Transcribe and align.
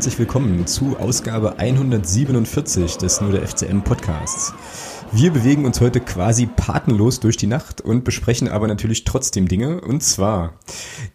herzlich 0.00 0.18
willkommen 0.18 0.66
zu 0.66 0.96
Ausgabe 0.98 1.58
147 1.58 2.96
des 2.96 3.20
Nur 3.20 3.32
der 3.32 3.46
FCM 3.46 3.82
Podcasts. 3.82 4.54
Wir 5.12 5.30
bewegen 5.30 5.66
uns 5.66 5.82
heute 5.82 6.00
quasi 6.00 6.46
patenlos 6.46 7.20
durch 7.20 7.36
die 7.36 7.46
Nacht 7.46 7.82
und 7.82 8.02
besprechen 8.02 8.48
aber 8.48 8.66
natürlich 8.66 9.04
trotzdem 9.04 9.46
Dinge. 9.46 9.82
Und 9.82 10.02
zwar 10.02 10.54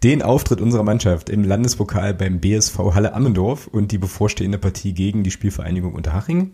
den 0.06 0.22
Auftritt 0.22 0.62
unserer 0.62 0.84
Mannschaft 0.84 1.32
im 1.32 1.44
Landespokal 1.44 2.14
beim 2.14 2.40
BSV 2.40 2.78
Halle 2.94 3.16
Ammendorf 3.16 3.66
und 3.66 3.92
die 3.92 3.98
bevorstehende 3.98 4.60
Partie 4.60 4.94
gegen 4.94 5.24
die 5.24 5.32
Spielvereinigung 5.32 5.96
Unterhaching. 5.96 6.54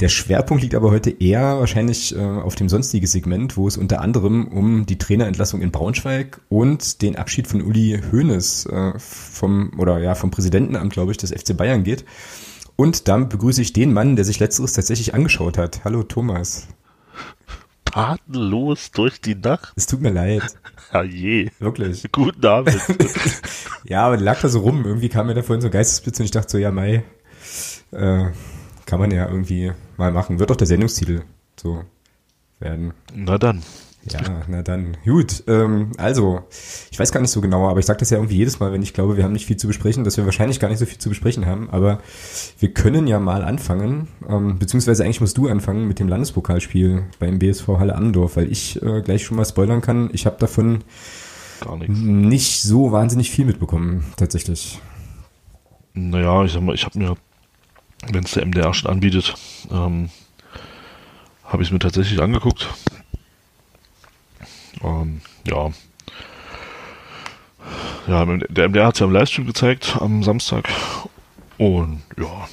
Der 0.00 0.08
Schwerpunkt 0.08 0.64
liegt 0.64 0.74
aber 0.74 0.90
heute 0.90 1.10
eher 1.10 1.60
wahrscheinlich 1.60 2.16
äh, 2.16 2.18
auf 2.18 2.56
dem 2.56 2.68
sonstigen 2.68 3.06
Segment, 3.06 3.56
wo 3.56 3.68
es 3.68 3.76
unter 3.76 4.00
anderem 4.00 4.48
um 4.48 4.86
die 4.86 4.98
Trainerentlassung 4.98 5.62
in 5.62 5.70
Braunschweig 5.70 6.40
und 6.48 7.00
den 7.00 7.14
Abschied 7.14 7.46
von 7.46 7.62
Uli 7.62 8.00
Hoeneß 8.10 8.66
äh, 8.66 8.98
vom, 8.98 9.70
oder 9.78 10.00
ja, 10.00 10.16
vom 10.16 10.32
Präsidentenamt, 10.32 10.92
glaube 10.92 11.12
ich, 11.12 11.16
des 11.16 11.30
FC 11.30 11.56
Bayern 11.56 11.84
geht. 11.84 12.04
Und 12.74 13.06
damit 13.06 13.28
begrüße 13.28 13.62
ich 13.62 13.72
den 13.72 13.92
Mann, 13.92 14.16
der 14.16 14.24
sich 14.24 14.40
letzteres 14.40 14.72
tatsächlich 14.72 15.14
angeschaut 15.14 15.58
hat. 15.58 15.84
Hallo 15.84 16.02
Thomas. 16.02 16.66
Tatenlos 17.84 18.90
durch 18.90 19.20
die 19.20 19.36
Nacht? 19.36 19.74
Es 19.76 19.86
tut 19.86 20.00
mir 20.00 20.10
leid. 20.10 20.42
Ja 20.92 21.02
je. 21.02 21.50
Wirklich. 21.58 22.04
Guten 22.12 22.44
Abend. 22.44 22.78
ja, 23.84 24.06
aber 24.06 24.16
lag 24.16 24.40
da 24.40 24.48
so 24.48 24.60
rum. 24.60 24.84
Irgendwie 24.84 25.08
kam 25.08 25.26
mir 25.26 25.34
da 25.34 25.42
vorhin 25.42 25.60
so 25.60 25.68
ein 25.68 25.72
Geistesblitz 25.72 26.18
und 26.18 26.24
ich 26.24 26.30
dachte 26.30 26.50
so, 26.50 26.58
ja, 26.58 26.70
Mai, 26.70 27.04
äh, 27.92 28.26
kann 28.86 28.98
man 28.98 29.10
ja 29.10 29.28
irgendwie 29.28 29.72
mal 29.96 30.12
machen. 30.12 30.38
Wird 30.38 30.50
doch 30.50 30.56
der 30.56 30.66
Sendungstitel 30.66 31.22
so 31.56 31.84
werden. 32.58 32.92
Na 33.14 33.38
dann. 33.38 33.62
Ja, 34.08 34.42
na 34.48 34.62
dann. 34.62 34.96
Gut. 35.04 35.44
Ähm, 35.46 35.92
also, 35.98 36.42
ich 36.90 36.98
weiß 36.98 37.12
gar 37.12 37.20
nicht 37.20 37.30
so 37.30 37.42
genau, 37.42 37.68
aber 37.68 37.80
ich 37.80 37.86
sage 37.86 37.98
das 37.98 38.08
ja 38.08 38.16
irgendwie 38.16 38.36
jedes 38.36 38.58
Mal, 38.58 38.72
wenn 38.72 38.82
ich 38.82 38.94
glaube, 38.94 39.16
wir 39.16 39.24
haben 39.24 39.32
nicht 39.32 39.46
viel 39.46 39.58
zu 39.58 39.66
besprechen, 39.66 40.04
dass 40.04 40.16
wir 40.16 40.24
wahrscheinlich 40.24 40.58
gar 40.58 40.68
nicht 40.68 40.78
so 40.78 40.86
viel 40.86 40.98
zu 40.98 41.10
besprechen 41.10 41.44
haben. 41.44 41.68
Aber 41.70 42.00
wir 42.58 42.72
können 42.72 43.06
ja 43.06 43.20
mal 43.20 43.44
anfangen, 43.44 44.08
ähm, 44.26 44.58
beziehungsweise 44.58 45.04
eigentlich 45.04 45.20
musst 45.20 45.36
du 45.36 45.48
anfangen 45.48 45.86
mit 45.86 45.98
dem 45.98 46.08
Landespokalspiel 46.08 47.04
beim 47.18 47.38
BSV 47.38 47.68
Halle 47.78 47.94
Andorf, 47.94 48.36
weil 48.36 48.50
ich 48.50 48.80
äh, 48.82 49.02
gleich 49.02 49.24
schon 49.24 49.36
mal 49.36 49.44
spoilern 49.44 49.82
kann. 49.82 50.08
Ich 50.14 50.24
habe 50.24 50.36
davon 50.38 50.82
gar 51.60 51.76
nicht 51.76 52.62
so 52.62 52.92
wahnsinnig 52.92 53.30
viel 53.30 53.44
mitbekommen, 53.44 54.06
tatsächlich. 54.16 54.80
Naja, 55.92 56.44
ich 56.44 56.52
sag 56.52 56.62
mal, 56.62 56.74
ich 56.74 56.86
habe 56.86 56.98
mir, 56.98 57.16
wenn 58.10 58.24
es 58.24 58.32
der 58.32 58.46
MDR 58.46 58.72
schon 58.72 58.90
anbietet, 58.90 59.34
ähm, 59.70 60.08
habe 61.44 61.62
ich 61.62 61.68
es 61.68 61.72
mir 61.72 61.80
tatsächlich 61.80 62.22
angeguckt 62.22 62.66
ähm, 64.82 65.20
ja. 65.46 65.70
Ja, 68.06 68.24
der 68.24 68.68
MDR 68.68 68.86
hat 68.86 68.94
es 68.94 69.00
ja 69.00 69.06
im 69.06 69.12
Livestream 69.12 69.46
gezeigt 69.46 69.96
am 70.00 70.22
Samstag. 70.22 70.68
Und 71.58 72.02
ja, 72.16 72.48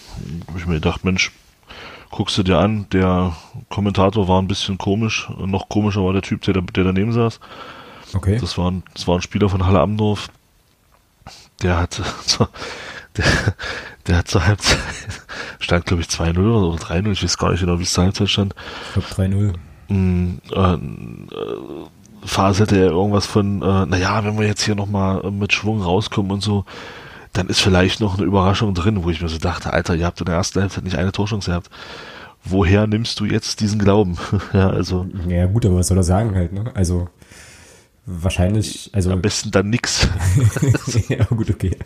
habe 0.48 0.60
ich 0.60 0.66
mir 0.66 0.76
gedacht, 0.76 1.06
Mensch, 1.06 1.32
guckst 2.12 2.38
du 2.38 2.44
dir 2.44 2.58
an, 2.58 2.88
der 2.92 3.36
Kommentator 3.70 4.28
war 4.28 4.42
ein 4.42 4.48
bisschen 4.48 4.78
komisch. 4.78 5.30
Noch 5.38 5.70
komischer 5.70 6.04
war 6.04 6.14
der 6.14 6.22
Typ, 6.22 6.42
der, 6.42 6.54
der 6.62 6.84
daneben 6.84 7.14
saß. 7.14 7.40
Okay. 8.14 8.38
Das 8.40 8.58
war, 8.58 8.72
ein, 8.72 8.84
das 8.94 9.08
war 9.08 9.16
ein 9.16 9.22
Spieler 9.22 9.50
von 9.50 9.66
Halle 9.66 9.80
Amdorf. 9.80 10.30
Der 11.62 11.78
hat, 11.78 12.02
der, 13.18 13.26
der 14.08 14.18
hat 14.18 14.28
zur 14.28 14.46
Halbzeit, 14.46 14.80
stand 15.60 15.86
glaube 15.86 16.02
ich 16.02 16.08
2-0 16.08 16.38
oder 16.40 16.82
3-0, 16.82 17.12
ich 17.12 17.24
weiß 17.24 17.38
gar 17.38 17.52
nicht 17.52 17.62
genau, 17.62 17.80
wie 17.80 17.84
es 17.84 17.94
zur 17.94 18.04
Halbzeit 18.04 18.30
stand. 18.30 18.56
Ich 18.96 19.16
glaube 19.16 19.30
3-0. 19.30 19.54
Mm, 19.90 20.40
äh, 20.52 20.74
äh, 20.74 20.78
faselte 22.28 22.78
er 22.78 22.92
irgendwas 22.92 23.26
von, 23.26 23.62
äh, 23.62 23.86
naja, 23.86 24.24
wenn 24.24 24.38
wir 24.38 24.46
jetzt 24.46 24.64
hier 24.64 24.76
nochmal 24.76 25.24
äh, 25.24 25.32
mit 25.32 25.54
Schwung 25.54 25.82
rauskommen 25.82 26.32
und 26.32 26.44
so, 26.44 26.66
dann 27.34 27.48
ist 27.48 27.62
vielleicht 27.62 28.00
noch 28.00 28.18
eine 28.18 28.26
Überraschung 28.26 28.74
drin, 28.74 29.04
wo 29.04 29.10
ich 29.10 29.22
mir 29.22 29.30
so 29.30 29.38
dachte, 29.38 29.72
Alter, 29.72 29.96
ihr 29.96 30.06
habt 30.06 30.20
in 30.20 30.26
der 30.26 30.36
ersten 30.36 30.62
Halbzeit 30.62 30.84
nicht 30.84 30.98
eine 30.98 31.12
Torchance 31.12 31.50
gehabt. 31.50 31.70
Woher 32.44 32.88
nimmst 32.88 33.20
du 33.20 33.26
jetzt 33.26 33.62
diesen 33.62 33.80
Glauben? 33.80 34.18
ja, 34.54 34.70
also. 34.70 35.08
Ja, 35.28 35.46
gut, 35.46 35.66
aber 35.66 35.78
was 35.78 35.88
soll 35.88 35.98
er 35.98 36.04
sagen 36.04 36.36
halt, 36.36 36.54
ne? 36.54 36.72
Also, 36.74 37.10
wahrscheinlich, 38.06 38.90
also. 38.94 39.12
Am 39.12 39.22
besten 39.22 39.52
dann 39.52 39.70
nix. 39.70 40.08
ja, 41.10 41.24
gut, 41.26 41.50
okay. 41.50 41.78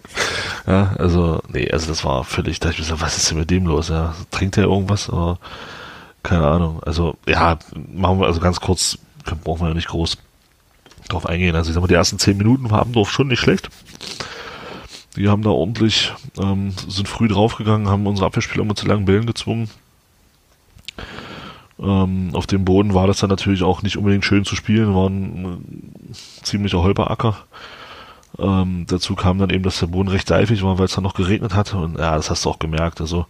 Ja, 0.68 0.94
also, 0.97 1.41
nee, 1.52 1.69
also 1.69 1.88
das 1.88 2.03
war 2.03 2.23
völlig, 2.23 2.59
da 2.59 2.69
ich 2.69 2.79
mir 2.79 2.85
so, 2.85 3.02
was 3.02 3.18
ist 3.18 3.31
denn 3.31 3.40
mit 3.40 3.50
dem 3.50 3.66
los? 3.66 3.90
Ja, 3.90 4.16
trinkt 4.29 4.58
er 4.58 4.66
irgendwas? 4.66 5.09
Oder, 5.09 5.40
keine 6.23 6.47
Ahnung. 6.47 6.81
Also, 6.84 7.16
ja, 7.28 7.58
machen 7.91 8.19
wir 8.19 8.28
also 8.28 8.40
ganz 8.40 8.59
kurz, 8.59 8.97
brauchen 9.44 9.62
wir 9.62 9.69
ja 9.69 9.73
nicht 9.73 9.88
groß 9.88 10.18
drauf 11.13 11.25
eingehen. 11.25 11.55
Also 11.55 11.69
ich 11.69 11.73
sag 11.73 11.81
mal, 11.81 11.88
die 11.88 11.94
ersten 11.94 12.19
zehn 12.19 12.38
Minuten 12.38 12.69
waren 12.69 12.94
Dorf 12.94 13.11
schon 13.11 13.27
nicht 13.27 13.39
schlecht. 13.39 13.69
Die 15.16 15.27
haben 15.27 15.44
da 15.44 15.49
ordentlich, 15.49 16.13
ähm, 16.39 16.73
sind 16.88 17.07
früh 17.07 17.27
draufgegangen, 17.27 17.89
haben 17.89 18.07
unsere 18.07 18.27
Abwehrspieler 18.27 18.63
immer 18.63 18.75
zu 18.75 18.88
langen 18.88 19.05
Bällen 19.05 19.25
gezwungen. 19.25 19.69
Ähm, 21.79 22.29
auf 22.33 22.47
dem 22.47 22.63
Boden 22.63 22.94
war 22.94 23.07
das 23.07 23.19
dann 23.19 23.29
natürlich 23.29 23.63
auch 23.63 23.81
nicht 23.81 23.97
unbedingt 23.97 24.23
schön 24.23 24.45
zu 24.45 24.55
spielen, 24.55 24.95
war 24.95 25.09
ein 25.09 26.13
ziemlicher 26.44 26.81
Holperacker. 26.81 27.35
Ähm, 28.39 28.85
dazu 28.88 29.16
kam 29.16 29.39
dann 29.39 29.49
eben, 29.49 29.63
dass 29.63 29.79
der 29.79 29.88
Boden 29.88 30.09
recht 30.09 30.28
seifig 30.28 30.63
war, 30.63 30.78
weil 30.78 30.85
es 30.85 30.95
dann 30.95 31.03
noch 31.03 31.16
geregnet 31.16 31.53
hat. 31.55 31.73
Und 31.73 31.97
ja, 31.97 32.16
das 32.16 32.29
hast 32.29 32.45
du 32.45 32.49
auch 32.49 32.59
gemerkt. 32.59 33.01
Also 33.01 33.25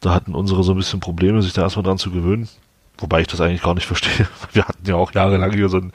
da 0.00 0.12
hatten 0.12 0.34
unsere 0.34 0.62
so 0.62 0.72
ein 0.72 0.76
bisschen 0.76 1.00
Probleme, 1.00 1.40
sich 1.40 1.52
da 1.52 1.62
erstmal 1.62 1.84
dran 1.84 1.98
zu 1.98 2.10
gewöhnen. 2.10 2.48
Wobei 2.98 3.20
ich 3.20 3.28
das 3.28 3.40
eigentlich 3.40 3.62
gar 3.62 3.74
nicht 3.74 3.86
verstehe. 3.86 4.28
Wir 4.52 4.66
hatten 4.66 4.86
ja 4.86 4.96
auch 4.96 5.12
jahrelang 5.12 5.52
hier 5.52 5.68
so 5.68 5.78
ein, 5.78 5.92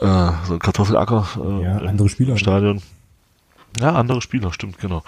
äh, 0.00 0.32
so 0.46 0.54
ein 0.54 0.58
Kartoffelacker 0.58 1.26
äh, 1.36 1.64
ja, 1.64 1.76
andere 1.78 2.08
Spieler, 2.08 2.32
im 2.32 2.38
Stadion. 2.38 2.82
Ja, 3.80 3.94
andere 3.94 4.20
Spieler, 4.20 4.52
stimmt, 4.52 4.78
genau. 4.78 5.02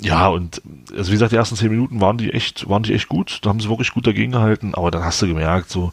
Ja, 0.00 0.28
und 0.28 0.60
also 0.96 1.08
wie 1.08 1.14
gesagt, 1.14 1.32
die 1.32 1.36
ersten 1.36 1.56
zehn 1.56 1.70
Minuten 1.70 2.00
waren 2.00 2.18
die 2.18 2.32
echt, 2.32 2.68
waren 2.68 2.82
die 2.82 2.94
echt 2.94 3.08
gut. 3.08 3.38
Da 3.42 3.50
haben 3.50 3.60
sie 3.60 3.68
wirklich 3.68 3.92
gut 3.92 4.06
dagegen 4.06 4.32
gehalten, 4.32 4.74
aber 4.74 4.90
dann 4.90 5.04
hast 5.04 5.22
du 5.22 5.26
gemerkt, 5.26 5.70
so 5.70 5.92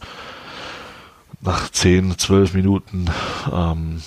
nach 1.41 1.69
zehn, 1.69 2.17
zwölf 2.17 2.53
Minuten 2.53 3.05
ähm, 3.51 4.01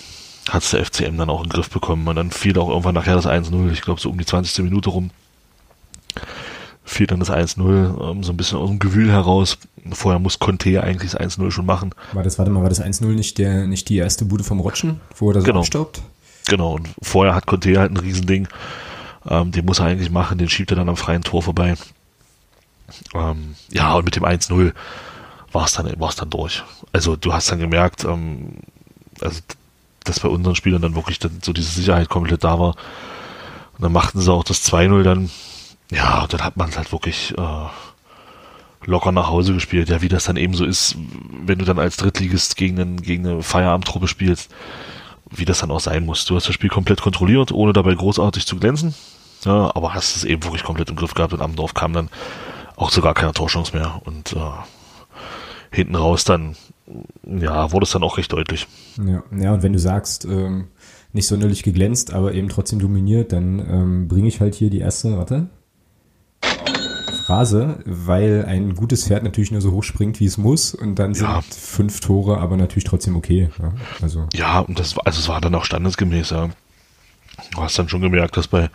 hat 0.49 0.73
der 0.73 0.85
FCM 0.85 1.17
dann 1.17 1.31
auch 1.31 1.43
in 1.43 1.49
den 1.49 1.53
Griff 1.53 1.71
bekommen. 1.71 2.07
Und 2.09 2.17
dann 2.17 2.31
fiel 2.31 2.59
auch 2.59 2.69
irgendwann 2.69 2.95
nachher 2.95 3.15
das 3.15 3.27
1-0, 3.27 3.71
ich 3.71 3.83
glaube 3.83 4.01
so 4.01 4.11
um 4.11 4.19
die 4.19 4.27
20. 4.27 4.65
Minute 4.65 4.91
rum 4.91 5.11
fiel 6.91 7.07
dann 7.07 7.21
das 7.21 7.31
1-0 7.31 7.61
ähm, 8.11 8.23
so 8.25 8.33
ein 8.33 8.37
bisschen 8.37 8.59
aus 8.59 8.69
dem 8.69 8.81
Gewühl 8.81 9.11
heraus. 9.11 9.59
Vorher 9.93 10.19
muss 10.19 10.41
Conte 10.41 10.83
eigentlich 10.83 11.13
das 11.13 11.21
1-0 11.21 11.51
schon 11.53 11.65
machen. 11.65 11.95
War 12.13 12.25
das, 12.25 12.39
warte 12.39 12.51
mal, 12.51 12.63
war 12.63 12.69
das 12.69 12.83
1-0 12.83 13.07
nicht 13.07 13.39
der, 13.39 13.67
nicht 13.67 13.89
die 13.89 13.97
erste 13.97 14.25
Bude 14.25 14.43
vom 14.43 14.61
Rotschen, 14.61 15.01
wo 15.17 15.31
er 15.31 15.35
da 15.35 15.41
so 15.41 15.47
genau. 15.47 15.61
abstaubt? 15.61 16.03
Genau, 16.49 16.75
und 16.75 16.89
vorher 17.01 17.35
hat 17.35 17.47
Conte 17.47 17.79
halt 17.79 17.93
ein 17.93 17.97
Riesending. 17.97 18.49
Ähm, 19.29 19.53
den 19.53 19.65
muss 19.67 19.79
er 19.79 19.87
eigentlich 19.87 20.11
machen, 20.11 20.39
den 20.39 20.49
schiebt 20.49 20.73
er 20.73 20.77
dann 20.77 20.89
am 20.89 20.97
freien 20.97 21.23
Tor 21.23 21.43
vorbei. 21.43 21.75
Ähm, 23.15 23.55
ja, 23.71 23.95
und 23.95 24.05
mit 24.05 24.17
dem 24.17 24.25
1-0 24.25 24.73
war 25.53 25.65
es 25.65 25.73
dann, 25.73 25.93
war's 26.01 26.17
dann 26.17 26.31
durch. 26.31 26.65
Also 26.93 27.15
du 27.15 27.33
hast 27.33 27.53
dann 27.53 27.61
gemerkt, 27.61 28.05
ähm, 28.05 28.55
also, 29.21 29.41
dass 30.03 30.21
bei 30.21 30.29
unseren 30.29 30.57
Spielern 30.57 30.83
dann 30.83 30.97
wirklich 30.97 31.21
dann 31.21 31.39
so 31.43 31.53
diese 31.53 31.71
Sicherheit 31.71 32.09
komplett 32.09 32.43
da 32.43 32.59
war. 32.59 32.75
Und 33.77 33.83
dann 33.83 33.93
machten 33.93 34.21
sie 34.21 34.33
auch 34.33 34.45
das 34.45 34.69
2-0 34.69 35.03
dann 35.05 35.31
ja, 35.91 36.27
dann 36.27 36.43
hat 36.43 36.57
man 36.57 36.69
es 36.69 36.77
halt 36.77 36.93
wirklich 36.93 37.35
äh, 37.37 38.87
locker 38.87 39.13
nach 39.13 39.29
Hause 39.29 39.55
gespielt. 39.55 39.89
Ja, 39.89 40.03
wie 40.03 40.09
das 40.09 40.25
dann 40.25 40.37
eben 40.37 40.55
so 40.55 40.65
ist, 40.65 40.97
wenn 41.45 41.59
du 41.59 41.65
dann 41.65 41.79
als 41.79 41.97
Drittligist 41.97 42.57
gegen, 42.57 42.81
einen, 42.81 43.03
gegen 43.03 43.27
eine 43.27 43.43
Feierabendtruppe 43.43 44.09
spielst, 44.09 44.51
wie 45.31 45.45
das 45.45 45.61
dann 45.61 45.71
auch 45.71 45.81
sein 45.81 46.05
muss. 46.05 46.25
Du 46.25 46.37
hast 46.37 46.49
das 46.49 46.55
Spiel 46.55 46.71
komplett 46.71 47.01
kontrolliert, 47.01 47.53
ohne 47.53 47.73
dabei 47.73 47.95
großartig 47.95 48.47
zu 48.47 48.57
glänzen. 48.57 48.95
Ja, 49.45 49.75
aber 49.75 49.95
hast 49.95 50.17
es 50.17 50.25
eben 50.25 50.45
wirklich 50.45 50.65
komplett 50.65 50.91
im 50.91 50.97
Griff 50.97 51.15
gehabt 51.15 51.33
und 51.33 51.41
am 51.41 51.57
Dorf 51.57 51.75
kam 51.75 51.93
dann 51.93 52.11
auch 52.77 52.91
sogar 52.91 53.15
keine 53.15 53.33
Torchance 53.33 53.77
mehr. 53.77 54.01
Und 54.05 54.33
äh, 54.33 54.39
hinten 55.71 55.95
raus 55.95 56.25
dann, 56.25 56.57
ja, 57.25 57.73
wurde 57.73 57.85
es 57.85 57.91
dann 57.91 58.03
auch 58.03 58.19
recht 58.19 58.33
deutlich. 58.33 58.67
Ja, 59.05 59.23
ja 59.37 59.55
und 59.55 59.63
wenn 59.63 59.73
du 59.73 59.79
sagst, 59.79 60.25
ähm, 60.25 60.69
nicht 61.13 61.27
sonderlich 61.27 61.63
geglänzt, 61.63 62.13
aber 62.13 62.35
eben 62.35 62.49
trotzdem 62.49 62.79
dominiert, 62.79 63.33
dann 63.33 63.59
ähm, 63.59 64.09
bringe 64.09 64.29
ich 64.29 64.41
halt 64.41 64.55
hier 64.55 64.71
die 64.71 64.79
erste, 64.79 65.17
warte, 65.17 65.49
Phrase, 67.31 67.79
weil 67.85 68.45
ein 68.45 68.75
gutes 68.75 69.07
Pferd 69.07 69.23
natürlich 69.23 69.53
nur 69.53 69.61
so 69.61 69.71
hoch 69.71 69.85
springt, 69.85 70.19
wie 70.19 70.25
es 70.25 70.37
muss 70.37 70.75
und 70.75 70.97
dann 70.97 71.15
sind 71.15 71.29
ja. 71.29 71.41
fünf 71.43 72.01
Tore 72.01 72.39
aber 72.39 72.57
natürlich 72.57 72.83
trotzdem 72.83 73.15
okay. 73.15 73.51
Ja, 73.63 73.73
also. 74.03 74.27
ja 74.35 74.59
und 74.59 74.81
das, 74.81 74.99
also 74.99 75.21
es 75.21 75.29
war 75.29 75.41
dann 75.41 75.55
auch 75.55 75.65
standesgemäß, 75.65 76.31
ja. 76.31 76.51
Du 77.53 77.63
hast 77.63 77.79
dann 77.79 77.89
schon 77.89 78.01
gemerkt, 78.01 78.37
dass 78.37 78.49
bei, 78.49 78.69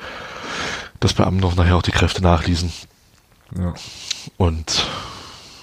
dass 1.02 1.14
bei 1.14 1.26
Amendorf 1.26 1.58
nachher 1.58 1.76
auch 1.76 1.82
die 1.82 1.92
Kräfte 1.92 2.24
nachließen. 2.24 2.72
Ja. 3.60 3.74
Und 4.38 4.88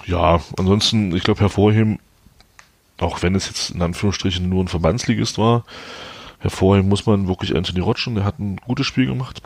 ja, 0.05 0.39
ansonsten, 0.59 1.15
ich 1.15 1.23
glaube, 1.23 1.39
hervorheben, 1.39 1.97
auch 2.99 3.23
wenn 3.23 3.33
es 3.33 3.47
jetzt 3.47 3.71
in 3.71 3.81
Anführungsstrichen 3.81 4.47
nur 4.47 4.63
ein 4.63 4.67
Verbandsligist 4.67 5.39
war, 5.39 5.65
hervorheben 6.37 6.89
muss 6.89 7.07
man 7.07 7.27
wirklich 7.27 7.55
Anthony 7.55 7.79
Rotschen, 7.79 8.13
der 8.13 8.23
hat 8.23 8.37
ein 8.37 8.57
gutes 8.57 8.85
Spiel 8.85 9.07
gemacht. 9.07 9.41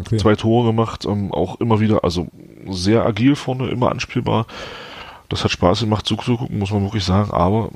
Okay. 0.00 0.16
Zwei 0.16 0.36
Tore 0.36 0.66
gemacht, 0.66 1.04
ähm, 1.04 1.32
auch 1.32 1.60
immer 1.60 1.80
wieder, 1.80 2.04
also 2.04 2.28
sehr 2.68 3.04
agil 3.04 3.36
vorne, 3.36 3.68
immer 3.68 3.90
anspielbar. 3.90 4.46
Das 5.28 5.44
hat 5.44 5.50
Spaß 5.50 5.80
gemacht 5.80 6.06
zuzugucken, 6.06 6.58
muss 6.58 6.70
man 6.70 6.82
wirklich 6.82 7.04
sagen, 7.04 7.30
aber 7.32 7.70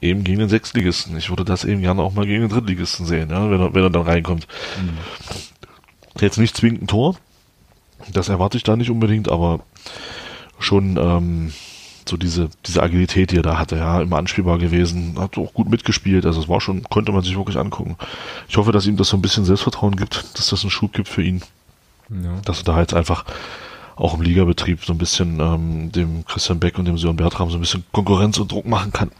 eben 0.00 0.24
gegen 0.24 0.40
den 0.40 0.48
Sechstligisten. 0.48 1.16
Ich 1.16 1.30
würde 1.30 1.44
das 1.44 1.64
eben 1.64 1.80
gerne 1.80 2.02
auch 2.02 2.12
mal 2.12 2.26
gegen 2.26 2.42
den 2.42 2.50
Drittligisten 2.50 3.06
sehen, 3.06 3.30
ja, 3.30 3.50
wenn 3.50 3.60
er, 3.60 3.74
wenn 3.74 3.82
er 3.82 3.90
dann 3.90 4.02
reinkommt. 4.02 4.46
Mhm. 4.80 4.98
Jetzt 6.20 6.38
nicht 6.38 6.56
zwingend 6.56 6.82
ein 6.82 6.86
Tor. 6.86 7.16
Das 8.12 8.28
erwarte 8.28 8.56
ich 8.56 8.64
da 8.64 8.76
nicht 8.76 8.90
unbedingt, 8.90 9.30
aber 9.30 9.60
schon 10.58 10.96
ähm, 10.96 11.52
so 12.08 12.16
diese, 12.16 12.48
diese 12.66 12.82
Agilität, 12.82 13.30
die 13.30 13.36
er 13.36 13.42
da 13.42 13.58
hatte, 13.58 13.76
ja, 13.76 14.00
immer 14.00 14.18
anspielbar 14.18 14.58
gewesen, 14.58 15.16
hat 15.18 15.38
auch 15.38 15.52
gut 15.52 15.68
mitgespielt, 15.68 16.26
also 16.26 16.40
es 16.40 16.48
war 16.48 16.60
schon, 16.60 16.82
konnte 16.84 17.12
man 17.12 17.22
sich 17.22 17.36
wirklich 17.36 17.58
angucken. 17.58 17.96
Ich 18.48 18.56
hoffe, 18.56 18.72
dass 18.72 18.86
ihm 18.86 18.96
das 18.96 19.08
so 19.08 19.16
ein 19.16 19.22
bisschen 19.22 19.44
Selbstvertrauen 19.44 19.96
gibt, 19.96 20.38
dass 20.38 20.48
das 20.50 20.62
einen 20.62 20.70
Schub 20.70 20.92
gibt 20.92 21.08
für 21.08 21.22
ihn. 21.22 21.42
Ja. 22.10 22.40
Dass 22.44 22.58
er 22.58 22.64
da 22.64 22.80
jetzt 22.80 22.94
einfach 22.94 23.24
auch 23.96 24.14
im 24.14 24.22
Ligabetrieb 24.22 24.84
so 24.84 24.92
ein 24.92 24.98
bisschen 24.98 25.40
ähm, 25.40 25.92
dem 25.92 26.24
Christian 26.26 26.60
Beck 26.60 26.78
und 26.78 26.86
dem 26.86 26.98
Sören 26.98 27.16
Bertram 27.16 27.50
so 27.50 27.58
ein 27.58 27.60
bisschen 27.60 27.84
Konkurrenz 27.92 28.38
und 28.38 28.50
Druck 28.50 28.66
machen 28.66 28.92
kann. 28.92 29.10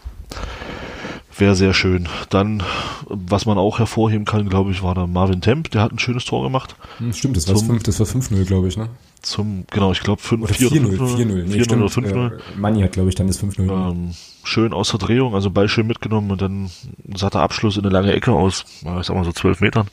Wäre 1.37 1.55
sehr 1.55 1.73
schön. 1.73 2.07
Dann, 2.29 2.63
was 3.07 3.45
man 3.45 3.57
auch 3.57 3.79
hervorheben 3.79 4.25
kann, 4.25 4.47
glaube 4.47 4.71
ich, 4.71 4.83
war 4.83 4.95
der 4.95 5.07
Marvin 5.07 5.41
Temp, 5.41 5.69
der 5.71 5.81
hat 5.81 5.91
ein 5.91 5.99
schönes 5.99 6.25
Tor 6.25 6.43
gemacht. 6.43 6.75
Hm, 6.97 7.13
stimmt, 7.13 7.35
das 7.35 7.47
war 7.47 7.57
5, 7.57 7.83
das 7.83 7.99
war 7.99 8.07
5-0, 8.07 8.45
glaube 8.45 8.69
ich, 8.69 8.77
ne? 8.77 8.89
Zum, 9.25 9.65
genau, 9.71 9.91
ich 9.91 10.01
glaube 10.01 10.21
5 10.21 10.51
4-0. 10.51 10.97
4-0, 10.97 11.47
4-0 11.47 11.77
oder 11.77 11.87
5-0. 11.87 12.31
Äh, 12.31 12.39
Manni 12.57 12.81
hat, 12.81 12.91
glaube 12.91 13.09
ich, 13.09 13.15
dann 13.15 13.25
das 13.25 13.41
5-0. 13.41 13.61
Ähm, 13.71 14.13
schön 14.43 14.71
aus 14.71 14.89
der 14.91 14.99
Drehung, 14.99 15.33
also 15.33 15.49
Ball 15.49 15.67
schön 15.67 15.87
mitgenommen 15.87 16.29
und 16.29 16.43
dann 16.43 16.69
satter 17.15 17.39
Abschluss 17.39 17.75
in 17.75 17.83
eine 17.83 17.91
lange 17.91 18.13
Ecke 18.13 18.31
aus, 18.31 18.65
ich 18.81 19.05
sag 19.05 19.15
mal 19.15 19.25
so 19.25 19.31
12 19.31 19.61
Metern. 19.61 19.87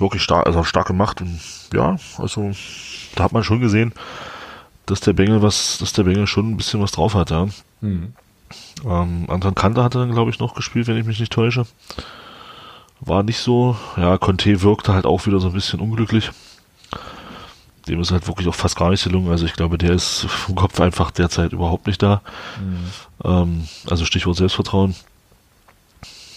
Wirklich 0.00 0.22
stark, 0.22 0.46
also 0.46 0.64
stark 0.64 0.88
gemacht 0.88 1.20
und 1.20 1.38
ja, 1.72 1.98
also 2.18 2.50
da 3.14 3.24
hat 3.24 3.32
man 3.32 3.44
schon 3.44 3.60
gesehen, 3.60 3.92
dass 4.86 4.98
der 4.98 5.12
Bengel 5.12 5.40
was, 5.40 5.78
dass 5.78 5.92
der 5.92 6.02
Bengel 6.02 6.26
schon 6.26 6.50
ein 6.50 6.56
bisschen 6.56 6.82
was 6.82 6.90
drauf 6.90 7.14
hat, 7.14 7.30
ja. 7.30 7.46
Mhm. 7.80 8.12
Ähm, 8.84 9.26
Anton 9.28 9.54
Kanter 9.54 9.84
hatte 9.84 9.98
dann, 9.98 10.10
glaube 10.10 10.32
ich, 10.32 10.40
noch 10.40 10.54
gespielt, 10.56 10.88
wenn 10.88 10.96
ich 10.96 11.06
mich 11.06 11.20
nicht 11.20 11.32
täusche. 11.32 11.64
War 12.98 13.22
nicht 13.22 13.38
so. 13.38 13.76
Ja, 13.96 14.18
Conte 14.18 14.62
wirkte 14.62 14.92
halt 14.92 15.06
auch 15.06 15.26
wieder 15.26 15.38
so 15.38 15.48
ein 15.48 15.54
bisschen 15.54 15.78
unglücklich. 15.78 16.32
Dem 17.90 18.00
ist 18.00 18.12
halt 18.12 18.28
wirklich 18.28 18.46
auch 18.46 18.54
fast 18.54 18.76
gar 18.76 18.90
nicht 18.90 19.02
gelungen. 19.02 19.30
Also 19.30 19.46
ich 19.46 19.54
glaube, 19.54 19.76
der 19.76 19.90
ist 19.90 20.26
vom 20.28 20.54
Kopf 20.54 20.80
einfach 20.80 21.10
derzeit 21.10 21.52
überhaupt 21.52 21.88
nicht 21.88 22.00
da. 22.00 22.22
Mhm. 22.60 22.76
Ähm, 23.24 23.68
also 23.88 24.04
Stichwort 24.04 24.36
Selbstvertrauen. 24.36 24.94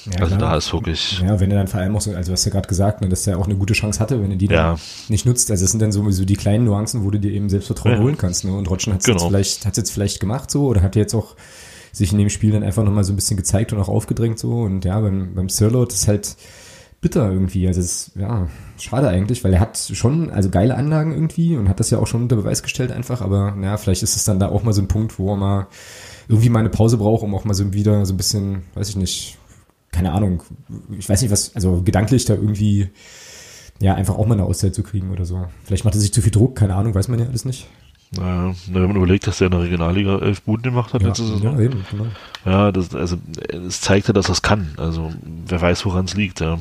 Ja, 0.06 0.24
also 0.24 0.36
klar. 0.36 0.52
da 0.52 0.58
ist 0.58 0.74
wirklich. 0.74 1.22
Ja, 1.22 1.40
wenn 1.40 1.52
er 1.52 1.58
dann 1.58 1.68
vor 1.68 1.80
allem 1.80 1.96
auch 1.96 2.02
so, 2.02 2.12
also 2.14 2.32
hast 2.32 2.46
du 2.46 2.50
ja 2.50 2.54
gerade 2.54 2.68
gesagt, 2.68 3.02
ne, 3.02 3.08
dass 3.08 3.26
er 3.28 3.38
auch 3.38 3.46
eine 3.46 3.56
gute 3.56 3.74
Chance 3.74 4.00
hatte, 4.00 4.22
wenn 4.22 4.32
er 4.32 4.38
die 4.38 4.48
ja. 4.48 4.78
nicht 5.08 5.26
nutzt. 5.26 5.50
Also 5.52 5.64
es 5.64 5.72
sind 5.72 5.82
dann 5.82 5.92
sowieso 5.92 6.26
die 6.26 6.36
kleinen 6.36 6.66
Nuancen, 6.66 7.06
wo 7.06 7.12
du 7.12 7.20
dir 7.20 7.32
eben 7.32 7.50
Selbstvertrauen 7.50 7.96
ja. 7.96 8.02
holen 8.02 8.18
kannst. 8.18 8.44
Ne? 8.44 8.54
Und 8.54 8.70
Rotschen 8.70 8.94
hat 8.94 9.02
es 9.02 9.06
genau. 9.06 9.20
jetzt 9.20 9.28
vielleicht, 9.28 9.66
hat's 9.66 9.78
jetzt 9.78 9.92
vielleicht 9.92 10.20
gemacht 10.20 10.52
so 10.52 10.66
oder 10.66 10.82
hat 10.82 10.96
jetzt 10.96 11.14
auch 11.14 11.36
sich 11.92 12.12
in 12.12 12.18
dem 12.18 12.30
Spiel 12.30 12.52
dann 12.52 12.64
einfach 12.64 12.84
nochmal 12.84 13.04
so 13.04 13.14
ein 13.14 13.16
bisschen 13.16 13.38
gezeigt 13.38 13.72
und 13.72 13.80
auch 13.80 13.88
aufgedrängt 13.88 14.40
so. 14.40 14.62
Und 14.62 14.84
ja, 14.84 15.00
beim, 15.00 15.36
beim 15.36 15.48
Sirlot 15.48 15.94
ist 15.94 16.08
halt 16.08 16.36
bitter 17.04 17.32
irgendwie. 17.32 17.68
Also 17.68 17.82
es 17.82 18.08
ist, 18.08 18.16
ja, 18.16 18.48
schade 18.80 19.10
eigentlich, 19.10 19.44
weil 19.44 19.54
er 19.54 19.60
hat 19.60 19.78
schon, 19.78 20.32
also 20.32 20.50
geile 20.50 20.76
Anlagen 20.76 21.12
irgendwie 21.12 21.56
und 21.56 21.70
hat 21.70 21.80
das 21.80 21.92
ja 21.92 22.00
auch 22.00 22.08
schon 22.08 22.24
unter 22.24 22.38
Beweis 22.38 22.64
gestellt 22.64 22.92
einfach, 22.92 23.22
aber 23.22 23.52
naja, 23.52 23.78
vielleicht 23.78 24.02
ist 24.02 24.16
es 24.16 24.24
dann 24.24 24.40
da 24.40 24.50
auch 24.50 24.64
mal 24.64 24.74
so 24.74 24.82
ein 24.82 24.88
Punkt, 24.88 25.20
wo 25.20 25.32
er 25.32 25.38
mal 25.38 25.68
irgendwie 26.28 26.50
mal 26.50 26.62
eine 26.62 26.70
Pause 26.70 26.98
braucht, 26.98 27.22
um 27.22 27.36
auch 27.36 27.46
mal 27.46 27.54
so 27.54 27.74
wieder 27.74 28.06
so 28.06 28.14
ein 28.14 28.18
bisschen, 28.18 28.64
weiß 28.74 28.90
ich 28.90 28.96
nicht, 28.96 29.38
keine 29.92 30.14
Ahnung, 30.14 30.42
ich 30.98 31.08
weiß 31.08 31.22
nicht 31.22 31.30
was, 31.32 31.54
also 31.56 31.84
gedanklich 31.84 32.26
da 32.26 32.34
irgendwie, 32.34 32.90
ja, 33.80 33.94
einfach 33.94 34.16
auch 34.16 34.26
mal 34.26 34.36
eine 34.36 34.46
Auszeit 34.46 34.74
zu 34.74 34.82
kriegen 34.82 35.12
oder 35.12 35.26
so. 35.26 35.46
Vielleicht 35.66 35.86
macht 35.86 35.96
er 35.96 36.02
sich 36.02 36.14
zu 36.14 36.22
viel 36.22 36.32
Druck, 36.32 36.56
keine 36.56 36.74
Ahnung, 36.76 36.96
weiß 36.96 37.10
man 37.10 37.20
ja 37.20 37.28
alles 37.28 37.46
nicht. 37.46 37.68
Naja, 38.16 38.54
wenn 38.72 38.88
man 38.88 38.96
überlegt, 38.96 39.28
dass 39.28 39.42
er 39.42 39.48
in 39.48 39.52
der 39.52 39.62
Regionalliga 39.62 40.20
elf 40.20 40.44
Buden 40.44 40.64
gemacht 40.64 40.94
hat 40.94 41.02
ja, 41.02 41.10
letzte 41.10 41.26
Saison. 41.26 41.58
Ja, 41.58 41.60
eben, 41.60 41.84
genau. 41.90 42.06
Ja, 42.46 42.72
das, 42.72 42.94
also, 42.94 43.18
es 43.50 43.82
zeigt 43.82 44.08
ja, 44.08 44.14
dass 44.14 44.30
er 44.30 44.34
es 44.34 44.42
kann. 44.42 44.74
Also, 44.78 45.12
wer 45.48 45.62
weiß, 45.62 45.86
woran 45.86 46.06
es 46.06 46.14
liegt, 46.14 46.40
ja. 46.40 46.60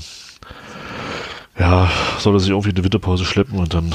Ja, 1.59 1.91
soll 2.19 2.35
er 2.35 2.41
sich 2.41 2.51
irgendwie 2.51 2.71
eine 2.71 2.83
Winterpause 2.83 3.25
schleppen 3.25 3.59
und 3.59 3.75
dann 3.75 3.95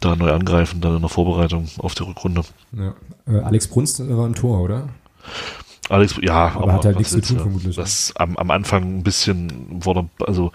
da 0.00 0.16
neu 0.16 0.32
angreifen, 0.32 0.80
dann 0.80 0.96
in 0.96 1.00
der 1.00 1.08
Vorbereitung 1.08 1.68
auf 1.78 1.94
die 1.94 2.02
Rückrunde. 2.02 2.42
Ja. 2.72 2.94
Äh, 3.26 3.40
Alex 3.40 3.68
Brunst 3.68 3.98
war 4.00 4.26
im 4.26 4.34
Tor, 4.34 4.60
oder? 4.60 4.88
Alex, 5.88 6.18
ja, 6.22 6.48
aber, 6.48 6.62
aber 6.62 6.72
hat 6.74 6.84
halt 6.84 6.98
nichts 6.98 7.12
zu 7.12 7.20
tun, 7.20 7.38
vermutlich. 7.38 7.76
Das 7.76 8.12
am, 8.16 8.36
am 8.36 8.50
Anfang 8.50 8.98
ein 8.98 9.02
bisschen 9.02 9.84
wurde, 9.84 10.08
also 10.26 10.52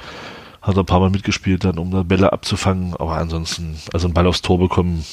hat 0.61 0.75
er 0.75 0.83
ein 0.83 0.85
paar 0.85 0.99
Mal 0.99 1.09
mitgespielt, 1.09 1.63
dann 1.63 1.77
um 1.77 1.91
da 1.91 2.03
Bälle 2.03 2.33
abzufangen, 2.33 2.95
aber 2.95 3.17
ansonsten, 3.17 3.77
also 3.93 4.07
einen 4.07 4.13
Ball 4.13 4.27
aufs 4.27 4.41
Tor 4.41 4.59
bekommen, 4.59 5.03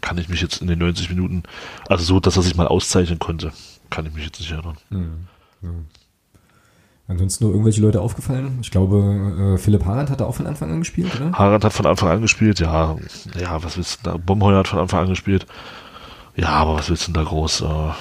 kann 0.00 0.18
ich 0.18 0.28
mich 0.28 0.40
jetzt 0.40 0.60
in 0.60 0.66
den 0.68 0.78
90 0.78 1.10
Minuten, 1.10 1.42
also 1.88 2.04
so, 2.04 2.20
dass 2.20 2.36
er 2.36 2.42
sich 2.42 2.56
mal 2.56 2.66
auszeichnen 2.66 3.18
konnte, 3.18 3.52
kann 3.90 4.06
ich 4.06 4.14
mich 4.14 4.24
jetzt 4.24 4.40
nicht 4.40 4.50
erinnern. 4.50 4.76
Mhm. 4.90 5.26
Ja. 5.62 5.70
Ansonsten 7.08 7.44
nur 7.44 7.52
irgendwelche 7.52 7.80
Leute 7.80 8.00
aufgefallen? 8.00 8.58
Ich 8.62 8.72
glaube, 8.72 9.54
äh, 9.54 9.58
Philipp 9.58 9.84
Harand 9.84 10.10
hat 10.10 10.20
da 10.20 10.24
auch 10.24 10.34
von 10.34 10.46
Anfang 10.46 10.72
an 10.72 10.80
gespielt, 10.80 11.14
oder? 11.14 11.32
Harand 11.32 11.64
hat 11.64 11.72
von 11.72 11.86
Anfang 11.86 12.08
an 12.10 12.20
gespielt, 12.20 12.58
ja. 12.58 12.96
Ja, 13.38 13.62
was 13.62 13.76
willst 13.76 14.00
du 14.00 14.10
da? 14.10 14.16
Bomheuer 14.16 14.58
hat 14.58 14.68
von 14.68 14.80
Anfang 14.80 15.04
an 15.04 15.08
gespielt. 15.10 15.46
Ja, 16.34 16.48
aber 16.48 16.74
was 16.74 16.90
willst 16.90 17.06
du 17.06 17.12
denn 17.12 17.22
da 17.22 17.28
groß? 17.28 17.60
Äh, 17.60 17.92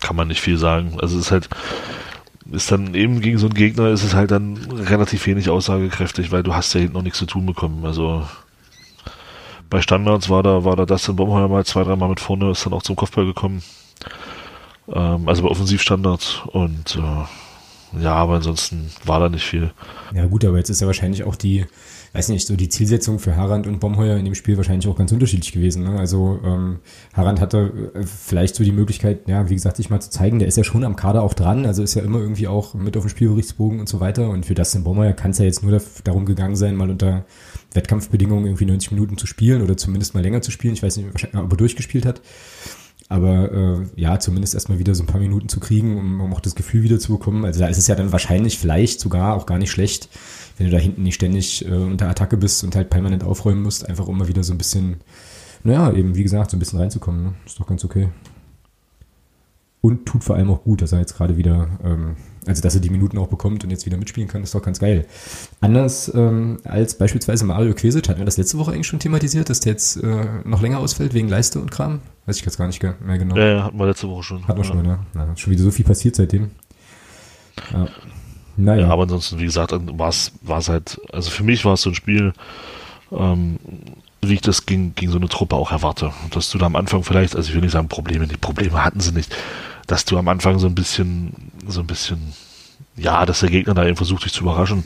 kann 0.00 0.16
man 0.16 0.28
nicht 0.28 0.42
viel 0.42 0.58
sagen. 0.58 0.98
Also 1.00 1.18
es 1.18 1.26
ist 1.26 1.30
halt, 1.32 1.48
ist 2.52 2.70
dann 2.70 2.94
eben 2.94 3.20
gegen 3.22 3.38
so 3.38 3.46
einen 3.46 3.54
Gegner 3.54 3.88
ist 3.88 4.04
es 4.04 4.14
halt 4.14 4.30
dann 4.30 4.56
relativ 4.70 5.26
wenig 5.26 5.48
aussagekräftig, 5.48 6.30
weil 6.30 6.42
du 6.42 6.54
hast 6.54 6.74
ja 6.74 6.80
hinten 6.80 6.94
noch 6.94 7.02
nichts 7.02 7.18
zu 7.18 7.26
tun 7.26 7.46
bekommen. 7.46 7.84
Also 7.86 8.26
bei 9.70 9.80
Standards 9.80 10.28
war 10.28 10.42
da, 10.42 10.64
war 10.64 10.76
da 10.76 10.84
Dustin 10.84 11.16
Baumheuer 11.16 11.48
mal 11.48 11.64
zwei, 11.64 11.84
dreimal 11.84 12.10
mit 12.10 12.20
vorne, 12.20 12.50
ist 12.50 12.66
dann 12.66 12.74
auch 12.74 12.82
zum 12.82 12.96
Kopfball 12.96 13.24
gekommen. 13.24 13.62
Ähm, 14.88 15.28
also 15.28 15.42
bei 15.42 15.48
Offensivstandards 15.48 16.42
und 16.52 16.96
äh, 16.96 17.24
ja, 18.00 18.14
aber 18.14 18.34
ansonsten 18.34 18.90
war 19.04 19.20
da 19.20 19.28
nicht 19.28 19.44
viel. 19.44 19.72
Ja 20.14 20.26
gut, 20.26 20.44
aber 20.44 20.58
jetzt 20.58 20.70
ist 20.70 20.80
ja 20.80 20.86
wahrscheinlich 20.86 21.24
auch 21.24 21.36
die, 21.36 21.64
weiß 22.12 22.28
nicht, 22.28 22.46
so 22.46 22.56
die 22.56 22.68
Zielsetzung 22.68 23.18
für 23.18 23.36
Harand 23.36 23.66
und 23.66 23.80
Baumheuer 23.80 24.16
in 24.16 24.24
dem 24.24 24.34
Spiel 24.34 24.56
wahrscheinlich 24.56 24.88
auch 24.88 24.96
ganz 24.96 25.12
unterschiedlich 25.12 25.52
gewesen. 25.52 25.84
Ne? 25.84 25.98
Also 25.98 26.40
ähm, 26.44 26.80
Harand 27.14 27.40
hatte 27.40 27.92
äh, 27.94 28.02
vielleicht 28.04 28.56
so 28.56 28.64
die 28.64 28.72
Möglichkeit, 28.72 29.28
ja, 29.28 29.48
wie 29.48 29.54
gesagt, 29.54 29.76
sich 29.76 29.88
mal 29.88 30.00
zu 30.00 30.10
zeigen, 30.10 30.38
der 30.40 30.48
ist 30.48 30.56
ja 30.56 30.64
schon 30.64 30.84
am 30.84 30.96
Kader 30.96 31.22
auch 31.22 31.34
dran, 31.34 31.64
also 31.64 31.82
ist 31.82 31.94
ja 31.94 32.02
immer 32.02 32.18
irgendwie 32.18 32.48
auch 32.48 32.74
mit 32.74 32.96
auf 32.96 33.04
dem 33.04 33.08
Spielberichtsbogen 33.08 33.80
und 33.80 33.88
so 33.88 34.00
weiter. 34.00 34.28
Und 34.30 34.44
für 34.44 34.54
Dustin 34.54 34.84
Baumheuer 34.84 35.12
kann 35.12 35.30
es 35.30 35.38
ja 35.38 35.44
jetzt 35.44 35.62
nur 35.62 35.80
darum 36.04 36.26
gegangen 36.26 36.56
sein, 36.56 36.76
mal 36.76 36.90
unter 36.90 37.24
Wettkampfbedingungen 37.72 38.46
irgendwie 38.46 38.66
90 38.66 38.92
Minuten 38.92 39.16
zu 39.16 39.26
spielen 39.26 39.62
oder 39.62 39.76
zumindest 39.76 40.14
mal 40.14 40.22
länger 40.22 40.42
zu 40.42 40.50
spielen. 40.50 40.74
Ich 40.74 40.82
weiß 40.82 40.96
nicht, 40.96 41.34
ob 41.34 41.52
er 41.52 41.56
durchgespielt 41.56 42.04
hat. 42.04 42.20
Aber 43.08 43.52
äh, 43.52 43.86
ja, 44.00 44.18
zumindest 44.18 44.54
erstmal 44.54 44.78
wieder 44.80 44.94
so 44.94 45.04
ein 45.04 45.06
paar 45.06 45.20
Minuten 45.20 45.48
zu 45.48 45.60
kriegen, 45.60 45.96
um, 45.96 46.20
um 46.20 46.32
auch 46.32 46.40
das 46.40 46.56
Gefühl 46.56 46.82
wieder 46.82 46.98
zu 46.98 47.12
bekommen. 47.12 47.44
Also 47.44 47.60
da 47.60 47.68
ist 47.68 47.78
es 47.78 47.86
ja 47.86 47.94
dann 47.94 48.10
wahrscheinlich 48.10 48.58
vielleicht 48.58 49.00
sogar 49.00 49.34
auch 49.34 49.46
gar 49.46 49.58
nicht 49.58 49.70
schlecht, 49.70 50.08
wenn 50.58 50.66
du 50.66 50.72
da 50.72 50.78
hinten 50.78 51.04
nicht 51.04 51.14
ständig 51.14 51.64
äh, 51.66 51.72
unter 51.72 52.08
Attacke 52.08 52.36
bist 52.36 52.64
und 52.64 52.74
halt 52.74 52.90
permanent 52.90 53.22
aufräumen 53.22 53.62
musst, 53.62 53.88
einfach 53.88 54.08
um 54.08 54.18
mal 54.18 54.28
wieder 54.28 54.42
so 54.42 54.52
ein 54.52 54.58
bisschen, 54.58 54.96
naja, 55.62 55.92
eben 55.92 56.16
wie 56.16 56.24
gesagt, 56.24 56.50
so 56.50 56.56
ein 56.56 56.60
bisschen 56.60 56.80
reinzukommen. 56.80 57.22
Ne? 57.22 57.34
Ist 57.46 57.60
doch 57.60 57.66
ganz 57.66 57.84
okay. 57.84 58.08
Und 59.82 60.06
tut 60.06 60.24
vor 60.24 60.34
allem 60.34 60.50
auch 60.50 60.64
gut, 60.64 60.82
dass 60.82 60.90
er 60.90 60.98
jetzt 60.98 61.16
gerade 61.16 61.36
wieder 61.36 61.68
ähm, 61.84 62.16
also, 62.46 62.62
dass 62.62 62.76
er 62.76 62.80
die 62.80 62.90
Minuten 62.90 63.18
auch 63.18 63.26
bekommt 63.26 63.64
und 63.64 63.70
jetzt 63.70 63.86
wieder 63.86 63.96
mitspielen 63.96 64.28
kann, 64.28 64.42
ist 64.42 64.54
doch 64.54 64.62
ganz 64.62 64.78
geil. 64.78 65.04
Anders 65.60 66.10
ähm, 66.14 66.58
als 66.64 66.96
beispielsweise 66.96 67.44
Mario 67.44 67.74
Quesic, 67.74 68.08
hatten 68.08 68.20
wir 68.20 68.24
das 68.24 68.36
letzte 68.36 68.58
Woche 68.58 68.72
eigentlich 68.72 68.86
schon 68.86 69.00
thematisiert, 69.00 69.50
dass 69.50 69.60
der 69.60 69.72
jetzt 69.72 69.96
äh, 69.96 70.26
noch 70.44 70.62
länger 70.62 70.78
ausfällt 70.78 71.12
wegen 71.12 71.28
Leiste 71.28 71.60
und 71.60 71.70
Kram? 71.72 72.00
Weiß 72.26 72.38
ich 72.38 72.44
jetzt 72.44 72.58
gar 72.58 72.66
nicht 72.66 72.82
mehr 72.82 73.18
genau. 73.18 73.36
Ja, 73.36 73.46
ja 73.46 73.64
hatten 73.64 73.78
wir 73.78 73.86
letzte 73.86 74.08
Woche 74.08 74.24
schon. 74.24 74.46
Hatten 74.48 74.58
wir 74.58 74.64
schon, 74.64 74.84
ja. 74.84 74.98
Na, 75.14 75.36
schon 75.36 75.52
wieder 75.52 75.62
so 75.62 75.70
viel 75.70 75.84
passiert 75.84 76.16
seitdem. 76.16 76.50
Ja. 77.72 77.86
Naja. 78.56 78.86
Ja, 78.86 78.88
aber 78.88 79.04
ansonsten, 79.04 79.38
wie 79.38 79.44
gesagt, 79.44 79.72
war 79.72 80.08
es 80.08 80.68
halt, 80.68 81.00
also 81.12 81.30
für 81.30 81.44
mich 81.44 81.64
war 81.64 81.74
es 81.74 81.82
so 81.82 81.90
ein 81.90 81.94
Spiel, 81.94 82.32
ähm, 83.12 83.58
wie 84.22 84.34
ich 84.34 84.40
das 84.40 84.66
gegen, 84.66 84.94
gegen 84.94 85.12
so 85.12 85.18
eine 85.18 85.28
Truppe 85.28 85.56
auch 85.56 85.70
erwarte. 85.70 86.12
Dass 86.30 86.50
du 86.50 86.58
da 86.58 86.66
am 86.66 86.76
Anfang 86.76 87.04
vielleicht, 87.04 87.36
also 87.36 87.48
ich 87.48 87.54
will 87.54 87.62
nicht 87.62 87.72
sagen 87.72 87.88
Probleme, 87.88 88.26
die 88.26 88.36
Probleme 88.36 88.82
hatten 88.82 89.00
sie 89.00 89.12
nicht, 89.12 89.34
dass 89.86 90.04
du 90.04 90.18
am 90.18 90.26
Anfang 90.28 90.58
so 90.58 90.66
ein 90.66 90.74
bisschen, 90.74 91.52
so 91.68 91.80
ein 91.80 91.86
bisschen, 91.86 92.32
ja, 92.96 93.24
dass 93.24 93.40
der 93.40 93.50
Gegner 93.50 93.74
da 93.74 93.86
eben 93.86 93.96
versucht, 93.96 94.24
dich 94.24 94.32
zu 94.32 94.42
überraschen, 94.42 94.84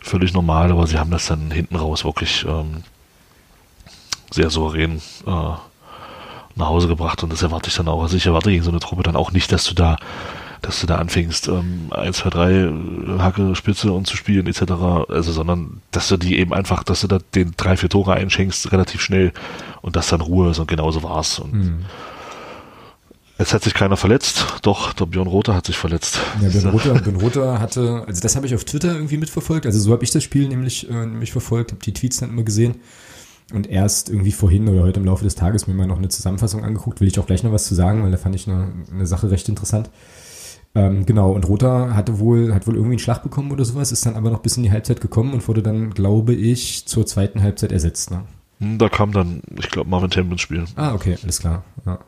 völlig 0.00 0.32
normal, 0.32 0.70
aber 0.70 0.86
sie 0.86 0.98
haben 0.98 1.10
das 1.10 1.26
dann 1.26 1.50
hinten 1.50 1.76
raus 1.76 2.04
wirklich 2.04 2.44
ähm, 2.46 2.84
sehr 4.30 4.50
souverän 4.50 5.00
äh, 5.26 5.54
nach 6.58 6.68
Hause 6.68 6.88
gebracht 6.88 7.22
und 7.22 7.32
das 7.32 7.42
erwarte 7.42 7.68
ich 7.68 7.76
dann 7.76 7.88
auch. 7.88 8.02
Also 8.02 8.16
ich 8.16 8.26
erwarte 8.26 8.50
gegen 8.50 8.62
so 8.62 8.70
eine 8.70 8.80
Truppe 8.80 9.02
dann 9.02 9.16
auch 9.16 9.32
nicht, 9.32 9.50
dass 9.52 9.64
du 9.64 9.74
da, 9.74 9.96
dass 10.62 10.80
du 10.80 10.86
da 10.86 10.96
anfängst, 10.96 11.48
ähm, 11.48 11.88
1, 11.90 12.18
2, 12.18 12.30
3 12.30 12.72
Hacke, 13.18 13.54
Spitze 13.54 13.92
und 13.92 14.06
zu 14.06 14.16
spielen 14.16 14.46
etc. 14.46 14.72
Also, 15.08 15.32
sondern 15.32 15.80
dass 15.90 16.08
du 16.08 16.16
die 16.16 16.38
eben 16.38 16.52
einfach, 16.52 16.82
dass 16.82 17.00
du 17.00 17.06
da 17.06 17.18
den 17.34 17.54
drei, 17.56 17.76
vier 17.76 17.88
Tore 17.88 18.14
einschenkst, 18.14 18.72
relativ 18.72 19.00
schnell 19.00 19.32
und 19.82 19.96
das 19.96 20.08
dann 20.08 20.20
Ruhe 20.20 20.50
ist 20.50 20.58
und 20.58 20.68
genauso 20.68 21.02
war's. 21.02 21.38
Und 21.38 21.54
mhm. 21.54 21.84
Es 23.40 23.54
hat 23.54 23.62
sich 23.62 23.72
keiner 23.72 23.96
verletzt, 23.96 24.44
doch 24.62 24.92
der 24.92 25.06
Björn 25.06 25.28
Rother 25.28 25.54
hat 25.54 25.66
sich 25.66 25.76
verletzt. 25.76 26.18
Ja, 26.42 26.48
Björn 26.48 26.70
Rother, 26.70 26.94
Björn 27.00 27.20
Rother 27.20 27.60
hatte, 27.60 28.02
also 28.04 28.20
das 28.20 28.34
habe 28.34 28.48
ich 28.48 28.54
auf 28.56 28.64
Twitter 28.64 28.92
irgendwie 28.92 29.16
mitverfolgt, 29.16 29.64
also 29.64 29.78
so 29.78 29.92
habe 29.92 30.02
ich 30.02 30.10
das 30.10 30.24
Spiel 30.24 30.48
nämlich, 30.48 30.90
äh, 30.90 31.06
nämlich 31.06 31.30
verfolgt, 31.30 31.70
habe 31.70 31.80
die 31.80 31.92
Tweets 31.92 32.16
dann 32.16 32.30
immer 32.30 32.42
gesehen 32.42 32.80
und 33.52 33.66
erst 33.68 34.10
irgendwie 34.10 34.32
vorhin 34.32 34.68
oder 34.68 34.82
heute 34.82 35.00
im 35.00 35.06
Laufe 35.06 35.24
des 35.24 35.34
Tages 35.34 35.66
mir 35.66 35.74
mal 35.74 35.86
noch 35.86 35.98
eine 35.98 36.08
Zusammenfassung 36.08 36.64
angeguckt, 36.64 37.00
will 37.00 37.08
ich 37.08 37.18
auch 37.18 37.26
gleich 37.26 37.42
noch 37.42 37.52
was 37.52 37.66
zu 37.66 37.74
sagen, 37.74 38.02
weil 38.02 38.10
da 38.10 38.16
fand 38.18 38.34
ich 38.34 38.46
eine, 38.48 38.72
eine 38.92 39.06
Sache 39.06 39.30
recht 39.30 39.48
interessant. 39.48 39.90
Ähm, 40.74 41.06
genau, 41.06 41.32
und 41.32 41.48
Rother 41.48 41.94
hatte 41.94 42.18
wohl, 42.18 42.54
hat 42.54 42.66
wohl 42.66 42.74
irgendwie 42.74 42.92
einen 42.94 42.98
Schlag 42.98 43.22
bekommen 43.22 43.50
oder 43.50 43.64
sowas, 43.64 43.90
ist 43.90 44.04
dann 44.04 44.16
aber 44.16 44.30
noch 44.30 44.40
bis 44.40 44.56
in 44.58 44.62
die 44.64 44.70
Halbzeit 44.70 45.00
gekommen 45.00 45.32
und 45.32 45.48
wurde 45.48 45.62
dann, 45.62 45.90
glaube 45.94 46.34
ich, 46.34 46.86
zur 46.86 47.06
zweiten 47.06 47.42
Halbzeit 47.42 47.72
ersetzt. 47.72 48.10
Ne? 48.10 48.22
Hm, 48.60 48.78
Da 48.78 48.88
kam 48.90 49.12
dann, 49.12 49.40
ich 49.58 49.70
glaube, 49.70 49.88
Marvin 49.88 50.10
Temp 50.10 50.30
ins 50.30 50.42
Spiel. 50.42 50.64
Ah, 50.76 50.94
okay, 50.94 51.16
alles 51.22 51.40
klar. 51.40 51.64
Ja. 51.86 51.98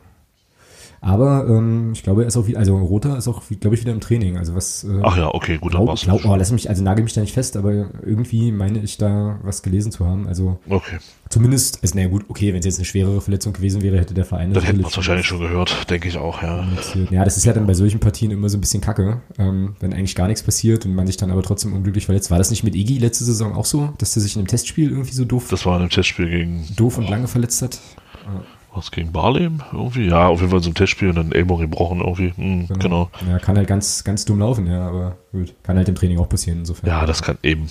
Aber 1.03 1.47
ähm, 1.49 1.93
ich 1.93 2.03
glaube, 2.03 2.21
er 2.21 2.27
ist 2.27 2.37
auch 2.37 2.45
wieder, 2.45 2.59
also 2.59 2.77
Rother 2.77 3.17
ist 3.17 3.27
auch, 3.27 3.41
glaube 3.59 3.75
ich, 3.75 3.81
wieder 3.81 3.91
im 3.91 4.01
Training. 4.01 4.37
Also 4.37 4.53
was 4.53 4.83
äh, 4.83 4.99
Ach 5.01 5.17
ja, 5.17 5.33
okay, 5.33 5.57
gut, 5.57 5.73
dann 5.73 5.79
glaub, 5.79 5.89
war's. 5.89 6.01
glaub, 6.03 6.23
oh, 6.25 6.35
lass 6.35 6.51
mich, 6.51 6.69
also 6.69 6.83
nagel 6.83 7.03
mich 7.03 7.13
da 7.13 7.21
nicht 7.21 7.33
fest, 7.33 7.57
aber 7.57 7.89
irgendwie 8.05 8.51
meine 8.51 8.79
ich 8.79 8.97
da 8.97 9.39
was 9.41 9.63
gelesen 9.63 9.91
zu 9.91 10.05
haben. 10.05 10.27
Also 10.27 10.59
Okay, 10.69 10.97
zumindest, 11.29 11.79
also 11.81 11.95
naja 11.95 12.07
gut, 12.07 12.25
okay, 12.27 12.53
wenn 12.53 12.59
es 12.59 12.65
jetzt 12.65 12.77
eine 12.77 12.85
schwerere 12.85 13.19
Verletzung 13.19 13.53
gewesen 13.53 13.81
wäre, 13.81 13.97
hätte 13.97 14.13
der 14.13 14.25
Verein 14.25 14.53
dann 14.53 14.61
wir 14.61 14.69
natürlich 14.69 14.87
es 14.91 14.95
wahrscheinlich 14.95 15.25
schon 15.25 15.39
gehört, 15.39 15.89
denke 15.89 16.07
ich 16.07 16.17
auch, 16.17 16.43
ja. 16.43 16.67
Ja, 17.09 17.25
das 17.25 17.35
ist 17.35 17.45
ja 17.45 17.53
dann 17.53 17.65
bei 17.65 17.73
solchen 17.73 17.99
Partien 17.99 18.29
immer 18.29 18.49
so 18.49 18.57
ein 18.57 18.61
bisschen 18.61 18.81
kacke, 18.81 19.21
ähm, 19.39 19.75
wenn 19.79 19.93
eigentlich 19.93 20.13
gar 20.13 20.27
nichts 20.27 20.43
passiert 20.43 20.85
und 20.85 20.93
man 20.93 21.07
sich 21.07 21.17
dann 21.17 21.31
aber 21.31 21.41
trotzdem 21.41 21.73
unglücklich 21.73 22.05
verletzt. 22.05 22.29
War 22.29 22.37
das 22.37 22.51
nicht 22.51 22.63
mit 22.63 22.75
Iggy 22.75 22.99
letzte 22.99 23.23
Saison 23.23 23.55
auch 23.55 23.65
so, 23.65 23.89
dass 23.97 24.13
der 24.13 24.21
sich 24.21 24.35
in 24.35 24.41
einem 24.41 24.47
Testspiel 24.47 24.91
irgendwie 24.91 25.13
so 25.13 25.25
doof, 25.25 25.47
Das 25.49 25.65
war 25.65 25.75
in 25.77 25.81
einem 25.81 25.89
Testspiel 25.89 26.29
gegen, 26.29 26.63
doof 26.75 26.99
und 26.99 27.09
lange 27.09 27.27
verletzt 27.27 27.63
hat? 27.63 27.79
Was, 28.73 28.91
gegen 28.91 29.11
Barlem 29.11 29.61
irgendwie? 29.71 30.07
Ja, 30.07 30.27
auf 30.27 30.39
jeden 30.39 30.51
Fall 30.51 30.63
so 30.63 30.69
ein 30.69 30.75
Testspiel 30.75 31.09
und 31.09 31.15
dann 31.15 31.31
Ellbogen 31.31 31.69
gebrochen 31.69 31.99
irgendwie. 31.99 32.33
Hm, 32.35 32.67
genau. 32.79 33.09
Ja, 33.27 33.39
kann 33.39 33.57
halt 33.57 33.67
ganz, 33.67 34.03
ganz 34.03 34.25
dumm 34.25 34.39
laufen, 34.39 34.67
ja, 34.67 34.87
aber 34.87 35.17
gut. 35.31 35.53
Kann 35.63 35.77
halt 35.77 35.89
im 35.89 35.95
Training 35.95 36.19
auch 36.19 36.29
passieren, 36.29 36.59
insofern. 36.59 36.89
Ja, 36.89 37.05
das 37.05 37.21
kann 37.21 37.37
eben. 37.43 37.67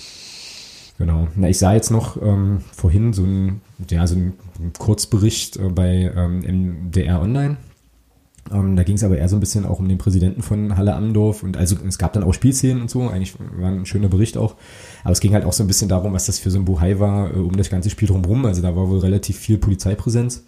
Genau. 0.97 1.27
Na, 1.35 1.49
ich 1.49 1.57
sah 1.57 1.73
jetzt 1.73 1.89
noch 1.89 2.21
ähm, 2.21 2.61
vorhin 2.71 3.13
so 3.13 3.23
ein, 3.23 3.61
ja, 3.89 4.05
so 4.05 4.15
ein 4.15 4.33
Kurzbericht 4.77 5.57
äh, 5.57 5.69
bei 5.69 6.11
ähm, 6.15 6.89
MDR 6.89 7.21
Online. 7.21 7.57
Ähm, 8.51 8.75
da 8.75 8.83
ging 8.83 8.95
es 8.95 9.03
aber 9.03 9.17
eher 9.17 9.29
so 9.29 9.35
ein 9.35 9.39
bisschen 9.39 9.65
auch 9.65 9.79
um 9.79 9.87
den 9.87 9.97
Präsidenten 9.97 10.41
von 10.41 10.77
Halle 10.77 10.93
Amdorf 10.93 11.41
und 11.41 11.57
also 11.57 11.75
es 11.87 11.97
gab 11.97 12.13
dann 12.13 12.23
auch 12.23 12.33
Spielszenen 12.33 12.81
und 12.81 12.89
so, 12.89 13.07
eigentlich 13.07 13.35
war 13.57 13.69
ein 13.69 13.85
schöner 13.85 14.09
Bericht 14.09 14.37
auch. 14.37 14.55
Aber 15.03 15.13
es 15.13 15.19
ging 15.19 15.33
halt 15.33 15.45
auch 15.45 15.53
so 15.53 15.63
ein 15.63 15.67
bisschen 15.67 15.89
darum, 15.89 16.13
was 16.13 16.25
das 16.25 16.37
für 16.37 16.51
so 16.51 16.59
ein 16.59 16.65
Buhai 16.65 16.99
war, 16.99 17.31
äh, 17.31 17.39
um 17.39 17.55
das 17.55 17.69
ganze 17.69 17.89
Spiel 17.89 18.07
drumherum. 18.07 18.45
Also 18.45 18.61
da 18.61 18.75
war 18.75 18.89
wohl 18.89 18.99
relativ 18.99 19.37
viel 19.37 19.57
Polizeipräsenz 19.57 20.43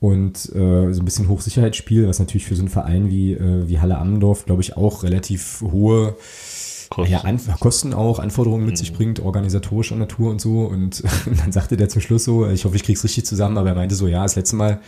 und 0.00 0.36
äh, 0.54 0.92
so 0.92 1.02
ein 1.02 1.04
bisschen 1.04 1.28
Hochsicherheitsspiel, 1.28 2.08
was 2.08 2.18
natürlich 2.18 2.46
für 2.46 2.56
so 2.56 2.62
einen 2.62 2.70
Verein 2.70 3.10
wie, 3.10 3.34
äh, 3.34 3.68
wie 3.68 3.80
Halle 3.80 3.98
Amdorf, 3.98 4.46
glaube 4.46 4.62
ich, 4.62 4.76
auch 4.76 5.02
relativ 5.02 5.60
hohe 5.60 6.16
Kosten. 6.88 7.12
ja, 7.12 7.20
An 7.20 7.38
Kosten 7.60 7.94
auch, 7.94 8.18
Anforderungen 8.18 8.64
mit 8.64 8.76
sich 8.76 8.92
bringt, 8.92 9.20
organisatorischer 9.20 9.96
Natur 9.96 10.30
und 10.30 10.40
so. 10.40 10.64
Und 10.64 11.04
dann 11.40 11.52
sagte 11.52 11.76
der 11.76 11.88
zum 11.88 12.00
Schluss 12.00 12.24
so, 12.24 12.48
ich 12.48 12.64
hoffe, 12.64 12.76
ich 12.76 12.82
krieg's 12.82 13.04
richtig 13.04 13.26
zusammen, 13.26 13.58
aber 13.58 13.68
er 13.68 13.74
meinte 13.76 13.94
so, 13.94 14.08
ja, 14.08 14.22
das 14.22 14.36
letzte 14.36 14.56
Mal, 14.56 14.80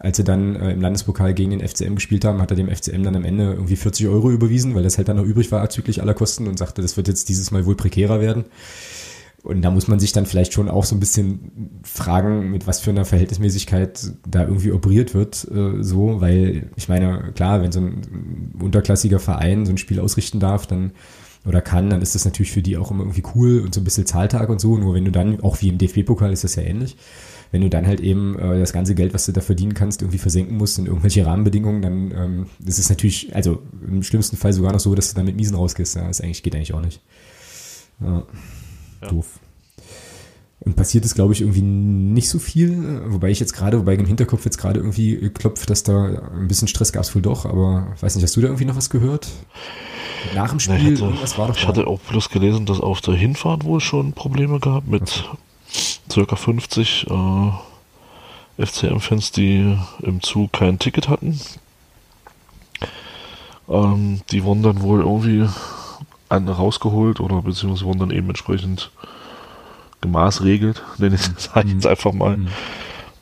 als 0.00 0.16
sie 0.16 0.24
dann 0.24 0.56
äh, 0.56 0.72
im 0.72 0.80
Landespokal 0.80 1.32
gegen 1.32 1.50
den 1.50 1.66
FCM 1.66 1.94
gespielt 1.94 2.24
haben, 2.24 2.42
hat 2.42 2.50
er 2.50 2.56
dem 2.56 2.68
FCM 2.68 3.04
dann 3.04 3.14
am 3.14 3.24
Ende 3.24 3.52
irgendwie 3.52 3.76
40 3.76 4.08
Euro 4.08 4.30
überwiesen, 4.30 4.74
weil 4.74 4.82
das 4.82 4.98
halt 4.98 5.08
dann 5.08 5.16
noch 5.16 5.24
übrig 5.24 5.52
war 5.52 5.62
bezüglich 5.62 6.02
aller 6.02 6.14
Kosten 6.14 6.48
und 6.48 6.58
sagte, 6.58 6.82
das 6.82 6.96
wird 6.96 7.06
jetzt 7.06 7.28
dieses 7.28 7.52
Mal 7.52 7.66
wohl 7.66 7.76
prekärer 7.76 8.20
werden. 8.20 8.46
Und 9.42 9.62
da 9.62 9.70
muss 9.70 9.88
man 9.88 9.98
sich 9.98 10.12
dann 10.12 10.26
vielleicht 10.26 10.52
schon 10.52 10.68
auch 10.68 10.84
so 10.84 10.94
ein 10.94 11.00
bisschen 11.00 11.80
fragen, 11.82 12.50
mit 12.50 12.66
was 12.66 12.80
für 12.80 12.90
einer 12.90 13.06
Verhältnismäßigkeit 13.06 14.12
da 14.26 14.42
irgendwie 14.42 14.72
operiert 14.72 15.14
wird, 15.14 15.46
äh, 15.50 15.82
so, 15.82 16.20
weil 16.20 16.70
ich 16.76 16.88
meine, 16.88 17.32
klar, 17.34 17.62
wenn 17.62 17.72
so 17.72 17.80
ein 17.80 18.52
unterklassiger 18.60 19.18
Verein 19.18 19.64
so 19.64 19.72
ein 19.72 19.78
Spiel 19.78 19.98
ausrichten 19.98 20.40
darf, 20.40 20.66
dann 20.66 20.92
oder 21.46 21.62
kann, 21.62 21.88
dann 21.88 22.02
ist 22.02 22.14
das 22.14 22.26
natürlich 22.26 22.52
für 22.52 22.60
die 22.60 22.76
auch 22.76 22.90
immer 22.90 23.00
irgendwie 23.04 23.22
cool 23.34 23.60
und 23.60 23.74
so 23.74 23.80
ein 23.80 23.84
bisschen 23.84 24.04
Zahltag 24.04 24.50
und 24.50 24.60
so. 24.60 24.76
Nur 24.76 24.94
wenn 24.94 25.06
du 25.06 25.10
dann, 25.10 25.40
auch 25.40 25.62
wie 25.62 25.68
im 25.68 25.78
DFB-Pokal 25.78 26.32
ist 26.32 26.44
das 26.44 26.56
ja 26.56 26.62
ähnlich, 26.62 26.96
wenn 27.50 27.62
du 27.62 27.70
dann 27.70 27.86
halt 27.86 28.00
eben 28.00 28.38
äh, 28.38 28.58
das 28.58 28.72
ganze 28.72 28.94
Geld, 28.94 29.14
was 29.14 29.26
du 29.26 29.32
da 29.32 29.40
verdienen 29.40 29.72
kannst, 29.74 30.02
irgendwie 30.02 30.18
versenken 30.18 30.56
musst 30.56 30.78
in 30.78 30.86
irgendwelche 30.86 31.24
Rahmenbedingungen, 31.24 31.80
dann 31.80 32.10
ähm, 32.12 32.46
das 32.58 32.78
ist 32.78 32.90
natürlich, 32.90 33.34
also 33.34 33.62
im 33.86 34.02
schlimmsten 34.02 34.36
Fall 34.36 34.52
sogar 34.52 34.72
noch 34.72 34.80
so, 34.80 34.94
dass 34.94 35.08
du 35.08 35.16
dann 35.16 35.24
mit 35.24 35.36
Miesen 35.36 35.56
rausgehst. 35.56 35.96
Ja, 35.96 36.06
das 36.06 36.20
eigentlich 36.20 36.42
geht 36.42 36.54
eigentlich 36.54 36.74
auch 36.74 36.82
nicht. 36.82 37.00
Ja. 38.00 38.24
Ja. 39.02 39.08
Doof. 39.08 39.38
Und 40.62 40.76
passiert 40.76 41.06
ist, 41.06 41.14
glaube 41.14 41.32
ich, 41.32 41.40
irgendwie 41.40 41.62
nicht 41.62 42.28
so 42.28 42.38
viel, 42.38 43.02
wobei 43.06 43.30
ich 43.30 43.40
jetzt 43.40 43.54
gerade, 43.54 43.78
wobei 43.78 43.94
im 43.94 44.04
Hinterkopf 44.04 44.44
jetzt 44.44 44.58
gerade 44.58 44.80
irgendwie 44.80 45.30
klopft, 45.30 45.70
dass 45.70 45.84
da 45.84 46.20
ein 46.34 46.48
bisschen 46.48 46.68
Stress 46.68 46.92
gab 46.92 47.02
es 47.02 47.14
wohl 47.14 47.22
doch, 47.22 47.46
aber 47.46 47.94
weiß 48.00 48.14
nicht, 48.14 48.24
hast 48.24 48.36
du 48.36 48.42
da 48.42 48.48
irgendwie 48.48 48.66
noch 48.66 48.76
was 48.76 48.90
gehört? 48.90 49.28
Nach 50.34 50.50
dem 50.50 50.60
Spiel, 50.60 50.76
ich 50.76 50.84
hatte, 50.84 51.04
irgendwas 51.04 51.38
war 51.38 51.48
doch 51.48 51.56
ich 51.56 51.62
da. 51.62 51.68
hatte 51.68 51.86
auch 51.86 51.98
bloß 52.00 52.28
gelesen, 52.28 52.66
dass 52.66 52.78
auf 52.78 53.00
der 53.00 53.14
Hinfahrt 53.14 53.64
wohl 53.64 53.80
schon 53.80 54.12
Probleme 54.12 54.60
gab 54.60 54.86
mit 54.86 55.24
circa 56.10 56.36
50 56.36 57.06
äh, 57.08 58.64
FCM-Fans, 58.66 59.32
die 59.32 59.78
im 60.02 60.22
Zug 60.22 60.52
kein 60.52 60.78
Ticket 60.78 61.08
hatten. 61.08 61.40
Ähm, 63.66 64.20
die 64.30 64.44
wurden 64.44 64.62
dann 64.62 64.82
wohl 64.82 65.00
irgendwie 65.00 65.48
an, 66.30 66.48
rausgeholt 66.48 67.20
oder 67.20 67.42
beziehungsweise 67.42 67.84
wurden 67.84 67.98
dann 68.00 68.10
eben 68.10 68.28
entsprechend 68.28 68.90
gemaßregelt, 70.00 70.82
nenne 70.98 71.16
ich 71.16 71.22
das 71.34 71.50
jetzt 71.66 71.86
einfach 71.86 72.12
mal. 72.12 72.36
Mhm. 72.38 72.48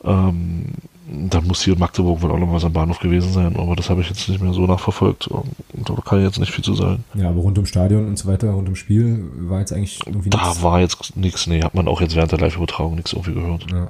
Ähm, 0.03 0.65
dann 1.11 1.45
muss 1.47 1.63
hier 1.63 1.73
in 1.73 1.79
Magdeburg 1.79 2.21
wohl 2.21 2.31
auch 2.31 2.37
noch 2.37 2.53
was 2.53 2.63
am 2.63 2.73
Bahnhof 2.73 2.99
gewesen 2.99 3.33
sein, 3.33 3.55
aber 3.57 3.75
das 3.75 3.89
habe 3.89 4.01
ich 4.01 4.09
jetzt 4.09 4.29
nicht 4.29 4.41
mehr 4.41 4.53
so 4.53 4.67
nachverfolgt. 4.67 5.27
Und 5.27 5.49
da 5.73 5.95
kann 6.05 6.19
ich 6.19 6.25
jetzt 6.25 6.39
nicht 6.39 6.51
viel 6.51 6.63
zu 6.63 6.75
sagen. 6.75 7.03
Ja, 7.15 7.29
aber 7.29 7.41
rund 7.41 7.57
ums 7.57 7.69
Stadion 7.69 8.05
und 8.05 8.17
so 8.17 8.27
weiter, 8.29 8.51
rund 8.51 8.67
ums 8.67 8.77
Spiel 8.79 9.27
war 9.39 9.59
jetzt 9.59 9.73
eigentlich 9.73 9.99
irgendwie 10.05 10.29
Da 10.29 10.37
nichts. 10.37 10.61
war 10.61 10.79
jetzt 10.79 11.17
nichts, 11.17 11.47
nee, 11.47 11.63
hat 11.63 11.73
man 11.73 11.87
auch 11.87 11.99
jetzt 11.99 12.15
während 12.15 12.31
der 12.31 12.39
Live-Übertragung 12.39 12.93
nichts 12.95 13.13
irgendwie 13.13 13.33
gehört. 13.33 13.65
Ja. 13.71 13.87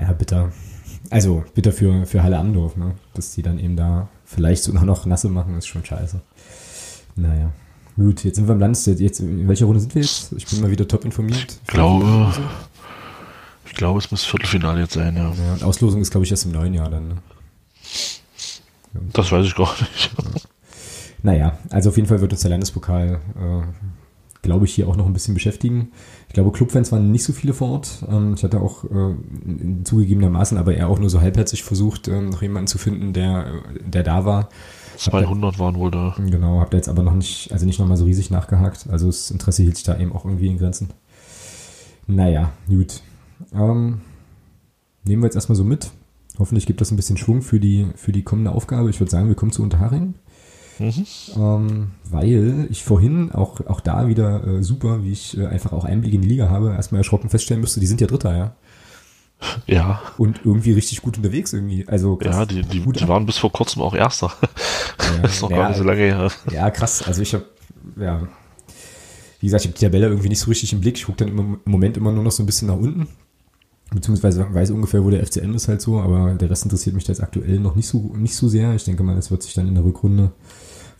ja, 0.00 0.12
bitter. 0.12 0.52
Also, 1.10 1.42
bitter 1.54 1.72
für, 1.72 2.06
für 2.06 2.22
Halle 2.22 2.38
Amdorf, 2.38 2.76
ne? 2.76 2.94
Dass 3.14 3.32
die 3.34 3.42
dann 3.42 3.58
eben 3.58 3.74
da 3.74 4.06
vielleicht 4.24 4.62
sogar 4.62 4.84
noch 4.84 5.06
nasse 5.06 5.28
machen, 5.28 5.58
ist 5.58 5.66
schon 5.66 5.84
scheiße. 5.84 6.20
Naja. 7.16 7.50
Gut, 8.00 8.24
jetzt 8.24 8.36
sind 8.36 8.48
wir 8.48 8.54
im 8.54 8.60
Land. 8.60 8.86
Jetzt, 8.86 9.20
in 9.20 9.46
welcher 9.46 9.66
Runde 9.66 9.78
sind 9.78 9.94
wir 9.94 10.00
jetzt? 10.00 10.32
Ich 10.32 10.46
bin 10.46 10.62
mal 10.62 10.70
wieder 10.70 10.88
top 10.88 11.04
informiert. 11.04 11.58
Ich 11.60 11.66
glaube, 11.66 12.32
ich 13.66 13.74
glaube, 13.74 13.98
es 13.98 14.10
muss 14.10 14.24
Viertelfinale 14.24 14.80
jetzt 14.80 14.94
sein, 14.94 15.14
ja. 15.16 15.30
Ja, 15.58 15.66
Auslosung 15.66 16.00
ist, 16.00 16.10
glaube 16.10 16.24
ich, 16.24 16.30
erst 16.30 16.46
im 16.46 16.52
neuen 16.52 16.72
Jahr 16.72 16.88
dann. 16.88 17.08
Ne? 17.08 17.14
Das 19.12 19.30
weiß 19.30 19.44
ich 19.44 19.54
gar 19.54 19.70
nicht. 19.78 20.10
Naja, 21.22 21.58
also 21.68 21.90
auf 21.90 21.96
jeden 21.96 22.08
Fall 22.08 22.22
wird 22.22 22.32
uns 22.32 22.40
der 22.40 22.48
Landespokal, 22.48 23.20
äh, 23.36 23.62
glaube 24.40 24.64
ich, 24.64 24.72
hier 24.72 24.88
auch 24.88 24.96
noch 24.96 25.04
ein 25.04 25.12
bisschen 25.12 25.34
beschäftigen. 25.34 25.92
Ich 26.28 26.32
glaube, 26.32 26.50
Clubfans 26.50 26.92
waren 26.92 27.12
nicht 27.12 27.24
so 27.24 27.34
viele 27.34 27.52
vor 27.52 27.72
Ort. 27.72 28.02
Ähm, 28.10 28.32
ich 28.34 28.42
hatte 28.42 28.62
auch 28.62 28.84
äh, 28.84 29.14
zugegebenermaßen, 29.84 30.56
aber 30.56 30.74
eher 30.74 30.88
auch 30.88 30.98
nur 30.98 31.10
so 31.10 31.20
halbherzig 31.20 31.62
versucht, 31.62 32.08
ähm, 32.08 32.30
noch 32.30 32.40
jemanden 32.40 32.68
zu 32.68 32.78
finden, 32.78 33.12
der, 33.12 33.52
der 33.84 34.02
da 34.02 34.24
war. 34.24 34.48
200 35.00 35.58
waren 35.58 35.76
wohl 35.76 35.90
da. 35.90 36.14
Genau, 36.18 36.60
habt 36.60 36.74
ihr 36.74 36.76
jetzt 36.76 36.88
aber 36.88 37.02
noch 37.02 37.14
nicht, 37.14 37.52
also 37.52 37.64
nicht 37.64 37.78
nochmal 37.78 37.96
so 37.96 38.04
riesig 38.04 38.30
nachgehakt. 38.30 38.86
Also 38.90 39.06
das 39.06 39.30
Interesse 39.30 39.62
hielt 39.62 39.76
sich 39.76 39.84
da 39.84 39.98
eben 39.98 40.12
auch 40.12 40.24
irgendwie 40.24 40.48
in 40.48 40.58
Grenzen. 40.58 40.90
Naja, 42.06 42.52
gut. 42.68 43.00
Ähm, 43.54 44.02
nehmen 45.04 45.22
wir 45.22 45.26
jetzt 45.26 45.36
erstmal 45.36 45.56
so 45.56 45.64
mit. 45.64 45.90
Hoffentlich 46.38 46.66
gibt 46.66 46.80
das 46.80 46.90
ein 46.90 46.96
bisschen 46.96 47.16
Schwung 47.16 47.40
für 47.42 47.60
die, 47.60 47.86
für 47.96 48.12
die 48.12 48.22
kommende 48.22 48.52
Aufgabe. 48.52 48.90
Ich 48.90 49.00
würde 49.00 49.10
sagen, 49.10 49.28
wir 49.28 49.34
kommen 49.34 49.52
zu 49.52 49.62
Unterhaching. 49.62 50.14
Mhm. 50.78 51.06
Ähm, 51.36 51.90
weil 52.10 52.66
ich 52.70 52.84
vorhin 52.84 53.32
auch, 53.32 53.60
auch 53.66 53.80
da 53.80 54.08
wieder 54.08 54.46
äh, 54.46 54.62
super, 54.62 55.04
wie 55.04 55.12
ich 55.12 55.36
äh, 55.36 55.46
einfach 55.46 55.72
auch 55.72 55.84
Einblick 55.84 56.14
in 56.14 56.22
die 56.22 56.28
Liga 56.28 56.48
habe, 56.48 56.72
erstmal 56.72 57.00
erschrocken 57.00 57.28
feststellen 57.28 57.60
müsste, 57.60 57.80
die 57.80 57.86
sind 57.86 58.00
ja 58.00 58.06
Dritter, 58.06 58.36
ja. 58.36 58.56
Ja, 59.66 60.02
Und 60.18 60.40
irgendwie 60.44 60.72
richtig 60.72 61.02
gut 61.02 61.16
unterwegs 61.16 61.52
irgendwie. 61.52 61.86
Also 61.88 62.16
krass. 62.16 62.36
ja, 62.36 62.46
die, 62.46 62.62
die, 62.62 62.80
die 62.80 63.08
waren 63.08 63.26
bis 63.26 63.38
vor 63.38 63.52
kurzem 63.52 63.82
auch 63.82 63.94
Erster. 63.94 64.32
Ja, 65.00 65.22
Das 65.22 65.34
ist 65.36 65.42
noch 65.42 65.50
ja, 65.50 65.56
gar 65.56 65.68
nicht 65.70 65.78
so 65.78 65.84
lange 65.84 66.02
her. 66.02 66.30
Ja, 66.52 66.70
krass. 66.70 67.02
Also 67.02 67.22
ich 67.22 67.34
habe, 67.34 67.44
ja, 67.96 68.28
wie 69.40 69.46
gesagt, 69.46 69.64
ich 69.64 69.70
habe 69.70 69.78
die 69.78 69.84
Tabelle 69.84 70.06
irgendwie 70.08 70.28
nicht 70.28 70.38
so 70.40 70.50
richtig 70.50 70.72
im 70.72 70.80
Blick. 70.80 70.98
Ich 70.98 71.06
gucke 71.06 71.24
dann 71.24 71.36
im 71.36 71.58
Moment 71.64 71.96
immer 71.96 72.12
nur 72.12 72.22
noch 72.22 72.30
so 72.30 72.42
ein 72.42 72.46
bisschen 72.46 72.68
nach 72.68 72.76
unten. 72.76 73.08
Beziehungsweise 73.92 74.46
weiß 74.52 74.70
ungefähr, 74.70 75.02
wo 75.04 75.10
der 75.10 75.26
FCM 75.26 75.54
ist 75.54 75.66
halt 75.66 75.80
so, 75.80 75.98
aber 75.98 76.34
der 76.34 76.48
Rest 76.48 76.64
interessiert 76.64 76.94
mich 76.94 77.04
da 77.04 77.12
jetzt 77.12 77.22
aktuell 77.22 77.58
noch 77.58 77.74
nicht 77.74 77.88
so, 77.88 78.12
nicht 78.14 78.36
so 78.36 78.46
sehr. 78.46 78.74
Ich 78.74 78.84
denke 78.84 79.02
mal, 79.02 79.16
das 79.16 79.30
wird 79.30 79.42
sich 79.42 79.54
dann 79.54 79.66
in 79.66 79.74
der 79.74 79.84
Rückrunde, 79.84 80.30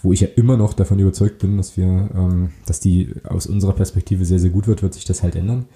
wo 0.03 0.13
ich 0.13 0.21
ja 0.21 0.29
immer 0.35 0.57
noch 0.57 0.73
davon 0.73 0.99
überzeugt 0.99 1.39
bin, 1.39 1.57
dass 1.57 1.77
wir, 1.77 1.87
ähm, 1.87 2.51
dass 2.67 2.81
die 2.81 3.13
aus 3.23 3.47
unserer 3.47 3.75
Perspektive 3.75 4.25
sehr, 4.25 4.41
sehr 4.41 4.51
gut 4.51 4.67
wird, 4.67 4.83
wird 4.83 4.95
sich 4.95 5.05
das 5.05 5.23
halt 5.23 5.37
ändern. 5.37 5.67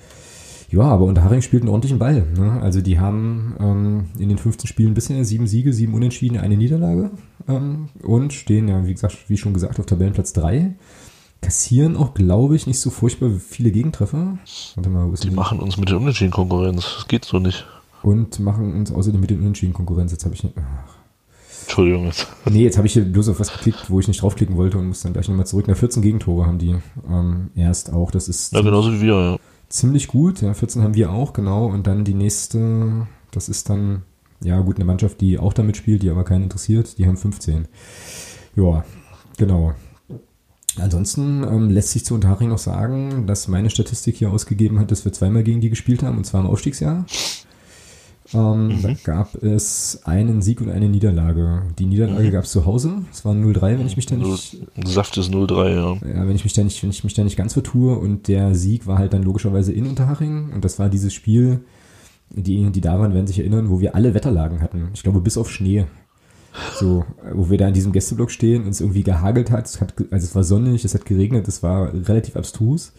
Ja, 0.70 0.82
aber 0.82 1.04
Unterhaching 1.04 1.42
spielt 1.42 1.62
einen 1.62 1.70
ordentlichen 1.70 1.98
Ball. 1.98 2.26
Ne? 2.36 2.60
Also 2.62 2.80
die 2.80 2.98
haben 2.98 3.54
ähm, 3.60 4.04
in 4.18 4.28
den 4.28 4.38
15 4.38 4.66
Spielen 4.66 4.94
bisher 4.94 5.24
sieben 5.24 5.46
Siege, 5.46 5.72
sieben 5.72 5.94
Unentschieden, 5.94 6.38
eine 6.38 6.56
Niederlage 6.56 7.10
ähm, 7.48 7.88
und 8.02 8.32
stehen 8.32 8.68
ja, 8.68 8.86
wie 8.86 8.92
gesagt, 8.92 9.16
wie 9.28 9.36
schon 9.36 9.54
gesagt, 9.54 9.78
auf 9.78 9.86
Tabellenplatz 9.86 10.32
3. 10.32 10.74
Kassieren 11.40 11.96
auch, 11.96 12.14
glaube 12.14 12.56
ich, 12.56 12.66
nicht 12.66 12.80
so 12.80 12.88
furchtbar 12.88 13.30
viele 13.38 13.70
Gegentreffer. 13.70 14.38
Warte 14.76 14.88
mal, 14.88 15.08
wo 15.08 15.12
ist 15.12 15.24
Die 15.24 15.30
machen 15.30 15.60
uns 15.60 15.76
mit 15.76 15.90
der 15.90 15.98
Unentschieden 15.98 16.30
Konkurrenz. 16.30 16.84
Das 16.96 17.08
geht 17.08 17.24
so 17.26 17.38
nicht. 17.38 17.66
Und 18.02 18.40
machen 18.40 18.72
uns 18.74 18.90
außerdem 18.90 19.20
mit 19.20 19.30
den 19.30 19.40
Unentschieden 19.40 19.74
Konkurrenz. 19.74 20.12
Jetzt 20.12 20.24
habe 20.24 20.34
ich 20.34 20.42
nicht. 20.42 20.54
Ach. 20.56 20.94
Entschuldigung 21.62 22.04
jetzt. 22.04 22.26
Nee, 22.50 22.62
jetzt 22.62 22.76
habe 22.76 22.86
ich 22.86 22.92
hier 22.92 23.04
bloß 23.04 23.30
auf 23.30 23.40
was 23.40 23.52
geklickt, 23.52 23.90
wo 23.90 23.98
ich 24.00 24.08
nicht 24.08 24.20
draufklicken 24.22 24.56
wollte 24.56 24.78
und 24.78 24.88
muss 24.88 25.02
dann 25.02 25.12
gleich 25.14 25.28
nochmal 25.28 25.46
zurück. 25.46 25.64
Na, 25.66 25.74
14 25.74 26.02
Gegentore 26.02 26.46
haben 26.46 26.58
die 26.58 26.76
ähm, 27.10 27.50
erst 27.54 27.92
auch. 27.92 28.10
Das 28.10 28.28
ist 28.28 28.52
Ja, 28.52 28.60
genauso 28.60 28.92
wie 28.92 29.00
wir, 29.00 29.14
ja. 29.14 29.36
Ziemlich 29.74 30.08
gut. 30.08 30.40
Ja, 30.40 30.54
14 30.54 30.82
haben 30.82 30.94
wir 30.94 31.12
auch, 31.12 31.32
genau. 31.32 31.66
Und 31.66 31.86
dann 31.86 32.04
die 32.04 32.14
nächste, 32.14 33.06
das 33.30 33.48
ist 33.48 33.68
dann, 33.68 34.02
ja 34.42 34.60
gut, 34.60 34.76
eine 34.76 34.84
Mannschaft, 34.84 35.20
die 35.20 35.38
auch 35.38 35.52
damit 35.52 35.76
spielt, 35.76 36.02
die 36.02 36.10
aber 36.10 36.24
keinen 36.24 36.44
interessiert, 36.44 36.98
die 36.98 37.06
haben 37.06 37.16
15. 37.16 37.66
Ja, 38.56 38.84
genau. 39.36 39.74
Ansonsten 40.76 41.44
ähm, 41.44 41.70
lässt 41.70 41.90
sich 41.90 42.04
zu 42.04 42.14
Unterhaching 42.14 42.48
noch 42.48 42.58
sagen, 42.58 43.26
dass 43.26 43.46
meine 43.48 43.70
Statistik 43.70 44.16
hier 44.16 44.30
ausgegeben 44.30 44.80
hat, 44.80 44.90
dass 44.90 45.04
wir 45.04 45.12
zweimal 45.12 45.44
gegen 45.44 45.60
die 45.60 45.70
gespielt 45.70 46.02
haben, 46.02 46.18
und 46.18 46.24
zwar 46.24 46.40
im 46.40 46.48
Aufstiegsjahr. 46.48 47.06
Ähm, 48.34 48.68
mhm. 48.68 48.82
Da 48.82 48.92
gab 49.04 49.42
es 49.42 50.00
einen 50.04 50.42
Sieg 50.42 50.60
und 50.60 50.70
eine 50.70 50.88
Niederlage. 50.88 51.62
Die 51.78 51.86
Niederlage 51.86 52.28
mhm. 52.28 52.32
gab 52.32 52.44
es 52.44 52.50
zu 52.50 52.66
Hause. 52.66 53.02
Es 53.12 53.24
war 53.24 53.32
0-3, 53.34 53.78
wenn 53.78 53.86
ich 53.86 53.96
mich 53.96 54.06
da 54.06 54.16
nicht. 54.16 54.58
Saft 54.84 55.16
ist 55.16 55.32
0-3, 55.32 55.68
ja. 55.74 55.92
Ja, 56.14 56.26
wenn 56.26 56.34
ich 56.34 56.44
mich 56.44 56.52
da 56.52 56.64
nicht, 56.64 56.82
wenn 56.82 56.90
ich 56.90 57.04
mich 57.04 57.14
da 57.14 57.24
nicht 57.24 57.36
ganz 57.36 57.52
vertue. 57.52 57.96
Und 57.96 58.28
der 58.28 58.54
Sieg 58.54 58.86
war 58.86 58.98
halt 58.98 59.12
dann 59.12 59.22
logischerweise 59.22 59.72
in 59.72 59.86
Unterhaching. 59.86 60.52
Und 60.52 60.64
das 60.64 60.78
war 60.78 60.88
dieses 60.88 61.14
Spiel, 61.14 61.60
die, 62.30 62.70
die 62.70 62.80
da 62.80 62.98
waren, 62.98 63.14
werden 63.14 63.26
sich 63.26 63.38
erinnern, 63.38 63.70
wo 63.70 63.80
wir 63.80 63.94
alle 63.94 64.14
Wetterlagen 64.14 64.60
hatten. 64.60 64.90
Ich 64.94 65.02
glaube, 65.02 65.20
bis 65.20 65.38
auf 65.38 65.50
Schnee. 65.50 65.86
So, 66.76 67.04
wo 67.32 67.50
wir 67.50 67.58
da 67.58 67.68
in 67.68 67.74
diesem 67.74 67.92
Gästeblock 67.92 68.30
stehen 68.30 68.62
und 68.62 68.70
es 68.70 68.80
irgendwie 68.80 69.02
gehagelt 69.02 69.50
hat. 69.50 69.66
Es 69.66 69.80
hat 69.80 69.94
also 70.10 70.24
es 70.24 70.34
war 70.34 70.44
sonnig, 70.44 70.84
es 70.84 70.94
hat 70.94 71.04
geregnet, 71.04 71.48
es 71.48 71.62
war 71.62 71.92
relativ 71.92 72.36
abstrus. 72.36 72.92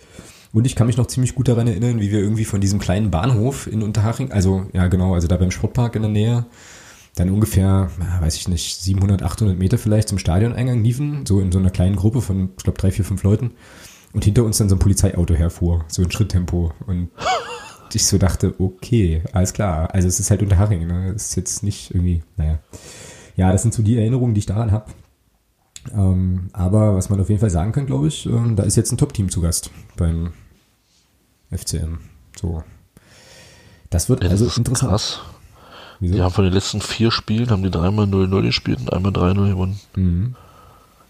Und 0.55 0.65
ich 0.65 0.77
kann 0.77 0.87
mich 0.87 0.95
noch 0.95 1.07
ziemlich 1.07 1.35
gut 1.35 1.49
daran 1.49 1.67
erinnern, 1.67 1.99
wie 1.99 2.11
wir 2.11 2.19
irgendwie 2.19 2.45
von 2.45 2.61
diesem 2.61 2.79
kleinen 2.79 3.11
Bahnhof 3.11 3.67
in 3.67 3.83
Unterhaching, 3.83 4.31
also 4.31 4.65
ja 4.71 4.87
genau, 4.87 5.13
also 5.13 5.27
da 5.27 5.35
beim 5.35 5.51
Sportpark 5.51 5.97
in 5.97 6.03
der 6.03 6.11
Nähe, 6.11 6.45
dann 7.13 7.29
ungefähr, 7.29 7.89
weiß 8.21 8.37
ich 8.37 8.47
nicht, 8.47 8.77
700, 8.77 9.21
800 9.21 9.59
Meter 9.59 9.77
vielleicht 9.77 10.07
zum 10.07 10.17
Stadioneingang 10.17 10.81
liefen, 10.81 11.25
so 11.25 11.41
in 11.41 11.51
so 11.51 11.59
einer 11.59 11.71
kleinen 11.71 11.97
Gruppe 11.97 12.21
von, 12.21 12.51
ich 12.57 12.63
glaube, 12.63 12.79
drei, 12.79 12.91
vier, 12.91 13.03
fünf 13.03 13.21
Leuten. 13.23 13.51
Und 14.13 14.23
hinter 14.23 14.45
uns 14.45 14.57
dann 14.57 14.69
so 14.69 14.75
ein 14.75 14.79
Polizeiauto 14.79 15.33
herfuhr, 15.33 15.83
so 15.89 16.01
in 16.01 16.09
Schritttempo. 16.09 16.71
Und 16.87 17.09
ich 17.93 18.05
so 18.05 18.17
dachte, 18.17 18.55
okay, 18.57 19.23
alles 19.33 19.51
klar. 19.51 19.93
Also 19.93 20.07
es 20.07 20.21
ist 20.21 20.31
halt 20.31 20.41
Unterhaching, 20.41 20.87
ne? 20.87 21.11
Es 21.13 21.31
ist 21.31 21.35
jetzt 21.35 21.63
nicht 21.63 21.93
irgendwie, 21.93 22.23
naja. 22.37 22.59
Ja, 23.35 23.51
das 23.51 23.61
sind 23.61 23.73
so 23.73 23.83
die 23.83 23.97
Erinnerungen, 23.97 24.33
die 24.33 24.39
ich 24.39 24.45
daran 24.45 24.71
habe. 24.71 24.85
Ähm, 25.93 26.47
aber 26.53 26.95
was 26.95 27.09
man 27.09 27.19
auf 27.19 27.27
jeden 27.27 27.41
Fall 27.41 27.49
sagen 27.49 27.73
kann, 27.73 27.85
glaube 27.85 28.07
ich, 28.07 28.25
ähm, 28.25 28.55
da 28.55 28.63
ist 28.63 28.77
jetzt 28.77 28.93
ein 28.93 28.97
Top-Team 28.97 29.29
zu 29.29 29.41
Gast 29.41 29.69
beim 29.97 30.31
FCM. 31.51 31.99
So. 32.39 32.63
Das 33.89 34.09
wird 34.09 34.23
ja, 34.23 34.29
also 34.29 34.45
das 34.45 34.57
interessant. 34.57 34.91
Krass. 34.91 35.19
Wieso? 35.99 36.15
Die 36.15 36.21
haben 36.21 36.33
von 36.33 36.43
den 36.43 36.53
letzten 36.53 36.81
vier 36.81 37.11
Spielen, 37.11 37.49
haben 37.49 37.63
die 37.63 37.71
dreimal 37.71 38.05
0-0 38.05 38.41
gespielt 38.41 38.79
und 38.79 38.91
einmal 38.91 39.11
3-0 39.11 39.49
gewonnen. 39.49 39.79
Mhm. 39.95 40.35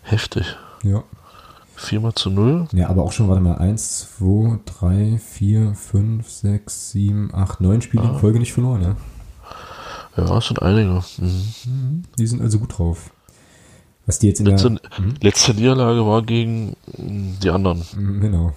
Heftig. 0.04 0.56
Ja. 0.84 1.04
Viermal 1.76 2.14
zu 2.14 2.30
0. 2.30 2.68
Ja, 2.72 2.90
aber 2.90 3.04
auch 3.04 3.12
schon, 3.12 3.28
warte 3.28 3.42
mal, 3.42 3.58
1, 3.58 4.18
2, 4.18 4.60
3, 4.66 5.18
4, 5.18 5.74
5, 5.74 6.30
6, 6.30 6.92
7, 6.92 7.34
8, 7.34 7.62
9 7.62 7.82
Spiele 7.82 8.04
ah. 8.04 8.10
in 8.10 8.20
Folge 8.20 8.40
nicht 8.40 8.54
verloren, 8.54 8.82
ja. 8.82 8.96
Ja, 10.18 10.38
es 10.38 10.48
sind 10.48 10.62
einige. 10.62 11.04
Mhm. 11.18 12.04
Die 12.18 12.28
sind 12.28 12.42
also 12.42 12.60
gut 12.60 12.78
drauf. 12.78 13.12
Was 14.06 14.20
die 14.20 14.28
jetzt 14.28 14.40
in 14.40 14.46
letzte, 14.46 14.72
der... 14.72 15.02
Mhm. 15.02 15.16
Letzte 15.20 15.54
Niederlage 15.54 16.06
war 16.06 16.22
gegen 16.22 16.78
die 16.88 17.50
anderen. 17.50 17.84
Mhm, 17.96 18.22
genau. 18.22 18.54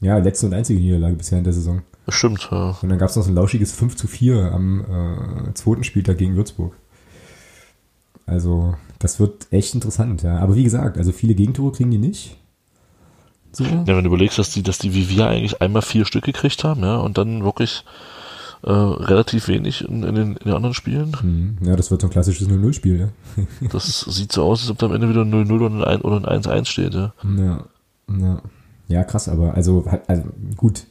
Ja, 0.00 0.18
letzte 0.18 0.46
und 0.46 0.54
einzige 0.54 0.80
Niederlage 0.80 1.16
bisher 1.16 1.38
in 1.38 1.44
der 1.44 1.52
Saison. 1.52 1.82
Das 2.06 2.14
stimmt, 2.14 2.48
ja. 2.50 2.76
Und 2.80 2.88
dann 2.88 2.98
gab 2.98 3.10
es 3.10 3.16
noch 3.16 3.22
so 3.22 3.30
ein 3.30 3.34
lauschiges 3.34 3.72
5 3.72 3.96
zu 3.96 4.06
4 4.06 4.52
am 4.52 4.80
äh, 5.48 5.54
zweiten 5.54 5.84
Spieltag 5.84 6.18
gegen 6.18 6.36
Würzburg. 6.36 6.74
Also, 8.26 8.74
das 8.98 9.20
wird 9.20 9.46
echt 9.50 9.74
interessant, 9.74 10.22
ja. 10.22 10.38
Aber 10.38 10.54
wie 10.56 10.64
gesagt, 10.64 10.96
also 10.96 11.12
viele 11.12 11.34
Gegentore 11.34 11.72
kriegen 11.72 11.90
die 11.90 11.98
nicht. 11.98 12.36
So. 13.52 13.64
Ja, 13.64 13.86
wenn 13.86 14.04
du 14.04 14.06
überlegst, 14.06 14.38
dass 14.38 14.50
die, 14.50 14.62
dass 14.62 14.78
die 14.78 14.94
wie 14.94 15.08
wir 15.08 15.26
eigentlich 15.26 15.60
einmal 15.60 15.82
vier 15.82 16.04
Stück 16.04 16.24
gekriegt 16.24 16.64
haben, 16.64 16.82
ja, 16.82 16.96
und 16.98 17.18
dann 17.18 17.44
wirklich 17.44 17.84
äh, 18.62 18.70
relativ 18.70 19.48
wenig 19.48 19.82
in, 19.82 20.02
in, 20.02 20.14
den, 20.14 20.36
in, 20.36 20.44
den, 20.44 20.52
anderen 20.52 20.74
Spielen. 20.74 21.16
Mhm. 21.22 21.66
Ja, 21.66 21.76
das 21.76 21.90
wird 21.90 22.00
so 22.00 22.06
ein 22.06 22.10
klassisches 22.10 22.48
0-0-Spiel, 22.48 23.00
ja. 23.00 23.68
das 23.72 24.00
sieht 24.00 24.32
so 24.32 24.44
aus, 24.44 24.62
als 24.62 24.70
ob 24.70 24.78
da 24.78 24.86
am 24.86 24.94
Ende 24.94 25.08
wieder 25.08 25.22
0-0 25.22 26.00
oder 26.02 26.28
ein 26.28 26.42
1-1 26.42 26.66
steht, 26.66 26.94
ja. 26.94 27.12
Ja, 27.36 27.64
ja. 28.08 28.42
Ja, 28.90 29.04
krass, 29.04 29.28
aber 29.28 29.54
also, 29.54 29.84
also 30.08 30.24
gut. 30.56 30.84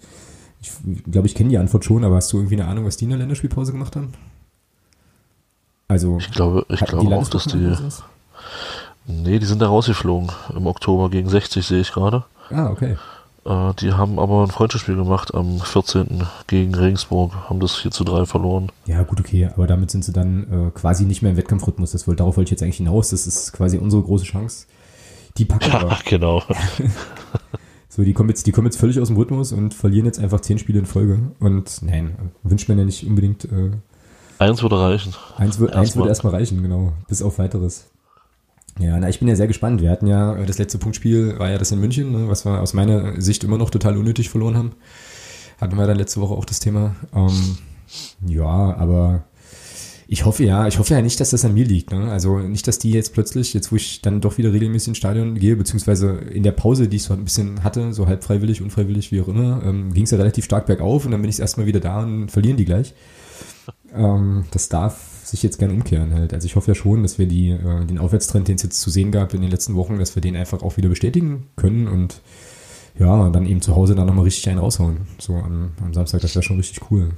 Ich 0.62 0.72
glaube, 1.10 1.28
ich 1.28 1.36
kenne 1.36 1.50
die 1.50 1.58
Antwort 1.58 1.86
schon, 1.86 2.04
aber 2.04 2.16
hast 2.16 2.32
du 2.32 2.38
irgendwie 2.38 2.56
eine 2.56 2.68
Ahnung, 2.68 2.86
was 2.86 2.98
die 2.98 3.06
in 3.06 3.12
der 3.12 3.20
Länderspielpause 3.20 3.72
gemacht 3.72 3.96
haben? 3.96 4.14
Also, 5.90 6.18
ich 6.18 6.32
glaube, 6.32 6.66
ich 6.70 6.80
glaube 6.80 7.16
auch, 7.16 7.28
dass 7.28 7.46
die. 7.46 7.76
Nee, 9.06 9.40
die 9.40 9.46
sind 9.46 9.62
da 9.62 9.68
rausgeflogen 9.68 10.32
im 10.56 10.68
Oktober 10.68 11.10
gegen 11.10 11.30
60, 11.30 11.66
sehe 11.66 11.82
ich 11.82 11.92
gerade. 11.92 12.24
Ah, 12.52 12.70
okay. 12.70 12.96
Äh, 13.46 13.74
die 13.82 13.92
haben 13.94 14.20
aber 14.20 14.44
ein 14.44 14.52
Freundschaftsspiel 14.52 14.96
gemacht 14.96 15.34
am 15.34 15.60
14. 15.60 16.24
gegen 16.48 16.76
Regensburg, 16.76 17.34
haben 17.50 17.60
das 17.60 17.76
4 17.76 17.92
zu 17.92 18.04
3 18.04 18.26
verloren. 18.26 18.72
Ja, 18.86 19.04
gut, 19.04 19.20
okay, 19.20 19.50
aber 19.54 19.68
damit 19.68 19.92
sind 19.92 20.06
sie 20.06 20.14
dann 20.14 20.68
äh, 20.68 20.72
quasi 20.72 21.06
nicht 21.06 21.22
mehr 21.22 21.32
im 21.32 21.38
Wettkampfrhythmus. 21.38 21.92
Das 21.92 22.06
darauf 22.06 22.38
wollte 22.38 22.48
ich 22.48 22.52
jetzt 22.52 22.64
eigentlich 22.64 22.78
hinaus. 22.78 23.10
Das 23.10 23.28
ist 23.28 23.52
quasi 23.52 23.78
unsere 23.78 24.04
große 24.04 24.26
Chance. 24.26 24.68
Die 25.38 25.46
packen 25.46 25.74
wir. 25.74 25.90
Ja, 25.90 25.98
genau. 26.06 26.44
So, 28.00 28.06
die 28.06 28.14
kommen 28.14 28.30
jetzt, 28.30 28.48
die 28.48 28.54
kommen 28.54 28.66
jetzt 28.66 28.80
völlig 28.80 28.98
aus 29.02 29.10
dem 29.10 29.18
Rhythmus 29.18 29.52
und 29.52 29.74
verlieren 29.74 30.06
jetzt 30.06 30.20
einfach 30.20 30.40
zehn 30.40 30.58
Spiele 30.58 30.80
in 30.80 30.86
Folge. 30.86 31.20
Und 31.42 31.82
nein, 31.82 32.32
wünscht 32.44 32.70
man 32.70 32.78
ja 32.78 32.86
nicht 32.86 33.06
unbedingt. 33.06 33.44
Äh, 33.44 33.72
eins 34.38 34.62
würde 34.62 34.80
reichen. 34.80 35.14
Eins, 35.36 35.60
wird, 35.60 35.74
eins 35.74 35.98
würde 35.98 36.08
erstmal 36.08 36.34
reichen, 36.34 36.62
genau. 36.62 36.94
Bis 37.10 37.22
auf 37.22 37.40
weiteres. 37.40 37.90
Ja, 38.80 38.98
na, 38.98 39.10
ich 39.10 39.20
bin 39.20 39.28
ja 39.28 39.36
sehr 39.36 39.48
gespannt. 39.48 39.82
Wir 39.82 39.90
hatten 39.90 40.08
ja, 40.08 40.36
das 40.46 40.60
letzte 40.60 40.78
Punktspiel 40.78 41.38
war 41.40 41.50
ja 41.50 41.58
das 41.58 41.74
in 41.74 41.82
München, 41.82 42.14
ne, 42.14 42.30
was 42.30 42.46
wir 42.46 42.62
aus 42.62 42.74
meiner 42.74 43.20
Sicht 43.20 43.44
immer 43.44 43.58
noch 43.58 43.70
total 43.70 43.98
unnötig 43.98 44.30
verloren 44.30 44.56
haben. 44.56 44.72
Hatten 45.60 45.76
wir 45.76 45.86
dann 45.86 45.98
letzte 45.98 46.22
Woche 46.22 46.36
auch 46.36 46.46
das 46.46 46.62
Thema. 46.62 46.96
Ähm, 47.14 47.58
ja, 48.26 48.78
aber 48.78 49.26
ich 50.12 50.26
hoffe 50.26 50.44
ja, 50.44 50.68
ich 50.68 50.80
hoffe 50.80 50.96
ja 50.96 51.04
nicht, 51.04 51.20
dass 51.20 51.30
das 51.30 51.46
an 51.46 51.54
mir 51.54 51.66
liegt. 51.66 51.92
Ne? 51.92 52.12
Also 52.12 52.40
nicht, 52.40 52.68
dass 52.68 52.80
die 52.80 52.92
jetzt 52.92 53.14
plötzlich, 53.14 53.54
jetzt 53.54 53.72
wo 53.72 53.76
ich 53.76 54.02
dann 54.02 54.22
doch 54.22 54.40
wieder 54.40 54.52
regelmäßig 54.52 54.90
ins 54.90 54.98
Stadion 54.98 55.36
gehe, 55.36 55.56
beziehungsweise 55.56 56.14
in 56.14 56.42
der 56.42 56.52
Pause, 56.52 56.88
die 56.88 56.98
ich 56.98 57.04
so 57.04 57.14
ein 57.14 57.24
bisschen 57.24 57.64
hatte, 57.64 57.94
so 57.94 58.08
halb 58.08 58.24
freiwillig, 58.24 58.64
unfreiwillig, 58.64 59.12
wie 59.12 59.22
auch 59.22 59.28
immer, 59.28 59.62
ähm, 59.64 59.94
ging 59.94 60.06
es 60.06 60.12
ja 60.12 60.18
relativ 60.18 60.46
stark 60.46 60.66
bergauf 60.66 61.06
und 61.06 61.12
dann 61.12 61.22
bin 61.22 61.30
ich 61.30 61.40
erstmal 61.40 61.68
wieder 61.68 61.80
da 61.80 62.02
und 62.02 62.32
verlieren 62.32 62.58
die 62.58 62.66
gleich. 62.66 62.94
Ähm, 63.92 64.46
das 64.52 64.70
darf 64.70 65.26
sich 65.26 65.42
jetzt 65.42 65.58
gerne 65.58 65.74
umkehren 65.74 66.14
halt. 66.14 66.32
Also 66.32 66.46
ich 66.46 66.56
hoffe 66.56 66.70
ja 66.70 66.76
schon, 66.76 67.02
dass 67.02 67.18
wir 67.18 67.26
die, 67.26 67.50
äh, 67.50 67.86
den 67.88 67.98
Aufwärtstrend, 67.98 68.48
den 68.48 68.56
es 68.56 68.62
jetzt 68.62 68.82
zu 68.82 68.92
sehen 68.92 69.12
gab 69.12 69.34
in 69.34 69.42
den 69.42 69.50
letzten 69.50 69.74
Wochen, 69.74 69.98
dass 69.98 70.14
wir 70.14 70.22
den 70.22 70.36
einfach 70.36 70.62
auch 70.62 70.78
wieder 70.78 70.90
bestätigen 70.90 71.48
können 71.56 71.88
und 71.88 72.22
ja, 73.00 73.30
dann 73.32 73.48
eben 73.48 73.62
zu 73.62 73.76
Hause 73.76 73.96
dann 73.96 74.06
nochmal 74.06 74.26
richtig 74.26 74.48
einen 74.48 74.60
raushauen. 74.60 75.08
So 75.18 75.38
am, 75.38 75.72
am 75.84 75.92
Samstag, 75.96 76.22
das 76.22 76.36
wäre 76.36 76.44
schon 76.44 76.58
richtig 76.58 76.92
cool. 76.92 77.10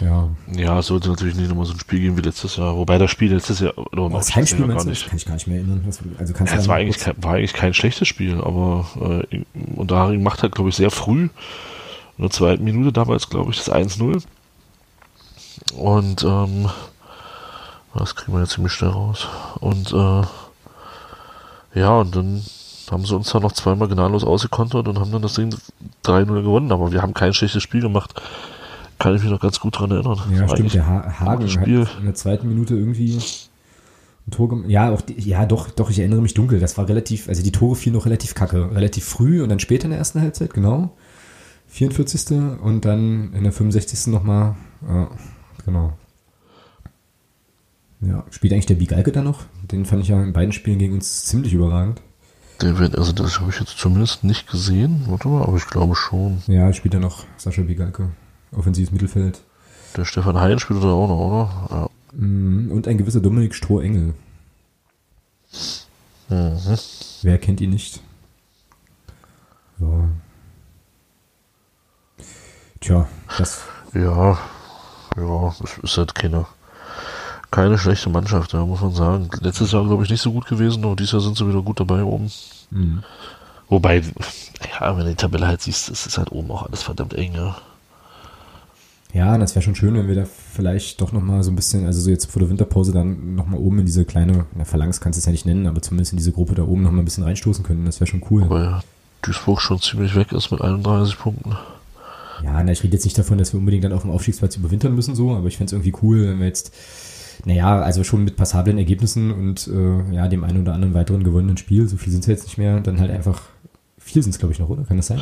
Ja. 0.00 0.28
Ja, 0.52 0.78
es 0.78 0.86
sollte 0.86 1.08
natürlich 1.08 1.34
nicht 1.34 1.48
nochmal 1.48 1.66
so 1.66 1.72
ein 1.72 1.78
Spiel 1.80 2.00
geben 2.00 2.16
wie 2.16 2.22
letztes 2.22 2.56
Jahr. 2.56 2.76
Wobei 2.76 2.98
das 2.98 3.10
Spiel 3.10 3.32
letztes 3.32 3.60
Jahr 3.60 3.76
oder 3.78 4.02
oh, 4.04 4.08
das 4.08 4.34
Heimspiel 4.34 4.66
gar 4.66 4.84
nicht. 4.84 5.08
Kann 5.08 5.16
ich 5.16 5.24
gar 5.24 5.34
nicht 5.34 5.46
mehr 5.46 5.56
erinnern. 5.56 5.82
Also 6.18 6.34
kannst 6.34 6.52
ja, 6.52 6.58
es 6.58 6.68
war 6.68 6.76
eigentlich, 6.76 6.98
kein, 6.98 7.14
war 7.22 7.34
eigentlich 7.34 7.54
kein 7.54 7.74
schlechtes 7.74 8.08
Spiel, 8.08 8.40
aber 8.40 8.86
äh, 9.30 9.44
Unterharing 9.76 10.22
macht 10.22 10.42
halt, 10.42 10.54
glaube 10.54 10.70
ich, 10.70 10.76
sehr 10.76 10.90
früh 10.90 11.28
in 12.18 12.24
der 12.24 12.30
zweiten 12.30 12.64
Minute 12.64 12.92
damals, 12.92 13.30
glaube 13.30 13.50
ich, 13.50 13.56
das 13.56 13.72
1-0. 13.72 14.22
Und 15.74 16.24
ähm, 16.24 16.68
das 17.94 18.14
kriegen 18.14 18.34
wir 18.34 18.40
jetzt 18.40 18.52
ziemlich 18.52 18.72
schnell 18.72 18.90
raus. 18.90 19.26
Und 19.60 19.92
äh, 19.92 20.22
ja, 21.80 22.00
und 22.00 22.14
dann 22.14 22.44
haben 22.90 23.06
sie 23.06 23.16
uns 23.16 23.30
da 23.30 23.40
noch 23.40 23.52
zweimal 23.52 23.88
gnadenlos 23.88 24.24
ausgekontert 24.24 24.88
und 24.88 24.98
haben 24.98 25.12
dann 25.12 25.22
das 25.22 25.34
Ding 25.34 25.54
3-0 26.04 26.42
gewonnen. 26.42 26.72
Aber 26.72 26.92
wir 26.92 27.00
haben 27.00 27.14
kein 27.14 27.32
schlechtes 27.32 27.62
Spiel 27.62 27.80
gemacht 27.80 28.20
kann 29.00 29.16
ich 29.16 29.22
mich 29.22 29.30
noch 29.30 29.40
ganz 29.40 29.58
gut 29.58 29.78
dran 29.78 29.90
erinnern. 29.90 30.20
Ja, 30.36 30.46
stimmt, 30.48 30.74
der 30.74 30.86
ha 30.86 31.20
Hagen 31.20 31.48
hat 31.48 31.66
in 31.66 32.04
der 32.04 32.14
zweiten 32.14 32.46
Minute 32.48 32.74
irgendwie 32.74 33.16
ein 33.16 34.30
Tor 34.30 34.48
gemacht. 34.50 34.68
Ja, 34.68 34.90
auch 34.90 35.00
die, 35.00 35.18
ja, 35.18 35.46
doch, 35.46 35.70
doch, 35.70 35.90
ich 35.90 35.98
erinnere 35.98 36.20
mich 36.20 36.34
dunkel. 36.34 36.60
Das 36.60 36.76
war 36.76 36.86
relativ, 36.86 37.26
also 37.28 37.42
die 37.42 37.50
Tore 37.50 37.76
fielen 37.76 37.94
noch 37.94 38.04
relativ 38.04 38.34
kacke. 38.34 38.70
Relativ 38.74 39.04
früh 39.06 39.42
und 39.42 39.48
dann 39.48 39.58
später 39.58 39.86
in 39.86 39.90
der 39.90 39.98
ersten 39.98 40.20
Halbzeit, 40.20 40.52
genau. 40.52 40.94
44. 41.68 42.60
und 42.62 42.84
dann 42.84 43.32
in 43.32 43.42
der 43.42 43.52
65. 43.52 44.08
nochmal, 44.08 44.56
ja, 44.86 45.08
genau. 45.64 45.94
Ja, 48.02 48.24
spielt 48.30 48.52
eigentlich 48.52 48.66
der 48.66 48.74
Bigalke 48.74 49.12
da 49.12 49.22
noch? 49.22 49.44
Den 49.70 49.86
fand 49.86 50.02
ich 50.02 50.08
ja 50.08 50.22
in 50.22 50.32
beiden 50.32 50.52
Spielen 50.52 50.78
gegen 50.78 50.94
uns 50.94 51.24
ziemlich 51.24 51.54
überragend. 51.54 52.02
Den 52.60 52.78
wird, 52.78 52.98
also 52.98 53.12
das 53.12 53.40
habe 53.40 53.50
ich 53.50 53.60
jetzt 53.60 53.78
zumindest 53.78 54.24
nicht 54.24 54.50
gesehen, 54.50 55.04
warte 55.06 55.28
mal, 55.28 55.42
aber 55.42 55.56
ich 55.56 55.66
glaube 55.66 55.94
schon. 55.94 56.42
Ja, 56.46 56.70
spielt 56.74 56.92
er 56.92 57.00
noch 57.00 57.24
Sascha 57.38 57.62
Bigalke 57.62 58.10
offensives 58.52 58.90
Mittelfeld. 58.90 59.40
Der 59.96 60.04
Stefan 60.04 60.38
Hein 60.38 60.58
spielt 60.58 60.82
da 60.82 60.88
auch 60.88 61.08
noch, 61.08 61.18
oder? 61.18 61.68
Ja. 61.70 61.90
Mhm, 62.12 62.70
und 62.72 62.88
ein 62.88 62.98
gewisser 62.98 63.20
Dominik 63.20 63.54
Strohengel. 63.54 64.14
Mhm. 66.28 66.78
Wer 67.22 67.38
kennt 67.38 67.60
ihn 67.60 67.70
nicht? 67.70 68.00
Ja. 69.78 70.08
Tja, 72.80 73.08
das. 73.36 73.62
Ja, 73.92 74.38
ja, 75.16 75.54
es 75.62 75.78
ist 75.82 75.98
halt 75.98 76.14
keine, 76.14 76.46
keine 77.50 77.76
schlechte 77.76 78.08
Mannschaft, 78.08 78.52
ja, 78.52 78.64
muss 78.64 78.80
man 78.80 78.92
sagen. 78.92 79.28
Letztes 79.40 79.72
Jahr, 79.72 79.84
glaube 79.84 80.04
ich, 80.04 80.10
nicht 80.10 80.22
so 80.22 80.32
gut 80.32 80.46
gewesen, 80.46 80.84
aber 80.84 80.94
dieses 80.96 81.12
Jahr 81.12 81.20
sind 81.20 81.36
sie 81.36 81.48
wieder 81.48 81.62
gut 81.62 81.80
dabei 81.80 82.04
oben. 82.04 82.30
Mhm. 82.70 83.02
Wobei, 83.68 83.98
ja, 84.00 84.96
wenn 84.96 85.04
du 85.04 85.10
die 85.10 85.16
Tabelle 85.16 85.46
halt 85.46 85.62
siehst, 85.62 85.88
ist 85.88 86.06
es 86.06 86.16
halt 86.16 86.30
oben 86.32 86.50
auch 86.50 86.66
alles 86.66 86.82
verdammt 86.82 87.14
eng, 87.14 87.34
ja. 87.34 87.56
Ja, 89.12 89.36
das 89.38 89.54
wäre 89.54 89.62
schon 89.62 89.74
schön, 89.74 89.94
wenn 89.94 90.06
wir 90.06 90.14
da 90.14 90.24
vielleicht 90.24 91.00
doch 91.00 91.12
nochmal 91.12 91.42
so 91.42 91.50
ein 91.50 91.56
bisschen, 91.56 91.84
also 91.86 92.00
so 92.00 92.10
jetzt 92.10 92.30
vor 92.30 92.40
der 92.40 92.48
Winterpause 92.48 92.92
dann 92.92 93.34
nochmal 93.34 93.58
oben 93.58 93.80
in 93.80 93.86
diese 93.86 94.04
kleine, 94.04 94.46
na, 94.54 94.64
Phalanx 94.64 95.00
kannst 95.00 95.16
du 95.16 95.20
es 95.20 95.26
ja 95.26 95.32
nicht 95.32 95.46
nennen, 95.46 95.66
aber 95.66 95.82
zumindest 95.82 96.12
in 96.12 96.18
diese 96.18 96.32
Gruppe 96.32 96.54
da 96.54 96.62
oben 96.62 96.82
nochmal 96.82 97.02
ein 97.02 97.04
bisschen 97.04 97.24
reinstoßen 97.24 97.64
können. 97.64 97.86
Das 97.86 98.00
wäre 98.00 98.06
schon 98.08 98.22
cool. 98.30 98.48
Weil 98.48 98.64
ja 98.64 98.82
Duisburg 99.22 99.60
schon 99.60 99.80
ziemlich 99.80 100.14
weg 100.14 100.32
ist 100.32 100.50
mit 100.50 100.60
31 100.60 101.18
Punkten. 101.18 101.56
Ja, 102.42 102.62
na, 102.62 102.72
ich 102.72 102.82
rede 102.82 102.94
jetzt 102.94 103.04
nicht 103.04 103.18
davon, 103.18 103.36
dass 103.36 103.52
wir 103.52 103.58
unbedingt 103.60 103.84
dann 103.84 103.92
auf 103.92 104.02
dem 104.02 104.10
Aufstiegsplatz 104.10 104.56
überwintern 104.56 104.94
müssen, 104.94 105.14
so, 105.14 105.34
aber 105.34 105.46
ich 105.48 105.58
fände 105.58 105.66
es 105.66 105.72
irgendwie 105.72 105.94
cool, 106.02 106.26
wenn 106.26 106.38
wir 106.38 106.46
jetzt, 106.46 106.72
naja, 107.44 107.80
also 107.82 108.02
schon 108.02 108.24
mit 108.24 108.36
passablen 108.36 108.78
Ergebnissen 108.78 109.30
und 109.30 109.68
äh, 109.68 110.14
ja, 110.14 110.26
dem 110.26 110.42
einen 110.44 110.62
oder 110.62 110.72
anderen 110.72 110.94
weiteren 110.94 111.22
gewonnenen 111.22 111.58
Spiel, 111.58 111.86
so 111.86 111.98
viel 111.98 112.12
sind 112.12 112.20
es 112.20 112.28
jetzt 112.28 112.44
nicht 112.44 112.56
mehr, 112.56 112.80
dann 112.80 112.98
halt 112.98 113.10
einfach, 113.10 113.42
vier 113.98 114.22
sind 114.22 114.30
es, 114.30 114.38
glaube 114.38 114.54
ich, 114.54 114.58
noch, 114.58 114.70
oder? 114.70 114.84
Kann 114.84 114.96
das 114.96 115.08
sein? 115.08 115.20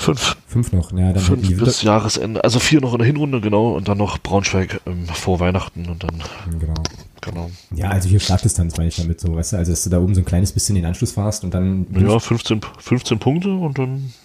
Fünf. 0.00 0.36
Fünf 0.46 0.72
noch, 0.72 0.92
ja, 0.92 1.12
dann 1.12 1.22
Fünf 1.22 1.58
bis 1.58 1.82
Jahresende. 1.82 2.42
Also 2.42 2.58
vier 2.58 2.80
noch 2.80 2.92
in 2.92 2.98
der 2.98 3.06
Hinrunde, 3.06 3.40
genau. 3.40 3.74
Und 3.74 3.88
dann 3.88 3.98
noch 3.98 4.18
Braunschweig 4.18 4.80
ähm, 4.86 5.06
vor 5.06 5.40
Weihnachten 5.40 5.86
und 5.86 6.02
dann, 6.02 6.22
Genau. 6.58 6.74
genau. 7.20 7.50
Ja, 7.74 7.90
also 7.90 8.08
hier 8.08 8.18
Schlagdistanz 8.18 8.76
meine 8.78 8.88
ich 8.88 8.96
damit 8.96 9.20
so, 9.20 9.34
weißt 9.36 9.52
du, 9.52 9.56
also 9.58 9.72
dass 9.72 9.84
du 9.84 9.90
da 9.90 9.98
oben 10.00 10.14
so 10.14 10.20
ein 10.22 10.24
kleines 10.24 10.52
bisschen 10.52 10.74
den 10.74 10.86
Anschluss 10.86 11.12
fahrst 11.12 11.44
und 11.44 11.52
dann 11.54 11.86
Ja, 11.94 12.18
15, 12.18 12.60
15 12.78 13.18
Punkte 13.18 13.50
und 13.50 13.78
dann 13.78 14.12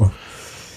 ja. 0.00 0.10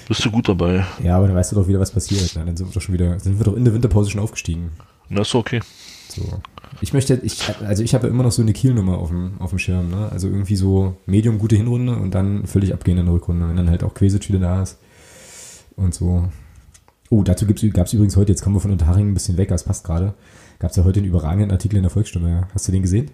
bist 0.08 0.26
du 0.26 0.32
gut 0.32 0.50
dabei. 0.50 0.86
ja, 1.02 1.16
aber 1.18 1.28
dann 1.28 1.36
weißt 1.38 1.54
du 1.54 1.56
doch 1.56 1.68
wieder, 1.68 1.80
was 1.80 1.92
passiert. 1.92 2.30
Na, 2.36 2.44
dann 2.44 2.58
sind 2.58 2.68
wir 2.68 2.74
doch 2.74 2.82
schon 2.82 2.94
wieder, 2.94 3.18
sind 3.20 3.40
wir 3.40 3.46
doch 3.46 3.56
in 3.56 3.64
der 3.64 3.74
Winterpause 3.74 4.12
schon 4.12 4.22
aufgestiegen. 4.22 4.72
Na, 5.10 5.22
ist 5.22 5.34
okay. 5.34 5.62
So. 6.10 6.42
Ich 6.84 6.92
möchte, 6.92 7.14
ich, 7.24 7.42
also 7.66 7.82
ich 7.82 7.96
habe 7.96 8.08
ja 8.08 8.14
immer 8.14 8.24
noch 8.24 8.34
so 8.34 8.42
eine 8.42 8.52
Kielnummer 8.52 8.98
auf 8.98 9.08
dem, 9.08 9.40
auf 9.40 9.52
dem 9.52 9.60
Schirm, 9.60 9.90
ne? 9.90 10.10
Also 10.12 10.28
irgendwie 10.28 10.58
so 10.58 10.98
Medium 11.06 11.40
gute 11.40 11.56
Hinrunde 11.56 11.96
und 11.96 12.14
dann 12.14 12.46
völlig 12.46 12.74
abgehend 12.74 13.00
in 13.00 13.06
der 13.06 13.16
Rückrunde, 13.16 13.48
wenn 13.48 13.56
dann 13.56 13.70
halt 13.70 13.86
auch 13.86 13.94
Quesic 13.94 14.28
wieder 14.28 14.40
da 14.40 14.62
ist. 14.62 14.80
Und 15.78 15.94
so. 15.94 16.28
Oh, 17.10 17.24
dazu 17.24 17.48
gab 17.48 17.88
es 17.88 17.94
übrigens 17.94 18.18
heute, 18.18 18.34
jetzt 18.34 18.42
kommen 18.42 18.58
wir 18.58 18.60
von 18.60 18.72
Unterhaching 18.72 19.08
ein 19.08 19.14
bisschen 19.14 19.38
weg, 19.38 19.48
das 19.48 19.64
passt 19.64 19.86
gerade. 19.86 20.14
Gab 20.60 20.72
es 20.72 20.76
ja 20.76 20.84
heute 20.84 21.00
einen 21.00 21.08
überragenden 21.08 21.52
Artikel 21.52 21.78
in 21.78 21.84
der 21.84 21.90
Volksstimme. 21.90 22.30
ja. 22.30 22.48
Hast 22.54 22.68
du 22.68 22.74
den 22.74 22.82
gesehen? 22.82 23.12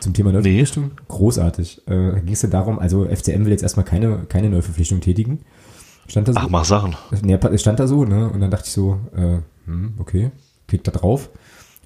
Zum 0.00 0.12
Thema 0.12 0.32
Neuverpflichtung? 0.32 0.90
Großartig. 1.06 1.86
Äh, 1.86 2.20
ging 2.22 2.32
es 2.32 2.42
ja 2.42 2.48
darum, 2.48 2.80
also 2.80 3.04
FCM 3.04 3.44
will 3.44 3.52
jetzt 3.52 3.62
erstmal 3.62 3.86
keine, 3.86 4.24
keine 4.28 4.50
Neuverpflichtung 4.50 5.00
tätigen. 5.00 5.38
Stand 6.08 6.26
da 6.26 6.32
so? 6.32 6.40
Ach, 6.40 6.48
mach 6.48 6.64
Sachen. 6.64 6.96
Nee, 7.22 7.38
stand 7.58 7.78
da 7.78 7.86
so, 7.86 8.04
ne? 8.04 8.28
Und 8.28 8.40
dann 8.40 8.50
dachte 8.50 8.66
ich 8.66 8.72
so, 8.72 8.98
äh, 9.14 9.38
hm, 9.66 9.94
okay, 9.98 10.32
klick 10.66 10.82
da 10.82 10.90
drauf. 10.90 11.30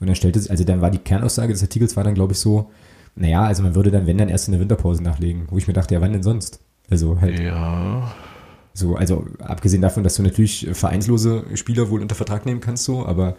Und 0.00 0.06
dann 0.08 0.16
stellte 0.16 0.38
sich, 0.40 0.50
also 0.50 0.64
dann 0.64 0.80
war 0.80 0.90
die 0.90 0.98
Kernaussage 0.98 1.52
des 1.52 1.62
Artikels 1.62 1.96
war 1.96 2.04
dann, 2.04 2.14
glaube 2.14 2.32
ich, 2.32 2.38
so, 2.38 2.70
naja, 3.14 3.42
also 3.44 3.62
man 3.62 3.74
würde 3.74 3.90
dann, 3.90 4.06
wenn 4.06 4.18
dann 4.18 4.28
erst 4.28 4.48
in 4.48 4.52
der 4.52 4.60
Winterpause 4.60 5.02
nachlegen, 5.02 5.46
wo 5.50 5.56
ich 5.56 5.66
mir 5.66 5.72
dachte, 5.74 5.94
ja, 5.94 6.00
wann 6.00 6.12
denn 6.12 6.22
sonst? 6.22 6.60
Also 6.90 7.20
halt, 7.20 7.38
Ja. 7.40 8.12
so, 8.74 8.94
also 8.96 9.24
abgesehen 9.40 9.80
davon, 9.82 10.04
dass 10.04 10.16
du 10.16 10.22
natürlich 10.22 10.68
vereinslose 10.72 11.44
Spieler 11.54 11.88
wohl 11.90 12.02
unter 12.02 12.14
Vertrag 12.14 12.44
nehmen 12.44 12.60
kannst, 12.60 12.84
so, 12.84 13.06
aber 13.06 13.36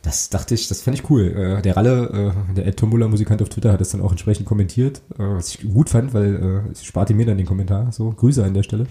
das 0.00 0.30
dachte 0.30 0.54
ich, 0.54 0.66
das 0.66 0.82
fand 0.82 0.98
ich 0.98 1.08
cool. 1.10 1.26
Äh, 1.58 1.62
der 1.62 1.76
Ralle, 1.76 2.32
äh, 2.50 2.54
der 2.54 2.66
Ed 2.66 2.76
Tombola 2.78 3.06
Musikant 3.06 3.40
auf 3.42 3.50
Twitter 3.50 3.70
hat 3.72 3.80
das 3.80 3.90
dann 3.90 4.00
auch 4.00 4.10
entsprechend 4.10 4.46
kommentiert, 4.46 5.02
äh, 5.14 5.18
was 5.18 5.54
ich 5.54 5.72
gut 5.72 5.90
fand, 5.90 6.12
weil 6.14 6.64
äh, 6.68 6.72
es 6.72 6.84
sparte 6.84 7.14
mir 7.14 7.26
dann 7.26 7.36
den 7.36 7.46
Kommentar, 7.46 7.92
so, 7.92 8.10
Grüße 8.10 8.42
an 8.42 8.54
der 8.54 8.62
Stelle. 8.64 8.86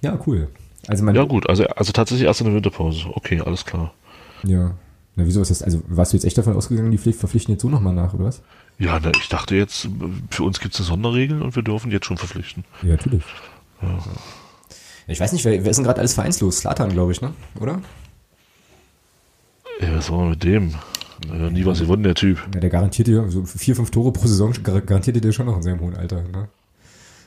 Ja, 0.00 0.18
cool. 0.26 0.48
Also 0.86 1.02
man, 1.04 1.14
Ja, 1.14 1.24
gut. 1.24 1.48
Also, 1.48 1.64
also 1.66 1.92
tatsächlich 1.92 2.26
erst 2.26 2.40
in 2.40 2.46
der 2.46 2.54
Winterpause. 2.54 3.04
Okay, 3.14 3.40
alles 3.40 3.64
klar. 3.66 3.92
Ja. 4.44 4.74
Na, 5.16 5.24
wieso 5.26 5.40
ist 5.42 5.50
das? 5.50 5.62
Also, 5.62 5.82
warst 5.88 6.12
du 6.12 6.16
jetzt 6.16 6.24
echt 6.24 6.36
davon 6.38 6.56
ausgegangen, 6.56 6.90
die 6.90 6.98
Pflicht 6.98 7.18
verpflichten 7.18 7.52
jetzt 7.54 7.62
so 7.62 7.68
nochmal 7.68 7.94
nach, 7.94 8.14
oder 8.14 8.24
was? 8.24 8.42
Ja, 8.78 8.98
na, 9.00 9.12
ich 9.20 9.28
dachte 9.28 9.54
jetzt, 9.54 9.88
für 10.30 10.42
uns 10.42 10.58
gibt 10.58 10.74
es 10.74 10.80
eine 10.80 10.86
Sonderregel 10.88 11.40
und 11.42 11.54
wir 11.54 11.62
dürfen 11.62 11.92
jetzt 11.92 12.06
schon 12.06 12.16
verpflichten. 12.16 12.64
Ja, 12.82 12.90
natürlich. 12.90 13.22
Ich 15.06 15.20
weiß 15.20 15.32
nicht, 15.32 15.44
wer, 15.44 15.62
wer 15.62 15.70
ist 15.70 15.76
denn 15.76 15.84
gerade 15.84 16.00
alles 16.00 16.14
vereinslos? 16.14 16.58
Slatan, 16.58 16.90
glaube 16.92 17.12
ich, 17.12 17.20
ne? 17.20 17.32
Oder? 17.60 17.80
Ja, 19.80 19.96
was 19.96 20.10
war 20.10 20.26
mit 20.30 20.42
dem? 20.42 20.74
Ja, 21.28 21.50
nie 21.50 21.64
was 21.64 21.80
gewonnen, 21.80 22.02
der 22.02 22.14
Typ. 22.14 22.38
Ja, 22.54 22.60
der 22.60 22.70
garantiert 22.70 23.08
dir, 23.08 23.28
so 23.30 23.44
vier, 23.44 23.76
fünf 23.76 23.90
Tore 23.90 24.12
pro 24.12 24.26
Saison 24.26 24.52
gar- 24.62 24.80
garantiert 24.80 25.22
dir 25.22 25.32
schon 25.32 25.46
noch 25.46 25.56
in 25.56 25.62
seinem 25.62 25.80
hohen 25.80 25.94
Alter, 25.96 26.22
ne? 26.22 26.48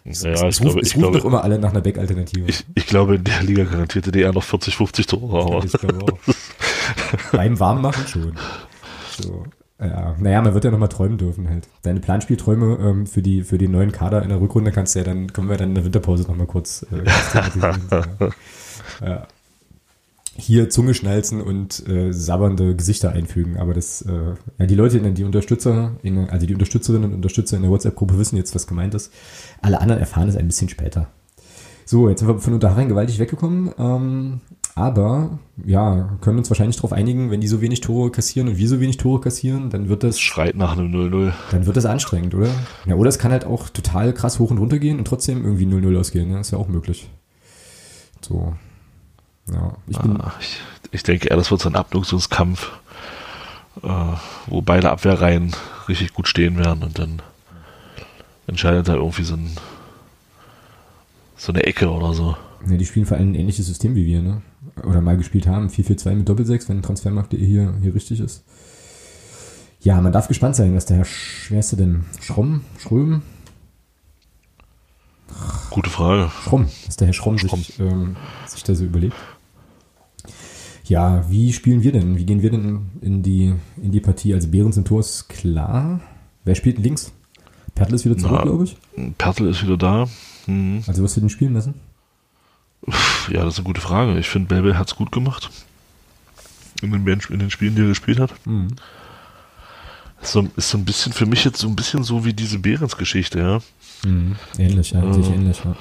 Es, 0.04 0.24
Ja, 0.24 0.32
es, 0.32 0.42
ich 0.42 0.48
es, 0.48 0.58
glaube, 0.60 0.74
rufen- 0.76 0.82
es 0.82 0.88
ich 0.88 0.94
glaube, 0.94 1.18
doch 1.20 1.26
immer 1.26 1.44
alle 1.44 1.60
nach 1.60 1.72
einer 1.72 1.82
Back-Alternative. 1.82 2.46
ich, 2.48 2.66
ich 2.76 2.86
glaube, 2.88 3.16
in 3.16 3.24
der 3.24 3.44
Liga 3.44 3.64
garantierte 3.64 4.12
der 4.12 4.24
eher 4.24 4.34
noch 4.34 4.44
40, 4.44 4.76
50 4.76 5.08
Tore. 5.08 5.40
Aber 5.44 5.64
Ich 5.66 5.72
glaube 5.74 6.14
auch. 6.14 6.20
Beim 7.32 7.60
Warmmachen 7.60 8.08
schon. 8.08 8.34
So. 9.20 9.44
Ja, 9.80 10.16
naja, 10.20 10.42
man 10.42 10.56
wird 10.56 10.64
ja 10.64 10.72
nochmal 10.72 10.90
träumen 10.90 11.20
dürfen 11.20 11.50
halt. 11.50 11.68
Deine 11.84 12.00
Planspielträume 12.00 12.78
ähm, 12.82 13.06
für, 13.06 13.22
die, 13.22 13.44
für 13.44 13.60
den 13.60 13.72
neuen 13.72 13.92
Kader 13.92 14.24
in 14.24 14.30
der 14.30 14.42
Rückrunde 14.42 14.72
kannst 14.72 14.96
du 14.96 15.00
ja 15.00 15.06
dann, 15.06 15.32
können 15.32 15.50
wir 15.50 15.58
dann 15.58 15.70
in 15.70 15.76
der 15.76 15.86
Winterpause 15.86 16.24
nochmal 16.24 16.48
kurz 16.48 16.84
äh, 16.92 17.04
kurz 17.04 17.32
thematisieren. 17.32 17.82
ja. 19.02 19.08
Ja. 19.08 19.28
Hier 20.40 20.70
Zunge 20.70 20.94
schnalzen 20.94 21.42
und 21.42 21.88
äh, 21.88 22.12
sabbernde 22.12 22.76
Gesichter 22.76 23.12
einfügen. 23.12 23.58
Aber 23.58 23.74
das, 23.74 24.04
äh, 24.04 24.36
ja, 24.60 24.66
die 24.68 24.76
Leute, 24.76 25.00
die 25.00 25.24
Unterstützer, 25.24 25.96
in, 26.04 26.30
also 26.30 26.46
die 26.46 26.54
Unterstützerinnen 26.54 27.10
und 27.10 27.16
Unterstützer 27.16 27.56
in 27.56 27.64
der 27.64 27.72
WhatsApp-Gruppe 27.72 28.20
wissen 28.20 28.38
jetzt, 28.38 28.54
was 28.54 28.68
gemeint 28.68 28.94
ist. 28.94 29.12
Alle 29.62 29.82
anderen 29.82 30.00
erfahren 30.00 30.30
es 30.30 30.36
ein 30.36 30.48
bisschen 30.48 30.70
später. 30.70 31.08
So, 31.86 32.10
jetzt 32.10 32.20
sind 32.20 32.28
wir 32.28 32.38
von 32.38 32.54
Unterhaching 32.54 32.90
gewaltig 32.90 33.18
weggekommen. 33.18 33.72
Ähm, 33.80 34.42
aber 34.78 35.40
ja, 35.66 36.18
können 36.22 36.38
uns 36.38 36.50
wahrscheinlich 36.52 36.76
darauf 36.76 36.94
einigen, 36.94 37.32
wenn 37.32 37.42
die 37.42 37.48
so 37.48 37.62
wenig 37.62 37.82
Tore 37.82 38.12
kassieren 38.12 38.48
und 38.48 38.58
wir 38.58 38.70
so 38.70 38.80
wenig 38.80 38.98
Tore 38.98 39.20
kassieren, 39.20 39.72
dann 39.72 39.90
wird 39.90 40.04
das, 40.04 40.20
schreit 40.20 40.56
nach 40.56 40.78
einem 40.78 40.94
0-0. 40.94 41.34
dann 41.52 41.66
wird 41.66 41.76
das 41.76 41.86
anstrengend, 41.86 42.36
oder? 42.36 42.50
Ja, 42.86 42.96
oder 42.96 43.10
es 43.10 43.18
kann 43.18 43.32
halt 43.32 43.44
auch 43.46 43.70
total 43.70 44.14
krass 44.14 44.38
hoch 44.38 44.52
und 44.52 44.60
runter 44.60 44.78
gehen 44.78 45.00
und 45.00 45.06
trotzdem 45.06 45.44
irgendwie 45.44 45.66
0-0 45.66 46.00
ausgehen. 46.00 46.30
Ne? 46.30 46.40
Ist 46.40 46.52
ja 46.52 46.60
auch 46.60 46.68
möglich. 46.68 47.10
So. 48.22 48.56
Ja, 49.52 49.74
ich 49.88 49.98
bin, 49.98 50.22
Ah, 50.22 50.34
ich, 50.40 50.60
ich 50.92 51.04
denke 51.04 51.30
eher, 51.30 51.38
das 51.38 51.50
wird 51.50 51.62
so 51.62 51.70
ein 51.70 51.76
Abnutzungskampf, 51.76 52.72
äh, 53.82 53.88
wo 54.46 54.62
beide 54.62 54.92
Abwehrreihen 54.92 55.56
richtig 55.90 56.14
gut 56.14 56.28
stehen 56.28 56.58
werden 56.58 56.84
und 56.84 57.00
dann 57.00 57.22
entscheidet 58.46 58.88
da 58.88 58.94
irgendwie 58.96 59.24
so, 59.24 59.34
ein, 59.36 59.52
so 61.36 61.52
eine 61.52 61.64
Ecke 61.64 61.90
oder 61.90 62.14
so. 62.14 62.36
ne, 62.66 62.78
die 62.78 62.86
spielen 62.86 63.06
vor 63.06 63.18
allem 63.18 63.32
ein 63.32 63.36
ähnliches 63.36 63.66
System 63.68 63.96
wie 63.96 64.06
wir, 64.06 64.22
ne? 64.22 64.42
Oder 64.84 65.02
mal 65.02 65.18
gespielt 65.18 65.48
haben. 65.48 65.68
4-4-2 65.70 66.16
mit 66.16 66.30
Doppelsechs, 66.30 66.70
wenn 66.70 66.82
Transfermarkt.de 66.82 67.44
hier, 67.46 67.74
hier 67.82 67.96
richtig 67.96 68.20
ist. 68.20 68.44
Ja, 69.80 70.02
man 70.02 70.12
darf 70.12 70.28
gespannt 70.28 70.56
sein, 70.56 70.76
was 70.76 70.86
der 70.86 70.98
Herr, 70.98 71.06
Sch- 71.06 71.50
wer 71.50 71.60
ist 71.60 71.72
der 71.72 71.78
denn? 71.80 72.06
Schromm? 72.22 72.62
Schröm? 72.80 73.22
Gute 75.70 75.90
Frage. 75.90 76.32
Schromm, 76.44 76.68
dass 76.86 76.96
der 76.98 77.08
Herr 77.08 77.14
Schromm, 77.14 77.38
Schromm. 77.38 77.60
Sich, 77.60 77.80
ähm, 77.80 78.16
sich 78.48 78.64
da 78.64 78.74
so 78.74 78.86
überlegt. 78.86 79.16
Ja, 80.86 81.30
wie 81.30 81.52
spielen 81.54 81.84
wir 81.84 81.92
denn? 81.92 82.18
Wie 82.18 82.26
gehen 82.26 82.42
wir 82.42 82.50
denn 82.50 82.88
in 83.02 83.22
die, 83.22 83.54
in 83.82 83.92
die 83.92 84.00
Partie? 84.00 84.34
Also 84.34 84.48
Behrens 84.48 84.78
im 84.78 84.86
Tor 84.86 85.02
ist 85.02 85.28
klar. 85.28 86.00
Wer 86.46 86.56
spielt 86.56 86.80
links? 86.80 87.12
Pertl 87.76 87.94
ist 87.94 88.06
wieder 88.06 88.18
zurück, 88.18 88.42
glaube 88.44 88.64
ich. 88.64 88.78
Pertl 89.18 89.48
ist 89.48 89.62
wieder 89.64 89.78
da. 89.78 90.08
Hm. 90.46 90.82
Also 90.88 91.04
wirst 91.04 91.18
du 91.18 91.22
den 91.22 91.30
spielen 91.30 91.54
lassen? 91.54 91.76
Ja, 93.30 93.44
das 93.44 93.54
ist 93.54 93.60
eine 93.60 93.66
gute 93.66 93.82
Frage. 93.82 94.18
Ich 94.20 94.30
finde, 94.30 94.48
Belbel 94.48 94.78
hat 94.78 94.88
es 94.88 94.96
gut 94.96 95.12
gemacht. 95.12 95.50
In 96.82 96.92
den, 96.92 97.08
in 97.30 97.40
den 97.40 97.50
Spielen, 97.50 97.76
die 97.76 97.82
er 97.82 97.88
gespielt 97.88 98.20
hat. 98.20 98.34
Mhm. 98.46 98.68
Ist 100.22 100.32
so, 100.32 100.48
ist 100.56 100.70
so 100.70 100.78
ein 100.78 100.86
bisschen 100.86 101.14
für 101.14 101.26
mich 101.26 101.44
jetzt 101.44 101.60
so 101.60 101.68
ein 101.68 101.76
bisschen 101.76 102.04
so 102.04 102.26
wie 102.26 102.34
diese 102.34 102.60
Behrens-Geschichte, 102.60 103.40
ja. 103.40 103.60
Mhm. 104.10 104.36
Ähnlich, 104.58 104.92
ja. 104.92 105.14
Sich 105.14 105.28
Äh. 105.30 105.34
ähnlich, 105.34 105.62
ja. 105.64 105.76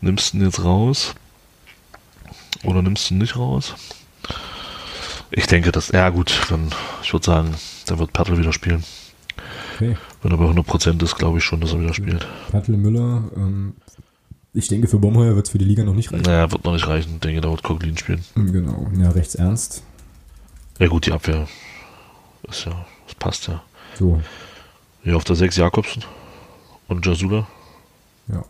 Nimmst 0.00 0.32
du 0.32 0.38
ihn 0.38 0.44
jetzt 0.44 0.64
raus? 0.64 1.14
Oder 2.64 2.82
nimmst 2.82 3.08
du 3.10 3.14
ihn 3.14 3.18
nicht 3.18 3.36
raus? 3.36 3.74
Ich 5.30 5.46
denke, 5.46 5.72
dass, 5.72 5.88
ja 5.88 6.10
gut, 6.10 6.32
dann, 6.50 6.68
ich 7.02 7.12
würde 7.12 7.24
sagen, 7.24 7.54
dann 7.86 7.98
wird 7.98 8.12
Pertl 8.12 8.36
wieder 8.38 8.52
spielen. 8.52 8.84
Okay. 9.76 9.96
Wenn 10.22 10.32
er 10.32 10.36
bei 10.38 10.44
100% 10.44 11.02
ist, 11.02 11.16
glaube 11.16 11.38
ich 11.38 11.44
schon, 11.44 11.60
dass 11.60 11.72
er 11.72 11.80
wieder 11.80 11.94
spielt. 11.94 12.26
Pertl, 12.50 12.72
Müller. 12.76 13.24
Ähm, 13.36 13.74
ich 14.54 14.68
denke, 14.68 14.88
für 14.88 14.98
Baumheuer 14.98 15.34
wird 15.34 15.46
es 15.46 15.52
für 15.52 15.58
die 15.58 15.64
Liga 15.64 15.82
noch 15.84 15.94
nicht 15.94 16.12
reichen. 16.12 16.24
Naja, 16.24 16.50
wird 16.52 16.64
noch 16.64 16.72
nicht 16.74 16.86
reichen. 16.86 17.14
Ich 17.14 17.20
denke, 17.20 17.40
da 17.40 17.50
wird 17.50 17.62
Coglin 17.62 17.96
spielen. 17.96 18.24
Genau. 18.34 18.86
Ja, 18.98 19.10
rechts 19.10 19.34
ernst. 19.34 19.82
Ja 20.78 20.88
gut, 20.88 21.06
die 21.06 21.12
Abwehr 21.12 21.46
ist 22.48 22.64
ja, 22.66 22.84
das 23.06 23.14
passt 23.14 23.46
ja. 23.48 23.62
So, 23.98 24.20
Hier 25.04 25.16
auf 25.16 25.24
der 25.24 25.36
6 25.36 25.56
Jakobsen 25.56 26.04
und 26.88 27.04
Jasula. 27.06 27.46
ja. 28.28 28.44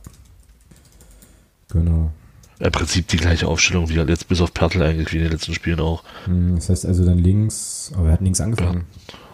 Genau. 1.70 2.10
Im 2.58 2.70
Prinzip 2.70 3.08
die 3.08 3.16
gleiche 3.16 3.48
Aufstellung 3.48 3.88
wie 3.88 3.98
halt 3.98 4.08
jetzt, 4.08 4.28
bis 4.28 4.40
auf 4.40 4.52
Pertl 4.54 4.82
eigentlich, 4.82 5.10
wie 5.12 5.16
in 5.16 5.22
den 5.24 5.32
letzten 5.32 5.54
Spielen 5.54 5.80
auch. 5.80 6.04
Mhm, 6.26 6.54
Das 6.56 6.68
heißt 6.68 6.86
also 6.86 7.04
dann 7.04 7.18
links, 7.18 7.90
aber 7.96 8.08
er 8.08 8.12
hat 8.12 8.20
links 8.20 8.40
angefangen. 8.40 8.84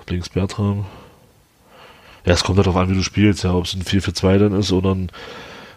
Links 0.08 0.28
Bertram. 0.30 0.86
Ja, 2.24 2.32
es 2.32 2.44
kommt 2.44 2.56
halt 2.58 2.66
darauf 2.66 2.80
an, 2.80 2.88
wie 2.88 2.94
du 2.94 3.02
spielst, 3.02 3.42
ja, 3.44 3.52
ob 3.54 3.64
es 3.66 3.74
ein 3.74 3.82
4-4-2 3.82 4.38
dann 4.38 4.52
ist 4.52 4.72
oder 4.72 4.94
ein, 4.94 5.10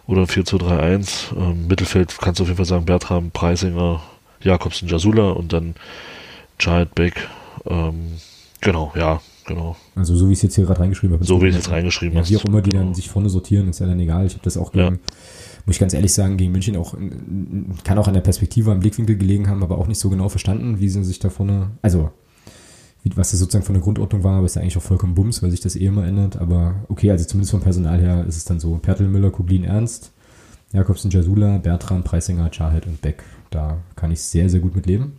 oder 0.08 0.22
ein 0.22 0.28
4-2-3-1. 0.28 1.36
Ähm, 1.38 1.68
Mittelfeld 1.68 2.18
kannst 2.20 2.40
du 2.40 2.44
auf 2.44 2.50
jeden 2.50 2.58
Fall 2.58 2.66
sagen, 2.66 2.86
Bertram, 2.86 3.32
Preisinger, 3.32 4.02
Jakobsen, 4.42 4.88
Jasula 4.88 5.32
und 5.32 5.54
dann 5.54 5.76
Child 6.60 6.94
Beck. 6.96 7.28
Ähm, 7.66 8.14
genau, 8.60 8.92
ja, 8.96 9.22
genau. 9.46 9.76
Also 9.96 10.16
so 10.16 10.28
wie 10.28 10.34
ich 10.34 10.40
es 10.40 10.44
jetzt 10.44 10.56
hier 10.56 10.66
gerade 10.66 10.80
reingeschrieben 10.80 11.16
habe. 11.16 11.26
So 11.26 11.42
wie 11.42 11.46
ich 11.48 11.52
es 11.56 11.58
jetzt 11.64 11.72
reingeschrieben 11.72 12.16
Ja, 12.16 12.22
hast. 12.22 12.30
wie 12.32 12.38
auch 12.38 12.46
immer 12.46 12.62
die 12.62 12.72
Genau. 12.72 12.84
dann 12.86 12.94
sich 12.96 13.10
vorne 13.10 13.30
sortieren, 13.30 13.70
ist 13.70 13.80
ja 13.80 13.88
dann 13.88 14.00
egal. 14.00 14.26
Ich 14.26 14.34
habe 14.34 14.44
das 14.44 14.58
auch 14.58 14.72
gegen 14.72 15.00
muss 15.68 15.76
ich 15.76 15.80
ganz 15.80 15.94
ehrlich 15.94 16.12
sagen, 16.12 16.38
gegen 16.38 16.52
München 16.52 16.76
auch, 16.76 16.96
kann 17.84 18.00
auch 18.00 18.08
an 18.08 18.16
der 18.16 18.22
Perspektive 18.22 18.72
am 18.72 18.80
Blickwinkel 18.80 19.16
gelegen 19.16 19.48
haben, 19.48 19.62
aber 19.62 19.78
auch 19.78 19.86
nicht 19.86 20.00
so 20.00 20.10
genau 20.10 20.28
verstanden, 20.28 20.80
wie 20.80 20.90
sie 20.90 21.04
sich 21.04 21.20
da 21.20 21.30
vorne, 21.30 21.70
also 21.84 22.10
wie, 23.04 23.16
was 23.16 23.32
das 23.32 23.40
sozusagen 23.40 23.66
von 23.66 23.74
der 23.74 23.84
Grundordnung 23.84 24.24
war, 24.24 24.38
aber 24.38 24.46
ist 24.46 24.56
ja 24.56 24.62
eigentlich 24.62 24.78
auch 24.78 24.82
vollkommen 24.82 25.16
Bums, 25.16 25.42
weil 25.42 25.52
sich 25.52 25.62
das 25.62 25.76
eh 25.76 25.86
immer 25.86 26.06
ändert. 26.06 26.38
Aber 26.38 26.76
okay, 26.88 27.12
also 27.12 27.26
zumindest 27.26 27.52
vom 27.52 27.62
Personal 27.62 28.00
her 28.00 28.26
ist 28.28 28.38
es 28.38 28.46
dann 28.46 28.60
so. 28.60 28.78
Pertel, 28.78 29.08
Müller, 29.08 29.32
Kublin, 29.32 29.64
Ernst, 29.64 30.12
Jakobsen, 30.72 31.12
Jasula, 31.12 31.58
Bertram, 31.58 32.04
Preisinger, 32.04 32.50
Charheit 32.52 32.86
und 32.86 33.02
Beck. 33.02 33.24
Da 33.50 33.80
kann 33.96 34.12
ich 34.12 34.22
sehr, 34.22 34.50
sehr 34.50 34.60
gut 34.60 34.76
mit 34.76 34.86
leben. 34.86 35.18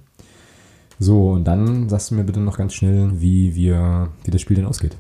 So, 0.99 1.33
und 1.33 1.45
dann 1.45 1.88
sagst 1.88 2.11
du 2.11 2.14
mir 2.14 2.25
bitte 2.25 2.40
noch 2.40 2.57
ganz 2.57 2.75
schnell, 2.75 3.21
wie 3.21 3.55
wir, 3.57 4.11
wie 4.25 4.31
das 4.31 4.40
Spiel 4.40 4.57
denn 4.57 4.66
ausgeht. 4.66 4.97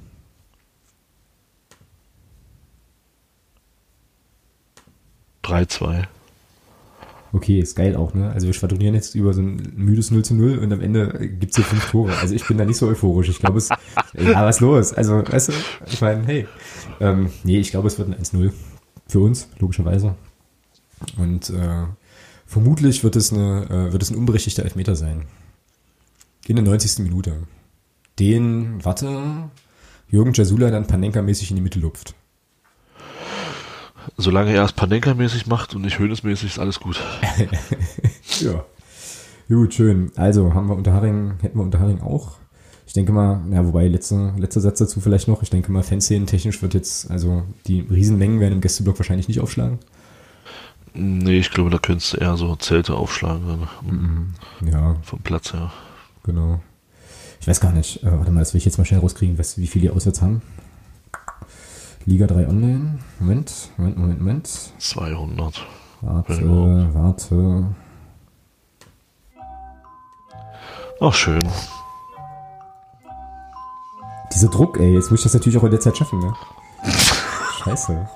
Drei, 5.42 5.64
zwei. 5.66 6.08
Okay, 7.34 7.60
ist 7.60 7.76
geil 7.76 7.96
auch, 7.96 8.12
ne? 8.12 8.30
Also 8.30 8.46
wir 8.46 8.52
schwadronieren 8.52 8.94
jetzt 8.94 9.14
über 9.14 9.32
so 9.32 9.40
ein 9.40 9.72
müdes 9.74 10.10
0 10.10 10.22
zu 10.22 10.34
0 10.34 10.58
und 10.58 10.70
am 10.70 10.82
Ende 10.82 11.30
gibt's 11.40 11.56
hier 11.56 11.64
fünf 11.64 11.90
Tore. 11.90 12.14
Also 12.18 12.34
ich 12.34 12.46
bin 12.46 12.58
da 12.58 12.66
nicht 12.66 12.76
so 12.76 12.86
euphorisch. 12.86 13.30
Ich 13.30 13.38
glaube 13.38 13.56
es, 13.56 13.70
ja, 14.12 14.44
was 14.44 14.60
los? 14.60 14.92
Also, 14.92 15.26
weißt 15.26 15.48
du, 15.48 15.52
ich 15.86 16.00
meine, 16.02 16.26
hey. 16.26 16.46
Ähm, 17.00 17.30
nee, 17.42 17.58
ich 17.58 17.70
glaube, 17.70 17.88
es 17.88 17.98
wird 17.98 18.08
ein 18.08 18.22
1-0 18.22 18.52
für 19.08 19.20
uns, 19.20 19.48
logischerweise. 19.58 20.14
Und 21.16 21.48
äh, 21.50 21.86
vermutlich 22.46 23.02
wird 23.02 23.16
es, 23.16 23.32
eine, 23.32 23.64
äh, 23.70 23.92
wird 23.92 24.02
es 24.02 24.10
ein 24.10 24.16
unberechtigter 24.16 24.64
Elfmeter 24.64 24.94
sein. 24.94 25.24
In 26.46 26.56
der 26.56 26.64
90. 26.64 26.98
Minute. 26.98 27.34
Den, 28.18 28.84
warte, 28.84 29.50
Jürgen 30.08 30.34
Jasula 30.34 30.70
dann 30.70 30.86
Panenka-mäßig 30.86 31.48
in 31.50 31.56
die 31.56 31.62
Mitte 31.62 31.80
lupft. 31.80 32.14
Solange 34.16 34.52
er 34.52 34.64
es 34.64 34.72
Panenka-mäßig 34.72 35.48
macht 35.48 35.74
und 35.74 35.82
nicht 35.82 35.98
Höhnes-mäßig, 35.98 36.50
ist 36.50 36.58
alles 36.58 36.80
gut. 36.80 37.00
ja. 38.40 38.64
Gut, 39.48 39.74
schön. 39.74 40.12
Also 40.16 40.54
haben 40.54 40.68
wir 40.68 40.76
Unterharing, 40.76 41.34
hätten 41.40 41.58
wir 41.58 41.64
Unterharing 41.64 42.00
auch. 42.00 42.38
Ich 42.86 42.92
denke 42.92 43.12
mal, 43.12 43.40
ja, 43.50 43.64
wobei 43.64 43.88
letzter 43.88 44.34
letzter 44.36 44.60
Satz 44.60 44.78
dazu 44.78 45.00
vielleicht 45.00 45.28
noch. 45.28 45.42
Ich 45.42 45.50
denke 45.50 45.72
mal, 45.72 45.82
Fanszenen 45.82 46.26
technisch 46.26 46.60
wird 46.62 46.74
jetzt, 46.74 47.10
also 47.10 47.44
die 47.66 47.80
Riesenmengen 47.80 48.40
werden 48.40 48.54
im 48.54 48.60
Gästeblock 48.60 48.98
wahrscheinlich 48.98 49.28
nicht 49.28 49.40
aufschlagen. 49.40 49.78
Nee, 50.94 51.38
ich 51.38 51.50
glaube, 51.50 51.70
da 51.70 51.78
könntest 51.78 52.12
du 52.12 52.18
eher 52.18 52.36
so 52.36 52.54
Zelte 52.56 52.94
aufschlagen. 52.94 53.68
Mhm. 53.82 54.34
Ja. 54.70 54.96
Vom 55.02 55.20
Platz 55.20 55.52
her. 55.52 55.72
Genau. 56.24 56.60
Ich 57.40 57.48
weiß 57.48 57.60
gar 57.60 57.72
nicht. 57.72 58.02
Äh, 58.02 58.12
warte 58.12 58.30
mal, 58.30 58.40
das 58.40 58.52
will 58.52 58.58
ich 58.58 58.64
jetzt 58.64 58.78
mal 58.78 58.84
schnell 58.84 59.00
rauskriegen, 59.00 59.36
du, 59.36 59.42
wie 59.56 59.66
viele 59.66 59.82
die 59.82 59.90
auswärts 59.90 60.22
haben? 60.22 60.42
Liga 62.04 62.26
3 62.26 62.48
Online. 62.48 62.98
Moment, 63.20 63.70
Moment, 63.76 63.96
Moment, 63.98 64.18
Moment. 64.20 64.48
200. 64.78 65.66
Warte, 66.00 66.94
warte. 66.94 67.64
Ach, 71.00 71.14
schön. 71.14 71.42
Dieser 74.34 74.48
Druck, 74.48 74.80
ey, 74.80 74.94
jetzt 74.94 75.10
muss 75.10 75.20
ich 75.20 75.24
das 75.24 75.34
natürlich 75.34 75.58
auch 75.58 75.64
in 75.64 75.70
der 75.70 75.80
Zeit 75.80 75.96
schaffen, 75.96 76.18
ne? 76.18 76.32
Scheiße. 77.64 78.08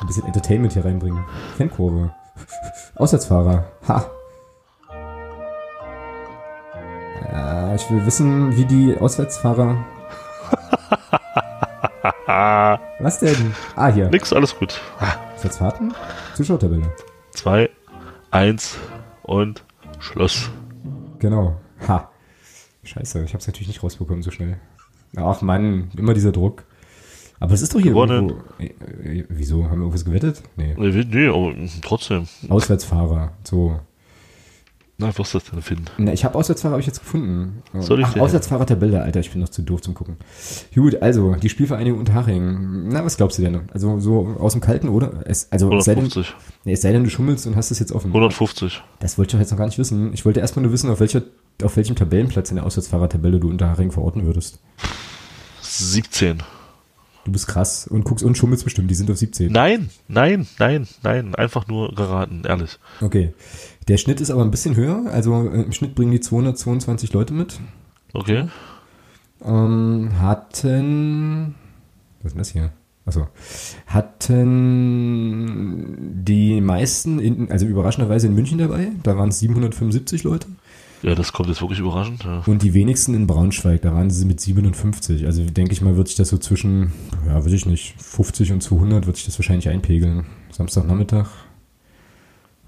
Ein 0.00 0.06
bisschen 0.06 0.24
Entertainment 0.26 0.72
hier 0.72 0.84
reinbringen. 0.84 1.24
Fankurve. 1.58 2.14
Auswärtsfahrer. 2.94 3.64
Ha. 3.88 4.06
Ja, 7.30 7.74
ich 7.74 7.90
will 7.90 8.04
wissen, 8.06 8.56
wie 8.56 8.64
die 8.64 8.96
Auswärtsfahrer 8.98 9.76
Was 12.98 13.18
denn? 13.18 13.54
Ah, 13.76 13.88
hier. 13.88 14.08
Nix, 14.08 14.32
alles 14.32 14.56
gut. 14.56 14.80
Jetzt 15.42 15.60
warten? 15.60 15.92
Zuschauertabelle. 16.34 16.90
2, 17.32 17.68
1 18.30 18.78
und 19.22 19.64
Schluss. 19.98 20.50
Genau. 21.18 21.56
Ha. 21.88 22.10
Scheiße, 22.84 23.22
ich 23.24 23.34
hab's 23.34 23.46
natürlich 23.46 23.68
nicht 23.68 23.82
rausbekommen 23.82 24.22
so 24.22 24.30
schnell. 24.30 24.56
Ach 25.16 25.42
Mann, 25.42 25.90
immer 25.96 26.14
dieser 26.14 26.32
Druck. 26.32 26.64
Aber 27.38 27.52
es 27.54 27.62
ist 27.62 27.74
doch 27.74 27.80
hier 27.80 27.90
Gewonnen. 27.92 28.28
irgendwo. 28.30 28.62
Äh, 28.62 29.18
äh, 29.20 29.24
wieso? 29.28 29.64
Haben 29.64 29.72
wir 29.72 29.78
irgendwas 29.82 30.04
gewettet? 30.04 30.42
Nee. 30.56 30.74
Nee, 30.76 31.04
nee, 31.10 31.26
aber 31.28 31.54
trotzdem. 31.82 32.26
Auswärtsfahrer. 32.48 33.32
So. 33.44 33.80
Na, 34.98 35.08
was 35.16 35.28
ist 35.28 35.34
das 35.34 35.44
denn 35.50 35.62
finden? 35.62 35.86
Na, 35.98 36.12
ich 36.12 36.24
habe 36.24 36.36
Auswärtsfahrer 36.38 36.72
habe 36.72 36.80
ich 36.80 36.86
jetzt 36.86 37.00
gefunden. 37.00 37.62
Soll 37.80 38.00
ich 38.00 38.06
Ach, 38.06 38.12
dir- 38.12 38.22
Auswärtsfahrer-Tabelle, 38.22 39.02
Alter, 39.02 39.20
ich 39.20 39.30
bin 39.30 39.40
noch 39.40 39.48
zu 39.48 39.62
doof 39.62 39.80
zum 39.80 39.94
Gucken. 39.94 40.16
Gut, 40.74 41.00
also, 41.02 41.34
die 41.34 41.48
Spielvereinigung 41.48 41.98
Unterhaching. 41.98 42.88
Na, 42.88 43.04
was 43.04 43.16
glaubst 43.16 43.38
du 43.38 43.42
denn? 43.42 43.62
Also, 43.72 43.98
so 44.00 44.36
aus 44.38 44.52
dem 44.52 44.60
Kalten, 44.60 44.88
oder? 44.88 45.22
Es, 45.24 45.50
also, 45.50 45.72
es 45.76 45.86
sei, 45.86 45.94
denn, 45.94 46.04
150. 46.04 46.34
nee, 46.64 46.72
es 46.74 46.82
sei 46.82 46.92
denn, 46.92 47.04
du 47.04 47.10
schummelst 47.10 47.46
und 47.46 47.56
hast 47.56 47.70
es 47.70 47.78
jetzt 47.78 47.90
offen. 47.92 48.08
150. 48.08 48.82
Das 49.00 49.18
wollte 49.18 49.30
ich 49.30 49.32
doch 49.32 49.40
jetzt 49.40 49.50
noch 49.50 49.58
gar 49.58 49.66
nicht 49.66 49.78
wissen. 49.78 50.12
Ich 50.12 50.24
wollte 50.24 50.40
erstmal 50.40 50.62
nur 50.62 50.72
wissen, 50.72 50.90
auf, 50.90 51.00
welcher, 51.00 51.22
auf 51.62 51.76
welchem 51.76 51.96
Tabellenplatz 51.96 52.50
in 52.50 52.56
der 52.56 52.66
Auswärtsfahrertabelle 52.66 53.40
du 53.40 53.48
Unterhaching 53.48 53.90
verorten 53.92 54.26
würdest. 54.26 54.60
17. 55.62 56.42
Du 57.24 57.30
bist 57.30 57.46
krass 57.46 57.86
und 57.86 58.02
guckst 58.04 58.24
und 58.24 58.36
schummelst 58.36 58.64
bestimmt, 58.64 58.90
die 58.90 58.96
sind 58.96 59.08
auf 59.10 59.16
17. 59.16 59.50
Nein, 59.52 59.90
nein, 60.08 60.46
nein, 60.58 60.88
nein. 61.04 61.34
Einfach 61.36 61.68
nur 61.68 61.94
geraten, 61.94 62.42
ehrlich. 62.46 62.78
Okay. 63.00 63.32
Der 63.88 63.96
Schnitt 63.96 64.20
ist 64.20 64.30
aber 64.30 64.42
ein 64.42 64.50
bisschen 64.50 64.76
höher, 64.76 65.06
also 65.10 65.48
äh, 65.48 65.62
im 65.62 65.72
Schnitt 65.72 65.94
bringen 65.94 66.12
die 66.12 66.20
222 66.20 67.12
Leute 67.12 67.34
mit. 67.34 67.58
Okay. 68.12 68.48
Ähm, 69.44 70.10
hatten. 70.20 71.54
Was 72.22 72.26
ist 72.26 72.34
denn 72.34 72.38
das 72.38 72.50
hier? 72.50 72.72
Achso. 73.04 73.26
Hatten 73.86 74.52
die 76.24 76.60
meisten, 76.60 77.18
in, 77.18 77.50
also 77.50 77.66
überraschenderweise 77.66 78.28
in 78.28 78.34
München 78.34 78.58
dabei. 78.58 78.92
Da 79.02 79.16
waren 79.16 79.30
es 79.30 79.40
775 79.40 80.22
Leute. 80.22 80.46
Ja, 81.02 81.16
das 81.16 81.32
kommt 81.32 81.48
jetzt 81.48 81.60
wirklich 81.60 81.80
überraschend. 81.80 82.22
Ja. 82.22 82.44
Und 82.46 82.62
die 82.62 82.74
wenigsten 82.74 83.14
in 83.14 83.26
Braunschweig. 83.26 83.82
Da 83.82 83.92
waren 83.92 84.10
sie 84.10 84.24
mit 84.24 84.40
57. 84.40 85.26
Also 85.26 85.44
denke 85.44 85.72
ich 85.72 85.80
mal, 85.80 85.96
wird 85.96 86.06
sich 86.06 86.16
das 86.16 86.28
so 86.28 86.38
zwischen, 86.38 86.92
ja, 87.26 87.44
weiß 87.44 87.52
ich 87.52 87.66
nicht, 87.66 88.00
50 88.00 88.52
und 88.52 88.62
200 88.62 89.06
wird 89.06 89.16
sich 89.16 89.26
das 89.26 89.36
wahrscheinlich 89.36 89.68
einpegeln. 89.68 90.26
Samstagnachmittag. 90.52 91.28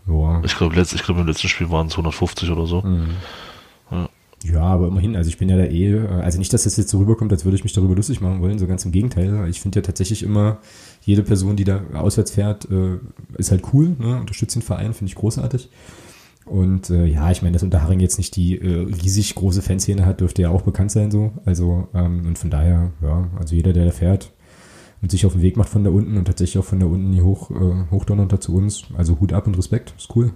Ja. 0.07 0.43
Ich 0.45 0.57
glaube, 0.57 0.75
letzt, 0.77 0.95
ich 0.95 1.03
glaube, 1.03 1.21
im 1.21 1.27
letzten 1.27 1.49
Spiel 1.49 1.71
waren 1.71 1.87
es 1.87 1.95
150 1.95 2.51
oder 2.51 2.67
so. 2.67 2.83
Mhm. 2.83 3.11
Ja. 3.91 4.09
Ja, 4.45 4.61
aber 4.61 4.89
immerhin, 4.89 5.17
also 5.17 5.29
ich 5.29 5.39
bin 5.39 5.49
ja 5.49 5.57
da 5.57 5.65
eh, 5.65 5.99
also 6.23 6.39
nicht, 6.39 6.53
dass 6.53 6.65
das 6.65 6.77
jetzt 6.77 6.91
so 6.91 6.99
rüberkommt, 6.99 7.33
als 7.33 7.47
würde 7.47 7.57
ich 7.57 7.65
mich 7.65 7.73
darüber 7.73 7.95
lustig 7.95 8.21
machen 8.21 8.43
wollen, 8.43 8.59
so 8.59 8.67
ganz 8.67 8.85
im 8.85 8.93
Gegenteil. 8.93 9.49
Ich 9.49 9.63
finde 9.63 9.79
ja 9.79 9.83
tatsächlich 9.83 10.23
immer, 10.23 10.59
jede 11.01 11.23
Person, 11.23 11.57
die 11.57 11.65
da 11.65 11.81
auswärts 11.95 12.33
fährt, 12.33 12.71
äh, 12.71 12.99
ist 13.39 13.51
halt 13.51 13.63
cool, 13.73 13.97
ne? 13.99 14.21
unterstützt 14.21 14.55
den 14.55 14.61
Verein, 14.61 14.93
finde 14.93 15.11
ich 15.11 15.15
großartig. 15.15 15.71
Und 16.45 16.91
äh, 16.91 17.07
ja, 17.07 17.31
ich 17.31 17.41
meine, 17.41 17.55
dass 17.55 17.63
Unterharing 17.63 18.01
jetzt 18.01 18.19
nicht 18.19 18.37
die 18.37 18.59
äh, 18.59 18.81
riesig 18.83 19.35
große 19.35 19.63
Fanszene 19.63 20.05
hat, 20.05 20.21
dürfte 20.21 20.43
ja 20.43 20.51
auch 20.51 20.61
bekannt 20.61 20.91
sein 20.91 21.11
so. 21.11 21.33
Also, 21.47 21.89
ähm, 21.95 22.27
und 22.27 22.39
von 22.39 22.51
daher, 22.51 22.93
ja, 23.01 23.27
also 23.39 23.55
jeder, 23.55 23.73
der 23.73 23.87
da 23.87 23.93
fährt 23.93 24.31
und 25.05 25.11
sich 25.11 25.27
auf 25.27 25.35
den 25.35 25.43
Weg 25.43 25.59
macht 25.59 25.69
von 25.69 25.85
da 25.85 25.91
unten 25.91 26.17
und 26.17 26.25
tatsächlich 26.25 26.59
auch 26.59 26.65
von 26.65 26.81
da 26.81 26.87
unten 26.87 27.13
hier 27.13 27.25
hoch, 27.25 27.51
äh, 27.51 27.91
hochdonnert 27.91 28.33
da 28.33 28.41
zu 28.41 28.55
uns, 28.57 28.85
also 28.97 29.21
Hut 29.21 29.35
ab 29.35 29.47
und 29.47 29.55
Respekt, 29.55 29.93
ist 29.99 30.17
cool. 30.17 30.33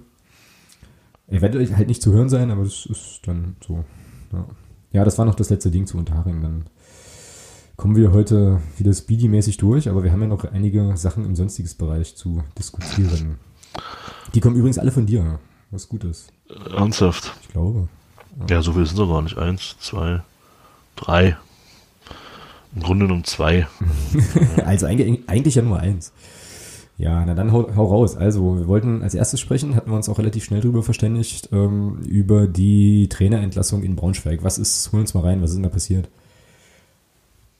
Ihr 1.31 1.40
werdet 1.40 1.74
halt 1.74 1.88
nicht 1.88 2.02
zu 2.02 2.12
hören 2.12 2.28
sein, 2.28 2.50
aber 2.50 2.64
das 2.64 2.85
ist 2.85 3.20
dann 3.24 3.57
so. 3.66 3.83
Ja, 4.31 4.46
ja 4.92 5.04
das 5.07 5.16
war 5.16 5.24
noch 5.24 5.37
das 5.37 5.48
letzte 5.48 5.70
Ding 5.70 5.87
zu 5.87 5.96
Unterharing. 5.96 6.42
Dann 6.42 6.64
kommen 7.76 7.96
wir 7.96 8.12
heute 8.12 8.61
wieder 8.76 8.92
speedy-mäßig 8.92 9.57
durch, 9.57 9.88
aber 9.88 10.04
wir 10.04 10.12
haben 10.12 10.20
ja 10.20 10.28
noch 10.28 10.44
einige 10.44 10.98
Sachen 10.98 11.24
im 11.24 11.35
sonstiges 11.35 11.74
Bereich 11.74 12.14
zu 12.14 12.44
diskutieren. 12.59 13.38
Die 14.35 14.40
kommen 14.40 14.57
übrigens 14.57 14.76
alle 14.76 14.92
von 14.92 15.07
dir, 15.07 15.38
was 15.70 15.88
gut 15.88 16.04
ist. 16.04 16.31
Ernsthaft. 16.76 17.33
Ich 17.40 17.48
glaube. 17.48 17.88
Ja, 18.50 18.61
so 18.61 18.74
viel 18.74 18.85
sind 18.85 18.98
sie 18.98 19.07
gar 19.07 19.22
nicht. 19.22 19.38
Eins, 19.38 19.76
zwei, 19.81 20.20
drei. 20.94 21.38
Im 22.79 22.85
Grunde 22.85 23.07
genommen 23.07 23.25
zwei. 23.25 23.67
also 24.64 24.87
eigentlich, 24.87 25.29
eigentlich 25.29 25.57
ja 25.57 25.62
nur 25.62 25.81
eins. 25.81 26.12
Ja, 26.97 27.25
na 27.27 27.35
dann 27.35 27.51
hau, 27.51 27.75
hau 27.75 27.87
raus. 27.87 28.17
Also, 28.17 28.57
wir 28.57 28.69
wollten 28.69 29.03
als 29.03 29.14
erstes 29.14 29.41
sprechen, 29.41 29.75
hatten 29.75 29.91
wir 29.91 29.97
uns 29.97 30.09
auch 30.09 30.19
relativ 30.19 30.45
schnell 30.45 30.61
drüber 30.61 30.85
verständigt, 30.85 31.49
ähm, 31.51 31.99
über 32.07 32.47
die 32.47 33.09
Trainerentlassung 33.09 33.83
in 33.83 33.97
Braunschweig. 33.97 34.45
Was 34.45 34.59
ist, 34.59 34.93
hol 34.93 35.01
uns 35.01 35.12
mal 35.12 35.25
rein, 35.25 35.43
was 35.43 35.51
ist 35.51 35.57
denn 35.57 35.64
da 35.64 35.69
passiert? 35.71 36.09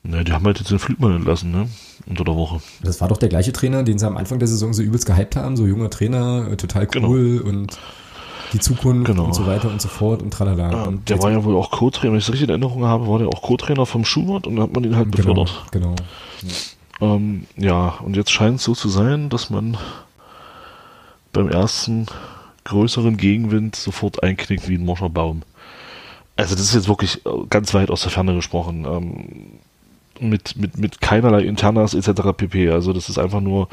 Ja, 0.05 0.23
die 0.23 0.33
haben 0.33 0.45
halt 0.45 0.61
jetzt 0.61 0.71
den 0.71 0.79
Flügmann 0.79 1.17
entlassen, 1.17 1.51
ne? 1.51 1.69
Unter 2.07 2.23
der 2.23 2.37
Woche. 2.37 2.61
Das 2.85 3.01
war 3.01 3.09
doch 3.09 3.17
der 3.17 3.29
gleiche 3.29 3.53
Trainer, 3.53 3.83
den 3.83 3.99
sie 3.99 4.07
am 4.07 4.17
Anfang 4.17 4.39
der 4.39 4.47
Saison 4.47 4.73
so 4.73 4.83
übelst 4.83 5.07
gehypt 5.07 5.35
haben, 5.35 5.57
so 5.57 5.67
junger 5.67 5.91
Trainer, 5.91 6.47
äh, 6.53 6.57
total 6.57 6.87
cool 6.95 7.41
und 7.45 7.77
die 8.53 8.59
Zukunft 8.59 9.07
Genau. 9.07 9.25
und 9.25 9.35
so 9.35 9.47
weiter 9.47 9.69
und 9.69 9.81
so 9.81 9.89
fort 9.89 10.23
und 10.23 10.33
tralala. 10.33 10.71
Ja, 10.71 10.83
und 10.85 11.09
der 11.09 11.23
war 11.23 11.31
ja 11.31 11.45
wohl 11.45 11.57
auch 11.57 11.71
Co-Trainer, 11.71 12.13
wenn 12.13 12.19
ich 12.19 12.25
es 12.25 12.33
richtig 12.33 12.45
in 12.49 12.51
Erinnerung 12.51 12.85
habe, 12.85 13.07
war 13.09 13.19
der 13.19 13.29
auch 13.29 13.43
Co-Trainer 13.43 13.87
vom 13.87 14.05
Schubert 14.05 14.47
und 14.47 14.57
dann 14.57 14.65
hat 14.65 14.75
man 14.75 14.85
ihn 14.85 14.97
halt 14.97 15.13
genau, 15.13 15.45
befördert. 15.45 15.65
genau. 15.71 15.95
Ähm, 17.01 17.47
ja, 17.57 17.95
und 18.05 18.17
jetzt 18.17 18.31
scheint 18.31 18.57
es 18.57 18.65
so 18.65 18.75
zu 18.75 18.89
sein, 18.89 19.29
dass 19.29 19.51
man 19.51 19.77
beim 21.33 21.49
ersten 21.49 22.07
größeren 22.65 23.17
Gegenwind 23.17 23.77
sofort 23.77 24.23
einknickt 24.23 24.69
wie 24.69 24.75
ein 24.75 24.85
morscher 24.85 25.09
Baum. 25.09 25.43
Also 26.37 26.55
das 26.55 26.65
ist 26.65 26.75
jetzt 26.75 26.89
wirklich 26.89 27.25
äh, 27.27 27.31
ganz 27.51 27.75
weit 27.75 27.91
aus 27.91 28.03
der 28.03 28.11
Ferne 28.11 28.35
gesprochen. 28.35 28.85
Ähm, 28.85 29.59
mit, 30.21 30.57
mit, 30.57 30.77
mit 30.79 31.01
keinerlei 31.01 31.43
Internas 31.43 31.95
etc. 31.95 32.33
pp. 32.37 32.71
Also 32.71 32.93
das 32.93 33.09
ist 33.09 33.19
einfach 33.19 33.41
nur 33.41 33.69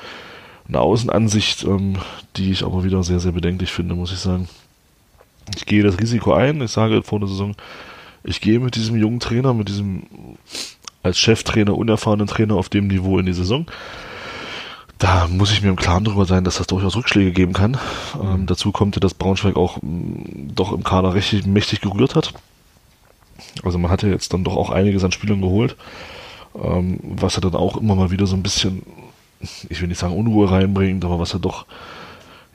eine 0.67 0.79
Außenansicht, 0.79 1.63
ähm, 1.63 1.97
die 2.37 2.51
ich 2.51 2.63
aber 2.63 2.83
wieder 2.83 3.03
sehr, 3.03 3.19
sehr 3.19 3.31
bedenklich 3.31 3.71
finde, 3.71 3.95
muss 3.95 4.11
ich 4.11 4.19
sagen. 4.19 4.47
Ich 5.55 5.65
gehe 5.65 5.83
das 5.83 5.99
Risiko 5.99 6.33
ein, 6.33 6.61
ich 6.61 6.71
sage 6.71 7.03
vor 7.03 7.19
der 7.19 7.27
Saison, 7.27 7.55
ich 8.23 8.41
gehe 8.41 8.59
mit 8.59 8.75
diesem 8.75 8.95
jungen 8.95 9.19
Trainer, 9.19 9.53
mit 9.53 9.69
diesem 9.69 10.03
als 11.03 11.19
Cheftrainer, 11.19 11.77
unerfahrenen 11.77 12.25
Trainer 12.25 12.55
auf 12.55 12.69
dem 12.69 12.87
Niveau 12.87 13.19
in 13.19 13.27
die 13.27 13.33
Saison. 13.33 13.67
Da 14.97 15.27
muss 15.27 15.51
ich 15.51 15.61
mir 15.61 15.69
im 15.69 15.75
Klaren 15.75 16.03
darüber 16.05 16.25
sein, 16.25 16.43
dass 16.43 16.57
das 16.57 16.67
durchaus 16.67 16.95
Rückschläge 16.95 17.31
geben 17.31 17.53
kann. 17.53 17.77
Ähm, 18.19 18.41
mhm. 18.41 18.45
dazu 18.47 18.71
kommt 18.71 18.95
ja, 18.95 18.99
dass 18.99 19.13
Braunschweig 19.13 19.55
auch 19.55 19.81
mh, 19.81 19.89
mm, 19.89 20.55
doch 20.55 20.71
im 20.71 20.83
Kader 20.83 21.13
richtig 21.13 21.45
mächtig 21.45 21.81
gerührt 21.81 22.15
hat. 22.15 22.33
Also 23.63 23.77
man 23.77 23.91
hatte 23.91 24.07
jetzt 24.07 24.33
dann 24.33 24.43
doch 24.43 24.55
auch 24.55 24.69
einiges 24.69 25.03
an 25.03 25.11
Spielern 25.11 25.41
geholt, 25.41 25.75
ähm, 26.61 26.99
was 27.03 27.37
er 27.37 27.41
dann 27.41 27.55
auch 27.55 27.77
immer 27.77 27.95
mal 27.95 28.09
wieder 28.09 28.25
so 28.25 28.35
ein 28.35 28.43
bisschen, 28.43 28.83
ich 29.69 29.81
will 29.81 29.89
nicht 29.89 29.99
sagen 29.99 30.15
Unruhe 30.15 30.49
reinbringt, 30.49 31.03
aber 31.03 31.19
was 31.19 31.33
er 31.33 31.39
doch 31.39 31.65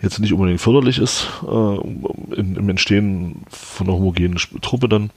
jetzt 0.03 0.19
nicht 0.19 0.33
unbedingt 0.33 0.61
förderlich 0.61 0.99
ist 0.99 1.29
äh, 1.43 1.77
im, 2.37 2.57
im 2.57 2.69
Entstehen 2.69 3.43
von 3.49 3.87
einer 3.87 3.97
homogenen 3.97 4.39
Truppe 4.63 4.89
dann. 4.89 5.11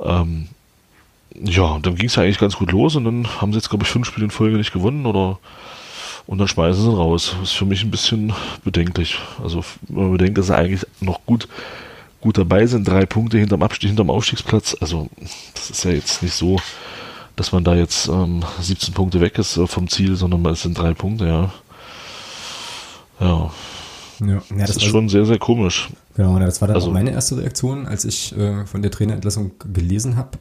Ähm, 0.00 0.48
ja, 1.34 1.78
dann 1.80 1.94
ging 1.94 2.06
es 2.06 2.16
ja 2.16 2.22
eigentlich 2.22 2.38
ganz 2.38 2.56
gut 2.56 2.72
los 2.72 2.96
und 2.96 3.04
dann 3.04 3.40
haben 3.40 3.52
sie 3.52 3.58
jetzt, 3.58 3.70
glaube 3.70 3.84
ich, 3.84 3.90
fünf 3.90 4.06
Spiele 4.06 4.24
in 4.24 4.30
Folge 4.30 4.56
nicht 4.56 4.72
gewonnen 4.72 5.06
oder 5.06 5.38
und 6.26 6.38
dann 6.38 6.48
schmeißen 6.48 6.82
sie 6.82 6.96
raus. 6.96 7.34
Das 7.40 7.50
ist 7.50 7.56
für 7.56 7.64
mich 7.64 7.82
ein 7.82 7.90
bisschen 7.90 8.32
bedenklich. 8.64 9.18
Also 9.42 9.64
wenn 9.88 10.04
man 10.04 10.12
bedenkt, 10.12 10.38
dass 10.38 10.46
sie 10.46 10.56
eigentlich 10.56 10.86
noch 11.00 11.24
gut, 11.26 11.48
gut 12.20 12.38
dabei 12.38 12.66
sind, 12.66 12.86
drei 12.86 13.06
Punkte 13.06 13.38
hinterm 13.38 13.62
Abstieg, 13.62 13.88
hinterm 13.88 14.10
Aufstiegsplatz. 14.10 14.76
Also 14.80 15.08
das 15.54 15.70
ist 15.70 15.84
ja 15.84 15.90
jetzt 15.90 16.22
nicht 16.22 16.34
so, 16.34 16.60
dass 17.36 17.52
man 17.52 17.64
da 17.64 17.74
jetzt 17.74 18.08
ähm, 18.08 18.44
17 18.60 18.94
Punkte 18.94 19.20
weg 19.20 19.38
ist 19.38 19.56
äh, 19.56 19.66
vom 19.66 19.88
Ziel, 19.88 20.16
sondern 20.16 20.44
es 20.46 20.62
sind 20.62 20.78
drei 20.78 20.94
Punkte, 20.94 21.26
ja. 21.26 21.52
Ja. 23.22 23.50
Ja, 24.20 24.26
ja 24.34 24.40
das, 24.50 24.74
das 24.74 24.76
ist 24.76 24.84
schon 24.84 25.08
sehr, 25.08 25.24
sehr 25.24 25.38
komisch. 25.38 25.90
Genau, 26.14 26.38
das 26.38 26.60
war 26.60 26.68
dann 26.68 26.76
also, 26.76 26.88
auch 26.88 26.92
meine 26.92 27.10
erste 27.10 27.38
Reaktion, 27.38 27.86
als 27.86 28.04
ich 28.04 28.36
äh, 28.36 28.66
von 28.66 28.82
der 28.82 28.90
Trainerentlassung 28.90 29.52
gelesen 29.72 30.16
habe. 30.16 30.38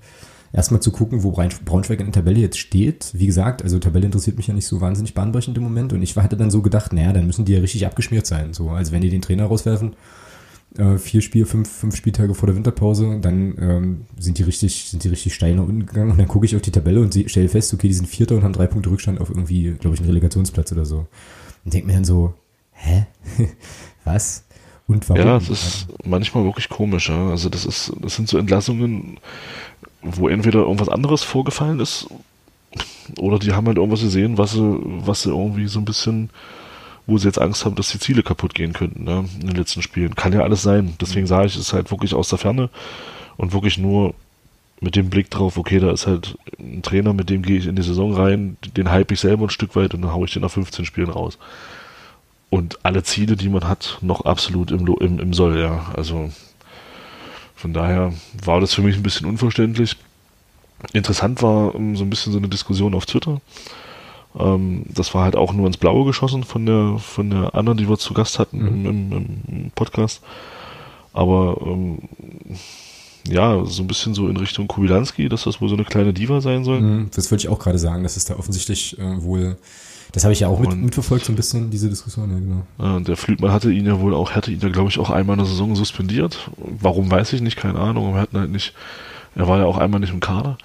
Erstmal 0.53 0.81
zu 0.81 0.91
gucken, 0.91 1.23
wo 1.23 1.31
Braunschweig 1.31 2.01
in 2.01 2.07
der 2.07 2.13
Tabelle 2.13 2.39
jetzt 2.39 2.57
steht. 2.59 3.11
Wie 3.13 3.25
gesagt, 3.25 3.63
also 3.63 3.79
Tabelle 3.79 4.05
interessiert 4.05 4.35
mich 4.35 4.47
ja 4.47 4.53
nicht 4.53 4.67
so 4.67 4.81
wahnsinnig 4.81 5.13
bahnbrechend 5.13 5.55
im 5.57 5.63
Moment. 5.63 5.93
Und 5.93 6.01
ich 6.01 6.15
hatte 6.17 6.35
dann 6.35 6.51
so 6.51 6.61
gedacht, 6.61 6.91
naja, 6.91 7.13
dann 7.13 7.25
müssen 7.25 7.45
die 7.45 7.53
ja 7.53 7.59
richtig 7.61 7.85
abgeschmiert 7.85 8.25
sein. 8.27 8.53
So, 8.53 8.69
also 8.69 8.91
wenn 8.91 9.01
die 9.01 9.09
den 9.09 9.21
Trainer 9.21 9.45
rauswerfen, 9.45 9.95
äh, 10.77 10.97
vier 10.97 11.21
Spiel, 11.21 11.45
fünf, 11.45 11.69
fünf 11.69 11.95
Spieltage 11.95 12.33
vor 12.33 12.47
der 12.47 12.55
Winterpause, 12.57 13.19
dann 13.21 13.55
ähm, 13.59 14.01
sind 14.19 14.39
die 14.39 14.43
richtig, 14.43 14.89
sind 14.89 15.05
die 15.05 15.09
richtig 15.09 15.33
steil 15.33 15.55
nach 15.55 15.63
unten 15.63 15.85
gegangen. 15.85 16.11
Und 16.11 16.17
dann 16.17 16.27
gucke 16.27 16.45
ich 16.45 16.53
auf 16.53 16.61
die 16.61 16.71
Tabelle 16.71 16.99
und 16.99 17.13
stelle 17.27 17.47
fest, 17.47 17.73
okay, 17.73 17.87
die 17.87 17.93
sind 17.93 18.09
Vierter 18.09 18.35
und 18.35 18.43
haben 18.43 18.53
drei 18.53 18.67
Punkte 18.67 18.89
Rückstand 18.89 19.21
auf 19.21 19.29
irgendwie, 19.29 19.71
glaube 19.79 19.95
ich, 19.95 20.01
einen 20.01 20.09
Relegationsplatz 20.09 20.73
oder 20.73 20.83
so. 20.83 21.07
Und 21.63 21.73
denke 21.73 21.87
mir 21.87 21.93
dann 21.93 22.05
so, 22.05 22.33
hä? 22.81 23.05
Was? 24.05 24.43
Und 24.87 25.07
warum? 25.09 25.25
Ja, 25.25 25.39
das 25.39 25.49
ist 25.49 25.87
manchmal 26.03 26.43
wirklich 26.43 26.69
komisch. 26.69 27.09
Ja? 27.09 27.29
Also 27.29 27.49
das 27.49 27.65
ist, 27.65 27.93
das 28.01 28.15
sind 28.15 28.27
so 28.27 28.37
Entlassungen, 28.37 29.19
wo 30.01 30.27
entweder 30.27 30.59
irgendwas 30.59 30.89
anderes 30.89 31.23
vorgefallen 31.23 31.79
ist 31.79 32.07
oder 33.17 33.39
die 33.39 33.53
haben 33.53 33.67
halt 33.67 33.77
irgendwas 33.77 34.01
gesehen, 34.01 34.37
was 34.37 34.53
sie, 34.53 34.79
was 34.83 35.23
sie 35.23 35.29
irgendwie 35.29 35.67
so 35.67 35.79
ein 35.79 35.85
bisschen, 35.85 36.29
wo 37.05 37.17
sie 37.17 37.27
jetzt 37.27 37.39
Angst 37.39 37.65
haben, 37.65 37.75
dass 37.75 37.91
die 37.91 37.99
Ziele 37.99 38.23
kaputt 38.23 38.53
gehen 38.53 38.73
könnten 38.73 39.03
ne? 39.03 39.25
in 39.39 39.47
den 39.47 39.55
letzten 39.55 39.81
Spielen. 39.81 40.15
Kann 40.15 40.33
ja 40.33 40.41
alles 40.41 40.61
sein. 40.61 40.95
Deswegen 40.99 41.27
sage 41.27 41.47
ich, 41.47 41.55
es 41.55 41.61
ist 41.61 41.73
halt 41.73 41.91
wirklich 41.91 42.13
aus 42.13 42.29
der 42.29 42.39
Ferne 42.39 42.69
und 43.37 43.53
wirklich 43.53 43.77
nur 43.77 44.13
mit 44.79 44.95
dem 44.95 45.09
Blick 45.09 45.29
drauf, 45.29 45.57
okay, 45.57 45.79
da 45.79 45.91
ist 45.91 46.07
halt 46.07 46.37
ein 46.59 46.81
Trainer, 46.81 47.13
mit 47.13 47.29
dem 47.29 47.43
gehe 47.43 47.57
ich 47.57 47.67
in 47.67 47.75
die 47.75 47.83
Saison 47.83 48.15
rein, 48.15 48.57
den 48.75 48.89
hype 48.89 49.11
ich 49.11 49.19
selber 49.19 49.45
ein 49.45 49.51
Stück 49.51 49.75
weit 49.75 49.93
und 49.93 50.01
dann 50.01 50.11
haue 50.11 50.25
ich 50.25 50.33
den 50.33 50.41
nach 50.41 50.49
15 50.49 50.85
Spielen 50.85 51.09
raus 51.09 51.37
und 52.51 52.83
alle 52.83 53.01
Ziele, 53.01 53.37
die 53.37 53.49
man 53.49 53.67
hat, 53.67 53.97
noch 54.01 54.25
absolut 54.25 54.71
im, 54.71 54.85
im, 54.85 55.19
im 55.19 55.33
Soll, 55.33 55.57
ja. 55.57 55.89
Also 55.95 56.29
von 57.55 57.73
daher 57.73 58.13
war 58.43 58.59
das 58.59 58.73
für 58.73 58.81
mich 58.81 58.97
ein 58.97 59.03
bisschen 59.03 59.25
unverständlich. 59.25 59.95
Interessant 60.91 61.41
war 61.41 61.73
ähm, 61.73 61.95
so 61.95 62.03
ein 62.03 62.09
bisschen 62.09 62.33
so 62.33 62.39
eine 62.39 62.49
Diskussion 62.49 62.93
auf 62.93 63.05
Twitter. 63.05 63.39
Ähm, 64.37 64.83
das 64.89 65.13
war 65.13 65.23
halt 65.23 65.37
auch 65.37 65.53
nur 65.53 65.65
ins 65.65 65.77
Blaue 65.77 66.05
geschossen 66.05 66.43
von 66.43 66.65
der 66.65 66.97
von 66.97 67.29
der 67.29 67.55
anderen, 67.55 67.77
die 67.77 67.87
wir 67.87 67.97
zu 67.97 68.13
Gast 68.13 68.37
hatten 68.37 68.59
mhm. 68.59 68.85
im, 68.85 69.11
im, 69.11 69.41
im, 69.47 69.71
Podcast. 69.71 70.21
Aber 71.13 71.57
ähm, 71.65 71.99
ja, 73.29 73.63
so 73.63 73.81
ein 73.81 73.87
bisschen 73.87 74.13
so 74.13 74.27
in 74.27 74.35
Richtung 74.35 74.67
Kubilanski, 74.67 75.29
dass 75.29 75.43
das 75.45 75.61
wohl 75.61 75.69
so 75.69 75.75
eine 75.75 75.85
kleine 75.85 76.11
Diva 76.11 76.41
sein 76.41 76.65
soll. 76.65 76.81
Mhm, 76.81 77.11
das 77.15 77.31
würde 77.31 77.43
ich 77.43 77.47
auch 77.47 77.59
gerade 77.59 77.79
sagen, 77.79 78.03
dass 78.03 78.17
es 78.17 78.25
da 78.25 78.35
offensichtlich 78.35 78.99
äh, 78.99 79.23
wohl 79.23 79.57
das 80.11 80.23
habe 80.23 80.33
ich 80.33 80.41
ja 80.41 80.47
auch 80.47 80.59
mit, 80.59 80.75
mitverfolgt, 80.75 81.25
so 81.25 81.31
ein 81.31 81.35
bisschen, 81.35 81.69
diese 81.69 81.89
Diskussion, 81.89 82.29
ja, 82.31 82.39
genau. 82.39 82.65
Ja, 82.79 82.97
und 82.97 83.07
der 83.07 83.15
Flügmann 83.15 83.51
hatte 83.51 83.71
ihn 83.71 83.85
ja 83.85 83.99
wohl 83.99 84.13
auch, 84.13 84.31
hatte 84.31 84.51
ihn 84.51 84.59
ja, 84.59 84.69
glaube 84.69 84.89
ich, 84.89 84.99
auch 84.99 85.09
einmal 85.09 85.35
in 85.35 85.39
der 85.39 85.47
Saison 85.47 85.75
suspendiert. 85.75 86.49
Warum 86.57 87.09
weiß 87.09 87.31
ich 87.33 87.41
nicht, 87.41 87.55
keine 87.55 87.79
Ahnung, 87.79 88.07
aber 88.07 88.17
er 88.17 88.21
hatten 88.23 88.37
halt 88.37 88.51
nicht, 88.51 88.73
er 89.35 89.47
war 89.47 89.59
ja 89.59 89.65
auch 89.65 89.77
einmal 89.77 90.01
nicht 90.01 90.13
im 90.13 90.19
Kader. 90.19 90.57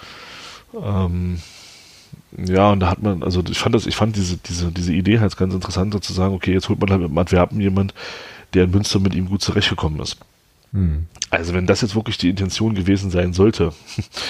Ähm, 0.74 1.38
ja, 2.37 2.70
und 2.72 2.80
da 2.80 2.90
hat 2.90 3.02
man, 3.02 3.22
also 3.22 3.42
ich 3.48 3.59
fand 3.59 3.74
das, 3.74 3.87
ich 3.87 3.96
fand 3.96 4.16
diese, 4.16 4.37
diese, 4.37 4.72
diese 4.72 4.92
Idee 4.92 5.20
halt 5.20 5.37
ganz 5.37 5.54
interessant, 5.54 6.02
zu 6.02 6.12
sagen, 6.12 6.35
okay, 6.35 6.52
jetzt 6.52 6.68
holt 6.68 6.80
man 6.80 6.90
halt 6.90 7.02
mit 7.02 7.16
Antwerpen 7.16 7.61
jemand, 7.61 7.94
der 8.52 8.64
in 8.64 8.70
Münster 8.70 8.98
mit 8.98 9.14
ihm 9.14 9.28
gut 9.28 9.42
zurechtgekommen 9.42 10.00
ist. 10.00 10.18
Hm. 10.72 11.06
Also 11.30 11.54
wenn 11.54 11.66
das 11.66 11.80
jetzt 11.80 11.94
wirklich 11.94 12.18
die 12.18 12.30
Intention 12.30 12.74
gewesen 12.74 13.11
sein 13.11 13.32
sollte, 13.32 13.72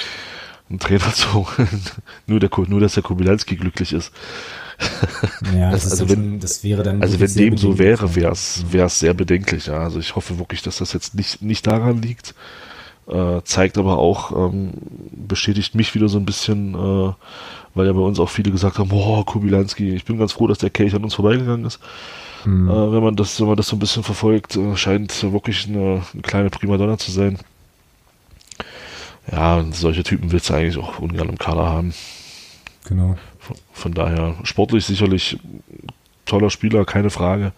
ein 0.70 0.78
Trainer 0.78 1.12
zu, 1.12 1.46
nur, 2.26 2.38
der, 2.38 2.50
nur 2.68 2.80
dass 2.80 2.94
der 2.94 3.02
Kubilanski 3.02 3.56
glücklich 3.56 3.92
ist, 3.92 4.12
ja, 5.54 5.70
das, 5.72 5.90
also 5.90 6.08
wenn, 6.08 6.40
das 6.40 6.62
wäre 6.64 6.82
dann. 6.82 7.02
Also 7.02 7.20
wenn 7.20 7.32
dem 7.34 7.56
so 7.56 7.78
wäre, 7.78 8.14
wäre 8.14 8.32
es 8.32 8.98
sehr 8.98 9.14
bedenklich. 9.14 9.66
Ja. 9.66 9.78
Also 9.80 9.98
ich 9.98 10.16
hoffe 10.16 10.38
wirklich, 10.38 10.62
dass 10.62 10.78
das 10.78 10.92
jetzt 10.92 11.14
nicht 11.14 11.42
nicht 11.42 11.66
daran 11.66 12.02
liegt. 12.02 12.34
Äh, 13.08 13.42
zeigt 13.44 13.78
aber 13.78 13.98
auch, 13.98 14.32
ähm, 14.32 14.72
bestätigt 15.12 15.76
mich 15.76 15.94
wieder 15.94 16.08
so 16.08 16.18
ein 16.18 16.26
bisschen, 16.26 16.74
äh, 16.74 17.12
weil 17.74 17.86
ja 17.86 17.92
bei 17.92 18.00
uns 18.00 18.18
auch 18.18 18.28
viele 18.28 18.50
gesagt 18.50 18.78
haben, 18.78 18.88
boah, 18.88 19.24
Kubilanski, 19.24 19.94
ich 19.94 20.04
bin 20.04 20.18
ganz 20.18 20.32
froh, 20.32 20.48
dass 20.48 20.58
der 20.58 20.70
Kelch 20.70 20.92
an 20.92 21.04
uns 21.04 21.14
vorbeigegangen 21.14 21.66
ist. 21.66 21.78
Mhm. 22.44 22.68
Äh, 22.68 22.92
wenn 22.92 23.04
man 23.04 23.14
das, 23.14 23.40
wenn 23.40 23.46
man 23.46 23.56
das 23.56 23.68
so 23.68 23.76
ein 23.76 23.78
bisschen 23.78 24.02
verfolgt, 24.02 24.56
äh, 24.56 24.76
scheint 24.76 25.22
wirklich 25.32 25.68
eine, 25.68 26.02
eine 26.12 26.22
kleine 26.22 26.50
Primadonna 26.50 26.98
zu 26.98 27.12
sein. 27.12 27.38
Ja, 29.30 29.64
solche 29.72 30.02
Typen 30.02 30.32
willst 30.32 30.50
du 30.50 30.54
eigentlich 30.54 30.78
auch 30.78 30.98
ungern 30.98 31.28
im 31.28 31.38
Kader 31.38 31.66
haben. 31.66 31.94
Genau. 32.88 33.16
Von 33.72 33.92
daher 33.92 34.36
sportlich 34.44 34.86
sicherlich 34.86 35.38
toller 36.24 36.50
Spieler, 36.50 36.84
keine 36.84 37.10
Frage. 37.10 37.52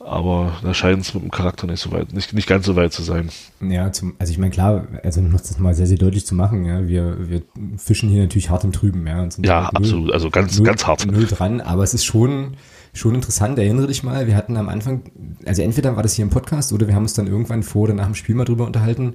Aber 0.00 0.52
da 0.62 0.74
scheint 0.74 1.00
es 1.00 1.14
mit 1.14 1.22
dem 1.22 1.30
Charakter 1.30 1.66
nicht 1.66 1.80
so 1.80 1.90
weit, 1.90 2.12
nicht, 2.12 2.34
nicht 2.34 2.46
ganz 2.46 2.66
so 2.66 2.76
weit 2.76 2.92
zu 2.92 3.02
sein. 3.02 3.30
Ja, 3.62 3.90
zum, 3.90 4.14
also 4.18 4.30
ich 4.32 4.38
meine, 4.38 4.50
klar, 4.50 4.86
also 5.02 5.20
um 5.20 5.32
das 5.32 5.58
mal 5.58 5.74
sehr, 5.74 5.86
sehr 5.86 5.96
deutlich 5.96 6.26
zu 6.26 6.34
machen, 6.34 6.66
ja, 6.66 6.86
wir, 6.86 7.30
wir 7.30 7.42
fischen 7.78 8.10
hier 8.10 8.20
natürlich 8.20 8.50
hart 8.50 8.64
im 8.64 8.72
Trüben, 8.72 9.06
ja. 9.06 9.26
ja, 9.38 9.60
null, 9.62 9.70
absolut, 9.72 10.12
also 10.12 10.28
ganz, 10.28 10.58
null, 10.58 10.66
ganz 10.66 10.86
hart. 10.86 11.06
Null 11.06 11.24
dran, 11.26 11.62
aber 11.62 11.84
es 11.84 11.94
ist 11.94 12.04
schon, 12.04 12.58
schon 12.92 13.14
interessant, 13.14 13.58
erinnere 13.58 13.86
dich 13.86 14.02
mal, 14.02 14.26
wir 14.26 14.36
hatten 14.36 14.58
am 14.58 14.68
Anfang, 14.68 15.04
also 15.46 15.62
entweder 15.62 15.96
war 15.96 16.02
das 16.02 16.12
hier 16.12 16.24
im 16.24 16.30
Podcast 16.30 16.74
oder 16.74 16.86
wir 16.86 16.94
haben 16.94 17.04
uns 17.04 17.14
dann 17.14 17.26
irgendwann 17.26 17.62
vor 17.62 17.84
oder 17.84 17.94
nach 17.94 18.04
dem 18.04 18.14
Spiel 18.14 18.34
mal 18.34 18.44
drüber 18.44 18.66
unterhalten, 18.66 19.14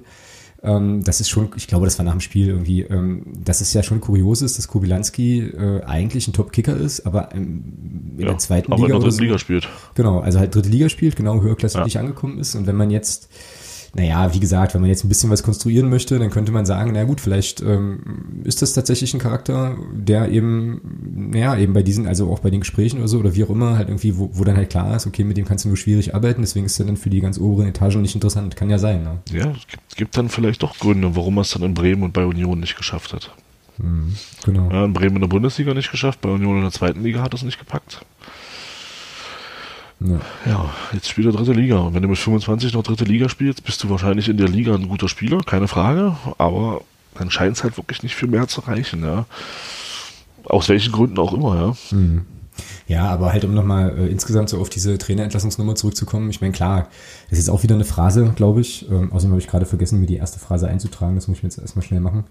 ähm, 0.62 1.02
das 1.02 1.20
ist 1.20 1.28
schon, 1.28 1.50
ich 1.56 1.66
glaube, 1.66 1.86
das 1.86 1.98
war 1.98 2.04
nach 2.04 2.12
dem 2.12 2.20
Spiel 2.20 2.48
irgendwie, 2.48 2.82
ähm, 2.82 3.24
dass 3.44 3.60
es 3.60 3.72
ja 3.72 3.82
schon 3.82 4.00
kurios 4.00 4.42
ist, 4.42 4.58
dass 4.58 4.68
Kubilanski 4.68 5.40
äh, 5.40 5.82
eigentlich 5.84 6.28
ein 6.28 6.32
Top-Kicker 6.32 6.76
ist, 6.76 7.06
aber 7.06 7.34
ähm, 7.34 8.12
in 8.16 8.20
ja, 8.20 8.28
der 8.28 8.38
zweiten 8.38 8.72
aber 8.72 8.82
Liga. 8.82 8.96
in 8.96 9.00
der 9.00 9.10
dritten 9.10 9.22
Liga 9.22 9.38
spielt. 9.38 9.68
Genau, 9.94 10.20
also 10.20 10.38
halt 10.38 10.54
dritte 10.54 10.68
Liga 10.68 10.88
spielt, 10.88 11.16
genau, 11.16 11.40
höherklassig 11.40 11.94
ja. 11.94 12.00
angekommen 12.00 12.38
ist. 12.38 12.54
Und 12.54 12.66
wenn 12.66 12.76
man 12.76 12.90
jetzt 12.90 13.30
naja, 13.94 14.32
wie 14.32 14.40
gesagt, 14.40 14.74
wenn 14.74 14.80
man 14.80 14.90
jetzt 14.90 15.04
ein 15.04 15.08
bisschen 15.08 15.30
was 15.30 15.42
konstruieren 15.42 15.90
möchte, 15.90 16.18
dann 16.18 16.30
könnte 16.30 16.52
man 16.52 16.64
sagen, 16.64 16.92
na 16.94 17.04
gut, 17.04 17.20
vielleicht 17.20 17.60
ähm, 17.60 18.42
ist 18.44 18.62
das 18.62 18.72
tatsächlich 18.72 19.12
ein 19.14 19.20
Charakter, 19.20 19.76
der 19.92 20.30
eben, 20.30 20.80
naja, 21.32 21.56
eben 21.56 21.72
bei 21.72 21.82
diesen, 21.82 22.06
also 22.06 22.30
auch 22.30 22.38
bei 22.38 22.50
den 22.50 22.60
Gesprächen 22.60 22.98
oder 22.98 23.08
so, 23.08 23.18
oder 23.18 23.34
wie 23.34 23.42
auch 23.44 23.50
immer, 23.50 23.76
halt 23.76 23.88
irgendwie, 23.88 24.16
wo, 24.16 24.30
wo 24.32 24.44
dann 24.44 24.56
halt 24.56 24.70
klar 24.70 24.94
ist, 24.94 25.06
okay, 25.06 25.24
mit 25.24 25.36
dem 25.36 25.44
kannst 25.44 25.64
du 25.64 25.68
nur 25.68 25.76
schwierig 25.76 26.14
arbeiten, 26.14 26.42
deswegen 26.42 26.66
ist 26.66 26.78
er 26.78 26.86
dann 26.86 26.96
für 26.96 27.10
die 27.10 27.20
ganz 27.20 27.38
oberen 27.38 27.68
Etagen 27.68 28.02
nicht 28.02 28.14
interessant. 28.14 28.54
Kann 28.54 28.70
ja 28.70 28.78
sein, 28.78 29.02
ne? 29.02 29.18
Ja, 29.32 29.50
es 29.50 29.66
gibt, 29.66 29.96
gibt 29.96 30.16
dann 30.16 30.28
vielleicht 30.28 30.62
doch 30.62 30.78
Gründe, 30.78 31.16
warum 31.16 31.38
er 31.38 31.42
es 31.42 31.50
dann 31.50 31.62
in 31.62 31.74
Bremen 31.74 32.04
und 32.04 32.12
bei 32.12 32.24
Union 32.24 32.60
nicht 32.60 32.76
geschafft 32.76 33.12
hat. 33.12 33.32
Mhm, 33.78 34.14
genau. 34.44 34.70
Ja, 34.70 34.84
in 34.84 34.92
Bremen 34.92 35.16
in 35.16 35.22
der 35.22 35.28
Bundesliga 35.28 35.74
nicht 35.74 35.90
geschafft, 35.90 36.20
bei 36.20 36.28
Union 36.28 36.56
in 36.56 36.62
der 36.62 36.72
zweiten 36.72 37.02
Liga 37.02 37.22
hat 37.22 37.34
es 37.34 37.42
nicht 37.42 37.58
gepackt. 37.58 38.04
Ja. 40.00 40.20
ja, 40.46 40.70
jetzt 40.92 41.08
spielt 41.08 41.26
er 41.26 41.32
dritte 41.32 41.52
Liga. 41.52 41.78
Und 41.78 41.94
wenn 41.94 42.02
du 42.02 42.08
mit 42.08 42.18
25 42.18 42.72
noch 42.72 42.82
dritte 42.82 43.04
Liga 43.04 43.28
spielst, 43.28 43.64
bist 43.64 43.82
du 43.84 43.90
wahrscheinlich 43.90 44.28
in 44.28 44.38
der 44.38 44.48
Liga 44.48 44.74
ein 44.74 44.88
guter 44.88 45.08
Spieler, 45.08 45.40
keine 45.44 45.68
Frage. 45.68 46.16
Aber 46.38 46.82
dann 47.14 47.30
scheint 47.30 47.56
es 47.56 47.64
halt 47.64 47.76
wirklich 47.76 48.02
nicht 48.02 48.14
viel 48.14 48.28
mehr 48.28 48.48
zu 48.48 48.62
reichen, 48.62 49.02
ja. 49.02 49.26
Aus 50.44 50.68
welchen 50.68 50.92
Gründen 50.92 51.18
auch 51.18 51.34
immer, 51.34 51.56
ja. 51.56 51.96
Mhm. 51.96 52.22
Ja, 52.86 53.08
aber 53.08 53.32
halt, 53.32 53.44
um 53.44 53.54
nochmal 53.54 53.96
äh, 53.98 54.06
insgesamt 54.08 54.48
so 54.48 54.58
auf 54.60 54.68
diese 54.68 54.98
Trainerentlassungsnummer 54.98 55.74
zurückzukommen. 55.74 56.30
Ich 56.30 56.40
meine, 56.40 56.52
klar, 56.52 56.88
das 57.30 57.38
ist 57.38 57.48
auch 57.48 57.62
wieder 57.62 57.74
eine 57.74 57.84
Phrase, 57.84 58.32
glaube 58.34 58.60
ich. 58.60 58.90
Ähm, 58.90 59.12
außerdem 59.12 59.32
habe 59.32 59.40
ich 59.40 59.46
gerade 59.46 59.66
vergessen, 59.66 60.00
mir 60.00 60.06
die 60.06 60.16
erste 60.16 60.40
Phrase 60.40 60.68
einzutragen. 60.68 61.14
Das 61.14 61.28
muss 61.28 61.38
ich 61.38 61.42
jetzt 61.42 61.58
erstmal 61.58 61.84
schnell 61.84 62.00
machen. 62.00 62.24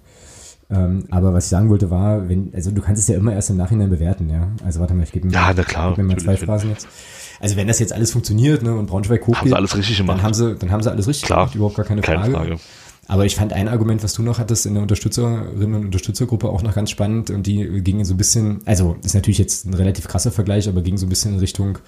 Ähm, 0.72 1.06
aber 1.10 1.34
was 1.34 1.46
ich 1.46 1.50
sagen 1.50 1.70
wollte 1.70 1.90
war, 1.90 2.30
wenn, 2.30 2.52
also 2.54 2.72
du 2.72 2.82
kannst 2.82 3.02
es 3.02 3.08
ja 3.08 3.16
immer 3.16 3.34
erst 3.34 3.50
im 3.50 3.58
Nachhinein 3.58 3.90
bewerten, 3.90 4.30
ja. 4.30 4.50
Also 4.64 4.80
warte 4.80 4.94
mal, 4.94 5.04
ich 5.04 5.12
gebe 5.12 5.28
mir, 5.28 5.34
ja, 5.34 5.52
na 5.56 5.64
klar, 5.64 5.96
geb 5.96 6.00
mir 6.00 6.14
mal 6.14 6.20
zwei 6.20 6.38
Phrasen 6.38 6.70
jetzt. 6.70 6.88
Also 7.40 7.56
wenn 7.56 7.68
das 7.68 7.80
jetzt 7.80 7.94
alles 7.94 8.12
funktioniert 8.12 8.64
ne, 8.64 8.76
und 8.76 8.88
Braunschweig 8.88 9.22
hochgeht, 9.22 9.38
haben 9.38 9.48
sie 9.50 9.56
alles 9.56 9.78
richtig 9.78 9.98
gemacht. 9.98 10.18
Dann 10.18 10.24
haben 10.24 10.34
sie, 10.34 10.56
dann 10.56 10.72
haben 10.72 10.84
sie 10.84 10.92
alles 10.92 11.08
richtig 11.08 11.26
klar, 11.26 11.40
gemacht, 11.40 11.56
überhaupt 11.56 11.76
gar 11.76 11.86
keine, 11.86 12.02
keine 12.02 12.20
Frage. 12.20 12.34
Frage. 12.34 12.60
Aber 13.08 13.26
ich 13.26 13.36
fand 13.36 13.54
ein 13.54 13.68
Argument, 13.68 14.04
was 14.04 14.14
du 14.14 14.22
noch 14.22 14.38
hattest 14.38 14.68
in 14.68 14.76
der 14.76 14.84
Unterstützerinnen 14.84 15.74
und 15.74 15.86
Unterstützergruppe 15.86 16.48
auch 16.48 16.62
noch 16.62 16.76
ganz 16.76 16.92
spannend 16.92 17.32
und 17.32 17.48
die 17.48 17.82
gingen 17.82 18.06
so 18.06 18.14
ein 18.14 18.18
bisschen, 18.18 18.60
also 18.66 18.98
ist 19.04 19.16
natürlich 19.16 19.40
jetzt 19.40 19.66
ein 19.66 19.74
relativ 19.74 20.08
krasser 20.08 20.32
Vergleich, 20.32 20.70
aber 20.70 20.84
ging 20.84 20.96
so 20.98 21.08
ein 21.08 21.10
bisschen 21.10 21.34
in 21.34 21.40
Richtung 21.40 21.80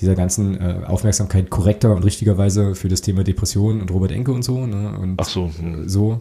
dieser 0.00 0.16
ganzen 0.16 0.60
äh, 0.60 0.80
Aufmerksamkeit 0.84 1.48
korrekter 1.48 1.94
und 1.94 2.02
richtigerweise 2.02 2.74
für 2.74 2.88
das 2.88 3.02
Thema 3.02 3.22
Depression 3.22 3.80
und 3.80 3.90
Robert 3.92 4.10
Enke 4.10 4.32
und 4.32 4.42
so. 4.42 4.66
Ne? 4.66 4.98
Und 4.98 5.14
Ach 5.18 5.28
so. 5.28 5.48
Hm. 5.56 5.88
so. 5.88 6.20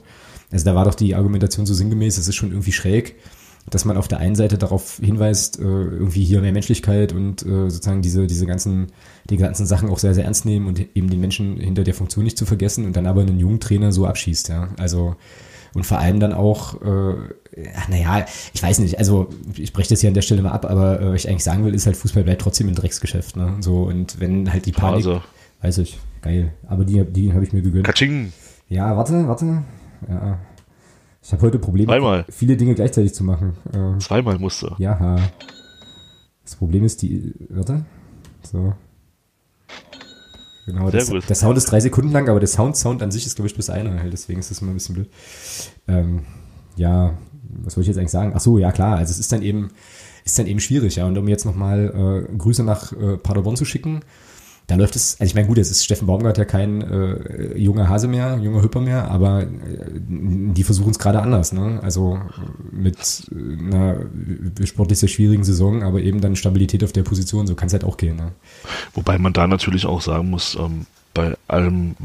Also 0.51 0.65
da 0.65 0.75
war 0.75 0.85
doch 0.85 0.93
die 0.93 1.15
Argumentation 1.15 1.65
so 1.65 1.73
sinngemäß, 1.73 2.19
es 2.19 2.27
ist 2.27 2.35
schon 2.35 2.51
irgendwie 2.51 2.73
schräg, 2.73 3.15
dass 3.69 3.85
man 3.85 3.97
auf 3.97 4.07
der 4.07 4.19
einen 4.19 4.35
Seite 4.35 4.57
darauf 4.57 4.99
hinweist, 5.01 5.59
äh, 5.59 5.63
irgendwie 5.63 6.23
hier 6.23 6.41
mehr 6.41 6.51
Menschlichkeit 6.51 7.13
und 7.13 7.43
äh, 7.43 7.69
sozusagen 7.69 8.01
diese, 8.01 8.27
diese 8.27 8.45
ganzen, 8.45 8.87
die 9.29 9.37
ganzen 9.37 9.65
Sachen 9.65 9.89
auch 9.89 9.99
sehr, 9.99 10.13
sehr 10.13 10.25
ernst 10.25 10.45
nehmen 10.45 10.67
und 10.67 10.79
eben 10.95 11.09
den 11.09 11.21
Menschen 11.21 11.57
hinter 11.57 11.83
der 11.83 11.93
Funktion 11.93 12.23
nicht 12.23 12.37
zu 12.37 12.45
vergessen 12.45 12.85
und 12.85 12.95
dann 12.95 13.07
aber 13.07 13.21
einen 13.21 13.39
jungen 13.39 13.59
Trainer 13.59 13.91
so 13.91 14.05
abschießt, 14.05 14.49
ja. 14.49 14.69
Also 14.77 15.15
und 15.73 15.85
vor 15.85 15.97
allem 15.97 16.19
dann 16.19 16.33
auch, 16.33 16.81
äh, 16.81 17.15
naja, 17.89 18.25
ich 18.53 18.61
weiß 18.61 18.79
nicht, 18.79 18.99
also 18.99 19.29
ich 19.55 19.73
breche 19.73 19.89
das 19.89 20.01
hier 20.01 20.09
an 20.09 20.13
der 20.13 20.21
Stelle 20.21 20.43
mal 20.43 20.51
ab, 20.51 20.65
aber 20.65 21.01
äh, 21.01 21.13
was 21.13 21.23
ich 21.23 21.29
eigentlich 21.29 21.43
sagen 21.43 21.65
will, 21.65 21.73
ist 21.73 21.85
halt, 21.87 21.97
Fußball 21.97 22.23
bleibt 22.23 22.41
trotzdem 22.41 22.67
ein 22.67 22.75
Drecksgeschäft, 22.75 23.35
ne? 23.35 23.55
So, 23.61 23.83
und 23.83 24.19
wenn 24.19 24.51
halt 24.51 24.65
die 24.67 24.71
Panik, 24.71 24.97
Also, 24.97 25.21
weiß 25.61 25.79
ich, 25.79 25.97
geil, 26.21 26.53
aber 26.67 26.85
die, 26.85 27.03
die 27.05 27.33
habe 27.33 27.43
ich 27.43 27.53
mir 27.53 27.63
gegönnt. 27.63 27.85
Katsching. 27.85 28.33
Ja, 28.69 28.95
warte, 28.95 29.27
warte. 29.27 29.63
Ja. 30.07 30.37
Ich 31.23 31.31
habe 31.31 31.41
heute 31.43 31.57
Probleme, 31.59 31.87
Zweimal. 31.87 32.25
viele 32.29 32.57
Dinge 32.57 32.75
gleichzeitig 32.75 33.13
zu 33.13 33.23
machen. 33.23 33.53
Äh, 33.71 33.97
Zweimal 33.99 34.37
musste. 34.39 34.75
ja. 34.77 35.17
Das 36.43 36.57
Problem 36.57 36.83
ist 36.83 37.01
die. 37.01 37.33
Warte. 37.49 37.85
So. 38.41 38.73
Genau, 40.65 40.89
Sehr 40.91 40.99
das, 40.99 41.09
gut. 41.09 41.29
der 41.29 41.35
Sound 41.37 41.57
ist 41.57 41.65
drei 41.71 41.79
Sekunden 41.79 42.11
lang, 42.11 42.27
aber 42.27 42.39
der 42.41 42.49
Sound, 42.49 42.75
Sound 42.75 43.01
an 43.01 43.11
sich 43.11 43.25
ist, 43.25 43.35
glaube 43.35 43.47
ich, 43.47 43.55
bis 43.55 43.69
einer. 43.69 43.97
halt, 44.01 44.11
Deswegen 44.11 44.39
ist 44.41 44.51
das 44.51 44.61
immer 44.61 44.71
ein 44.71 44.75
bisschen 44.75 44.95
blöd. 44.95 45.09
Ähm, 45.87 46.23
ja, 46.75 47.17
was 47.63 47.77
wollte 47.77 47.81
ich 47.83 47.87
jetzt 47.87 47.97
eigentlich 47.97 48.11
sagen? 48.11 48.33
Ach 48.35 48.41
so, 48.41 48.57
ja 48.57 48.73
klar. 48.73 48.97
Also 48.97 49.11
es 49.11 49.19
ist 49.19 49.31
dann 49.31 49.41
eben, 49.41 49.71
ist 50.25 50.37
dann 50.37 50.47
eben 50.47 50.59
schwierig, 50.59 50.97
ja. 50.97 51.05
Und 51.05 51.17
um 51.17 51.27
jetzt 51.29 51.45
nochmal 51.45 52.27
äh, 52.29 52.37
Grüße 52.37 52.63
nach 52.63 52.91
äh, 52.91 53.15
Paderborn 53.17 53.55
zu 53.55 53.63
schicken, 53.63 54.01
da 54.67 54.75
läuft 54.75 54.95
es, 54.95 55.19
also 55.19 55.29
ich 55.29 55.35
meine, 55.35 55.47
gut, 55.47 55.57
jetzt 55.57 55.71
ist 55.71 55.83
Steffen 55.83 56.07
Baumgart 56.07 56.37
ja 56.37 56.45
kein 56.45 56.81
äh, 56.81 57.57
junger 57.57 57.89
Hase 57.89 58.07
mehr, 58.07 58.39
junger 58.41 58.61
Hüpper 58.61 58.79
mehr, 58.79 59.11
aber 59.11 59.43
äh, 59.43 59.47
die 59.99 60.63
versuchen 60.63 60.91
es 60.91 60.99
gerade 60.99 61.21
anders, 61.21 61.51
ne? 61.51 61.79
Also 61.83 62.15
äh, 62.15 62.75
mit 62.75 63.29
äh, 63.31 63.65
einer 63.65 63.97
sportlich 64.63 64.99
sehr 64.99 65.09
schwierigen 65.09 65.43
Saison, 65.43 65.83
aber 65.83 65.99
eben 65.99 66.21
dann 66.21 66.37
Stabilität 66.37 66.83
auf 66.83 66.93
der 66.93 67.03
Position, 67.03 67.45
so 67.45 67.55
kann 67.55 67.67
es 67.67 67.73
halt 67.73 67.83
auch 67.83 67.97
gehen, 67.97 68.15
ne? 68.15 68.31
Wobei 68.93 69.17
man 69.17 69.33
da 69.33 69.47
natürlich 69.47 69.85
auch 69.85 70.01
sagen 70.01 70.29
muss, 70.29 70.55
ähm, 70.55 70.85
bei 71.13 71.35
allem, 71.47 71.95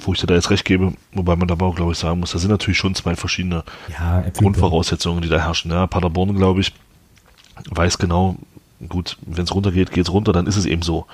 wo 0.00 0.12
ich 0.12 0.20
dir 0.20 0.26
da 0.26 0.34
jetzt 0.34 0.50
recht 0.50 0.64
gebe, 0.64 0.92
wobei 1.12 1.36
man 1.36 1.48
da 1.48 1.52
aber 1.52 1.66
auch, 1.66 1.76
glaube 1.76 1.92
ich, 1.92 1.98
sagen 1.98 2.20
muss, 2.20 2.32
da 2.32 2.38
sind 2.38 2.50
natürlich 2.50 2.78
schon 2.78 2.94
zwei 2.94 3.16
verschiedene 3.16 3.64
Ja, 3.88 4.22
Grundvoraussetzungen, 4.36 5.22
die 5.22 5.28
da 5.28 5.38
herrschen. 5.38 5.70
Ja, 5.70 5.86
Paderborn, 5.86 6.34
glaube 6.36 6.60
ich, 6.60 6.72
weiß 7.70 7.98
genau, 7.98 8.36
gut, 8.88 9.16
wenn 9.22 9.44
es 9.44 9.54
runtergeht, 9.54 9.92
geht 9.92 10.06
es 10.06 10.12
runter, 10.12 10.32
dann 10.32 10.46
ist 10.46 10.56
es 10.56 10.66
eben 10.66 10.82
so. 10.82 11.06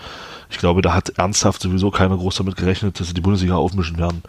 Ich 0.50 0.58
glaube, 0.58 0.82
da 0.82 0.94
hat 0.94 1.10
ernsthaft 1.10 1.60
sowieso 1.60 1.90
keiner 1.90 2.16
groß 2.16 2.36
damit 2.36 2.56
gerechnet, 2.56 3.00
dass 3.00 3.08
sie 3.08 3.14
die 3.14 3.20
Bundesliga 3.20 3.56
aufmischen 3.56 3.98
werden. 3.98 4.22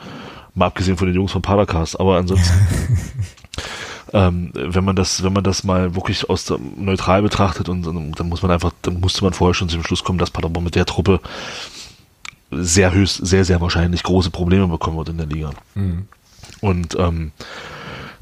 Mal 0.56 0.68
abgesehen 0.68 0.98
von 0.98 1.08
den 1.08 1.16
Jungs 1.16 1.32
von 1.32 1.42
Padercast, 1.42 2.00
aber 2.00 2.18
ansonsten, 2.18 2.68
ähm, 4.14 4.52
wenn 4.54 4.84
man 4.84 4.96
das, 4.96 5.24
wenn 5.24 5.34
man 5.34 5.44
das 5.44 5.64
mal 5.64 5.96
wirklich 5.96 6.30
aus 6.30 6.46
der, 6.46 6.58
neutral 6.76 7.22
betrachtet 7.22 7.70
und, 7.70 7.86
und 7.86 8.20
dann 8.20 8.30
muss 8.30 8.42
man 8.42 8.52
einfach, 8.52 8.72
dann 8.82 9.00
musste 9.00 9.24
man 9.24 9.34
vorher 9.34 9.54
schon 9.54 9.70
zum 9.70 9.84
Schluss 9.84 10.04
kommen, 10.04 10.18
dass 10.18 10.32
Paderborn 10.32 10.64
mit 10.64 10.76
der 10.76 10.86
Truppe 10.86 11.20
sehr 12.50 12.94
höchst, 12.94 13.26
sehr, 13.26 13.46
sehr 13.46 13.62
wahrscheinlich 13.62 14.04
große 14.04 14.32
Probleme 14.32 14.68
bekommen 14.68 14.98
wird 14.98 15.10
in 15.10 15.18
der 15.18 15.28
Liga. 15.28 15.52
Mhm. 15.76 16.08
Und 16.62 16.96
ähm, 16.98 17.32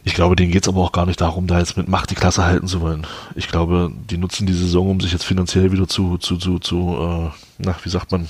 ich 0.06 0.14
glaube, 0.14 0.36
denen 0.36 0.52
geht's 0.52 0.68
aber 0.68 0.82
auch 0.82 0.92
gar 0.92 1.08
nicht 1.08 1.20
darum, 1.20 1.48
da 1.48 1.58
jetzt 1.58 1.78
mit 1.78 1.88
Macht 1.88 2.12
die 2.12 2.16
Klasse 2.16 2.46
halten 2.46 2.68
zu 2.68 2.80
wollen. 2.80 3.08
Ich 3.34 3.48
glaube, 3.48 3.92
die 4.10 4.18
nutzen 4.18 4.46
die 4.46 4.54
Saison, 4.54 4.92
um 4.92 5.02
sich 5.02 5.12
jetzt 5.12 5.26
finanziell 5.26 5.72
wieder 5.72 5.88
zu, 5.88 6.20
zu, 6.20 6.38
zu, 6.38 6.60
zu 6.60 6.96
äh, 7.00 7.30
na, 7.58 7.76
wie 7.84 7.90
sagt 7.90 8.12
man, 8.12 8.30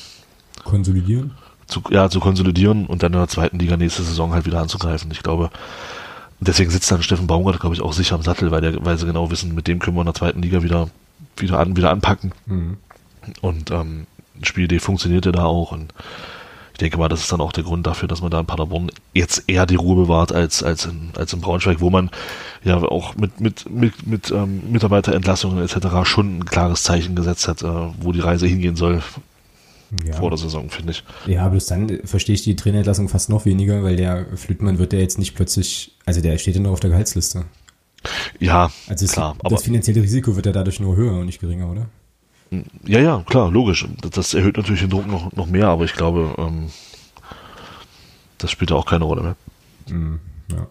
Konsolidieren. 0.64 1.32
zu, 1.68 1.82
ja, 1.90 2.10
zu 2.10 2.22
konsolidieren 2.22 2.86
und 2.86 3.04
dann 3.04 3.12
in 3.12 3.20
der 3.20 3.28
zweiten 3.28 3.60
Liga 3.60 3.76
nächste 3.76 4.04
Saison 4.04 4.34
halt 4.34 4.46
wieder 4.46 4.62
anzugreifen. 4.62 5.12
Ich 5.12 5.22
glaube, 5.22 5.52
deswegen 6.40 6.72
sitzt 6.72 6.90
dann 6.90 7.04
Steffen 7.04 7.28
Baumgart, 7.28 7.60
glaube 7.60 7.76
ich, 7.76 7.82
auch 7.82 7.94
sicher 7.94 8.16
am 8.16 8.22
Sattel, 8.22 8.52
weil, 8.52 8.62
der, 8.62 8.86
weil 8.86 8.98
sie 8.98 9.06
genau 9.06 9.30
wissen, 9.30 9.54
mit 9.54 9.68
dem 9.68 9.80
können 9.80 9.98
wir 9.98 10.02
in 10.02 10.08
der 10.08 10.16
zweiten 10.16 10.42
Liga 10.42 10.64
wieder, 10.64 10.88
wieder, 11.36 11.60
an, 11.60 11.76
wieder 11.76 11.92
anpacken. 11.92 12.32
Mhm. 12.46 12.78
Und 13.42 13.72
ähm, 13.72 14.08
die 14.36 14.46
Spielidee 14.46 14.80
funktionierte 14.80 15.34
da 15.34 15.44
auch. 15.44 15.74
Und 15.74 15.94
ich 16.76 16.80
denke 16.80 16.98
mal, 16.98 17.08
das 17.08 17.22
ist 17.22 17.32
dann 17.32 17.40
auch 17.40 17.54
der 17.54 17.64
Grund 17.64 17.88
dafür, 17.88 18.10
dass 18.10 18.22
man 18.22 18.32
da 18.32 18.40
in 18.42 18.46
Paderborn 18.46 18.92
jetzt 19.14 19.46
eher 19.48 19.66
die 19.66 19.76
Ruhe 19.76 19.96
bewahrt 19.96 20.34
als, 20.34 20.62
als, 20.62 20.84
in, 20.86 21.12
als 21.16 21.32
in 21.32 21.40
Braunschweig, 21.40 21.80
wo 21.80 21.90
man 21.90 22.10
ja 22.66 22.76
auch 22.84 23.16
mit, 23.16 23.40
mit, 23.40 23.70
mit, 23.70 24.06
mit 24.06 24.30
ähm, 24.32 24.62
Mitarbeiterentlassungen 24.72 25.64
etc. 25.64 25.78
schon 26.04 26.40
ein 26.40 26.46
klares 26.46 26.84
Zeichen 26.84 27.16
gesetzt 27.16 27.48
hat, 27.48 27.62
äh, 27.64 27.68
wo 28.02 28.12
die 28.12 28.20
Reise 28.20 28.46
hingehen 28.46 28.76
soll 28.76 29.02
Ja. 30.06 30.14
vor 30.18 30.32
der 30.32 30.38
Saison, 30.38 30.70
finde 30.70 30.92
ich. 30.92 31.04
Ja, 31.28 31.48
bloß 31.48 31.66
dann 31.68 31.88
äh, 31.88 32.06
verstehe 32.06 32.36
ich 32.36 32.44
die 32.44 32.58
Trainerentlassung 32.58 33.08
fast 33.08 33.30
noch 33.30 33.46
weniger, 33.46 33.82
weil 33.84 33.96
der 33.96 34.26
Flüttmann 34.36 34.78
wird 34.78 34.92
ja 34.92 35.00
jetzt 35.00 35.18
nicht 35.18 35.34
plötzlich, 35.34 35.94
also 36.06 36.20
der 36.22 36.38
steht 36.38 36.56
ja 36.56 36.62
noch 36.62 36.72
auf 36.72 36.82
der 36.82 36.90
Gehaltsliste. 36.90 37.46
Ja, 38.40 38.70
Also 38.88 39.06
es, 39.06 39.14
klar, 39.14 39.36
aber 39.40 39.56
das 39.56 39.64
finanzielle 39.64 40.02
Risiko 40.02 40.36
wird 40.36 40.46
ja 40.46 40.52
dadurch 40.52 40.80
nur 40.82 40.96
höher 40.96 41.14
und 41.20 41.26
nicht 41.28 41.40
geringer, 41.40 41.72
oder? 41.72 41.88
Ja, 42.52 43.00
ja, 43.00 43.24
klar, 43.26 43.52
logisch. 43.52 43.88
Das, 44.12 44.34
erhöht 44.34 44.58
natürlich 44.58 44.82
den 44.82 44.90
Druck 44.90 45.08
noch, 45.08 45.32
noch 45.34 45.48
mehr, 45.48 45.68
aber 45.68 45.86
ich 45.86 45.94
glaube, 45.94 46.36
ähm, 46.38 46.70
das 48.38 48.52
spielt 48.52 48.72
ja 48.72 48.78
auch 48.78 48.86
keine 48.86 49.06
Rolle 49.06 49.22
mehr. 49.24 49.36
Mhm, 49.90 50.20
ja. 50.52 50.68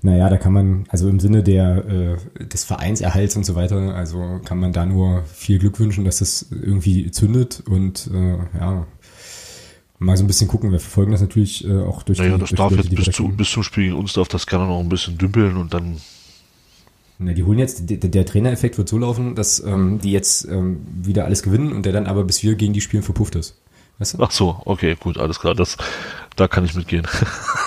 Naja, 0.00 0.28
da 0.28 0.36
kann 0.36 0.52
man, 0.52 0.84
also 0.90 1.08
im 1.08 1.18
Sinne 1.18 1.42
der, 1.42 1.84
äh, 2.38 2.46
des 2.46 2.64
Vereinserhalts 2.64 3.36
und 3.36 3.44
so 3.44 3.56
weiter, 3.56 3.94
also 3.94 4.40
kann 4.44 4.60
man 4.60 4.72
da 4.72 4.86
nur 4.86 5.24
viel 5.24 5.58
Glück 5.58 5.80
wünschen, 5.80 6.04
dass 6.04 6.18
das 6.18 6.46
irgendwie 6.50 7.10
zündet 7.10 7.64
und 7.66 8.08
äh, 8.14 8.38
ja, 8.58 8.86
mal 9.98 10.16
so 10.16 10.22
ein 10.22 10.28
bisschen 10.28 10.46
gucken. 10.46 10.70
Wir 10.70 10.78
verfolgen 10.78 11.10
das 11.10 11.20
natürlich 11.20 11.66
äh, 11.66 11.82
auch 11.82 12.04
durch 12.04 12.18
Naja, 12.18 12.34
die 12.34 12.40
das 12.40 12.50
durch 12.50 12.58
darf 12.58 12.68
die 12.68 12.76
jetzt 12.76 12.92
die 12.92 12.96
bis, 12.96 13.04
da 13.06 13.12
zu, 13.12 13.28
bis 13.28 13.50
zum 13.50 13.64
Spiel 13.64 13.84
gegen 13.84 13.96
uns 13.96 14.12
darf 14.12 14.28
das 14.28 14.46
gerne 14.46 14.66
noch 14.66 14.78
ein 14.78 14.88
bisschen 14.88 15.18
dümpeln 15.18 15.56
und 15.56 15.74
dann 15.74 15.96
Na, 17.18 17.32
die 17.32 17.42
holen 17.42 17.58
jetzt, 17.58 17.90
der, 17.90 17.96
der 17.98 18.24
Trainereffekt 18.26 18.78
wird 18.78 18.88
so 18.88 18.96
laufen, 18.98 19.34
dass 19.34 19.60
ähm, 19.64 19.98
die 19.98 20.12
jetzt 20.12 20.46
ähm, 20.48 20.86
wieder 21.02 21.24
alles 21.24 21.42
gewinnen 21.42 21.72
und 21.72 21.84
der 21.84 21.92
dann 21.92 22.06
aber 22.06 22.22
bis 22.24 22.42
wir 22.42 22.54
gegen 22.54 22.72
die 22.72 22.80
spielen 22.80 23.02
verpufft 23.02 23.34
ist. 23.34 23.58
Weißt 23.98 24.14
du? 24.14 24.22
Ach 24.22 24.30
so, 24.30 24.62
okay, 24.64 24.96
gut, 24.98 25.18
alles 25.18 25.40
klar. 25.40 25.56
Das, 25.56 25.76
da 26.36 26.46
kann 26.46 26.64
ich 26.64 26.76
mitgehen. 26.76 27.04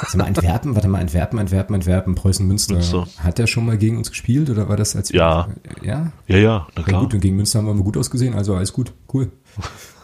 Also 0.04 0.18
mal 0.18 0.24
Antwerpen, 0.28 0.74
warte 0.76 0.88
mal, 0.88 1.02
Antwerpen, 1.02 1.38
Antwerpen, 1.38 1.76
Antwerpen, 1.76 2.16
Preußen, 2.16 2.48
Münster. 2.48 2.76
Münster. 2.76 3.06
Hat 3.18 3.38
der 3.38 3.48
schon 3.48 3.66
mal 3.66 3.78
gegen 3.78 3.98
uns 3.98 4.10
gespielt 4.10 4.50
oder 4.50 4.70
war 4.70 4.78
das 4.78 4.96
als 4.96 5.12
Ja. 5.12 5.50
Ja? 5.84 6.14
ja, 6.28 6.38
ja, 6.38 6.68
na 6.76 6.82
Ja 6.82 6.88
klar. 6.88 7.02
gut, 7.02 7.14
und 7.14 7.20
gegen 7.20 7.36
Münster 7.36 7.60
haben 7.60 7.66
wir 7.66 7.74
mal 7.74 7.84
gut 7.84 7.98
ausgesehen, 7.98 8.34
also 8.34 8.56
alles 8.56 8.72
gut, 8.72 8.94
cool. 9.14 9.30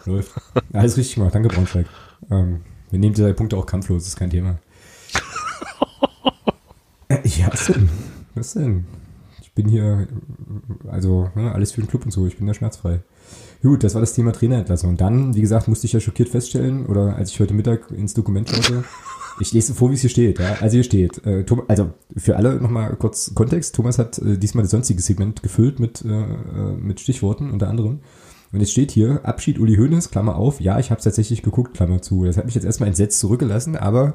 Läuft. 0.04 0.32
Alles 0.74 0.96
richtig 0.98 1.14
gemacht, 1.14 1.34
danke 1.34 1.48
Braunschweig. 1.48 1.86
Ähm, 2.30 2.60
wir 2.90 2.98
nehmen 2.98 3.14
die 3.14 3.22
drei 3.22 3.32
Punkte 3.32 3.56
auch 3.56 3.64
kampflos, 3.66 4.06
ist 4.06 4.16
kein 4.16 4.30
Thema. 4.30 4.58
Äh, 7.10 7.26
ja, 7.26 7.48
was 7.50 7.64
denn? 7.68 7.88
Was 8.34 8.52
denn? 8.52 8.84
Ich 9.58 9.64
bin 9.64 9.72
hier, 9.72 10.06
also 10.86 11.30
ne, 11.34 11.50
alles 11.50 11.72
für 11.72 11.80
den 11.80 11.88
Club 11.88 12.04
und 12.04 12.12
so, 12.12 12.28
ich 12.28 12.36
bin 12.36 12.46
da 12.46 12.54
schmerzfrei. 12.54 13.00
Gut, 13.60 13.82
das 13.82 13.94
war 13.94 14.00
das 14.00 14.14
Thema 14.14 14.32
Trainerentlassung. 14.32 14.96
Dann, 14.96 15.34
wie 15.34 15.40
gesagt, 15.40 15.66
musste 15.66 15.88
ich 15.88 15.92
ja 15.92 15.98
schockiert 15.98 16.28
feststellen, 16.28 16.86
oder 16.86 17.16
als 17.16 17.32
ich 17.32 17.40
heute 17.40 17.54
Mittag 17.54 17.90
ins 17.90 18.14
Dokument 18.14 18.48
schaute, 18.48 18.84
ich 19.40 19.52
lese 19.52 19.74
vor, 19.74 19.90
wie 19.90 19.94
es 19.94 20.02
hier 20.02 20.10
steht. 20.10 20.38
Ja? 20.38 20.58
Also 20.60 20.74
hier 20.74 20.84
steht, 20.84 21.26
äh, 21.26 21.42
Tom, 21.42 21.64
also 21.66 21.90
für 22.16 22.36
alle 22.36 22.60
nochmal 22.60 22.94
kurz 22.94 23.34
Kontext, 23.34 23.74
Thomas 23.74 23.98
hat 23.98 24.18
äh, 24.18 24.38
diesmal 24.38 24.62
das 24.62 24.70
sonstige 24.70 25.02
Segment 25.02 25.42
gefüllt 25.42 25.80
mit, 25.80 26.04
äh, 26.04 26.08
äh, 26.08 26.76
mit 26.80 27.00
Stichworten 27.00 27.50
unter 27.50 27.68
anderem. 27.68 27.98
Und 28.52 28.60
jetzt 28.60 28.70
steht 28.70 28.92
hier, 28.92 29.24
Abschied 29.24 29.58
Uli 29.58 29.74
Hoeneß, 29.74 30.12
Klammer 30.12 30.36
auf, 30.36 30.60
ja, 30.60 30.78
ich 30.78 30.92
habe 30.92 31.02
tatsächlich 31.02 31.42
geguckt, 31.42 31.74
Klammer 31.74 32.00
zu. 32.00 32.24
Das 32.24 32.36
hat 32.36 32.44
mich 32.44 32.54
jetzt 32.54 32.64
erstmal 32.64 32.88
entsetzt 32.88 33.18
zurückgelassen, 33.18 33.74
aber 33.74 34.14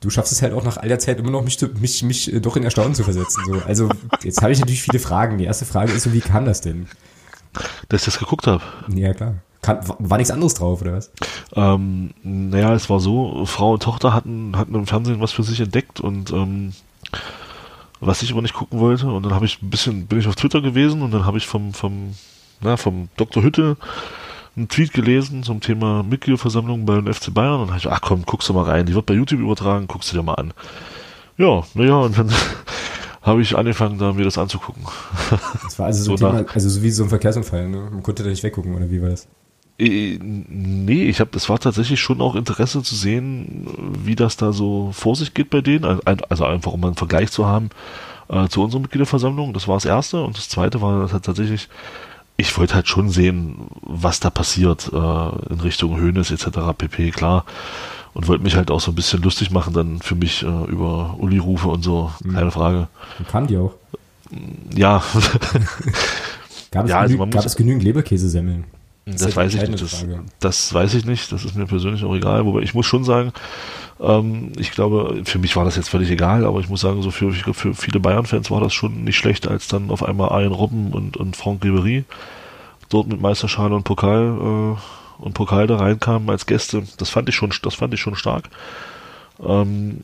du 0.00 0.10
schaffst 0.10 0.32
es 0.32 0.42
halt 0.42 0.52
auch 0.52 0.64
nach 0.64 0.78
all 0.78 0.88
der 0.88 0.98
Zeit 0.98 1.18
immer 1.18 1.30
noch, 1.30 1.42
mich, 1.42 1.58
mich, 1.80 2.02
mich 2.02 2.32
äh, 2.32 2.40
doch 2.40 2.56
in 2.56 2.64
Erstaunen 2.64 2.94
zu 2.94 3.04
versetzen. 3.04 3.44
So. 3.46 3.62
Also 3.66 3.88
jetzt 4.22 4.42
habe 4.42 4.52
ich 4.52 4.58
natürlich 4.58 4.82
viele 4.82 4.98
Fragen. 4.98 5.38
Die 5.38 5.44
erste 5.44 5.64
Frage 5.64 5.92
ist 5.92 6.02
so, 6.02 6.12
wie 6.12 6.20
kam 6.20 6.44
das 6.44 6.60
denn? 6.60 6.88
Dass 7.88 8.02
ich 8.02 8.06
das 8.06 8.18
geguckt 8.18 8.46
habe. 8.46 8.62
Ja, 8.94 9.12
klar. 9.12 9.34
Kann, 9.62 9.86
war, 9.86 9.96
war 9.98 10.18
nichts 10.18 10.30
anderes 10.30 10.54
drauf, 10.54 10.80
oder 10.80 10.94
was? 10.94 11.10
Ähm, 11.54 12.14
naja, 12.22 12.74
es 12.74 12.88
war 12.88 13.00
so, 13.00 13.44
Frau 13.44 13.74
und 13.74 13.82
Tochter 13.82 14.14
hatten, 14.14 14.56
hatten 14.56 14.74
im 14.74 14.86
Fernsehen 14.86 15.20
was 15.20 15.32
für 15.32 15.42
sich 15.42 15.60
entdeckt 15.60 16.00
und 16.00 16.30
ähm, 16.30 16.72
was 18.00 18.22
ich 18.22 18.32
aber 18.32 18.40
nicht 18.40 18.54
gucken 18.54 18.80
wollte. 18.80 19.08
Und 19.08 19.24
dann 19.24 19.34
habe 19.34 19.44
ich 19.44 19.60
ein 19.60 19.68
bisschen, 19.68 20.06
bin 20.06 20.18
ich 20.18 20.28
auf 20.28 20.36
Twitter 20.36 20.62
gewesen 20.62 21.02
und 21.02 21.10
dann 21.10 21.26
habe 21.26 21.36
ich 21.36 21.46
vom, 21.46 21.74
vom, 21.74 22.14
na, 22.60 22.78
vom 22.78 23.08
Dr. 23.16 23.42
Hütte 23.42 23.76
einen 24.60 24.68
Tweet 24.68 24.92
gelesen 24.92 25.42
zum 25.42 25.60
Thema 25.60 26.02
Mitgliederversammlung 26.02 26.84
beim 26.84 27.12
FC 27.12 27.32
Bayern 27.32 27.60
und 27.60 27.68
dann 27.68 27.70
habe 27.70 27.78
ich, 27.78 27.88
ach 27.88 28.00
komm, 28.00 28.24
guckst 28.24 28.48
du 28.48 28.52
mal 28.52 28.64
rein, 28.64 28.86
die 28.86 28.94
wird 28.94 29.06
bei 29.06 29.14
YouTube 29.14 29.40
übertragen, 29.40 29.86
guckst 29.88 30.12
du 30.12 30.16
dir 30.16 30.22
mal 30.22 30.34
an. 30.34 30.52
Ja, 31.36 31.64
naja, 31.74 31.96
und 31.96 32.16
dann 32.16 32.30
habe 33.22 33.42
ich 33.42 33.56
angefangen, 33.56 33.98
da 33.98 34.12
mir 34.12 34.24
das 34.24 34.38
anzugucken. 34.38 34.84
Das 35.64 35.78
war 35.78 35.86
also 35.86 36.04
so, 36.04 36.16
so 36.16 36.26
Thema, 36.26 36.44
also 36.52 36.68
so 36.68 36.82
wie 36.82 36.90
so 36.90 37.04
ein 37.04 37.08
Verkehrsunfall, 37.08 37.68
ne? 37.68 37.88
Man 37.90 38.02
konnte 38.02 38.22
da 38.22 38.28
nicht 38.28 38.42
weggucken, 38.42 38.74
oder 38.74 38.90
wie 38.90 39.00
war 39.00 39.08
das? 39.08 39.28
Äh, 39.78 40.18
nee, 40.20 41.04
ich 41.04 41.20
habe, 41.20 41.30
es 41.36 41.48
war 41.48 41.58
tatsächlich 41.58 42.00
schon 42.00 42.20
auch 42.20 42.34
Interesse 42.34 42.82
zu 42.82 42.94
sehen, 42.94 43.66
wie 44.04 44.14
das 44.14 44.36
da 44.36 44.52
so 44.52 44.90
vor 44.92 45.16
sich 45.16 45.32
geht 45.32 45.48
bei 45.48 45.62
denen. 45.62 45.84
Also 45.84 46.44
einfach, 46.44 46.72
um 46.72 46.84
einen 46.84 46.96
Vergleich 46.96 47.30
zu 47.30 47.46
haben 47.46 47.70
äh, 48.28 48.48
zu 48.48 48.62
unserer 48.62 48.82
Mitgliederversammlung. 48.82 49.52
Das 49.52 49.68
war 49.68 49.76
das 49.76 49.84
Erste. 49.84 50.22
Und 50.22 50.36
das 50.36 50.48
Zweite 50.48 50.82
war 50.82 51.10
halt 51.10 51.24
tatsächlich, 51.24 51.68
ich 52.40 52.56
wollte 52.56 52.74
halt 52.74 52.88
schon 52.88 53.10
sehen, 53.10 53.68
was 53.82 54.20
da 54.20 54.30
passiert 54.30 54.90
äh, 54.92 55.52
in 55.52 55.60
Richtung 55.60 55.98
Höhnes 55.98 56.30
etc. 56.30 56.58
pp. 56.76 57.10
Klar. 57.10 57.44
Und 58.12 58.26
wollte 58.26 58.42
mich 58.42 58.56
halt 58.56 58.70
auch 58.70 58.80
so 58.80 58.90
ein 58.90 58.96
bisschen 58.96 59.22
lustig 59.22 59.52
machen 59.52 59.72
dann 59.72 60.00
für 60.00 60.16
mich 60.16 60.42
äh, 60.42 60.46
über 60.46 61.16
Uli-Rufe 61.18 61.68
und 61.68 61.82
so. 61.82 62.10
Mhm. 62.24 62.34
Keine 62.34 62.50
Frage. 62.50 62.88
Kam 63.30 63.46
die 63.46 63.56
auch? 63.56 63.74
Ja. 64.74 65.02
gab 66.70 66.84
es, 66.84 66.90
ja, 66.90 67.00
also 67.00 67.18
gab 67.18 67.44
es 67.44 67.56
genügend 67.56 67.84
Leberkäsesemmeln? 67.84 68.64
Das, 69.06 69.22
das 69.22 69.36
weiß 69.36 69.54
ich 69.54 69.68
nicht. 69.68 69.82
Das, 69.82 70.06
das, 70.40 70.74
weiß 70.74 70.94
ich 70.94 71.04
nicht. 71.04 71.32
Das 71.32 71.44
ist 71.44 71.56
mir 71.56 71.66
persönlich 71.66 72.04
auch 72.04 72.14
egal. 72.14 72.44
Wobei 72.44 72.60
ich 72.60 72.74
muss 72.74 72.86
schon 72.86 73.04
sagen, 73.04 73.32
ähm, 74.00 74.52
ich 74.58 74.70
glaube, 74.72 75.22
für 75.24 75.38
mich 75.38 75.56
war 75.56 75.64
das 75.64 75.76
jetzt 75.76 75.88
völlig 75.88 76.10
egal, 76.10 76.44
aber 76.44 76.60
ich 76.60 76.68
muss 76.68 76.80
sagen, 76.80 77.02
so 77.02 77.10
für, 77.10 77.32
für 77.32 77.74
viele 77.74 78.00
Bayern-Fans 78.00 78.50
war 78.50 78.60
das 78.60 78.72
schon 78.72 79.04
nicht 79.04 79.16
schlecht, 79.16 79.48
als 79.48 79.68
dann 79.68 79.90
auf 79.90 80.02
einmal 80.02 80.30
Ian 80.40 80.52
Robben 80.52 80.92
und, 80.92 81.16
und 81.16 81.36
Franck 81.36 81.64
Ribery 81.64 82.04
dort 82.88 83.08
mit 83.08 83.20
Meisterschale 83.20 83.74
und 83.74 83.84
Pokal 83.84 84.76
äh, 84.76 85.22
und 85.22 85.34
Pokal 85.34 85.66
da 85.66 85.76
reinkamen 85.76 86.28
als 86.30 86.46
Gäste. 86.46 86.82
Das 86.98 87.10
fand 87.10 87.28
ich 87.28 87.34
schon, 87.34 87.52
das 87.62 87.74
fand 87.74 87.94
ich 87.94 88.00
schon 88.00 88.16
stark. 88.16 88.50
Ähm, 89.42 90.00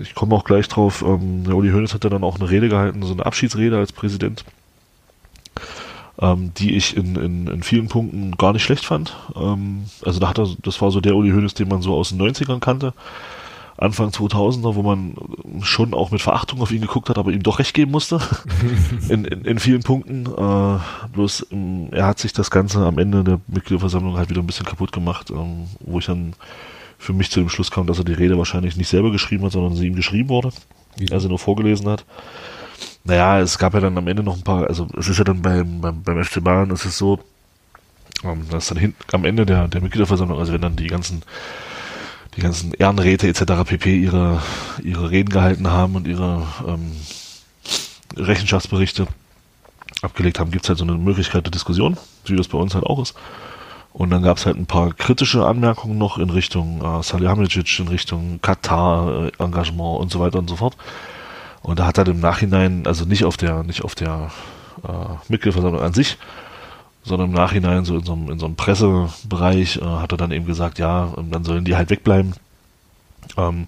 ich 0.00 0.14
komme 0.14 0.34
auch 0.34 0.44
gleich 0.44 0.68
drauf. 0.68 1.02
Ähm, 1.02 1.44
der 1.44 1.56
Uli 1.56 1.70
Hoeneß 1.70 1.94
hat 1.94 2.04
ja 2.04 2.10
dann 2.10 2.24
auch 2.24 2.38
eine 2.38 2.48
Rede 2.48 2.68
gehalten, 2.68 3.02
so 3.02 3.12
eine 3.12 3.26
Abschiedsrede 3.26 3.76
als 3.76 3.92
Präsident 3.92 4.44
ähm, 6.20 6.52
die 6.56 6.76
ich 6.76 6.96
in, 6.96 7.16
in, 7.16 7.46
in 7.46 7.62
vielen 7.62 7.88
Punkten 7.88 8.32
gar 8.36 8.52
nicht 8.52 8.62
schlecht 8.62 8.84
fand. 8.84 9.16
Ähm, 9.36 9.84
also 10.04 10.20
da 10.20 10.28
hat 10.28 10.38
er, 10.38 10.48
das 10.62 10.80
war 10.80 10.90
so 10.90 11.00
der 11.00 11.14
Uli 11.14 11.30
Hoeneß, 11.30 11.54
den 11.54 11.68
man 11.68 11.82
so 11.82 11.94
aus 11.94 12.10
den 12.10 12.20
90ern 12.20 12.60
kannte. 12.60 12.94
Anfang 13.78 14.08
2000er, 14.08 14.74
wo 14.74 14.82
man 14.82 15.16
schon 15.60 15.92
auch 15.92 16.10
mit 16.10 16.22
Verachtung 16.22 16.62
auf 16.62 16.72
ihn 16.72 16.80
geguckt 16.80 17.10
hat, 17.10 17.18
aber 17.18 17.30
ihm 17.30 17.42
doch 17.42 17.58
recht 17.58 17.74
geben 17.74 17.90
musste. 17.92 18.20
in, 19.10 19.26
in, 19.26 19.44
in 19.44 19.58
vielen 19.58 19.82
Punkten. 19.82 20.24
Äh, 20.24 20.78
bloß 21.12 21.48
ähm, 21.50 21.88
er 21.90 22.06
hat 22.06 22.18
sich 22.18 22.32
das 22.32 22.50
Ganze 22.50 22.86
am 22.86 22.98
Ende 22.98 23.22
der 23.22 23.40
Mitgliederversammlung 23.48 24.16
halt 24.16 24.30
wieder 24.30 24.40
ein 24.40 24.46
bisschen 24.46 24.64
kaputt 24.64 24.92
gemacht, 24.92 25.30
ähm, 25.30 25.66
wo 25.80 25.98
ich 25.98 26.06
dann 26.06 26.32
für 26.98 27.12
mich 27.12 27.30
zu 27.30 27.40
dem 27.40 27.50
Schluss 27.50 27.70
kam, 27.70 27.86
dass 27.86 27.98
er 27.98 28.04
die 28.04 28.14
Rede 28.14 28.38
wahrscheinlich 28.38 28.76
nicht 28.78 28.88
selber 28.88 29.12
geschrieben 29.12 29.44
hat, 29.44 29.52
sondern 29.52 29.74
sie 29.74 29.86
ihm 29.86 29.94
geschrieben 29.94 30.30
wurde, 30.30 30.50
wie 30.96 31.08
er 31.08 31.20
sie 31.20 31.28
nur 31.28 31.38
vorgelesen 31.38 31.86
hat. 31.88 32.06
Naja, 33.06 33.38
es 33.38 33.56
gab 33.56 33.72
ja 33.74 33.80
dann 33.80 33.96
am 33.96 34.08
Ende 34.08 34.24
noch 34.24 34.36
ein 34.36 34.42
paar, 34.42 34.66
also 34.66 34.88
es 34.98 35.08
ist 35.08 35.18
ja 35.18 35.24
dann 35.24 35.40
beim, 35.40 35.80
beim, 35.80 36.02
beim 36.02 36.24
FC 36.24 36.42
Bayern, 36.42 36.72
es 36.72 36.84
ist 36.84 36.98
so, 36.98 37.20
ähm, 38.24 38.48
dass 38.50 38.66
dann 38.66 38.78
hinten 38.78 38.98
am 39.12 39.24
Ende 39.24 39.46
der, 39.46 39.68
der 39.68 39.80
Mitgliederversammlung, 39.80 40.38
also 40.38 40.52
wenn 40.52 40.60
dann 40.60 40.74
die 40.74 40.88
ganzen, 40.88 41.22
die 42.34 42.40
ganzen 42.40 42.74
Ehrenräte 42.74 43.28
etc. 43.28 43.64
pp. 43.64 43.96
ihre, 43.96 44.42
ihre 44.82 45.10
Reden 45.10 45.30
gehalten 45.30 45.70
haben 45.70 45.94
und 45.94 46.08
ihre 46.08 46.48
ähm, 46.66 46.96
Rechenschaftsberichte 48.16 49.06
abgelegt 50.02 50.40
haben, 50.40 50.50
gibt 50.50 50.64
es 50.64 50.68
halt 50.68 50.78
so 50.78 50.84
eine 50.84 50.94
Möglichkeit 50.94 51.44
der 51.44 51.52
Diskussion, 51.52 51.96
wie 52.24 52.34
das 52.34 52.48
bei 52.48 52.58
uns 52.58 52.74
halt 52.74 52.84
auch 52.84 53.00
ist. 53.00 53.14
Und 53.92 54.10
dann 54.10 54.22
gab 54.22 54.36
es 54.36 54.46
halt 54.46 54.56
ein 54.56 54.66
paar 54.66 54.92
kritische 54.92 55.46
Anmerkungen 55.46 55.96
noch 55.96 56.18
in 56.18 56.30
Richtung 56.30 56.82
äh, 56.82 57.02
Salihamidzic, 57.04 57.78
in 57.78 57.88
Richtung 57.88 58.40
Katar-Engagement 58.42 59.98
äh, 59.98 60.02
und 60.02 60.10
so 60.10 60.18
weiter 60.18 60.38
und 60.40 60.50
so 60.50 60.56
fort. 60.56 60.76
Und 61.66 61.80
da 61.80 61.86
hat 61.86 61.98
er 61.98 62.06
im 62.06 62.20
Nachhinein, 62.20 62.86
also 62.86 63.04
nicht 63.04 63.24
auf 63.24 63.36
der, 63.36 63.64
nicht 63.64 63.82
auf 63.82 63.96
der 63.96 64.30
äh, 64.86 64.88
Mitgliederversammlung 65.28 65.82
an 65.82 65.92
sich, 65.92 66.16
sondern 67.02 67.30
im 67.30 67.34
Nachhinein 67.34 67.84
so 67.84 67.96
in 67.96 68.04
so 68.04 68.12
einem, 68.12 68.30
in 68.30 68.38
so 68.38 68.46
einem 68.46 68.54
Pressebereich 68.54 69.78
äh, 69.78 69.84
hat 69.84 70.12
er 70.12 70.16
dann 70.16 70.30
eben 70.30 70.46
gesagt, 70.46 70.78
ja, 70.78 71.12
dann 71.28 71.42
sollen 71.42 71.64
die 71.64 71.74
halt 71.74 71.90
wegbleiben. 71.90 72.34
Ähm, 73.36 73.66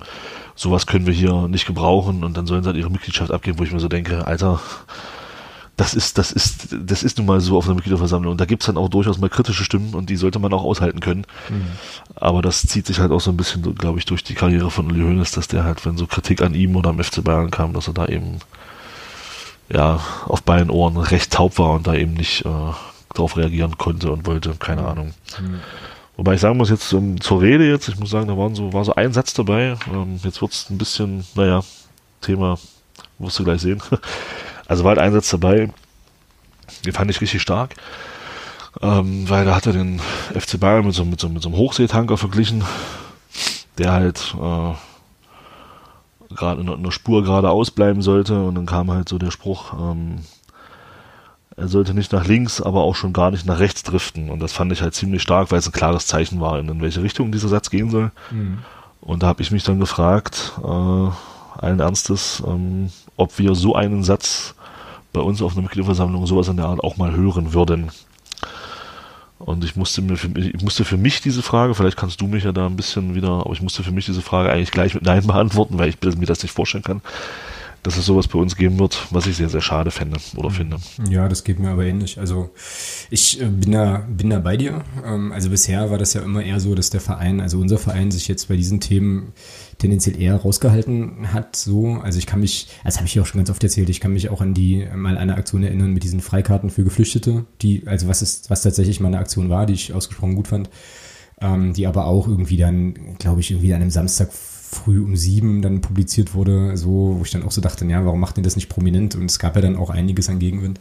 sowas 0.55 0.87
können 0.87 1.07
wir 1.07 1.13
hier 1.13 1.49
nicht 1.49 1.67
gebrauchen 1.67 2.23
und 2.23 2.37
dann 2.37 2.47
sollen 2.47 2.63
sie 2.63 2.69
halt 2.69 2.77
ihre 2.77 2.89
Mitgliedschaft 2.89 3.33
abgeben, 3.33 3.59
wo 3.59 3.65
ich 3.65 3.73
mir 3.73 3.81
so 3.81 3.89
denke, 3.89 4.29
Alter, 4.29 4.61
das 5.79 5.95
ist, 5.95 6.19
das 6.19 6.33
ist, 6.33 6.69
das 6.73 7.05
ist 7.05 7.19
nun 7.19 7.27
mal 7.29 7.41
so 7.41 7.57
auf 7.57 7.67
einer 7.67 7.77
Mitgliederversammlung. 7.77 8.33
Und 8.33 8.41
da 8.41 8.47
gibt's 8.47 8.67
dann 8.67 8.77
auch 8.77 8.89
durchaus 8.89 9.19
mal 9.19 9.31
kritische 9.31 9.63
Stimmen 9.63 9.95
und 9.95 10.11
die 10.11 10.17
sollte 10.17 10.41
man 10.41 10.53
auch 10.53 10.65
aushalten 10.65 10.99
können. 10.99 11.25
Mhm. 11.49 11.69
Aber 12.17 12.43
das 12.43 12.63
zieht 12.63 12.85
sich 12.85 12.99
halt 12.99 13.13
auch 13.13 13.21
so 13.21 13.31
ein 13.31 13.37
bisschen, 13.37 13.77
glaube 13.77 14.01
ich, 14.01 14.05
durch 14.05 14.25
die 14.25 14.35
Karriere 14.35 14.73
von 14.73 14.91
Uli 14.91 15.03
Hoeneß, 15.03 15.31
dass 15.31 15.47
der 15.47 15.63
halt, 15.63 15.87
wenn 15.87 15.97
so 15.97 16.09
Kritik 16.09 16.43
an 16.43 16.55
ihm 16.55 16.75
oder 16.75 16.91
am 16.91 17.03
FC 17.03 17.23
Bayern 17.23 17.53
kam, 17.53 17.75
dass 17.75 17.87
er 17.87 17.95
da 17.95 18.07
eben 18.07 18.41
ja 19.73 20.01
auf 20.27 20.43
beiden 20.43 20.71
Ohren 20.71 20.97
recht 20.97 21.33
taub 21.33 21.61
war 21.61 21.75
und 21.75 21.87
da 21.87 21.95
eben 21.95 22.15
nicht 22.15 22.45
äh, 22.45 22.73
darauf 23.15 23.37
reagieren 23.37 23.79
konnte 23.79 24.11
und 24.11 24.27
wollte, 24.27 24.55
keine 24.59 24.83
mhm. 24.83 24.89
Ahnung. 24.89 25.15
Mhm. 25.41 25.61
Wobei 26.17 26.35
ich 26.35 26.41
sagen 26.41 26.57
muss, 26.57 26.71
jetzt 26.71 26.93
um, 26.93 27.21
zur 27.21 27.41
Rede 27.41 27.69
jetzt, 27.69 27.89
ich 27.89 28.01
muss 28.01 28.11
sagen, 28.11 28.27
da 28.27 28.37
waren 28.37 28.57
so, 28.57 28.73
war 28.73 28.85
so 28.85 28.97
ein 28.97 29.13
Satz 29.13 29.33
dabei. 29.33 29.77
Ähm, 29.93 30.19
jetzt 30.25 30.43
wird's 30.43 30.71
ein 30.71 30.79
bisschen, 30.79 31.25
naja, 31.37 31.63
Thema, 32.21 32.59
wirst 33.21 33.39
du 33.39 33.45
gleich 33.45 33.61
sehen. 33.61 33.81
Also 34.69 34.85
war 34.85 34.91
halt 34.91 34.99
ein 35.01 35.13
Satz 35.13 35.31
dabei, 35.31 35.71
den 36.85 36.93
fand 36.93 37.11
ich 37.11 37.21
richtig 37.21 37.43
stark, 37.43 37.75
ähm, 38.83 39.29
weil 39.29 39.45
da 39.45 39.55
hat 39.55 39.67
er 39.67 39.73
den 39.73 40.01
FC 40.39 40.61
Bayern 40.61 40.85
mit 40.85 40.95
so, 40.95 41.05
mit 41.05 41.19
so, 41.19 41.29
mit 41.29 41.43
so 41.43 41.49
einem 41.49 41.59
Hochseetanker 41.59 42.19
verglichen, 42.19 42.63
der 43.79 43.93
halt 43.93 44.35
äh, 44.41 46.35
gerade 46.35 46.61
in 46.61 46.69
einer 46.69 46.93
Spur 46.93 47.25
geradeaus 47.25 47.71
bleiben 47.71 48.03
sollte 48.03 48.43
und 48.45 48.55
dann 48.55 48.67
kam 48.67 48.91
halt 48.91 49.09
so 49.09 49.19
der 49.19 49.31
Spruch, 49.31 49.73
ähm, 49.73 50.21
er 51.57 51.67
sollte 51.67 51.93
nicht 51.93 52.13
nach 52.13 52.27
links, 52.27 52.61
aber 52.61 52.83
auch 52.83 52.95
schon 52.95 53.13
gar 53.13 53.33
nicht 53.33 53.45
nach 53.45 53.59
rechts 53.59 53.83
driften. 53.83 54.31
Und 54.31 54.39
das 54.39 54.53
fand 54.53 54.71
ich 54.71 54.81
halt 54.81 54.95
ziemlich 54.95 55.23
stark, 55.23 55.51
weil 55.51 55.59
es 55.59 55.67
ein 55.67 55.73
klares 55.73 56.07
Zeichen 56.07 56.41
war, 56.41 56.57
in 56.57 56.81
welche 56.81 57.03
Richtung 57.03 57.33
dieser 57.33 57.49
Satz 57.49 57.69
gehen 57.69 57.91
soll. 57.91 58.13
Mhm. 58.31 58.59
Und 59.01 59.25
da 59.25 59.27
habe 59.27 59.43
ich 59.43 59.51
mich 59.51 59.65
dann 59.65 59.81
gefragt, 59.81 60.53
äh, 60.63 61.11
allen 61.59 61.81
Ernstes, 61.81 62.43
ähm, 62.47 62.91
ob 63.17 63.39
wir 63.39 63.57
so 63.57 63.75
einen 63.75 64.05
Satz 64.05 64.55
bei 65.19 65.25
uns 65.25 65.43
auf 65.43 65.53
einer 65.53 65.63
Mitgliederversammlung 65.63 66.27
sowas 66.27 66.47
in 66.47 66.57
der 66.57 66.67
Art 66.67 66.81
auch 66.81 66.97
mal 66.97 67.13
hören 67.13 67.53
würden. 67.53 67.91
Und 69.41 69.65
ich 69.65 69.75
musste 69.75 70.01
mir 70.01 70.17
für, 70.17 70.29
ich 70.39 70.63
musste 70.63 70.85
für 70.85 70.97
mich 70.97 71.21
diese 71.21 71.43
Frage, 71.43 71.75
vielleicht 71.75 71.97
kannst 71.97 72.21
du 72.21 72.29
mich 72.29 72.45
ja 72.45 72.53
da 72.53 72.67
ein 72.67 72.77
bisschen 72.77 73.17
wieder, 73.17 73.31
aber 73.31 73.53
ich 73.53 73.63
musste 73.63 73.83
für 73.83 73.91
mich 73.91 74.07
diese 74.07 74.23
Frage 74.23 74.51
eigentlich 74.51 74.71
gleich 74.71 74.95
mit 74.95 75.05
Nein 75.05 75.27
beantworten, 75.27 75.79
weil 75.79 75.89
ich 75.89 76.01
mir 76.01 76.27
das 76.27 76.43
nicht 76.43 76.53
vorstellen 76.53 76.85
kann, 76.85 77.03
dass 77.83 77.97
es 77.97 78.07
sowas 78.07 78.29
bei 78.29 78.39
uns 78.39 78.55
geben 78.57 78.79
wird, 78.79 79.07
was 79.11 79.27
ich 79.27 79.37
sehr, 79.37 79.49
sehr 79.49 79.61
schade 79.61 79.91
fände 79.91 80.19
oder 80.37 80.51
finde. 80.51 80.77
Ja, 81.09 81.29
das 81.29 81.43
geht 81.43 81.59
mir 81.59 81.71
aber 81.71 81.85
ähnlich. 81.85 82.19
Also 82.21 82.51
ich 83.11 83.41
äh, 83.41 83.47
bin 83.47 83.73
da, 83.73 84.07
bin 84.09 84.31
da 84.31 84.39
bei 84.39 84.57
dir. 84.57 84.85
Ähm, 85.05 85.33
also 85.33 85.51
bisher 85.51 85.91
war 85.91 85.99
das 85.99 86.15
ja 86.15 86.23
immer 86.23 86.43
eher 86.43 86.61
so, 86.61 86.77
dass 86.77 86.91
der 86.91 87.01
Verein, 87.01 87.41
also 87.41 87.59
unser 87.59 87.79
Verein 87.79 88.13
sich 88.13 88.29
jetzt 88.29 88.49
bei 88.49 88.57
diesen 88.57 88.81
Themen 88.81 89.33
tendenziell 89.79 90.21
eher 90.21 90.37
rausgehalten 90.37 91.33
hat. 91.33 91.57
So, 91.57 91.95
also 91.95 92.19
ich 92.19 92.27
kann 92.27 92.41
mich, 92.41 92.69
das 92.85 92.97
habe 92.97 93.07
ich 93.07 93.15
ja 93.15 93.23
auch 93.23 93.27
schon 93.27 93.39
ganz 93.39 93.51
oft 93.51 93.63
erzählt, 93.63 93.89
ich 93.89 94.01
kann 94.01 94.13
mich 94.13 94.29
auch 94.29 94.41
an 94.41 94.55
die 94.55 94.87
mal 94.95 95.17
eine 95.17 95.37
Aktion 95.37 95.63
erinnern 95.63 95.93
mit 95.93 96.03
diesen 96.03 96.21
Freikarten 96.21 96.71
für 96.71 96.85
Geflüchtete, 96.85 97.45
die, 97.63 97.87
also 97.87 98.09
was 98.09 98.23
ist, 98.23 98.51
was 98.51 98.63
tatsächlich 98.63 99.01
mal 99.01 99.09
eine 99.09 99.19
Aktion 99.19 99.49
war, 99.49 99.67
die 99.67 99.75
ich 99.75 99.93
ausgesprochen 99.93 100.35
gut 100.35 100.49
fand, 100.49 100.69
ähm, 101.41 101.73
die 101.73 101.87
aber 101.87 102.07
auch 102.07 102.27
irgendwie 102.27 102.57
dann, 102.57 103.17
glaube 103.19 103.41
ich, 103.41 103.51
irgendwie 103.51 103.73
an 103.73 103.81
einem 103.81 103.91
Samstag 103.91 104.33
früh 104.33 105.01
um 105.01 105.17
sieben 105.17 105.63
dann 105.63 105.81
publiziert 105.81 106.35
wurde, 106.35 106.77
so, 106.77 107.17
wo 107.19 107.23
ich 107.25 107.31
dann 107.31 107.43
auch 107.43 107.53
so 107.53 107.61
dachte, 107.61 107.87
ja, 107.87 108.05
warum 108.05 108.21
macht 108.21 108.37
ihr 108.37 108.43
das 108.43 108.57
nicht 108.57 108.69
prominent? 108.69 109.15
Und 109.15 109.31
es 109.31 109.39
gab 109.39 109.57
ja 109.57 109.63
dann 109.63 109.77
auch 109.77 109.91
einiges 109.91 110.29
an 110.29 110.39
Gegenwind. 110.39 110.79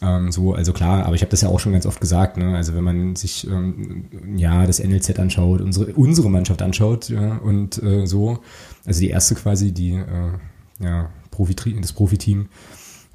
Ähm, 0.00 0.30
so, 0.30 0.54
also 0.54 0.72
klar, 0.72 1.06
aber 1.06 1.14
ich 1.14 1.22
habe 1.22 1.30
das 1.30 1.40
ja 1.40 1.48
auch 1.48 1.58
schon 1.58 1.72
ganz 1.72 1.86
oft 1.86 2.00
gesagt, 2.00 2.36
ne? 2.36 2.56
Also 2.56 2.74
wenn 2.74 2.84
man 2.84 3.16
sich 3.16 3.46
ähm, 3.48 4.04
ja 4.36 4.66
das 4.66 4.78
NLZ 4.78 5.18
anschaut, 5.18 5.60
unsere, 5.60 5.92
unsere 5.94 6.30
Mannschaft 6.30 6.62
anschaut, 6.62 7.08
ja, 7.08 7.36
und 7.38 7.82
äh, 7.82 8.06
so, 8.06 8.38
also 8.84 9.00
die 9.00 9.10
erste 9.10 9.34
quasi, 9.34 9.72
die 9.72 9.94
äh, 9.94 10.84
ja, 10.84 11.10
Profi 11.30 11.54
das 11.80 11.92
Profiteam, 11.92 12.48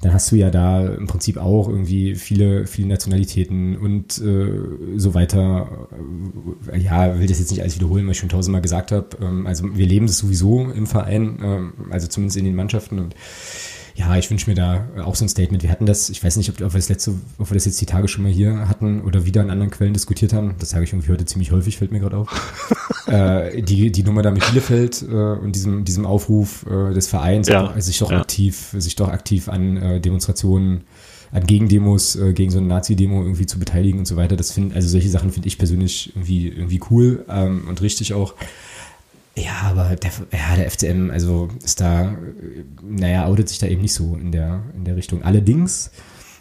dann 0.04 0.12
hast 0.12 0.30
du 0.30 0.36
ja 0.36 0.50
da 0.50 0.86
im 0.86 1.06
Prinzip 1.06 1.38
auch 1.38 1.68
irgendwie 1.68 2.14
viele, 2.14 2.66
viele 2.66 2.88
Nationalitäten 2.88 3.78
und 3.78 4.18
äh, 4.18 4.98
so 4.98 5.14
weiter. 5.14 5.88
Äh, 6.70 6.78
ja, 6.78 7.18
will 7.18 7.26
das 7.26 7.38
jetzt 7.38 7.50
nicht 7.50 7.62
alles 7.62 7.76
wiederholen, 7.76 8.06
was 8.06 8.12
ich 8.12 8.18
schon 8.18 8.28
tausendmal 8.28 8.60
gesagt 8.60 8.92
habe. 8.92 9.08
Ähm, 9.22 9.46
also 9.46 9.74
wir 9.74 9.86
leben 9.86 10.06
das 10.06 10.18
sowieso 10.18 10.70
im 10.70 10.86
Verein, 10.86 11.38
ähm, 11.42 11.72
also 11.88 12.06
zumindest 12.06 12.36
in 12.36 12.44
den 12.44 12.54
Mannschaften 12.54 12.98
und 12.98 13.14
ja, 13.96 14.16
ich 14.16 14.28
wünsche 14.28 14.50
mir 14.50 14.56
da 14.56 14.88
auch 15.04 15.14
so 15.14 15.24
ein 15.24 15.28
Statement. 15.28 15.62
Wir 15.62 15.70
hatten 15.70 15.86
das, 15.86 16.10
ich 16.10 16.22
weiß 16.22 16.36
nicht, 16.36 16.50
ob, 16.50 16.58
wir 16.58 16.68
das 16.68 16.88
letzte, 16.88 17.14
ob 17.38 17.50
wir 17.50 17.54
das 17.54 17.64
jetzt 17.64 17.80
die 17.80 17.86
Tage 17.86 18.08
schon 18.08 18.24
mal 18.24 18.32
hier 18.32 18.68
hatten 18.68 19.02
oder 19.02 19.24
wieder 19.24 19.40
in 19.42 19.50
anderen 19.50 19.70
Quellen 19.70 19.92
diskutiert 19.92 20.32
haben. 20.32 20.56
Das 20.58 20.70
sage 20.70 20.82
ich 20.84 20.92
irgendwie 20.92 21.12
heute 21.12 21.24
ziemlich 21.26 21.52
häufig, 21.52 21.78
fällt 21.78 21.92
mir 21.92 22.00
gerade 22.00 22.16
auf. 22.16 22.28
äh, 23.06 23.62
die, 23.62 23.92
die 23.92 24.02
Nummer 24.02 24.22
da 24.22 24.32
mit 24.32 24.44
Bielefeld 24.46 25.02
äh, 25.02 25.14
und 25.14 25.54
diesem, 25.54 25.84
diesem 25.84 26.06
Aufruf 26.06 26.66
äh, 26.66 26.92
des 26.92 27.06
Vereins, 27.06 27.46
ja, 27.46 27.62
doch, 27.62 27.80
sich 27.80 27.98
doch 27.98 28.10
ja. 28.10 28.20
aktiv, 28.20 28.74
sich 28.76 28.96
doch 28.96 29.08
aktiv 29.08 29.48
an 29.48 29.76
äh, 29.76 30.00
Demonstrationen 30.00 30.82
an 31.30 31.46
Gegendemos, 31.46 32.16
äh, 32.16 32.32
gegen 32.32 32.50
so 32.50 32.58
eine 32.58 32.68
Nazi-Demo 32.68 33.22
irgendwie 33.22 33.46
zu 33.46 33.58
beteiligen 33.58 33.98
und 33.98 34.06
so 34.06 34.16
weiter. 34.16 34.36
Das 34.36 34.52
finde, 34.52 34.74
also 34.74 34.88
solche 34.88 35.10
Sachen 35.10 35.32
finde 35.32 35.48
ich 35.48 35.58
persönlich 35.58 36.12
irgendwie, 36.14 36.48
irgendwie 36.48 36.80
cool 36.90 37.24
ähm, 37.28 37.66
und 37.68 37.82
richtig 37.82 38.14
auch. 38.14 38.34
Ja, 39.36 39.62
aber 39.64 39.96
der, 39.96 40.10
ja, 40.32 40.56
der 40.56 40.70
FCM, 40.70 41.10
also 41.10 41.48
ist 41.62 41.80
da, 41.80 42.16
naja, 42.82 43.26
outet 43.26 43.48
sich 43.48 43.58
da 43.58 43.66
eben 43.66 43.82
nicht 43.82 43.94
so 43.94 44.16
in 44.16 44.30
der, 44.30 44.62
in 44.76 44.84
der 44.84 44.94
Richtung. 44.94 45.24
Allerdings, 45.24 45.90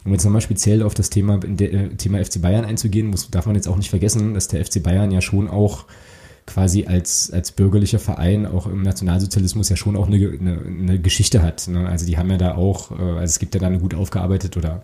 um 0.05 0.11
jetzt 0.11 0.23
nochmal 0.25 0.41
speziell 0.41 0.83
auf 0.83 0.93
das 0.93 1.09
Thema, 1.09 1.39
äh, 1.43 1.89
Thema 1.95 2.23
FC 2.23 2.39
Bayern 2.39 2.65
einzugehen, 2.65 3.07
muss, 3.07 3.29
darf 3.31 3.47
man 3.47 3.55
jetzt 3.55 3.67
auch 3.67 3.77
nicht 3.77 3.89
vergessen, 3.89 4.35
dass 4.35 4.47
der 4.47 4.63
FC 4.63 4.83
Bayern 4.83 5.09
ja 5.11 5.21
schon 5.21 5.47
auch 5.47 5.85
quasi 6.45 6.85
als, 6.85 7.31
als 7.31 7.51
bürgerlicher 7.51 7.99
Verein 7.99 8.45
auch 8.45 8.67
im 8.67 8.81
Nationalsozialismus 8.81 9.69
ja 9.69 9.75
schon 9.75 9.95
auch 9.95 10.07
eine, 10.07 10.17
eine, 10.17 10.59
eine 10.61 10.99
Geschichte 10.99 11.41
hat. 11.41 11.67
Ne? 11.67 11.87
Also 11.87 12.05
die 12.05 12.17
haben 12.17 12.29
ja 12.29 12.37
da 12.37 12.55
auch, 12.55 12.91
äh, 12.91 13.01
also 13.01 13.23
es 13.23 13.39
gibt 13.39 13.55
ja 13.55 13.61
da 13.61 13.67
eine 13.67 13.79
gut 13.79 13.95
aufgearbeitet 13.95 14.55
oder 14.55 14.83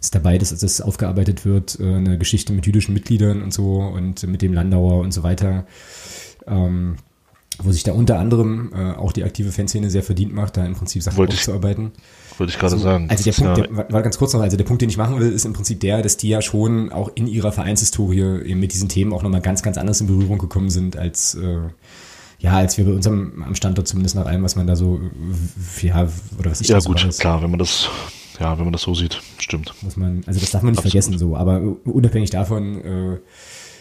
ist 0.00 0.14
dabei, 0.14 0.38
dass 0.38 0.56
das 0.56 0.80
aufgearbeitet 0.80 1.44
wird, 1.44 1.80
äh, 1.80 1.94
eine 1.94 2.18
Geschichte 2.18 2.52
mit 2.52 2.66
jüdischen 2.66 2.94
Mitgliedern 2.94 3.42
und 3.42 3.52
so 3.52 3.78
und 3.80 4.24
mit 4.28 4.42
dem 4.42 4.52
Landauer 4.52 5.00
und 5.00 5.12
so 5.12 5.22
weiter. 5.22 5.66
Ähm, 6.46 6.96
wo 7.62 7.72
sich 7.72 7.82
da 7.82 7.92
unter 7.92 8.18
anderem 8.18 8.70
äh, 8.74 8.92
auch 8.92 9.12
die 9.12 9.24
aktive 9.24 9.52
Fanszene 9.52 9.90
sehr 9.90 10.02
verdient 10.02 10.32
macht, 10.32 10.56
da 10.56 10.64
im 10.64 10.74
Prinzip 10.74 11.02
Sachen 11.02 11.16
Wollte 11.16 11.34
aufzuarbeiten. 11.34 11.92
Wollte 12.38 12.52
ich 12.52 12.58
gerade 12.58 12.74
also, 12.74 12.84
sagen. 12.84 13.08
Also 13.10 13.24
der 13.24 13.32
Punkt, 13.32 13.58
der, 13.58 13.92
war 13.92 14.02
ganz 14.02 14.16
kurz 14.16 14.32
noch, 14.32 14.40
also 14.40 14.56
der 14.56 14.64
Punkt, 14.64 14.82
den 14.82 14.88
ich 14.88 14.96
machen 14.96 15.18
will, 15.18 15.32
ist 15.32 15.44
im 15.44 15.52
Prinzip 15.52 15.80
der, 15.80 16.02
dass 16.02 16.16
die 16.16 16.28
ja 16.28 16.40
schon 16.40 16.92
auch 16.92 17.10
in 17.14 17.26
ihrer 17.26 17.50
Vereinshistorie 17.50 18.44
eben 18.44 18.60
mit 18.60 18.72
diesen 18.72 18.88
Themen 18.88 19.12
auch 19.12 19.22
nochmal 19.22 19.40
ganz, 19.40 19.62
ganz 19.62 19.76
anders 19.76 20.00
in 20.00 20.06
Berührung 20.06 20.38
gekommen 20.38 20.70
sind, 20.70 20.96
als 20.96 21.34
äh, 21.34 21.58
ja, 22.40 22.52
als 22.52 22.78
wir 22.78 22.84
bei 22.84 22.92
unserem 22.92 23.42
am 23.44 23.54
Standort 23.56 23.88
zumindest 23.88 24.14
nach 24.14 24.26
allem, 24.26 24.44
was 24.44 24.54
man 24.54 24.66
da 24.66 24.76
so, 24.76 25.00
ja, 25.82 26.08
oder 26.38 26.50
was 26.52 26.60
ich 26.60 26.68
Ja, 26.68 26.78
gut, 26.78 27.04
weiß. 27.04 27.18
klar, 27.18 27.42
wenn 27.42 27.50
man 27.50 27.58
das, 27.58 27.88
ja, 28.38 28.56
wenn 28.56 28.64
man 28.64 28.72
das 28.72 28.82
so 28.82 28.94
sieht, 28.94 29.20
stimmt. 29.38 29.74
Muss 29.82 29.96
man, 29.96 30.22
also 30.26 30.38
das 30.38 30.52
darf 30.52 30.62
man 30.62 30.70
nicht 30.70 30.78
Absolut. 30.78 30.92
vergessen 31.04 31.18
so, 31.18 31.36
aber 31.36 31.60
unabhängig 31.84 32.30
davon, 32.30 32.84
äh, 32.84 33.18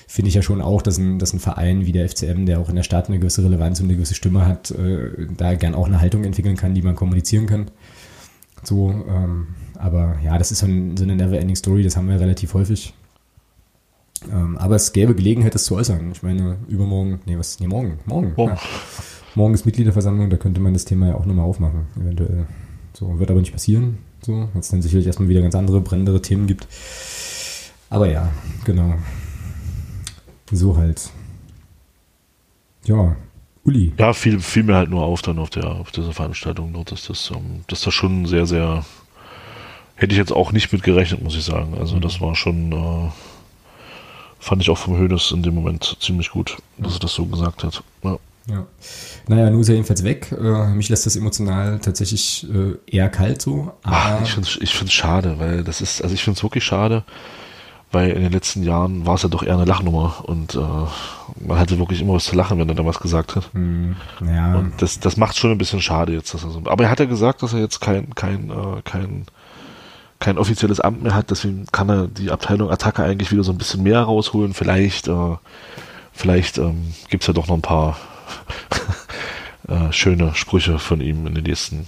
finde 0.08 0.30
ich 0.30 0.36
ja 0.36 0.42
schon 0.42 0.62
auch, 0.62 0.82
dass 0.82 0.98
ein, 0.98 1.20
dass 1.20 1.34
ein 1.34 1.40
Verein 1.40 1.86
wie 1.86 1.92
der 1.92 2.08
FCM, 2.08 2.46
der 2.46 2.60
auch 2.60 2.70
in 2.70 2.76
der 2.76 2.84
Stadt 2.84 3.10
eine 3.10 3.20
gewisse 3.20 3.44
Relevanz 3.44 3.80
und 3.82 3.88
eine 3.88 3.96
gewisse 3.96 4.16
Stimme 4.16 4.46
hat, 4.46 4.72
äh, 4.72 5.28
da 5.36 5.54
gern 5.56 5.76
auch 5.76 5.86
eine 5.86 6.00
Haltung 6.00 6.24
entwickeln 6.24 6.56
kann, 6.56 6.74
die 6.74 6.82
man 6.82 6.96
kommunizieren 6.96 7.46
kann. 7.46 7.70
So, 8.64 8.90
ähm, 8.90 9.48
aber 9.76 10.18
ja, 10.24 10.38
das 10.38 10.52
ist 10.52 10.60
so, 10.60 10.66
ein, 10.66 10.96
so 10.98 11.04
eine 11.04 11.16
Never-Ending 11.16 11.58
Story, 11.58 11.84
das 11.84 11.98
haben 11.98 12.10
wir 12.10 12.20
relativ 12.20 12.54
häufig. 12.54 12.94
Ähm, 14.32 14.58
aber 14.58 14.76
es 14.76 14.94
gäbe 14.94 15.14
Gelegenheit, 15.14 15.54
das 15.54 15.66
zu 15.66 15.76
äußern. 15.76 16.12
Ich 16.12 16.24
meine, 16.24 16.58
übermorgen, 16.68 17.20
nee, 17.26 17.38
was, 17.38 17.60
nee, 17.60 17.68
morgen, 17.68 18.00
morgen. 18.06 18.34
Oh. 18.38 18.48
Ja. 18.48 18.58
Morgen 19.36 19.54
ist 19.54 19.66
Mitgliederversammlung, 19.66 20.30
da 20.30 20.38
könnte 20.38 20.62
man 20.62 20.74
das 20.74 20.86
Thema 20.86 21.10
ja 21.10 21.16
auch 21.16 21.26
nochmal 21.26 21.46
aufmachen, 21.46 21.86
eventuell. 22.00 22.48
So, 22.94 23.20
wird 23.20 23.30
aber 23.30 23.42
nicht 23.42 23.52
passieren, 23.52 24.00
so, 24.22 24.50
weil 24.52 24.62
es 24.62 24.70
dann 24.70 24.82
sicherlich 24.82 25.06
erstmal 25.06 25.30
wieder 25.30 25.42
ganz 25.42 25.54
andere, 25.54 25.82
brennendere 25.82 26.22
Themen 26.22 26.48
gibt. 26.48 26.68
Aber 27.90 28.10
ja, 28.10 28.32
genau. 28.66 28.96
So 30.52 30.78
halt. 30.78 31.10
Ja, 32.86 33.16
Uli. 33.64 33.92
Ja, 33.98 34.14
fiel, 34.14 34.40
fiel 34.40 34.64
mir 34.64 34.76
halt 34.76 34.90
nur 34.90 35.04
auf 35.04 35.22
dann 35.22 35.40
auf 35.40 35.50
der 35.50 35.68
auf 35.68 35.92
dieser 35.92 36.14
Veranstaltung, 36.14 36.74
dass 36.86 37.08
das, 37.08 37.32
ähm, 37.32 37.64
dass 37.68 37.82
das 37.82 37.94
schon 37.94 38.26
sehr, 38.26 38.46
sehr 38.46 38.86
hätte 39.96 40.14
ich 40.14 40.18
jetzt 40.18 40.32
auch 40.32 40.52
nicht 40.52 40.72
mit 40.72 40.84
gerechnet, 40.84 41.22
muss 41.22 41.36
ich 41.36 41.44
sagen. 41.44 41.76
Also 41.78 42.00
das 42.00 42.22
war 42.22 42.36
schon, 42.36 42.72
äh, 42.72 43.10
fand 44.40 44.62
ich 44.62 44.70
auch 44.70 44.78
vom 44.78 44.98
Hönes 44.98 45.32
in 45.32 45.44
dem 45.44 45.56
Moment 45.56 45.98
ziemlich 46.00 46.30
gut, 46.30 46.58
dass 46.78 46.94
er 46.94 47.00
das 47.00 47.14
so 47.14 47.26
gesagt 47.26 47.64
hat. 47.64 47.84
Ja. 48.04 48.18
Ja. 48.50 48.66
Naja, 49.28 49.50
nun 49.50 49.60
ist 49.60 49.68
er 49.68 49.76
jedenfalls 49.76 50.06
weg. 50.06 50.32
Äh, 50.32 50.68
mich 50.70 50.88
lässt 50.88 51.06
das 51.06 51.18
emotional 51.18 51.80
tatsächlich 51.80 52.48
äh, 52.50 52.76
eher 52.90 53.10
kalt 53.10 53.42
so. 53.42 53.74
Ach, 53.84 54.22
ich 54.22 54.32
finde 54.32 54.48
es 54.86 54.94
schade, 54.94 55.38
weil 55.40 55.66
das 55.66 55.82
ist, 55.82 56.02
also 56.02 56.16
ich 56.16 56.24
finde 56.24 56.38
es 56.38 56.44
wirklich 56.44 56.64
schade, 56.64 57.04
weil 57.92 58.12
in 58.12 58.22
den 58.22 58.32
letzten 58.32 58.64
Jahren 58.64 59.06
war 59.06 59.16
es 59.16 59.24
ja 59.24 59.30
doch 59.30 59.44
eher 59.44 59.54
eine 59.54 59.66
Lachnummer 59.66 60.24
und 60.24 60.56
äh, 60.56 61.46
man 61.46 61.58
hatte 61.58 61.80
wirklich 61.80 62.02
immer 62.02 62.14
was 62.14 62.26
zu 62.26 62.36
lachen, 62.36 62.60
wenn 62.60 62.68
er 62.68 62.76
da 62.76 62.86
was 62.86 63.00
gesagt 63.00 63.36
hat. 63.36 63.50
Hm, 63.54 63.96
ja. 64.26 64.56
Und 64.56 64.82
das, 64.82 65.00
das 65.00 65.16
macht 65.16 65.38
schon 65.38 65.52
ein 65.52 65.58
bisschen 65.58 65.82
schade 65.82 66.12
jetzt. 66.12 66.34
Dass 66.34 66.44
er 66.44 66.50
so, 66.50 66.62
aber 66.66 66.84
er 66.84 66.90
hat 66.90 67.00
ja 67.00 67.06
gesagt, 67.06 67.44
dass 67.44 67.54
er 67.54 67.60
jetzt 67.60 67.80
kein, 67.80 68.14
kein, 68.14 68.50
äh, 68.50 68.82
kein, 68.84 69.26
kein 70.20 70.38
offizielles 70.38 70.82
Amt 70.82 71.04
mehr 71.04 71.16
hat, 71.16 71.30
deswegen 71.32 71.66
kann 71.72 71.90
er 71.90 72.08
die 72.08 72.32
Abteilung 72.32 72.70
Attacke 72.70 73.04
eigentlich 73.04 73.32
wieder 73.32 73.44
so 73.44 73.54
ein 73.54 73.58
bisschen 73.58 73.84
mehr 73.84 74.02
rausholen. 74.02 74.54
Vielleicht, 74.54 75.08
äh, 75.08 75.38
vielleicht 76.12 76.58
ähm, 76.58 76.94
gibt 77.10 77.24
es 77.24 77.28
ja 77.28 77.34
doch 77.34 77.48
noch 77.48 77.56
ein 77.56 77.62
paar 77.62 77.98
äh, 79.70 79.94
schöne 79.94 80.36
Sprüche 80.36 80.78
von 80.78 81.00
ihm 81.00 81.26
in 81.26 81.36
den 81.36 81.46
nächsten 81.46 81.88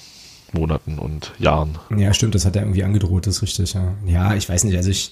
Monaten 0.53 0.99
und 0.99 1.33
Jahren. 1.39 1.77
Ja, 1.95 2.13
stimmt, 2.13 2.35
das 2.35 2.45
hat 2.45 2.55
er 2.55 2.63
irgendwie 2.63 2.83
angedroht, 2.83 3.27
das 3.27 3.37
ist 3.37 3.41
richtig, 3.41 3.73
ja. 3.73 3.93
Ja, 4.05 4.35
ich 4.35 4.47
weiß 4.49 4.63
nicht, 4.63 4.77
also 4.77 4.89
ich 4.89 5.11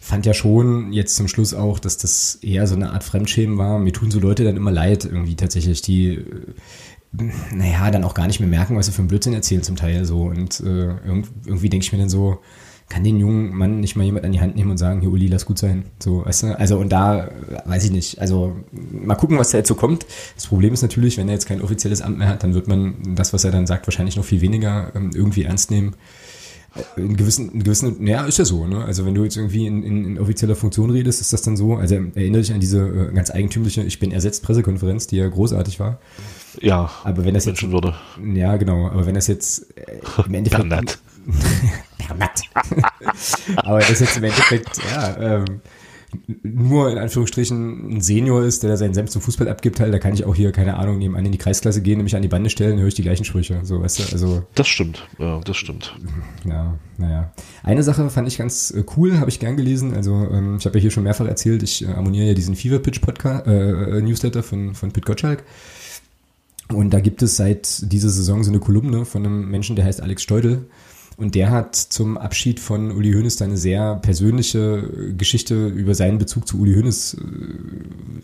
fand 0.00 0.26
ja 0.26 0.34
schon 0.34 0.92
jetzt 0.92 1.16
zum 1.16 1.28
Schluss 1.28 1.54
auch, 1.54 1.78
dass 1.78 1.96
das 1.96 2.36
eher 2.36 2.66
so 2.66 2.74
eine 2.74 2.90
Art 2.90 3.04
Fremdschämen 3.04 3.56
war. 3.56 3.78
Mir 3.78 3.92
tun 3.92 4.10
so 4.10 4.20
Leute 4.20 4.44
dann 4.44 4.56
immer 4.56 4.70
leid, 4.70 5.04
irgendwie 5.04 5.34
tatsächlich, 5.34 5.80
die, 5.82 6.14
äh, 6.14 7.30
naja, 7.52 7.90
dann 7.90 8.04
auch 8.04 8.14
gar 8.14 8.26
nicht 8.26 8.40
mehr 8.40 8.48
merken, 8.48 8.76
was 8.76 8.86
sie 8.86 8.92
für 8.92 8.98
einen 8.98 9.08
Blödsinn 9.08 9.32
erzählen 9.32 9.62
zum 9.62 9.76
Teil 9.76 10.04
so. 10.04 10.24
Und 10.24 10.60
äh, 10.60 10.94
irgendwie 11.46 11.70
denke 11.70 11.84
ich 11.84 11.92
mir 11.92 11.98
dann 11.98 12.10
so, 12.10 12.40
kann 12.88 13.02
den 13.02 13.18
jungen 13.18 13.54
Mann 13.56 13.80
nicht 13.80 13.96
mal 13.96 14.04
jemand 14.04 14.24
an 14.24 14.32
die 14.32 14.40
Hand 14.40 14.56
nehmen 14.56 14.70
und 14.70 14.78
sagen, 14.78 15.00
hier 15.00 15.10
Uli, 15.10 15.26
lass 15.26 15.46
gut 15.46 15.58
sein. 15.58 15.84
So, 15.98 16.24
weißt 16.24 16.42
du? 16.44 16.58
Also 16.58 16.78
und 16.78 16.90
da 16.90 17.30
weiß 17.64 17.84
ich 17.84 17.90
nicht. 17.90 18.20
Also 18.20 18.56
mal 18.72 19.14
gucken, 19.14 19.38
was 19.38 19.50
da 19.50 19.58
jetzt 19.58 19.68
so 19.68 19.74
kommt. 19.74 20.06
Das 20.34 20.46
Problem 20.46 20.72
ist 20.74 20.82
natürlich, 20.82 21.16
wenn 21.16 21.28
er 21.28 21.34
jetzt 21.34 21.46
kein 21.46 21.62
offizielles 21.62 22.02
Amt 22.02 22.18
mehr 22.18 22.28
hat, 22.28 22.42
dann 22.42 22.54
wird 22.54 22.68
man 22.68 23.14
das, 23.14 23.32
was 23.32 23.44
er 23.44 23.52
dann 23.52 23.66
sagt, 23.66 23.86
wahrscheinlich 23.86 24.16
noch 24.16 24.24
viel 24.24 24.40
weniger 24.40 24.92
ähm, 24.94 25.10
irgendwie 25.14 25.44
ernst 25.44 25.70
nehmen 25.70 25.94
in 26.96 27.16
gewissen, 27.16 27.52
in 27.52 27.62
gewissen, 27.62 28.06
ja, 28.06 28.24
ist 28.24 28.38
ja 28.38 28.44
so, 28.44 28.66
ne? 28.66 28.84
Also 28.84 29.06
wenn 29.06 29.14
du 29.14 29.24
jetzt 29.24 29.36
irgendwie 29.36 29.66
in, 29.66 29.82
in, 29.82 30.04
in 30.04 30.18
offizieller 30.18 30.56
Funktion 30.56 30.90
redest, 30.90 31.20
ist 31.20 31.32
das 31.32 31.42
dann 31.42 31.56
so. 31.56 31.76
Also 31.76 31.94
erinnere 31.94 32.42
dich 32.42 32.52
an 32.52 32.60
diese 32.60 32.80
äh, 32.80 33.14
ganz 33.14 33.30
eigentümliche 33.30 33.82
Ich 33.82 34.00
bin 34.00 34.10
ersetzt 34.10 34.42
Pressekonferenz, 34.42 35.06
die 35.06 35.16
ja 35.16 35.28
großartig 35.28 35.78
war. 35.78 36.00
Ja, 36.60 36.90
aber 37.04 37.24
wenn 37.24 37.34
das 37.34 37.44
jetzt 37.44 37.70
würde. 37.70 37.94
Ja, 38.34 38.56
genau. 38.56 38.88
Aber 38.88 39.06
wenn 39.06 39.14
das 39.14 39.26
jetzt 39.26 39.76
äh, 39.76 40.00
im 40.26 40.34
Endeffekt. 40.34 40.98
Bernat. 41.98 42.42
Aber 43.56 43.80
das 43.80 44.00
jetzt 44.00 44.16
im 44.16 44.24
Endeffekt, 44.24 44.78
ja, 44.90 45.16
ähm, 45.18 45.60
nur 46.42 46.90
in 46.90 46.98
Anführungsstrichen 46.98 47.96
ein 47.96 48.00
Senior 48.00 48.44
ist, 48.44 48.62
der 48.62 48.70
da 48.70 48.76
seinen 48.76 48.94
Senf 48.94 49.10
zum 49.10 49.22
Fußball 49.22 49.48
abgibt, 49.48 49.80
halt, 49.80 49.92
da 49.92 49.98
kann 49.98 50.14
ich 50.14 50.24
auch 50.24 50.34
hier, 50.34 50.52
keine 50.52 50.76
Ahnung, 50.76 50.98
nebenan 50.98 51.26
in 51.26 51.32
die 51.32 51.38
Kreisklasse 51.38 51.82
gehen, 51.82 51.96
nämlich 51.96 52.16
an 52.16 52.22
die 52.22 52.28
Bande 52.28 52.50
stellen, 52.50 52.78
höre 52.78 52.88
ich 52.88 52.94
die 52.94 53.02
gleichen 53.02 53.24
Sprüche. 53.24 53.60
So, 53.62 53.80
weißt 53.80 53.98
du, 53.98 54.12
also. 54.12 54.42
Das 54.54 54.68
stimmt, 54.68 55.06
ja, 55.18 55.40
das 55.40 55.56
stimmt. 55.56 55.94
Ja, 56.44 56.78
naja. 56.98 57.32
Eine 57.62 57.82
Sache 57.82 58.08
fand 58.10 58.28
ich 58.28 58.38
ganz 58.38 58.70
äh, 58.70 58.84
cool, 58.96 59.18
habe 59.18 59.30
ich 59.30 59.40
gern 59.40 59.56
gelesen. 59.56 59.94
Also, 59.94 60.12
ähm, 60.30 60.56
ich 60.58 60.66
habe 60.66 60.78
ja 60.78 60.82
hier 60.82 60.90
schon 60.90 61.04
mehrfach 61.04 61.26
erzählt, 61.26 61.62
ich 61.62 61.84
äh, 61.84 61.88
abonniere 61.88 62.26
ja 62.28 62.34
diesen 62.34 62.54
Fever 62.54 62.78
Pitch 62.78 63.00
Podcast, 63.00 63.46
äh, 63.46 64.00
Newsletter 64.00 64.42
von, 64.42 64.74
von 64.74 64.92
Pit 64.92 65.06
Gottschalk. 65.06 65.44
Und 66.68 66.94
da 66.94 67.00
gibt 67.00 67.22
es 67.22 67.36
seit 67.36 67.92
dieser 67.92 68.08
Saison 68.08 68.42
so 68.42 68.50
eine 68.50 68.58
Kolumne 68.58 69.04
von 69.04 69.24
einem 69.24 69.50
Menschen, 69.50 69.76
der 69.76 69.84
heißt 69.84 70.00
Alex 70.00 70.22
Steudel. 70.22 70.66
Und 71.16 71.34
der 71.34 71.50
hat 71.50 71.76
zum 71.76 72.18
Abschied 72.18 72.58
von 72.58 72.90
Uli 72.90 73.12
Hoeneß 73.12 73.40
eine 73.42 73.56
sehr 73.56 73.96
persönliche 73.96 75.12
Geschichte 75.16 75.68
über 75.68 75.94
seinen 75.94 76.18
Bezug 76.18 76.48
zu 76.48 76.58
Uli 76.58 76.74
Hoeneß 76.74 77.16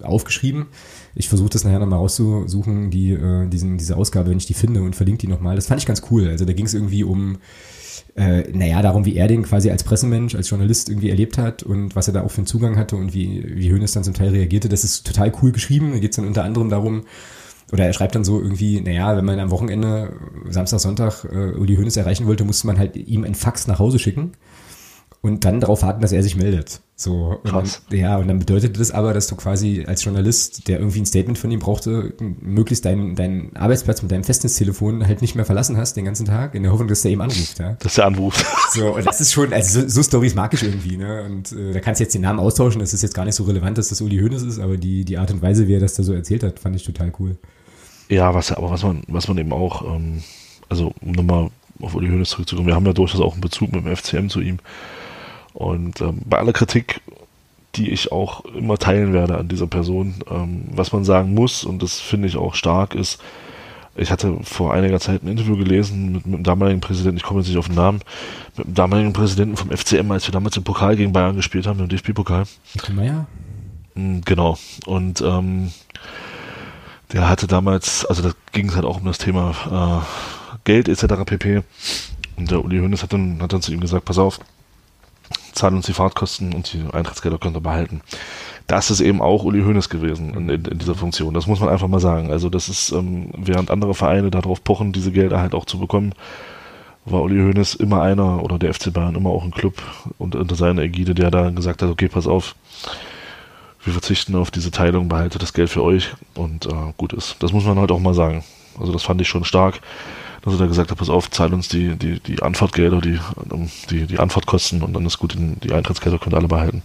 äh, 0.00 0.04
aufgeschrieben. 0.04 0.66
Ich 1.14 1.28
versuche 1.28 1.50
das 1.50 1.64
nachher 1.64 1.78
nochmal 1.78 2.00
rauszusuchen, 2.00 2.90
die, 2.90 3.12
äh, 3.12 3.48
diesen, 3.48 3.78
diese 3.78 3.96
Ausgabe, 3.96 4.30
wenn 4.30 4.38
ich 4.38 4.46
die 4.46 4.54
finde 4.54 4.82
und 4.82 4.96
verlinke 4.96 5.20
die 5.20 5.28
nochmal. 5.28 5.54
Das 5.54 5.66
fand 5.66 5.80
ich 5.80 5.86
ganz 5.86 6.02
cool. 6.10 6.28
Also 6.28 6.44
da 6.44 6.52
ging 6.52 6.66
es 6.66 6.74
irgendwie 6.74 7.04
um, 7.04 7.38
äh, 8.16 8.50
naja, 8.52 8.82
darum, 8.82 9.04
wie 9.04 9.14
er 9.14 9.28
den 9.28 9.44
quasi 9.44 9.70
als 9.70 9.84
Pressemensch, 9.84 10.34
als 10.34 10.50
Journalist 10.50 10.88
irgendwie 10.88 11.10
erlebt 11.10 11.38
hat 11.38 11.62
und 11.62 11.94
was 11.94 12.08
er 12.08 12.14
da 12.14 12.22
auch 12.22 12.30
für 12.30 12.38
einen 12.38 12.46
Zugang 12.46 12.76
hatte 12.76 12.96
und 12.96 13.14
wie, 13.14 13.44
wie 13.56 13.72
Hoeneß 13.72 13.92
dann 13.92 14.04
zum 14.04 14.14
Teil 14.14 14.30
reagierte. 14.30 14.68
Das 14.68 14.82
ist 14.82 15.06
total 15.06 15.32
cool 15.42 15.52
geschrieben. 15.52 15.92
Da 15.92 15.98
geht 16.00 16.10
es 16.10 16.16
dann 16.16 16.26
unter 16.26 16.42
anderem 16.42 16.70
darum, 16.70 17.04
oder 17.72 17.86
er 17.86 17.92
schreibt 17.92 18.14
dann 18.14 18.24
so 18.24 18.40
irgendwie, 18.40 18.80
naja, 18.80 19.16
wenn 19.16 19.24
man 19.24 19.38
am 19.38 19.50
Wochenende, 19.50 20.12
Samstag, 20.48 20.80
Sonntag, 20.80 21.24
äh, 21.24 21.52
Uli 21.52 21.76
Hoeneß 21.76 21.96
erreichen 21.96 22.26
wollte, 22.26 22.44
musste 22.44 22.66
man 22.66 22.78
halt 22.78 22.96
ihm 22.96 23.24
ein 23.24 23.34
Fax 23.34 23.66
nach 23.66 23.78
Hause 23.78 23.98
schicken 23.98 24.32
und 25.22 25.44
dann 25.44 25.60
darauf 25.60 25.82
warten, 25.82 26.00
dass 26.00 26.12
er 26.12 26.22
sich 26.22 26.36
meldet. 26.36 26.80
So. 26.96 27.40
Und, 27.44 27.82
ja, 27.90 28.16
und 28.16 28.28
dann 28.28 28.38
bedeutete 28.38 28.78
das 28.78 28.90
aber, 28.90 29.12
dass 29.12 29.26
du 29.26 29.36
quasi 29.36 29.84
als 29.86 30.04
Journalist, 30.04 30.66
der 30.68 30.78
irgendwie 30.78 31.00
ein 31.00 31.06
Statement 31.06 31.38
von 31.38 31.50
ihm 31.50 31.58
brauchte, 31.58 32.14
möglichst 32.40 32.84
deinen, 32.86 33.16
deinen 33.16 33.54
Arbeitsplatz 33.54 34.02
mit 34.02 34.10
deinem 34.10 34.24
Festnetztelefon 34.24 35.06
halt 35.06 35.20
nicht 35.20 35.34
mehr 35.34 35.44
verlassen 35.44 35.76
hast 35.76 35.96
den 35.96 36.06
ganzen 36.06 36.26
Tag, 36.26 36.54
in 36.54 36.62
der 36.62 36.72
Hoffnung, 36.72 36.88
dass 36.88 37.02
der 37.02 37.10
eben 37.10 37.20
anruft. 37.20 37.58
Ja? 37.58 37.74
Dass 37.74 37.98
er 37.98 38.06
anruft. 38.06 38.44
So, 38.72 38.94
und 38.94 39.04
das 39.04 39.20
ist 39.20 39.32
schon, 39.32 39.52
also 39.52 39.80
so, 39.80 39.88
so 39.88 40.02
Stories 40.04 40.36
mag 40.36 40.54
ich 40.54 40.62
irgendwie, 40.62 40.96
ne? 40.96 41.24
Und 41.24 41.50
äh, 41.50 41.72
da 41.72 41.80
kannst 41.80 41.98
du 41.98 42.04
jetzt 42.04 42.14
den 42.14 42.22
Namen 42.22 42.38
austauschen, 42.38 42.78
das 42.78 42.94
ist 42.94 43.02
jetzt 43.02 43.14
gar 43.14 43.24
nicht 43.24 43.34
so 43.34 43.42
relevant, 43.42 43.78
dass 43.78 43.88
das 43.88 44.00
Uli 44.00 44.18
Hoeneß 44.18 44.42
ist, 44.42 44.60
aber 44.60 44.76
die, 44.76 45.04
die 45.04 45.18
Art 45.18 45.32
und 45.32 45.42
Weise, 45.42 45.66
wie 45.66 45.74
er 45.74 45.80
das 45.80 45.94
da 45.94 46.04
so 46.04 46.12
erzählt 46.12 46.44
hat, 46.44 46.60
fand 46.60 46.76
ich 46.76 46.84
total 46.84 47.12
cool. 47.18 47.36
Ja, 48.10 48.34
was, 48.34 48.50
aber 48.50 48.70
was 48.70 48.82
man, 48.82 49.02
was 49.06 49.28
man 49.28 49.38
eben 49.38 49.52
auch, 49.52 49.82
ähm, 49.82 50.22
also 50.68 50.92
um 51.00 51.12
nochmal 51.12 51.48
auf 51.80 51.94
Uli 51.94 52.08
Hoeneß 52.08 52.30
zurückzukommen, 52.30 52.66
wir 52.66 52.74
haben 52.74 52.84
ja 52.84 52.92
durchaus 52.92 53.20
auch 53.20 53.32
einen 53.32 53.40
Bezug 53.40 53.72
mit 53.72 53.84
dem 53.84 53.96
FCM 53.96 54.28
zu 54.28 54.40
ihm. 54.40 54.58
Und 55.54 56.00
ähm, 56.00 56.18
bei 56.26 56.38
aller 56.38 56.52
Kritik, 56.52 57.00
die 57.76 57.90
ich 57.90 58.10
auch 58.10 58.44
immer 58.46 58.78
teilen 58.78 59.12
werde 59.12 59.38
an 59.38 59.46
dieser 59.46 59.68
Person, 59.68 60.16
ähm, 60.28 60.64
was 60.72 60.92
man 60.92 61.04
sagen 61.04 61.34
muss, 61.34 61.62
und 61.62 61.82
das 61.84 62.00
finde 62.00 62.26
ich 62.26 62.36
auch 62.36 62.56
stark, 62.56 62.96
ist, 62.96 63.22
ich 63.94 64.10
hatte 64.10 64.38
vor 64.42 64.74
einiger 64.74 64.98
Zeit 64.98 65.22
ein 65.22 65.28
Interview 65.28 65.56
gelesen 65.56 66.12
mit, 66.12 66.26
mit 66.26 66.34
dem 66.38 66.42
damaligen 66.42 66.80
Präsidenten, 66.80 67.16
ich 67.16 67.22
komme 67.22 67.40
jetzt 67.40 67.48
nicht 67.48 67.58
auf 67.58 67.66
den 67.66 67.76
Namen, 67.76 68.00
mit 68.56 68.66
dem 68.66 68.74
damaligen 68.74 69.12
Präsidenten 69.12 69.56
vom 69.56 69.70
FCM, 69.70 70.10
als 70.10 70.26
wir 70.26 70.32
damals 70.32 70.56
im 70.56 70.64
Pokal 70.64 70.96
gegen 70.96 71.12
Bayern 71.12 71.36
gespielt 71.36 71.68
haben, 71.68 71.78
im 71.78 71.88
DFB-Pokal. 71.88 72.44
Meier? 72.92 73.26
Hm, 73.94 74.22
genau. 74.24 74.58
Und 74.86 75.20
ähm, 75.20 75.70
der 77.12 77.28
hatte 77.28 77.46
damals, 77.46 78.04
also 78.06 78.22
da 78.22 78.30
ging 78.52 78.68
es 78.68 78.74
halt 78.74 78.84
auch 78.84 78.98
um 78.98 79.04
das 79.04 79.18
Thema 79.18 80.04
äh, 80.04 80.58
Geld 80.64 80.88
etc. 80.88 81.24
pp. 81.24 81.62
Und 82.36 82.50
der 82.50 82.64
Uli 82.64 82.78
Hoeneß 82.78 83.02
hat 83.02 83.12
dann, 83.12 83.42
hat 83.42 83.52
dann 83.52 83.62
zu 83.62 83.72
ihm 83.72 83.80
gesagt, 83.80 84.04
pass 84.04 84.18
auf, 84.18 84.40
zahl 85.52 85.74
uns 85.74 85.86
die 85.86 85.92
Fahrtkosten 85.92 86.54
und 86.54 86.72
die 86.72 86.82
Eintrittsgelder 86.92 87.38
könnt 87.38 87.56
ihr 87.56 87.60
behalten. 87.60 88.02
Das 88.66 88.90
ist 88.90 89.00
eben 89.00 89.20
auch 89.20 89.44
Uli 89.44 89.62
Hoeneß 89.62 89.88
gewesen 89.88 90.34
in, 90.34 90.48
in, 90.48 90.64
in 90.64 90.78
dieser 90.78 90.94
Funktion. 90.94 91.34
Das 91.34 91.46
muss 91.46 91.60
man 91.60 91.68
einfach 91.68 91.88
mal 91.88 92.00
sagen. 92.00 92.30
Also 92.30 92.48
das 92.48 92.68
ist, 92.68 92.92
ähm, 92.92 93.30
während 93.36 93.70
andere 93.70 93.94
Vereine 93.94 94.30
darauf 94.30 94.62
pochen, 94.62 94.92
diese 94.92 95.10
Gelder 95.12 95.40
halt 95.40 95.54
auch 95.54 95.64
zu 95.64 95.78
bekommen, 95.78 96.14
war 97.04 97.22
Uli 97.22 97.40
Hoeneß 97.40 97.74
immer 97.74 98.02
einer 98.02 98.42
oder 98.42 98.58
der 98.58 98.72
FC 98.72 98.92
Bayern 98.92 99.16
immer 99.16 99.30
auch 99.30 99.42
ein 99.42 99.50
Club 99.50 99.82
und 100.18 100.36
unter 100.36 100.54
seiner 100.54 100.82
Ägide, 100.82 101.14
der 101.14 101.30
da 101.30 101.50
gesagt 101.50 101.82
hat, 101.82 101.90
okay, 101.90 102.08
pass 102.08 102.26
auf, 102.26 102.54
wir 103.84 103.92
verzichten 103.92 104.34
auf 104.34 104.50
diese 104.50 104.70
Teilung, 104.70 105.08
behaltet 105.08 105.42
das 105.42 105.52
Geld 105.52 105.70
für 105.70 105.82
euch 105.82 106.10
und 106.34 106.66
äh, 106.66 106.92
gut 106.96 107.12
ist. 107.12 107.36
Das 107.40 107.52
muss 107.52 107.64
man 107.64 107.78
halt 107.78 107.90
auch 107.90 108.00
mal 108.00 108.14
sagen. 108.14 108.44
Also 108.78 108.92
das 108.92 109.02
fand 109.02 109.20
ich 109.20 109.28
schon 109.28 109.44
stark 109.44 109.80
dass 110.42 110.54
er 110.54 110.58
da 110.58 110.66
gesagt 110.66 110.90
hat, 110.90 110.98
pass 110.98 111.10
auf, 111.10 111.30
zahl 111.30 111.52
uns 111.52 111.68
die, 111.68 111.96
die, 111.96 112.18
die 112.20 112.42
Anfahrtgelder, 112.42 113.00
die, 113.00 113.18
die, 113.90 114.06
die 114.06 114.18
Anfahrtkosten 114.18 114.82
und 114.82 114.94
dann 114.94 115.04
ist 115.04 115.18
gut, 115.18 115.36
die 115.36 115.72
Eintrittsgelder 115.72 116.18
könnt 116.18 116.34
ihr 116.34 116.38
alle 116.38 116.48
behalten. 116.48 116.82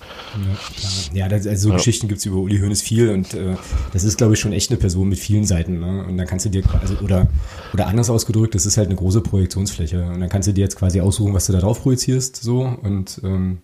Ja, 1.13 1.19
ja 1.19 1.29
das, 1.29 1.47
also 1.47 1.63
so 1.63 1.69
ja. 1.69 1.77
Geschichten 1.77 2.07
gibt's 2.07 2.25
über 2.25 2.37
Uli 2.37 2.59
Hoeneß 2.59 2.81
viel 2.81 3.09
und 3.09 3.33
äh, 3.33 3.55
das 3.93 4.03
ist, 4.03 4.17
glaube 4.17 4.33
ich, 4.33 4.39
schon 4.39 4.51
echt 4.51 4.71
eine 4.71 4.79
Person 4.79 5.07
mit 5.07 5.19
vielen 5.19 5.45
Seiten. 5.45 5.79
Ne? 5.79 6.05
Und 6.05 6.17
dann 6.17 6.27
kannst 6.27 6.45
du 6.45 6.49
dir, 6.49 6.63
also, 6.81 6.95
oder, 6.97 7.27
oder 7.73 7.87
anders 7.87 8.09
ausgedrückt, 8.09 8.55
das 8.55 8.65
ist 8.65 8.77
halt 8.77 8.87
eine 8.87 8.97
große 8.97 9.21
Projektionsfläche 9.21 10.03
und 10.05 10.19
dann 10.19 10.29
kannst 10.29 10.47
du 10.47 10.53
dir 10.53 10.61
jetzt 10.61 10.75
quasi 10.75 10.99
aussuchen, 10.99 11.33
was 11.33 11.45
du 11.45 11.53
da 11.53 11.59
drauf 11.59 11.81
projizierst, 11.81 12.35
so 12.35 12.61
und 12.81 13.21
ähm, 13.23 13.59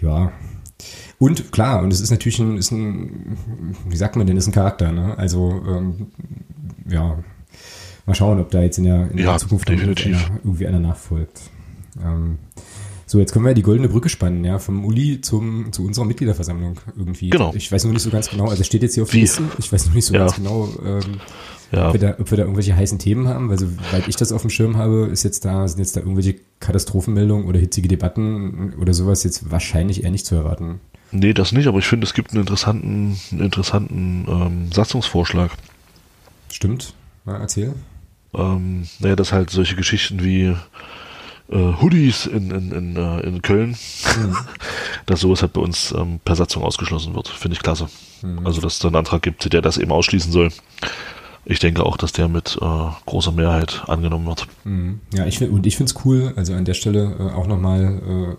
ja, 0.00 0.30
und 1.18 1.52
klar, 1.52 1.82
und 1.82 1.92
es 1.92 2.00
ist 2.00 2.10
natürlich 2.10 2.38
ein, 2.38 2.58
ist 2.58 2.70
ein, 2.72 3.36
wie 3.88 3.96
sagt 3.96 4.16
man 4.16 4.26
denn, 4.26 4.36
ist 4.36 4.46
ein 4.46 4.52
Charakter, 4.52 4.92
ne? 4.92 5.16
Also, 5.16 5.62
ähm, 5.66 6.08
ja, 6.88 7.18
mal 8.04 8.14
schauen, 8.14 8.38
ob 8.38 8.50
da 8.50 8.62
jetzt 8.62 8.78
in 8.78 8.84
der, 8.84 9.10
in 9.10 9.18
ja, 9.18 9.30
der 9.30 9.38
Zukunft 9.38 9.68
definitiv. 9.68 10.06
Einer, 10.06 10.40
irgendwie 10.44 10.66
einer 10.66 10.80
nachfolgt. 10.80 11.42
Ähm, 12.02 12.38
so, 13.08 13.20
jetzt 13.20 13.32
können 13.32 13.44
wir 13.44 13.50
ja 13.50 13.54
die 13.54 13.62
goldene 13.62 13.88
Brücke 13.88 14.08
spannen, 14.08 14.44
ja, 14.44 14.58
vom 14.58 14.84
Uli 14.84 15.20
zum, 15.20 15.72
zu 15.72 15.86
unserer 15.86 16.04
Mitgliederversammlung 16.04 16.80
irgendwie. 16.96 17.30
Genau. 17.30 17.52
Ich 17.54 17.70
weiß 17.70 17.84
nur 17.84 17.92
nicht 17.92 18.02
so 18.02 18.10
ganz 18.10 18.28
genau, 18.28 18.48
also 18.48 18.64
steht 18.64 18.82
jetzt 18.82 18.94
hier 18.94 19.04
auf 19.04 19.10
der 19.10 19.20
Liste, 19.20 19.44
ich 19.58 19.72
weiß 19.72 19.86
noch 19.86 19.94
nicht 19.94 20.04
so 20.04 20.14
ja. 20.14 20.20
ganz 20.20 20.34
genau, 20.34 20.68
ähm, 20.84 21.20
ja. 21.70 21.86
ob, 21.86 21.94
wir 21.94 22.00
da, 22.00 22.16
ob 22.18 22.30
wir 22.30 22.36
da 22.36 22.42
irgendwelche 22.42 22.74
heißen 22.74 22.98
Themen 22.98 23.28
haben, 23.28 23.48
weil 23.48 23.58
soweit 23.58 24.08
ich 24.08 24.16
das 24.16 24.32
auf 24.32 24.40
dem 24.40 24.50
Schirm 24.50 24.76
habe, 24.76 25.06
ist 25.06 25.22
jetzt 25.22 25.44
da, 25.44 25.68
sind 25.68 25.78
jetzt 25.78 25.96
da 25.96 26.00
irgendwelche 26.00 26.34
Katastrophenmeldungen 26.58 27.46
oder 27.46 27.60
hitzige 27.60 27.86
Debatten 27.86 28.74
oder 28.80 28.92
sowas 28.92 29.22
jetzt 29.22 29.52
wahrscheinlich 29.52 30.02
eher 30.02 30.10
nicht 30.10 30.26
zu 30.26 30.34
erwarten. 30.34 30.80
Nee, 31.18 31.34
das 31.34 31.52
nicht, 31.52 31.66
aber 31.66 31.78
ich 31.78 31.86
finde, 31.86 32.06
es 32.06 32.14
gibt 32.14 32.32
einen 32.32 32.40
interessanten, 32.40 33.18
einen 33.32 33.40
interessanten 33.40 34.26
ähm, 34.28 34.72
Satzungsvorschlag. 34.72 35.52
Stimmt. 36.50 36.94
Mal 37.24 37.40
erzähl 37.40 37.74
ähm, 38.36 38.86
naja, 38.98 39.16
dass 39.16 39.32
halt 39.32 39.50
solche 39.50 39.76
Geschichten 39.76 40.22
wie 40.22 40.54
äh, 41.48 41.72
Hoodies 41.80 42.26
in, 42.26 42.50
in, 42.50 42.72
in, 42.72 42.96
äh, 42.96 43.20
in 43.20 43.42
Köln, 43.42 43.70
mhm. 43.70 44.36
dass 45.06 45.20
sowas 45.20 45.42
halt 45.42 45.52
bei 45.52 45.60
uns 45.60 45.92
ähm, 45.92 46.20
per 46.24 46.36
Satzung 46.36 46.62
ausgeschlossen 46.62 47.14
wird. 47.14 47.28
Finde 47.28 47.56
ich 47.56 47.62
klasse. 47.62 47.88
Mhm. 48.22 48.46
Also, 48.46 48.60
dass 48.60 48.74
es 48.74 48.78
da 48.80 48.88
einen 48.88 48.96
Antrag 48.96 49.22
gibt, 49.22 49.52
der 49.52 49.62
das 49.62 49.78
eben 49.78 49.92
ausschließen 49.92 50.32
soll 50.32 50.50
ich 51.48 51.60
denke 51.60 51.86
auch, 51.86 51.96
dass 51.96 52.12
der 52.12 52.26
mit 52.26 52.58
äh, 52.60 52.66
großer 53.06 53.30
Mehrheit 53.30 53.84
angenommen 53.86 54.26
wird. 54.26 54.48
Mhm. 54.64 54.98
Ja, 55.14 55.26
ich 55.26 55.38
find, 55.38 55.52
und 55.52 55.64
ich 55.64 55.76
finde 55.76 55.92
es 55.92 56.04
cool, 56.04 56.32
also 56.34 56.54
an 56.54 56.64
der 56.64 56.74
Stelle 56.74 57.14
äh, 57.20 57.34
auch 57.34 57.46
nochmal, 57.46 58.36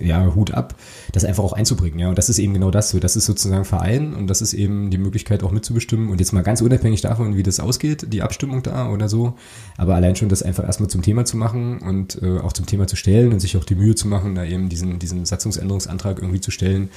äh, 0.00 0.06
ja, 0.06 0.34
Hut 0.34 0.52
ab, 0.52 0.74
das 1.12 1.26
einfach 1.26 1.44
auch 1.44 1.52
einzubringen, 1.52 1.98
ja. 1.98 2.08
Und 2.08 2.16
das 2.16 2.30
ist 2.30 2.38
eben 2.38 2.54
genau 2.54 2.70
das 2.70 2.88
so. 2.88 2.98
Das 3.00 3.16
ist 3.16 3.26
sozusagen 3.26 3.66
Verein 3.66 4.14
und 4.14 4.28
das 4.28 4.40
ist 4.40 4.54
eben 4.54 4.90
die 4.90 4.96
Möglichkeit 4.96 5.42
auch 5.42 5.50
mitzubestimmen. 5.50 6.08
Und 6.08 6.20
jetzt 6.20 6.32
mal 6.32 6.42
ganz 6.42 6.62
unabhängig 6.62 7.02
davon, 7.02 7.36
wie 7.36 7.42
das 7.42 7.60
ausgeht, 7.60 8.06
die 8.14 8.22
Abstimmung 8.22 8.62
da 8.62 8.88
oder 8.88 9.10
so. 9.10 9.34
Aber 9.76 9.94
allein 9.94 10.16
schon 10.16 10.30
das 10.30 10.42
einfach 10.42 10.64
erstmal 10.64 10.88
zum 10.88 11.02
Thema 11.02 11.26
zu 11.26 11.36
machen 11.36 11.80
und 11.80 12.22
äh, 12.22 12.38
auch 12.38 12.54
zum 12.54 12.64
Thema 12.64 12.86
zu 12.86 12.96
stellen 12.96 13.30
und 13.30 13.40
sich 13.40 13.58
auch 13.58 13.64
die 13.64 13.74
Mühe 13.74 13.94
zu 13.94 14.08
machen, 14.08 14.34
da 14.34 14.44
eben 14.44 14.70
diesen, 14.70 14.98
diesen 14.98 15.26
Satzungsänderungsantrag 15.26 16.18
irgendwie 16.18 16.40
zu 16.40 16.50
stellen 16.50 16.88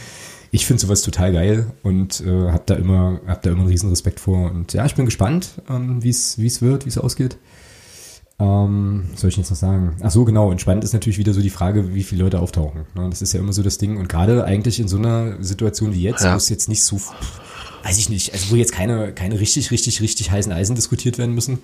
ich 0.51 0.65
finde 0.65 0.81
sowas 0.81 1.01
total 1.01 1.31
geil 1.31 1.71
und 1.81 2.21
äh, 2.21 2.51
habe 2.51 2.63
da 2.65 2.75
immer 2.75 3.21
hab 3.25 3.41
da 3.41 3.49
immer 3.49 3.61
einen 3.61 3.69
riesen 3.69 3.89
Respekt 3.89 4.19
vor 4.19 4.51
und 4.51 4.73
ja, 4.73 4.85
ich 4.85 4.95
bin 4.95 5.05
gespannt, 5.05 5.61
ähm, 5.69 6.03
wie 6.03 6.09
es 6.09 6.37
wie 6.37 6.47
es 6.47 6.61
wird, 6.61 6.85
wie 6.85 6.89
es 6.89 6.97
ausgeht. 6.97 7.37
Ähm, 8.41 9.05
soll 9.15 9.29
ich 9.29 9.37
jetzt 9.37 9.51
noch 9.51 9.57
sagen? 9.57 9.95
Ach 10.01 10.09
so, 10.09 10.25
genau. 10.25 10.49
Und 10.49 10.59
spannend 10.59 10.83
ist 10.83 10.93
natürlich 10.93 11.19
wieder 11.19 11.33
so 11.33 11.41
die 11.41 11.51
Frage, 11.51 11.93
wie 11.93 12.03
viele 12.03 12.23
Leute 12.23 12.39
auftauchen. 12.39 12.85
Ne? 12.95 13.07
Das 13.09 13.21
ist 13.21 13.33
ja 13.33 13.39
immer 13.39 13.53
so 13.53 13.61
das 13.61 13.77
Ding. 13.77 13.97
Und 13.97 14.09
gerade 14.09 14.45
eigentlich 14.45 14.79
in 14.79 14.87
so 14.87 14.97
einer 14.97 15.41
Situation 15.43 15.93
wie 15.93 16.01
jetzt, 16.01 16.23
ja. 16.23 16.33
wo 16.33 16.37
es 16.37 16.49
jetzt 16.49 16.67
nicht 16.67 16.83
so, 16.83 16.99
weiß 17.83 17.99
ich 17.99 18.09
nicht, 18.09 18.33
also 18.33 18.49
wo 18.49 18.55
jetzt 18.55 18.71
keine, 18.71 19.13
keine 19.13 19.39
richtig, 19.39 19.69
richtig, 19.69 20.01
richtig 20.01 20.31
heißen 20.31 20.51
Eisen 20.51 20.75
diskutiert 20.75 21.19
werden 21.19 21.35
müssen, 21.35 21.59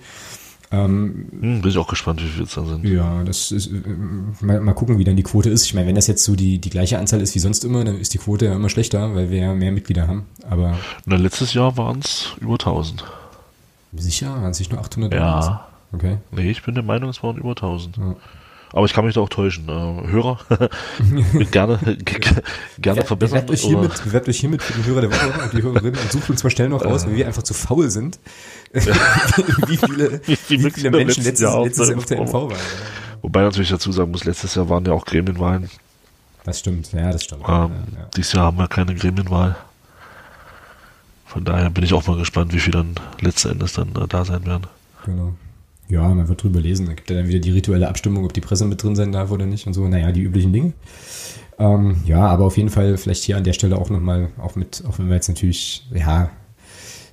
ähm, 0.70 1.28
hm, 1.30 1.62
bin 1.62 1.70
ich 1.70 1.78
auch 1.78 1.88
gespannt, 1.88 2.22
wie 2.22 2.28
viele 2.28 2.44
es 2.44 2.54
dann 2.54 2.66
sind. 2.66 2.84
Ja, 2.84 3.24
das 3.24 3.52
ist, 3.52 3.68
äh, 3.68 4.44
mal, 4.44 4.60
mal 4.60 4.74
gucken, 4.74 4.98
wie 4.98 5.04
dann 5.04 5.16
die 5.16 5.22
Quote 5.22 5.48
ist. 5.48 5.64
Ich 5.64 5.74
meine, 5.74 5.86
wenn 5.86 5.94
das 5.94 6.06
jetzt 6.06 6.24
so 6.24 6.36
die, 6.36 6.58
die 6.58 6.70
gleiche 6.70 6.98
Anzahl 6.98 7.20
ist 7.20 7.34
wie 7.34 7.38
sonst 7.38 7.64
immer, 7.64 7.84
dann 7.84 7.98
ist 7.98 8.12
die 8.12 8.18
Quote 8.18 8.46
ja 8.46 8.54
immer 8.54 8.68
schlechter, 8.68 9.14
weil 9.14 9.30
wir 9.30 9.38
ja 9.38 9.54
mehr 9.54 9.72
Mitglieder 9.72 10.06
haben. 10.06 10.26
Aber. 10.48 10.78
Na, 11.06 11.16
letztes 11.16 11.54
Jahr 11.54 11.76
waren 11.76 12.00
es 12.00 12.34
über 12.40 12.54
1000. 12.54 13.04
Sicher? 13.94 14.30
Waren 14.30 14.50
es 14.50 14.58
nicht 14.58 14.70
nur 14.70 14.80
800? 14.80 15.14
Ja. 15.14 15.66
Okay. 15.92 16.18
Nee, 16.32 16.50
ich 16.50 16.62
bin 16.62 16.74
der 16.74 16.84
Meinung, 16.84 17.08
es 17.08 17.22
waren 17.22 17.38
über 17.38 17.50
1000. 17.50 17.96
Ja. 17.96 18.16
Aber 18.72 18.86
ich 18.86 18.92
kann 18.92 19.04
mich 19.04 19.14
da 19.14 19.20
auch 19.20 19.28
täuschen. 19.28 19.68
Äh, 19.68 20.10
Hörer, 20.10 20.38
gerne, 21.50 21.78
gerne 22.78 23.02
verbessern. 23.02 23.46
Bewerbt 23.46 23.50
euch, 23.50 23.62
hiermit, 23.62 24.04
bewerbt 24.04 24.28
euch 24.28 24.38
hiermit 24.38 24.62
für 24.62 24.72
den 24.74 24.84
Hörer 24.84 25.00
der 25.02 25.10
Woche 25.10 25.42
und 25.42 25.52
die 25.52 25.62
Hörerin 25.62 25.96
und 25.96 26.12
sucht 26.12 26.30
uns 26.30 26.44
mal 26.44 26.50
schnell 26.50 26.68
noch 26.68 26.84
raus, 26.84 27.06
weil 27.06 27.16
wir 27.16 27.26
einfach 27.26 27.42
zu 27.42 27.54
faul 27.54 27.90
sind, 27.90 28.18
ja. 28.74 28.82
wie 29.66 29.76
viele, 29.76 30.20
wie, 30.26 30.64
wie 30.64 30.70
viele 30.70 30.90
Menschen 30.90 31.24
letztes, 31.24 31.40
Jahr 31.40 31.64
letztes 31.64 31.88
Jahr 31.88 31.98
auf 31.98 32.04
der 32.04 32.20
MV 32.20 32.32
waren. 32.32 32.56
Wobei 33.22 33.42
natürlich 33.42 33.70
dazu 33.70 33.90
sagen 33.90 34.10
muss, 34.10 34.24
letztes 34.24 34.54
Jahr 34.54 34.68
waren 34.68 34.84
ja 34.84 34.92
auch 34.92 35.04
Gremienwahlen. 35.04 35.70
Das 36.44 36.60
stimmt, 36.60 36.92
ja, 36.92 37.10
das 37.10 37.24
stimmt. 37.24 37.42
Ähm, 37.48 37.48
ja, 37.48 37.64
ja. 38.00 38.08
Dieses 38.16 38.32
Jahr 38.32 38.46
haben 38.46 38.58
wir 38.58 38.68
keine 38.68 38.94
Gremienwahl. 38.94 39.56
Von 41.26 41.44
daher 41.44 41.68
bin 41.68 41.84
ich 41.84 41.92
auch 41.92 42.06
mal 42.06 42.16
gespannt, 42.16 42.54
wie 42.54 42.58
viele 42.58 42.78
dann 42.78 42.94
letzten 43.20 43.50
Endes 43.50 43.74
dann 43.74 43.94
äh, 43.96 44.06
da 44.08 44.24
sein 44.24 44.46
werden. 44.46 44.66
Genau. 45.04 45.34
Ja, 45.90 46.06
man 46.08 46.28
wird 46.28 46.42
drüber 46.42 46.60
lesen. 46.60 46.86
Da 46.86 46.92
gibt 46.92 47.08
ja 47.10 47.16
dann 47.16 47.28
wieder 47.28 47.38
die 47.38 47.50
rituelle 47.50 47.88
Abstimmung, 47.88 48.24
ob 48.24 48.32
die 48.32 48.40
Presse 48.40 48.66
mit 48.66 48.82
drin 48.82 48.94
sein 48.94 49.12
darf 49.12 49.30
oder 49.30 49.46
nicht 49.46 49.66
und 49.66 49.72
so. 49.72 49.86
Naja, 49.88 50.12
die 50.12 50.22
üblichen 50.22 50.52
Dinge. 50.52 50.72
Ähm, 51.58 51.96
ja, 52.04 52.26
aber 52.26 52.44
auf 52.44 52.56
jeden 52.56 52.68
Fall 52.68 52.96
vielleicht 52.98 53.24
hier 53.24 53.36
an 53.36 53.44
der 53.44 53.52
Stelle 53.52 53.78
auch 53.78 53.90
nochmal, 53.90 54.28
auch 54.38 54.54
mit, 54.54 54.84
auch 54.86 54.98
wenn 54.98 55.08
wir 55.08 55.14
jetzt 55.14 55.28
natürlich, 55.28 55.86
ja, 55.92 56.30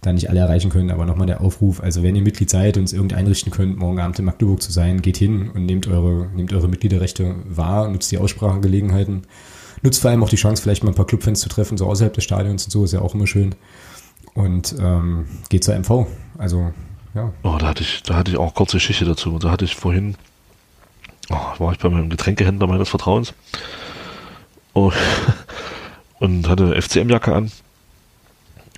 da 0.02 0.14
nicht 0.14 0.30
alle 0.30 0.40
erreichen 0.40 0.70
können, 0.70 0.92
aber 0.92 1.06
nochmal 1.06 1.26
der 1.26 1.42
Aufruf, 1.42 1.82
also 1.82 2.04
wenn 2.04 2.16
ihr 2.16 2.22
Mitglied 2.22 2.50
seid 2.50 2.78
und 2.78 2.84
es 2.84 2.94
irgendwie 2.94 3.16
einrichten 3.16 3.52
könnt, 3.52 3.78
morgen 3.78 4.00
Abend 4.00 4.20
in 4.20 4.26
Magdeburg 4.26 4.62
zu 4.62 4.72
sein, 4.72 5.02
geht 5.02 5.18
hin 5.18 5.50
und 5.50 5.66
nehmt 5.66 5.88
eure, 5.88 6.28
nehmt 6.36 6.54
eure 6.54 6.68
Mitgliederrechte 6.68 7.36
wahr, 7.48 7.90
nutzt 7.90 8.12
die 8.12 8.20
Aussprachengelegenheiten, 8.20 9.24
nutzt 9.82 10.02
vor 10.02 10.12
allem 10.12 10.24
auch 10.24 10.30
die 10.30 10.36
Chance, 10.36 10.62
vielleicht 10.62 10.84
mal 10.84 10.92
ein 10.92 10.96
paar 10.96 11.08
Clubfans 11.08 11.40
zu 11.40 11.50
treffen, 11.50 11.78
so 11.78 11.88
außerhalb 11.88 12.14
des 12.14 12.24
Stadions 12.24 12.66
und 12.66 12.72
so, 12.72 12.84
ist 12.84 12.94
ja 12.94 13.02
auch 13.02 13.16
immer 13.16 13.26
schön. 13.26 13.56
Und 14.36 14.76
ähm, 14.80 15.26
geht 15.50 15.64
zur 15.64 15.76
MV. 15.76 16.08
Also 16.38 16.72
ja. 17.16 17.34
Oh, 17.44 17.58
da 17.58 17.68
hatte 17.68 17.82
ich, 17.82 18.04
da 18.04 18.16
hatte 18.16 18.32
ich 18.32 18.38
auch 18.38 18.54
kurze 18.54 18.78
Geschichte 18.78 19.06
dazu. 19.06 19.40
Da 19.40 19.50
hatte 19.50 19.66
ich 19.66 19.76
vorhin, 19.76 20.16
oh, 21.30 21.60
war 21.60 21.72
ich 21.72 21.80
bei 21.80 21.90
meinem 21.90 22.10
Getränkehändler 22.10 22.68
meines 22.68 22.90
Vertrauens 22.90 23.34
oh, 24.74 24.92
und 26.20 26.48
hatte 26.48 26.80
FCM-Jacke 26.80 27.34
an. 27.34 27.52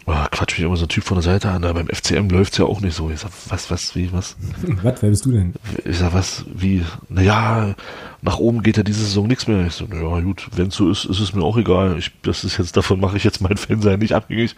Oh, 0.09 0.15
quatsch 0.31 0.57
mich 0.57 0.65
immer 0.65 0.77
so 0.77 0.85
ein 0.85 0.89
Typ 0.89 1.03
von 1.03 1.17
der 1.17 1.23
Seite 1.23 1.49
an, 1.49 1.63
da 1.63 1.73
beim 1.73 1.89
FCM 1.89 2.29
läuft 2.29 2.53
es 2.53 2.59
ja 2.59 2.65
auch 2.65 2.79
nicht 2.79 2.95
so. 2.95 3.09
Ich 3.09 3.19
sag, 3.19 3.31
was, 3.49 3.69
was, 3.69 3.93
wie, 3.93 4.13
was? 4.13 4.37
was, 4.81 5.01
wer 5.01 5.09
bist 5.09 5.25
du 5.25 5.33
denn? 5.33 5.53
Ich 5.83 5.97
sag, 5.97 6.13
was, 6.13 6.45
wie, 6.47 6.85
naja, 7.09 7.75
nach 8.21 8.37
oben 8.37 8.63
geht 8.63 8.77
ja 8.77 8.83
diese 8.83 9.01
Saison 9.03 9.27
nichts 9.27 9.47
mehr. 9.47 9.67
Ich 9.67 9.73
so, 9.73 9.85
naja, 9.85 10.21
gut, 10.21 10.47
wenn 10.55 10.67
es 10.67 10.75
so 10.75 10.89
ist, 10.89 11.03
ist 11.03 11.19
es 11.19 11.33
mir 11.33 11.43
auch 11.43 11.57
egal. 11.57 11.97
Ich, 11.97 12.13
das 12.21 12.45
ist 12.45 12.57
jetzt, 12.57 12.77
davon 12.77 13.01
mache 13.01 13.17
ich 13.17 13.25
jetzt 13.25 13.41
mein 13.41 13.57
Fansein 13.57 13.99
nicht 13.99 14.13
abhängig. 14.13 14.55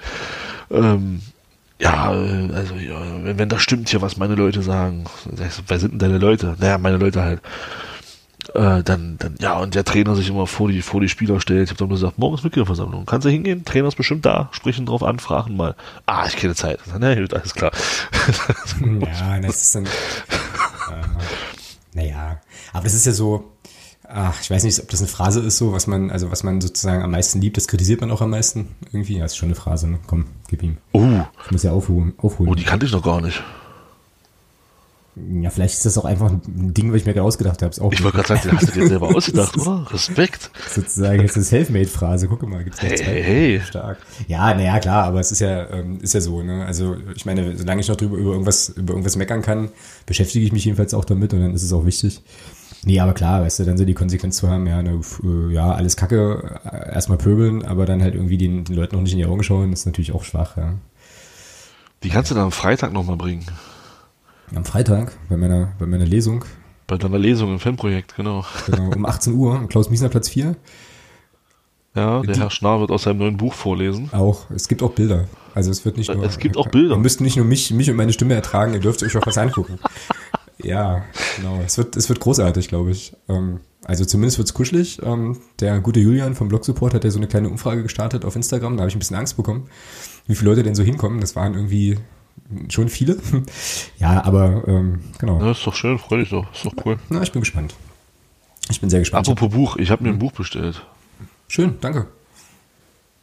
Ähm, 0.70 1.22
ja, 1.80 2.10
also 2.10 2.76
ja, 2.76 3.00
wenn, 3.24 3.38
wenn 3.38 3.50
das 3.50 3.62
stimmt 3.62 3.90
hier, 3.90 4.02
was 4.02 4.18
meine 4.18 4.36
Leute 4.36 4.62
sagen, 4.62 5.06
wer 5.26 5.80
sind 5.80 5.94
denn 5.94 6.00
deine 6.00 6.18
Leute? 6.18 6.56
Naja, 6.60 6.78
meine 6.78 6.98
Leute 6.98 7.22
halt. 7.22 7.42
Äh, 8.54 8.84
dann, 8.84 9.18
dann, 9.20 9.36
ja, 9.40 9.58
und 9.60 9.76
der 9.76 9.86
Trainer 9.86 10.16
sich 10.16 10.30
immer 10.30 10.48
vor 10.48 10.70
die, 10.70 10.82
vor 10.82 11.02
die 11.02 11.10
Spieler 11.10 11.40
stellt. 11.40 11.66
Ich 11.66 11.70
habe 11.70 11.78
dann 11.78 11.90
nur 11.90 11.98
gesagt, 11.98 12.18
morgen 12.18 12.36
ist 12.36 12.44
Mitgliederversammlung. 12.44 13.06
Kannst 13.06 13.26
du 13.26 13.30
hingehen? 13.30 13.64
Trainer 13.64 13.88
ist 13.88 13.96
bestimmt 13.96 14.26
da. 14.26 14.50
Sprechen 14.52 14.86
drauf 14.86 15.04
an, 15.04 15.20
fragen 15.20 15.56
mal. 15.56 15.76
Ah, 16.06 16.26
ich 16.28 16.36
kenne 16.36 16.56
Zeit. 16.56 16.80
Na 17.00 17.14
gut, 17.16 17.34
alles 17.34 17.54
klar. 17.54 17.72
ja, 18.82 19.40
das 19.40 19.62
ist 19.62 19.76
dann, 19.76 19.86
äh, 19.86 19.90
naja, 21.94 22.42
aber 22.74 22.84
das 22.84 22.94
ist 22.94 23.06
ja 23.06 23.12
so, 23.12 23.52
ach, 24.08 24.42
ich 24.42 24.50
weiß 24.50 24.64
nicht, 24.64 24.80
ob 24.80 24.90
das 24.90 25.00
eine 25.00 25.10
Phrase 25.10 25.42
ist, 25.42 25.58
so, 25.58 25.72
was 25.72 25.88
man, 25.88 26.10
also 26.10 26.32
was 26.32 26.44
man 26.44 26.60
sozusagen 26.60 27.04
am 27.04 27.12
meisten 27.12 27.42
liebt, 27.42 27.58
das 27.58 27.68
kritisiert 27.68 28.02
man 28.02 28.12
auch 28.12 28.22
am 28.22 28.32
meisten. 28.32 28.76
Irgendwie, 28.92 29.18
ja, 29.18 29.26
ist 29.26 29.38
schon 29.38 29.48
eine 29.48 29.56
Phrase, 29.56 29.88
ne? 29.88 30.00
Komm, 30.08 30.26
gib 30.48 30.64
ihm. 30.64 30.78
Oh. 30.94 31.22
Muss 31.52 31.64
ja 31.64 31.72
aufholen. 31.72 32.14
aufholen. 32.18 32.52
Oh, 32.52 32.56
die 32.56 32.64
kannte 32.64 32.86
ich 32.86 32.92
noch 32.92 33.04
gar 33.04 33.22
nicht. 33.22 33.44
Ja, 35.42 35.50
vielleicht 35.50 35.74
ist 35.74 35.86
das 35.86 35.98
auch 35.98 36.06
einfach 36.06 36.32
ein 36.32 36.74
Ding, 36.74 36.92
was 36.92 37.02
ich 37.02 37.06
mir 37.06 37.14
gerade 37.14 37.26
ausgedacht 37.26 37.62
habe. 37.62 37.74
Ich 37.74 38.04
wollte 38.04 38.18
gerade 38.18 38.28
sagen, 38.28 38.42
den 38.44 38.58
hast 38.58 38.70
du 38.70 38.80
dir 38.80 38.88
selber 38.88 39.08
ausgedacht, 39.16 39.58
oder? 39.58 39.86
Respekt. 39.92 40.52
Sozusagen, 40.74 41.22
jetzt 41.22 41.36
ist 41.36 41.50
Selfmade-Phrase. 41.50 42.28
Guck 42.28 42.48
mal, 42.48 42.64
gibt's 42.64 42.82
hey, 42.82 42.98
hey, 42.98 43.24
hey. 43.24 43.62
Stark. 43.62 43.98
Ja, 44.28 44.54
naja, 44.54 44.80
klar, 44.80 45.06
aber 45.06 45.20
es 45.20 45.32
ist 45.32 45.40
ja, 45.40 45.70
ähm, 45.72 46.00
ist 46.02 46.14
ja 46.14 46.22
so, 46.22 46.42
ne? 46.42 46.66
Also, 46.66 46.96
ich 47.16 47.26
meine, 47.26 47.58
solange 47.58 47.82
ich 47.82 47.90
noch 47.90 47.98
drüber 47.98 48.18
über 48.18 48.32
irgendwas, 48.32 48.70
über 48.70 48.94
irgendwas 48.94 49.18
meckern 49.18 49.42
kann, 49.42 49.70
beschäftige 50.06 50.46
ich 50.46 50.54
mich 50.54 50.66
jedenfalls 50.66 50.94
auch 50.94 51.06
damit 51.06 51.34
und 51.34 51.42
dann 51.42 51.54
ist 51.54 51.64
es 51.64 51.74
auch 51.74 51.86
wichtig. 51.86 52.22
Nee, 52.86 53.00
aber 53.00 53.14
klar, 53.14 53.42
weißt 53.42 53.60
du, 53.60 53.66
dann 53.66 53.78
so 53.78 53.84
die 53.84 53.94
Konsequenz 53.94 54.38
zu 54.38 54.48
haben, 54.48 54.66
ja, 54.68 54.82
ne, 54.82 55.02
ja, 55.52 55.74
alles 55.74 55.98
Kacke, 55.98 56.60
äh, 56.64 56.94
erstmal 56.94 57.18
pöbeln, 57.18 57.66
aber 57.66 57.86
dann 57.86 58.02
halt 58.02 58.16
irgendwie 58.16 58.38
den, 58.38 58.64
den 58.64 58.76
Leuten 58.76 58.96
noch 58.96 59.04
nicht 59.04 59.12
in 59.12 59.18
die 59.18 59.26
Augen 59.26 59.44
schauen, 59.44 59.74
ist 59.74 59.86
natürlich 59.86 60.14
auch 60.14 60.24
schwach, 60.24 60.56
ja. 60.56 60.76
Die 62.04 62.10
kannst 62.10 62.32
du 62.32 62.36
dann 62.36 62.46
am 62.46 62.52
Freitag 62.52 62.94
nochmal 62.94 63.18
bringen. 63.18 63.46
Am 64.56 64.66
Freitag, 64.66 65.18
bei 65.30 65.38
meiner, 65.38 65.74
bei 65.80 65.86
meiner 65.86 66.06
Lesung. 66.06 66.46
Bei 66.88 66.98
deiner 66.98 67.20
Lesung 67.20 67.52
im 67.52 67.60
Fanprojekt, 67.60 68.16
genau. 68.16 68.46
Genau, 68.66 68.92
um 68.96 69.06
18 69.06 69.34
Uhr, 69.34 69.68
Klaus 69.68 69.90
Miesner 69.90 70.10
Platz 70.10 70.30
4. 70.30 70.56
Ja, 71.96 72.22
der 72.22 72.34
Die, 72.34 72.40
Herr 72.40 72.50
Schnarr 72.50 72.80
wird 72.80 72.92
aus 72.92 73.04
seinem 73.04 73.20
neuen 73.20 73.38
Buch 73.38 73.54
vorlesen. 73.54 74.10
Auch, 74.14 74.50
es 74.52 74.68
gibt 74.68 74.82
auch 74.82 74.92
Bilder. 74.92 75.26
Also 75.54 75.72
es 75.72 75.86
wird 75.86 75.98
nicht 75.98 76.14
nur. 76.14 76.24
Es 76.24 76.38
gibt 76.38 76.56
auch 76.56 76.68
Bilder. 76.68 76.96
Ihr 76.96 77.00
müsst 77.00 77.20
nicht 77.20 77.36
nur 77.36 77.46
mich, 77.46 77.72
mich 77.72 77.90
und 77.90 77.96
meine 77.98 78.14
Stimme 78.14 78.34
ertragen, 78.34 78.74
ihr 78.74 78.80
dürft 78.80 79.04
euch 79.04 79.16
auch 79.18 79.26
was 79.26 79.38
angucken. 79.38 79.80
ja, 80.64 81.04
genau. 81.36 81.60
Es 81.66 81.78
wird, 81.78 81.96
es 81.98 82.08
wird 82.10 82.20
großartig, 82.20 82.70
glaube 82.70 82.92
ich. 82.92 83.16
Ähm, 83.28 83.60
also 83.86 84.06
zumindest 84.06 84.38
wird's 84.38 84.54
kuschelig. 84.54 85.02
Ähm, 85.04 85.38
der 85.60 85.80
gute 85.80 86.00
Julian 86.00 86.36
vom 86.36 86.48
Blog 86.48 86.64
Support 86.64 86.94
hat 86.94 87.04
ja 87.04 87.10
so 87.10 87.18
eine 87.18 87.28
kleine 87.28 87.50
Umfrage 87.50 87.84
gestartet 87.84 88.24
auf 88.24 88.36
Instagram. 88.36 88.78
Da 88.78 88.82
habe 88.82 88.90
ich 88.90 88.96
ein 88.96 89.00
bisschen 89.00 89.18
Angst 89.18 89.36
bekommen, 89.36 89.68
wie 90.30 90.36
viele 90.36 90.52
Leute 90.52 90.62
denn 90.64 90.76
so 90.76 90.84
hinkommen. 90.84 91.20
Das 91.20 91.36
waren 91.36 91.56
irgendwie 91.56 91.98
schon 92.70 92.88
viele. 92.88 93.18
ja, 94.00 94.24
aber 94.24 94.64
ähm, 94.68 95.00
genau. 95.18 95.42
Ja, 95.42 95.52
ist 95.52 95.66
doch 95.66 95.76
schön, 95.76 95.98
freue 95.98 96.20
dich 96.20 96.30
doch. 96.30 96.46
Ist 96.54 96.66
doch 96.66 96.74
cool. 96.86 97.00
Na, 97.10 97.24
ich 97.24 97.32
bin 97.32 97.42
gespannt. 97.42 97.74
Ich 98.70 98.80
bin 98.80 98.92
sehr 98.92 99.00
gespannt. 99.00 99.28
Apropos 99.28 99.52
Buch, 99.52 99.78
ich 99.78 99.90
habe 99.90 100.04
mir 100.04 100.12
ein. 100.12 100.20
Buch 100.20 100.32
bestellt. 100.32 100.86
Schön, 101.48 101.78
danke. 101.82 102.06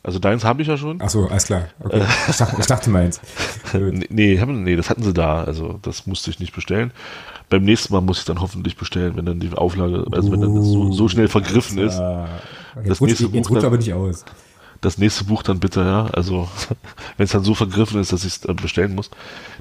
Also 0.03 0.19
deins 0.19 0.45
habe 0.45 0.63
ich 0.63 0.69
ja 0.69 0.77
schon. 0.77 0.99
Ach 1.01 1.09
so, 1.09 1.29
alles 1.29 1.47
klar. 1.47 1.69
Okay. 1.79 2.03
Ich, 2.29 2.37
dachte, 2.37 2.57
ich 2.61 2.67
dachte 2.67 2.91
meins. 2.91 3.21
nee, 3.73 4.41
nee, 4.45 4.77
das 4.77 4.91
hatten 4.91 5.05
sie 5.05 5.13
da. 5.13 5.45
Also 5.45 5.79
das 5.83 6.09
musste 6.09 6.31
ich 6.31 6.41
nicht 6.41 6.55
bestellen. 6.55 6.93
Beim 7.49 7.63
nächsten 7.63 7.93
Mal 7.93 8.01
muss 8.01 8.19
ich 8.19 8.25
dann 8.25 8.41
hoffentlich 8.41 8.77
bestellen, 8.77 9.17
wenn 9.17 9.27
dann 9.27 9.39
die 9.39 9.53
Auflage, 9.53 10.05
also 10.11 10.33
wenn 10.33 10.41
dann 10.41 10.57
das 10.57 10.65
so, 10.65 10.91
so 10.91 11.07
schnell 11.07 11.29
vergriffen 11.29 11.79
ist. 11.79 11.99
Jetzt 11.99 12.91
das 12.91 13.01
rutscht, 13.01 13.21
nächste 13.21 13.37
jetzt 13.37 13.51
dann, 13.51 13.65
aber 13.65 13.79
nicht 13.79 13.93
aus 13.95 14.25
das 14.81 14.99
nächste 14.99 15.25
Buch 15.25 15.43
dann 15.43 15.61
bitte, 15.61 15.81
ja. 15.81 16.07
Also 16.13 16.49
wenn 17.17 17.25
es 17.25 17.33
dann 17.33 17.45
so 17.45 17.55
vergriffen 17.55 18.01
ist, 18.01 18.13
dass 18.13 18.25
ich 18.25 18.37
es 18.37 18.45
äh, 18.45 18.55
bestellen 18.55 18.95
muss. 18.95 19.11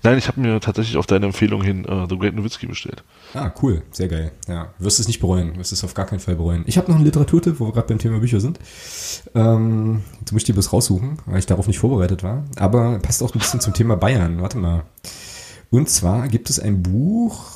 Nein, 0.04 0.18
ich 0.18 0.28
habe 0.28 0.40
mir 0.40 0.60
tatsächlich 0.60 0.98
auf 0.98 1.06
deine 1.06 1.28
Empfehlung 1.28 1.64
hin 1.64 1.86
äh, 1.86 2.08
The 2.10 2.18
Great 2.18 2.36
Nowitzki 2.36 2.68
bestellt. 2.68 3.04
Ah, 3.34 3.52
cool, 3.62 3.82
sehr 3.92 4.08
geil. 4.08 4.32
Ja, 4.48 4.74
wirst 4.80 5.00
es 5.00 5.08
nicht 5.08 5.20
bereuen, 5.20 5.58
wirst 5.58 5.72
es 5.72 5.84
auf 5.84 5.94
gar 5.94 6.06
keinen 6.06 6.20
Fall 6.20 6.36
bereuen. 6.36 6.64
Ich 6.68 6.78
habe 6.78 6.90
noch 6.90 6.96
einen 6.96 7.06
Literaturtipp, 7.06 7.60
wo 7.60 7.68
wir 7.68 7.74
gerade 7.74 7.88
beim 7.88 8.00
Thema 8.00 8.20
Bücher 8.20 8.40
sind. 8.40 8.60
Ähm, 9.34 10.02
jetzt 10.20 10.32
muss 10.32 10.42
ich 10.42 10.46
die 10.46 10.54
bloß 10.54 10.74
raussuchen, 10.74 11.20
weil 11.26 11.40
ich 11.40 11.46
darauf 11.46 11.68
nicht 11.68 11.80
vorbereitet 11.80 12.24
war. 12.24 12.44
Aber 12.58 13.00
passt 13.00 13.24
auch 13.24 13.34
ein 13.34 13.40
bisschen 13.40 13.60
zum 13.60 13.74
Thema 13.74 13.96
Bayern. 13.96 14.42
Warte 14.42 14.58
mal. 14.58 14.84
Und 15.70 15.90
zwar 15.90 16.28
gibt 16.28 16.50
es 16.50 16.60
ein 16.60 16.84
Buch, 16.84 17.48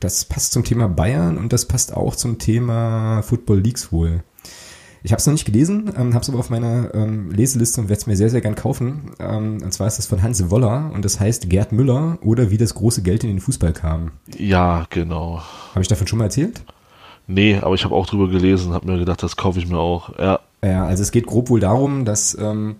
das 0.00 0.24
passt 0.24 0.52
zum 0.52 0.64
Thema 0.64 0.88
Bayern 0.88 1.38
und 1.38 1.52
das 1.52 1.66
passt 1.66 1.94
auch 1.94 2.16
zum 2.16 2.38
Thema 2.38 3.22
Football 3.22 3.60
Leagues 3.60 3.92
wohl. 3.92 4.22
Ich 5.04 5.12
habe 5.12 5.18
es 5.18 5.26
noch 5.26 5.32
nicht 5.32 5.44
gelesen, 5.44 5.92
ähm, 5.96 6.14
habe 6.14 6.22
es 6.22 6.28
aber 6.28 6.38
auf 6.38 6.50
meiner 6.50 6.94
ähm, 6.94 7.30
Leseliste 7.30 7.80
und 7.80 7.88
werde 7.88 8.00
es 8.00 8.06
mir 8.06 8.16
sehr, 8.16 8.30
sehr 8.30 8.40
gern 8.40 8.54
kaufen. 8.54 9.12
Ähm, 9.18 9.58
und 9.62 9.72
zwar 9.72 9.88
ist 9.88 9.98
das 9.98 10.06
von 10.06 10.22
Hans 10.22 10.50
Woller 10.50 10.90
und 10.94 11.04
das 11.04 11.18
heißt 11.18 11.50
Gerd 11.50 11.72
Müller 11.72 12.18
oder 12.22 12.50
wie 12.50 12.58
das 12.58 12.74
große 12.74 13.02
Geld 13.02 13.24
in 13.24 13.30
den 13.30 13.40
Fußball 13.40 13.72
kam. 13.72 14.12
Ja, 14.38 14.86
genau. 14.90 15.42
Habe 15.70 15.82
ich 15.82 15.88
davon 15.88 16.06
schon 16.06 16.18
mal 16.18 16.26
erzählt? 16.26 16.62
Nee, 17.26 17.58
aber 17.60 17.74
ich 17.74 17.84
habe 17.84 17.94
auch 17.94 18.06
drüber 18.06 18.28
gelesen, 18.28 18.72
habe 18.72 18.90
mir 18.90 18.98
gedacht, 18.98 19.22
das 19.22 19.36
kaufe 19.36 19.58
ich 19.58 19.66
mir 19.66 19.78
auch. 19.78 20.16
Ja. 20.18 20.40
Ja, 20.64 20.84
also 20.86 21.02
es 21.02 21.10
geht 21.10 21.26
grob 21.26 21.50
wohl 21.50 21.58
darum, 21.58 22.04
dass 22.04 22.38
ähm, 22.38 22.76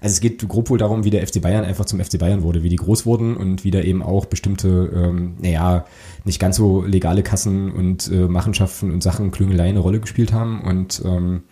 also 0.00 0.12
es 0.12 0.20
geht 0.20 0.46
grob 0.48 0.70
wohl 0.70 0.78
darum, 0.78 1.04
wie 1.04 1.10
der 1.10 1.26
FC 1.26 1.40
Bayern 1.40 1.64
einfach 1.64 1.84
zum 1.84 2.00
FC 2.00 2.18
Bayern 2.18 2.42
wurde, 2.42 2.62
wie 2.62 2.68
die 2.68 2.76
groß 2.76 3.06
wurden 3.06 3.36
und 3.36 3.64
wie 3.64 3.70
da 3.70 3.80
eben 3.80 4.02
auch 4.02 4.26
bestimmte, 4.26 4.90
ähm, 4.94 5.34
naja, 5.40 5.84
nicht 6.24 6.38
ganz 6.38 6.56
so 6.56 6.82
legale 6.82 7.22
Kassen 7.22 7.72
und 7.72 8.10
äh, 8.10 8.28
Machenschaften 8.28 8.92
und 8.92 9.02
Sachen, 9.02 9.30
Klüngeleien 9.30 9.70
eine 9.70 9.80
Rolle 9.80 10.00
gespielt 10.00 10.32
haben 10.32 10.62
und 10.62 11.02
ähm, 11.04 11.42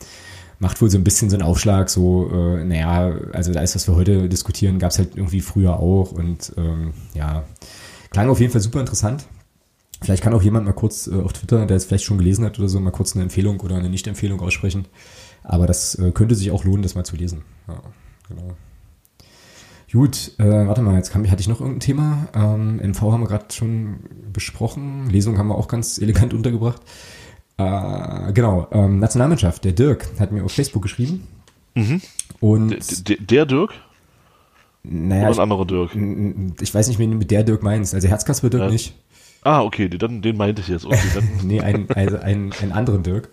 macht 0.59 0.81
wohl 0.81 0.91
so 0.91 0.97
ein 0.97 1.05
bisschen 1.05 1.29
so 1.29 1.37
einen 1.37 1.43
Aufschlag, 1.43 1.91
so, 1.91 2.31
äh, 2.33 2.65
naja, 2.65 3.15
also 3.33 3.53
ist, 3.53 3.75
was 3.75 3.89
wir 3.89 3.97
heute 3.97 4.29
diskutieren, 4.29 4.79
gab 4.79 4.91
es 4.91 4.99
halt 4.99 5.17
irgendwie 5.17 5.41
früher 5.41 5.79
auch 5.79 6.13
und 6.13 6.53
ähm, 6.57 6.93
ja, 7.15 7.45
klang 8.11 8.31
auf 8.31 8.41
jeden 8.41 8.53
Fall 8.53 8.61
super 8.63 8.81
interessant. 8.81 9.27
Vielleicht 10.03 10.23
kann 10.23 10.35
auch 10.35 10.43
jemand 10.43 10.67
mal 10.67 10.73
kurz 10.73 11.09
äh, 11.09 11.15
auf 11.15 11.33
Twitter, 11.33 11.67
der 11.67 11.77
es 11.77 11.87
vielleicht 11.87 12.05
schon 12.05 12.19
gelesen 12.19 12.45
hat 12.45 12.59
oder 12.59 12.69
so, 12.69 12.79
mal 12.81 12.91
kurz 12.91 13.15
eine 13.15 13.25
Empfehlung 13.25 13.61
oder 13.61 13.77
eine 13.77 13.89
Nicht-Empfehlung 13.89 14.41
aussprechen. 14.41 14.87
Aber 15.43 15.67
das 15.67 15.95
äh, 15.97 16.11
könnte 16.11 16.35
sich 16.35 16.51
auch 16.51 16.65
lohnen, 16.65 16.83
das 16.83 16.95
mal 16.95 17.05
zu 17.05 17.17
lesen. 17.17 17.43
Ja 17.67 17.81
genau. 18.29 18.55
Gut, 19.93 20.33
äh, 20.39 20.45
warte 20.45 20.83
mal, 20.83 20.97
jetzt 20.97 21.11
kam, 21.11 21.29
hatte 21.31 21.41
ich 21.41 21.49
noch 21.49 21.61
irgendein 21.61 21.81
Thema. 21.81 22.29
Ähm, 22.35 22.81
NV 22.81 23.01
haben 23.01 23.22
wir 23.22 23.29
gerade 23.29 23.47
schon 23.51 24.01
besprochen. 24.31 25.09
Lesung 25.09 25.39
haben 25.39 25.49
wir 25.49 25.55
auch 25.55 25.68
ganz 25.68 25.97
elegant 25.99 26.35
untergebracht. 26.35 26.83
Äh, 27.57 28.33
genau, 28.35 28.66
ähm, 28.72 28.99
Nationalmannschaft, 28.99 29.64
der 29.64 29.72
Dirk 29.72 30.07
hat 30.18 30.33
mir 30.33 30.45
auf 30.45 30.53
Facebook 30.53 30.83
geschrieben. 30.83 31.27
Mhm. 31.74 32.03
Und 32.41 33.09
der, 33.09 33.16
der 33.16 33.47
Dirk? 33.47 33.72
Naja, 34.83 35.31
Oder 35.31 35.39
ein 35.39 35.43
anderer 35.51 35.64
Dirk? 35.64 35.97
Ich 36.61 36.74
weiß 36.74 36.89
nicht, 36.89 36.99
wen 36.99 37.12
du 37.12 37.16
mit 37.16 37.31
der 37.31 37.43
Dirk 37.43 37.62
meinst. 37.62 37.95
Also 37.95 38.07
Herzkasper 38.07 38.51
Dirk 38.51 38.64
ja. 38.64 38.68
nicht. 38.68 38.95
Ah, 39.43 39.62
okay, 39.62 39.89
den, 39.89 40.20
den 40.20 40.37
meinte 40.37 40.61
ich 40.61 40.68
jetzt. 40.68 40.85
Okay, 40.85 40.99
nee, 41.43 41.61
ein, 41.61 41.89
also 41.91 42.18
ein, 42.18 42.53
einen 42.61 42.72
anderen 42.72 43.03
Dirk 43.03 43.31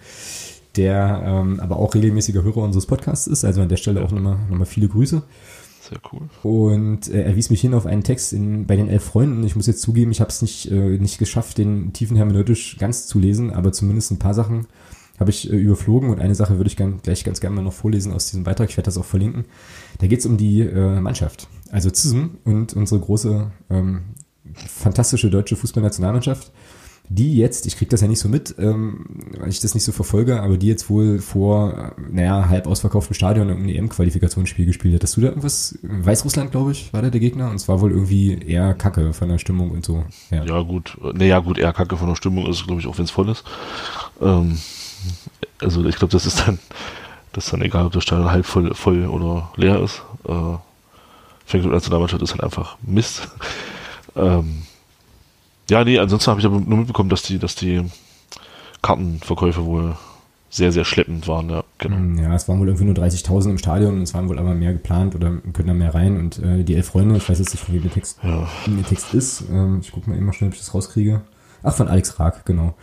der 0.75 1.23
ähm, 1.25 1.59
aber 1.59 1.77
auch 1.77 1.93
regelmäßiger 1.93 2.43
Hörer 2.43 2.57
unseres 2.57 2.85
Podcasts 2.85 3.27
ist. 3.27 3.45
Also 3.45 3.61
an 3.61 3.69
der 3.69 3.77
Stelle 3.77 4.03
auch 4.03 4.11
nochmal, 4.11 4.37
nochmal 4.49 4.65
viele 4.65 4.87
Grüße. 4.87 5.21
Sehr 5.89 5.99
cool. 6.11 6.29
Und 6.43 7.09
äh, 7.09 7.23
er 7.23 7.35
wies 7.35 7.49
mich 7.49 7.61
hin 7.61 7.73
auf 7.73 7.85
einen 7.85 8.03
Text 8.03 8.31
in, 8.31 8.65
bei 8.65 8.75
den 8.75 8.87
elf 8.87 9.03
Freunden. 9.03 9.43
Ich 9.43 9.55
muss 9.55 9.67
jetzt 9.67 9.81
zugeben, 9.81 10.11
ich 10.11 10.21
habe 10.21 10.29
es 10.29 10.41
nicht, 10.41 10.71
äh, 10.71 10.97
nicht 10.97 11.17
geschafft, 11.17 11.57
den 11.57 11.91
tiefen 11.91 12.15
hermeneutisch 12.15 12.77
ganz 12.77 13.05
zu 13.05 13.19
lesen, 13.19 13.51
aber 13.51 13.73
zumindest 13.73 14.11
ein 14.11 14.19
paar 14.19 14.33
Sachen 14.33 14.67
habe 15.19 15.29
ich 15.29 15.51
äh, 15.51 15.55
überflogen 15.55 16.09
und 16.09 16.21
eine 16.21 16.35
Sache 16.35 16.57
würde 16.57 16.69
ich 16.69 16.77
gern, 16.77 17.01
gleich 17.03 17.23
ganz 17.25 17.41
gerne 17.41 17.55
mal 17.57 17.61
noch 17.61 17.73
vorlesen 17.73 18.13
aus 18.13 18.27
diesem 18.27 18.43
Beitrag. 18.45 18.69
Ich 18.69 18.77
werde 18.77 18.85
das 18.85 18.97
auch 18.97 19.05
verlinken. 19.05 19.45
Da 19.99 20.07
geht 20.07 20.19
es 20.19 20.25
um 20.25 20.37
die 20.37 20.61
äh, 20.61 20.99
Mannschaft. 21.01 21.47
Also 21.69 21.89
CISM 21.93 22.37
und 22.45 22.73
unsere 22.73 23.01
große, 23.01 23.51
ähm, 23.69 24.03
fantastische 24.55 25.29
deutsche 25.29 25.55
Fußballnationalmannschaft 25.57 26.51
die 27.09 27.37
jetzt, 27.37 27.65
ich 27.65 27.77
krieg 27.77 27.89
das 27.89 28.01
ja 28.01 28.07
nicht 28.07 28.19
so 28.19 28.29
mit, 28.29 28.55
ähm, 28.57 29.05
weil 29.37 29.49
ich 29.49 29.59
das 29.59 29.73
nicht 29.73 29.83
so 29.83 29.91
verfolge, 29.91 30.41
aber 30.41 30.57
die 30.57 30.67
jetzt 30.67 30.89
wohl 30.89 31.19
vor, 31.19 31.93
naja, 32.11 32.47
halb 32.49 32.65
ausverkauftem 32.65 33.13
Stadion 33.13 33.49
ein 33.49 33.67
EM-Qualifikationsspiel 33.69 34.65
gespielt 34.65 34.95
hat. 34.95 35.03
Hast 35.03 35.17
du 35.17 35.21
da 35.21 35.27
irgendwas? 35.27 35.77
Weißrussland, 35.83 36.51
glaube 36.51 36.71
ich, 36.71 36.93
war 36.93 37.01
da 37.01 37.09
der 37.09 37.19
Gegner 37.19 37.49
und 37.49 37.55
es 37.55 37.67
war 37.67 37.81
wohl 37.81 37.91
irgendwie 37.91 38.39
eher 38.41 38.73
Kacke 38.73 39.13
von 39.13 39.29
der 39.29 39.37
Stimmung 39.37 39.71
und 39.71 39.85
so. 39.85 40.03
Ja, 40.31 40.45
ja 40.45 40.61
gut, 40.61 40.97
naja 41.13 41.39
gut, 41.39 41.57
eher 41.57 41.73
Kacke 41.73 41.97
von 41.97 42.07
der 42.07 42.15
Stimmung 42.15 42.47
ist, 42.47 42.65
glaube 42.65 42.81
ich, 42.81 42.87
auch 42.87 42.97
wenn 42.97 43.05
es 43.05 43.11
voll 43.11 43.29
ist. 43.29 43.43
Ähm, 44.21 44.57
also 45.59 45.85
ich 45.85 45.95
glaube, 45.97 46.11
das 46.11 46.25
ist 46.25 46.47
dann, 46.47 46.57
das 47.33 47.45
ist 47.45 47.53
dann 47.53 47.61
egal, 47.61 47.85
ob 47.85 47.91
das 47.91 48.03
Stadion 48.03 48.31
halb 48.31 48.45
voll, 48.45 48.73
voll 48.73 49.05
oder 49.05 49.51
leer 49.57 49.81
ist. 49.81 50.01
Äh, 50.27 50.57
Fängt 51.45 51.65
mit 51.65 51.73
Nationalmannschaft 51.73 52.21
ist 52.23 52.31
halt 52.31 52.43
einfach 52.43 52.77
Mist. 52.81 53.27
ähm, 54.15 54.63
ja, 55.69 55.83
nee, 55.83 55.99
ansonsten 55.99 56.29
habe 56.29 56.39
ich 56.39 56.45
aber 56.45 56.59
nur 56.59 56.77
mitbekommen, 56.77 57.09
dass 57.09 57.23
die, 57.23 57.39
dass 57.39 57.55
die 57.55 57.81
Kartenverkäufe 58.81 59.65
wohl 59.65 59.95
sehr, 60.49 60.71
sehr 60.71 60.85
schleppend 60.85 61.27
waren, 61.27 61.49
ja, 61.49 61.63
genau. 61.79 61.95
Hm, 61.95 62.17
ja, 62.19 62.35
es 62.35 62.47
waren 62.47 62.59
wohl 62.59 62.67
irgendwie 62.67 62.85
nur 62.85 62.93
30.000 62.93 63.49
im 63.49 63.57
Stadion 63.57 63.95
und 63.95 64.03
es 64.03 64.13
waren 64.13 64.29
wohl 64.29 64.37
aber 64.37 64.53
mehr 64.53 64.73
geplant 64.73 65.15
oder 65.15 65.31
können 65.51 65.67
da 65.67 65.73
mehr 65.73 65.95
rein 65.95 66.17
und 66.17 66.37
äh, 66.39 66.63
die 66.63 66.75
elf 66.75 66.87
Freunde, 66.87 67.17
ich 67.17 67.27
weiß 67.27 67.39
jetzt 67.39 67.53
nicht, 67.53 67.63
von 67.63 67.73
wem 67.73 67.81
der 67.81 67.91
Text, 67.91 68.19
ja. 68.21 68.47
der 68.67 68.85
Text 68.85 69.13
ist, 69.15 69.45
ähm, 69.49 69.79
ich 69.81 69.91
gucke 69.91 70.09
mal 70.09 70.15
eben 70.15 70.27
mal 70.27 70.33
schnell, 70.33 70.49
ob 70.49 70.53
ich 70.53 70.59
das 70.59 70.73
rauskriege. 70.73 71.21
Ach, 71.63 71.73
von 71.73 71.87
Alex 71.87 72.19
Raag, 72.19 72.45
genau. 72.45 72.75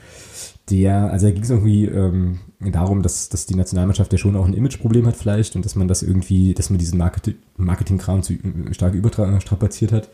Der, 0.70 1.12
also 1.12 1.26
da 1.26 1.32
ging 1.32 1.42
es 1.42 1.50
irgendwie 1.50 1.84
ähm, 1.84 2.40
darum, 2.60 3.02
dass, 3.02 3.28
dass 3.28 3.46
die 3.46 3.54
Nationalmannschaft 3.54 4.10
ja 4.12 4.18
schon 4.18 4.36
auch 4.36 4.46
ein 4.46 4.54
Imageproblem 4.54 5.06
hat 5.06 5.16
vielleicht 5.16 5.54
und 5.54 5.64
dass 5.64 5.76
man 5.76 5.86
das 5.86 6.02
irgendwie, 6.02 6.54
dass 6.54 6.70
man 6.70 6.78
diesen 6.78 6.98
Marketing, 6.98 7.36
Marketingkram 7.56 8.22
zu 8.22 8.38
stark 8.72 8.94
überstrapaziert 8.94 9.92
hat. 9.92 10.08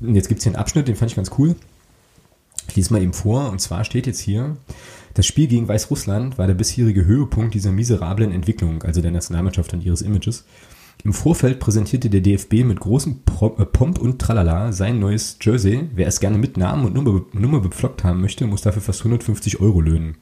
Und 0.00 0.16
jetzt 0.16 0.28
gibt 0.28 0.38
es 0.38 0.44
hier 0.44 0.52
einen 0.52 0.60
Abschnitt, 0.60 0.88
den 0.88 0.96
fand 0.96 1.12
ich 1.12 1.16
ganz 1.16 1.30
cool. 1.38 1.54
Ich 2.68 2.76
lese 2.76 2.92
mal 2.92 3.02
eben 3.02 3.12
vor, 3.12 3.50
und 3.50 3.60
zwar 3.60 3.84
steht 3.84 4.06
jetzt 4.06 4.20
hier, 4.20 4.56
das 5.14 5.26
Spiel 5.26 5.46
gegen 5.46 5.68
Weißrussland 5.68 6.38
war 6.38 6.48
der 6.48 6.54
bisherige 6.54 7.04
Höhepunkt 7.04 7.54
dieser 7.54 7.70
miserablen 7.70 8.32
Entwicklung, 8.32 8.82
also 8.82 9.00
der 9.00 9.12
Nationalmannschaft 9.12 9.72
und 9.72 9.84
ihres 9.84 10.02
Images. 10.02 10.44
Im 11.04 11.12
Vorfeld 11.12 11.60
präsentierte 11.60 12.08
der 12.08 12.20
DFB 12.20 12.64
mit 12.64 12.80
großem 12.80 13.20
äh, 13.40 13.64
Pomp 13.66 13.98
und 13.98 14.18
Tralala 14.18 14.72
sein 14.72 14.98
neues 14.98 15.38
Jersey. 15.40 15.88
Wer 15.94 16.06
es 16.06 16.18
gerne 16.18 16.38
mit 16.38 16.56
Namen 16.56 16.86
und 16.86 16.94
Nummer, 16.94 17.22
Nummer 17.32 17.60
bepflockt 17.60 18.04
haben 18.04 18.20
möchte, 18.20 18.46
muss 18.46 18.62
dafür 18.62 18.82
fast 18.82 19.00
150 19.00 19.60
Euro 19.60 19.80
löhnen. 19.80 20.16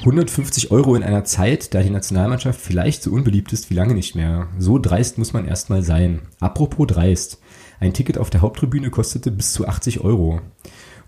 150 0.00 0.70
Euro 0.70 0.94
in 0.94 1.02
einer 1.02 1.24
Zeit, 1.24 1.74
da 1.74 1.82
die 1.82 1.90
Nationalmannschaft 1.90 2.60
vielleicht 2.60 3.02
so 3.02 3.10
unbeliebt 3.10 3.52
ist 3.52 3.70
wie 3.70 3.74
lange 3.74 3.94
nicht 3.94 4.14
mehr. 4.14 4.48
So 4.58 4.78
dreist 4.78 5.18
muss 5.18 5.32
man 5.32 5.46
erstmal 5.46 5.82
sein. 5.82 6.22
Apropos 6.40 6.86
dreist. 6.86 7.40
Ein 7.80 7.92
Ticket 7.92 8.18
auf 8.18 8.30
der 8.30 8.42
Haupttribüne 8.42 8.90
kostete 8.90 9.30
bis 9.30 9.52
zu 9.52 9.66
80 9.66 10.00
Euro. 10.00 10.40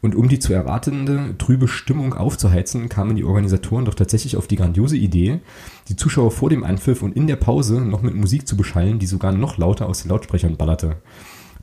Und 0.06 0.14
um 0.14 0.28
die 0.28 0.38
zu 0.38 0.52
erwartende 0.52 1.34
trübe 1.36 1.66
Stimmung 1.66 2.14
aufzuheizen, 2.14 2.88
kamen 2.88 3.16
die 3.16 3.24
Organisatoren 3.24 3.86
doch 3.86 3.94
tatsächlich 3.94 4.36
auf 4.36 4.46
die 4.46 4.54
grandiose 4.54 4.96
Idee, 4.96 5.40
die 5.88 5.96
Zuschauer 5.96 6.30
vor 6.30 6.48
dem 6.48 6.62
Anpfiff 6.62 7.02
und 7.02 7.16
in 7.16 7.26
der 7.26 7.34
Pause 7.34 7.80
noch 7.80 8.02
mit 8.02 8.14
Musik 8.14 8.46
zu 8.46 8.56
beschallen, 8.56 9.00
die 9.00 9.06
sogar 9.06 9.32
noch 9.32 9.58
lauter 9.58 9.88
aus 9.88 10.02
den 10.02 10.10
Lautsprechern 10.10 10.56
ballerte. 10.56 10.98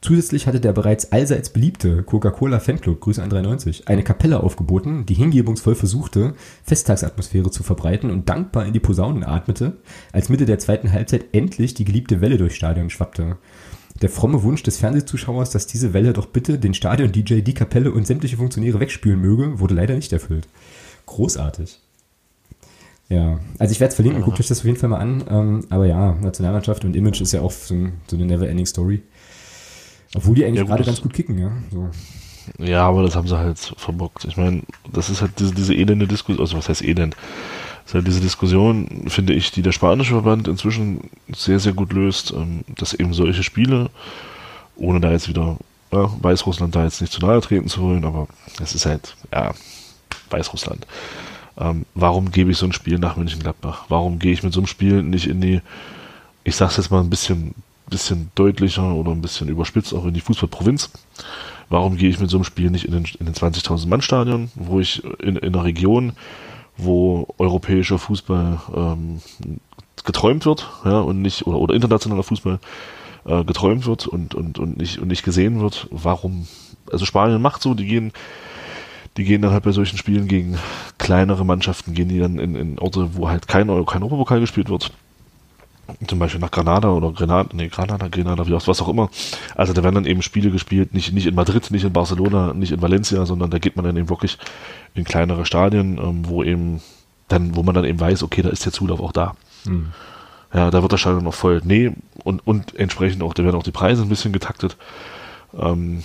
Zusätzlich 0.02 0.46
hatte 0.46 0.60
der 0.60 0.74
bereits 0.74 1.14
allseits 1.14 1.52
beliebte 1.52 2.04
Coca-Cola 2.04 2.60
Fanclub, 2.60 3.00
Grüße 3.00 3.24
an 3.24 3.30
93, 3.30 3.88
eine 3.88 4.04
Kapelle 4.04 4.44
aufgeboten, 4.44 5.06
die 5.06 5.14
hingebungsvoll 5.14 5.76
versuchte, 5.76 6.34
Festtagsatmosphäre 6.66 7.50
zu 7.50 7.64
verbreiten 7.64 8.12
und 8.12 8.28
dankbar 8.28 8.66
in 8.66 8.74
die 8.74 8.82
Posaunen 8.82 9.24
atmete, 9.24 9.78
als 10.12 10.28
Mitte 10.28 10.46
der 10.46 10.60
zweiten 10.60 10.92
Halbzeit 10.92 11.28
endlich 11.32 11.76
die 11.76 11.86
geliebte 11.86 12.20
Welle 12.20 12.38
durchs 12.38 12.58
Stadion 12.58 12.90
schwappte. 12.90 13.38
Der 14.02 14.10
fromme 14.10 14.44
Wunsch 14.44 14.64
des 14.64 14.78
Fernsehzuschauers, 14.78 15.52
dass 15.52 15.68
diese 15.68 15.94
Welle 15.94 16.14
doch 16.14 16.26
bitte 16.26 16.58
den 16.58 16.74
Stadion-DJ, 16.74 17.42
die 17.42 17.54
Kapelle 17.54 17.92
und 17.92 18.08
sämtliche 18.08 18.38
Funktionäre 18.38 18.80
wegspülen 18.80 19.22
möge, 19.22 19.60
wurde 19.60 19.76
leider 19.76 19.96
nicht 19.96 20.12
erfüllt. 20.12 20.48
Großartig. 21.06 21.80
Ja, 23.10 23.40
also 23.60 23.72
ich 23.72 23.80
werde 23.80 23.90
es 23.90 23.96
verlinken, 23.96 24.24
guckt 24.24 24.40
euch 24.40 24.48
das 24.48 24.60
auf 24.60 24.66
jeden 24.66 24.78
Fall 24.78 24.90
mal 24.90 25.00
an. 25.00 25.24
Ähm, 25.30 25.66
aber 25.70 25.86
ja, 25.86 26.14
Nationalmannschaft 26.14 26.84
und 26.86 26.96
Image 26.96 27.22
ist 27.22 27.32
ja 27.34 27.42
auch 27.42 27.52
so, 27.52 27.76
so 28.08 28.16
eine 28.16 28.26
Never-Ending-Story. 28.26 29.04
Obwohl 30.16 30.36
die 30.36 30.46
eigentlich 30.46 30.62
ja, 30.62 30.64
gerade 30.64 30.84
ganz 30.84 31.02
gut 31.02 31.14
kicken, 31.14 31.38
ja. 31.38 31.52
So. 31.72 31.90
Ja, 32.58 32.88
aber 32.88 33.04
das 33.04 33.16
haben 33.16 33.28
sie 33.28 33.38
halt 33.38 33.58
verbockt. 33.78 34.26
Ich 34.26 34.38
meine, 34.38 34.64
das 34.92 35.10
ist 35.10 35.22
halt 35.22 35.40
diese, 35.40 35.54
diese 35.54 35.74
elende 35.74 36.08
Diskussion, 36.08 36.44
also 36.44 36.58
was 36.58 36.70
heißt 36.70 36.84
elend? 36.84 37.16
Ist 37.86 37.94
halt 37.94 38.08
diese 38.08 38.22
Diskussion, 38.22 39.06
finde 39.08 39.34
ich, 39.34 39.52
die 39.52 39.62
der 39.62 39.72
spanische 39.72 40.14
Verband 40.14 40.48
inzwischen 40.48 41.10
sehr, 41.36 41.60
sehr 41.60 41.74
gut 41.74 41.94
löst, 41.94 42.32
ähm, 42.32 42.62
dass 42.68 42.94
eben 42.94 43.14
solche 43.14 43.44
Spiele, 43.44 43.90
ohne 44.76 45.02
da 45.02 45.12
jetzt 45.12 45.28
wieder 45.28 45.58
ja, 45.92 46.10
Weißrussland 46.22 46.76
da 46.76 46.84
jetzt 46.84 47.02
nicht 47.02 47.14
zu 47.14 47.22
nahe 47.22 47.42
treten 47.42 47.68
zu 47.68 47.82
wollen, 47.82 48.06
aber 48.06 48.28
es 48.62 48.74
ist 48.74 48.86
halt, 48.86 49.16
ja, 49.32 49.54
Weißrussland. 50.30 50.88
Ähm, 51.58 51.86
warum 51.94 52.32
gebe 52.32 52.52
ich 52.52 52.58
so 52.58 52.66
ein 52.66 52.74
Spiel 52.74 52.98
nach 52.98 53.18
München-Gladbach? 53.18 53.86
Warum 53.90 54.18
gehe 54.18 54.32
ich 54.32 54.44
mit 54.44 54.54
so 54.54 54.62
einem 54.62 54.68
Spiel 54.68 55.04
nicht 55.04 55.28
in 55.28 55.42
die, 55.42 55.62
ich 56.44 56.56
sag's 56.56 56.78
jetzt 56.78 56.90
mal 56.90 57.02
ein 57.02 57.10
bisschen 57.10 57.54
bisschen 57.94 58.32
deutlicher 58.36 58.94
oder 58.94 59.12
ein 59.12 59.22
bisschen 59.22 59.50
überspitzt 59.50 59.94
auch 59.94 60.06
in 60.06 60.14
die 60.14 60.22
Fußballprovinz. 60.22 60.90
Warum 61.70 61.98
gehe 61.98 62.10
ich 62.10 62.20
mit 62.20 62.30
so 62.30 62.38
einem 62.38 62.44
Spiel 62.44 62.70
nicht 62.70 62.86
in 62.86 62.92
den, 62.92 63.06
in 63.20 63.26
den 63.26 63.36
20.000 63.36 63.88
Mann 63.88 64.02
Stadion, 64.02 64.52
wo 64.56 64.80
ich 64.80 65.04
in, 65.20 65.38
in 65.38 65.54
einer 65.54 65.64
Region, 65.64 66.14
wo 66.84 67.28
europäischer 67.38 67.98
Fußball 67.98 68.60
ähm, 68.76 69.22
geträumt 70.04 70.46
wird, 70.46 70.70
ja, 70.86 71.00
und 71.00 71.22
nicht, 71.22 71.48
oder, 71.48 71.60
oder 71.60 71.76
internationaler 71.76 72.24
Fußball 72.24 72.60
äh, 73.26 73.44
geträumt 73.44 73.86
wird 73.86 74.08
und, 74.08 74.36
und, 74.36 74.60
und, 74.60 74.78
nicht, 74.78 75.00
und 75.00 75.08
nicht 75.08 75.24
gesehen 75.24 75.62
wird, 75.62 75.88
warum, 75.92 76.48
also 76.92 77.06
Spanien 77.06 77.42
macht 77.42 77.62
so, 77.62 77.74
die 77.74 77.86
gehen, 77.86 78.12
die 79.18 79.24
gehen 79.24 79.42
dann 79.42 79.52
halt 79.52 79.64
bei 79.64 79.72
solchen 79.72 79.98
Spielen 79.98 80.28
gegen 80.28 80.58
kleinere 80.98 81.46
Mannschaften, 81.46 81.94
gehen 81.94 82.10
die 82.10 82.20
dann 82.20 82.40
in, 82.40 82.56
in 82.56 82.80
Orte, 82.80 83.16
wo 83.16 83.30
halt 83.30 83.48
kein, 83.48 83.68
kein 83.86 84.04
Europapokal 84.04 84.40
gespielt 84.40 84.70
wird 84.70 84.92
zum 86.08 86.20
Beispiel 86.20 86.40
nach 86.40 86.52
Granada 86.52 86.90
oder 86.90 87.12
Grenada, 87.12 87.50
nee, 87.54 87.68
Granada, 87.68 88.08
auch, 88.56 88.68
was 88.68 88.82
auch 88.82 88.88
immer. 88.88 89.10
Also 89.56 89.74
da 89.74 89.84
werden 89.84 89.96
dann 89.96 90.06
eben 90.06 90.22
Spiele 90.22 90.50
gespielt, 90.50 90.94
nicht, 90.94 91.14
nicht 91.14 91.28
in 91.28 91.36
Madrid, 91.36 91.72
nicht 91.72 91.84
in 91.84 91.94
Barcelona, 91.94 92.54
nicht 92.54 92.72
in 92.72 92.82
Valencia, 92.82 93.26
sondern 93.26 93.52
da 93.52 93.60
geht 93.60 93.76
man 93.76 93.84
dann 93.84 93.98
eben 93.98 94.10
wirklich 94.10 94.38
in 94.94 95.04
kleinere 95.04 95.46
Stadien, 95.46 95.98
ähm, 95.98 96.28
wo 96.28 96.44
eben 96.44 96.82
dann, 97.28 97.56
wo 97.56 97.64
man 97.64 97.76
dann 97.76 97.86
eben 97.86 98.00
weiß, 98.00 98.24
okay, 98.24 98.42
da 98.42 98.50
ist 98.50 98.66
der 98.66 98.72
Zulauf 98.72 99.00
auch 99.00 99.12
da. 99.12 99.36
Mhm. 99.66 99.92
Ja, 100.54 100.70
da 100.72 100.82
wird 100.82 100.92
der 100.92 100.98
Stadion 100.98 101.24
noch 101.24 101.34
voll. 101.34 101.62
Nee, 101.64 101.92
und, 102.24 102.46
und 102.46 102.76
entsprechend 102.76 103.24
auch, 103.24 103.34
da 103.34 103.44
werden 103.44 103.56
auch 103.56 103.64
die 103.64 103.72
Preise 103.72 104.04
ein 104.04 104.10
bisschen 104.10 104.34
getaktet. 104.34 104.78
Ähm, 105.58 106.04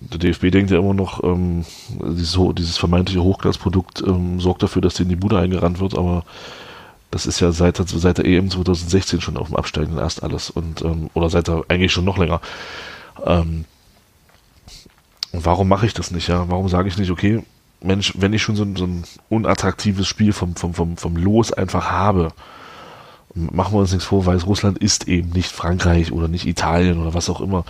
der 0.00 0.18
DFB 0.18 0.50
denkt 0.50 0.70
ja 0.70 0.78
immer 0.78 0.94
noch, 0.94 1.22
ähm, 1.22 1.64
dieses, 1.88 2.38
dieses 2.54 2.76
vermeintliche 2.76 3.22
Hochglanzprodukt 3.22 4.02
ähm, 4.06 4.40
sorgt 4.40 4.62
dafür, 4.62 4.82
dass 4.82 4.94
denen 4.94 5.10
die 5.10 5.16
Bude 5.16 5.38
eingerannt 5.38 5.78
wird, 5.80 5.96
aber 5.96 6.24
das 7.14 7.26
ist 7.26 7.38
ja 7.38 7.52
seit, 7.52 7.76
seit 7.76 8.18
der 8.18 8.24
EM 8.24 8.50
2016 8.50 9.20
schon 9.20 9.36
auf 9.36 9.46
dem 9.46 9.56
Absteigen 9.56 9.98
erst 9.98 10.24
alles 10.24 10.50
und 10.50 10.82
ähm, 10.82 11.10
oder 11.14 11.30
seit 11.30 11.46
der, 11.46 11.62
eigentlich 11.68 11.92
schon 11.92 12.04
noch 12.04 12.18
länger. 12.18 12.40
Ähm, 13.24 13.66
warum 15.32 15.68
mache 15.68 15.86
ich 15.86 15.94
das 15.94 16.10
nicht? 16.10 16.26
Ja, 16.26 16.46
warum 16.48 16.68
sage 16.68 16.88
ich 16.88 16.98
nicht, 16.98 17.12
okay, 17.12 17.44
Mensch, 17.80 18.14
wenn 18.16 18.32
ich 18.32 18.42
schon 18.42 18.56
so 18.56 18.64
ein, 18.64 18.74
so 18.74 18.86
ein 18.86 19.04
unattraktives 19.28 20.08
Spiel 20.08 20.32
vom, 20.32 20.56
vom, 20.56 20.74
vom, 20.74 20.96
vom 20.96 21.16
Los 21.16 21.52
einfach 21.52 21.88
habe, 21.88 22.32
machen 23.34 23.74
wir 23.74 23.78
uns 23.78 23.92
nichts 23.92 24.06
vor, 24.06 24.26
Weißrussland 24.26 24.78
ist 24.78 25.06
eben 25.06 25.30
nicht 25.30 25.52
Frankreich 25.52 26.10
oder 26.10 26.26
nicht 26.26 26.46
Italien 26.46 27.00
oder 27.00 27.14
was 27.14 27.30
auch 27.30 27.40
immer. 27.40 27.64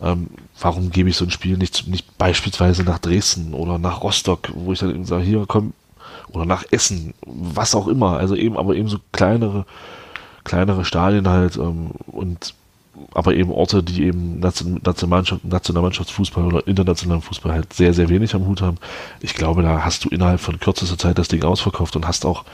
Ähm, 0.00 0.28
warum 0.58 0.90
gebe 0.90 1.10
ich 1.10 1.16
so 1.16 1.26
ein 1.26 1.30
Spiel 1.30 1.58
nicht, 1.58 1.86
nicht 1.86 2.16
beispielsweise 2.16 2.82
nach 2.84 2.98
Dresden 2.98 3.52
oder 3.52 3.76
nach 3.76 4.02
Rostock, 4.02 4.50
wo 4.54 4.72
ich 4.72 4.78
dann 4.78 4.94
eben 4.94 5.04
sage, 5.04 5.24
hier 5.24 5.44
komm, 5.46 5.74
oder 6.28 6.44
nach 6.44 6.64
Essen, 6.70 7.14
was 7.26 7.74
auch 7.74 7.88
immer. 7.88 8.16
Also 8.18 8.34
eben, 8.34 8.56
aber 8.56 8.74
eben 8.74 8.88
so 8.88 8.98
kleinere, 9.12 9.66
kleinere 10.44 10.84
Stadien 10.84 11.28
halt 11.28 11.56
ähm, 11.56 11.90
und 12.06 12.54
aber 13.14 13.34
eben 13.34 13.50
Orte, 13.50 13.82
die 13.82 14.04
eben 14.04 14.40
Nationalmannschaft, 14.40 15.44
Nationalmannschaftsfußball 15.44 16.44
oder 16.44 16.66
internationalen 16.66 17.22
Fußball 17.22 17.52
halt 17.52 17.72
sehr, 17.72 17.94
sehr 17.94 18.08
wenig 18.08 18.34
am 18.34 18.46
Hut 18.46 18.60
haben. 18.60 18.76
Ich 19.20 19.34
glaube, 19.34 19.62
da 19.62 19.84
hast 19.84 20.04
du 20.04 20.08
innerhalb 20.08 20.40
von 20.40 20.60
kürzester 20.60 20.98
Zeit 20.98 21.18
das 21.18 21.28
Ding 21.28 21.42
ausverkauft 21.42 21.96
und 21.96 22.06
hast 22.06 22.26
auch 22.26 22.44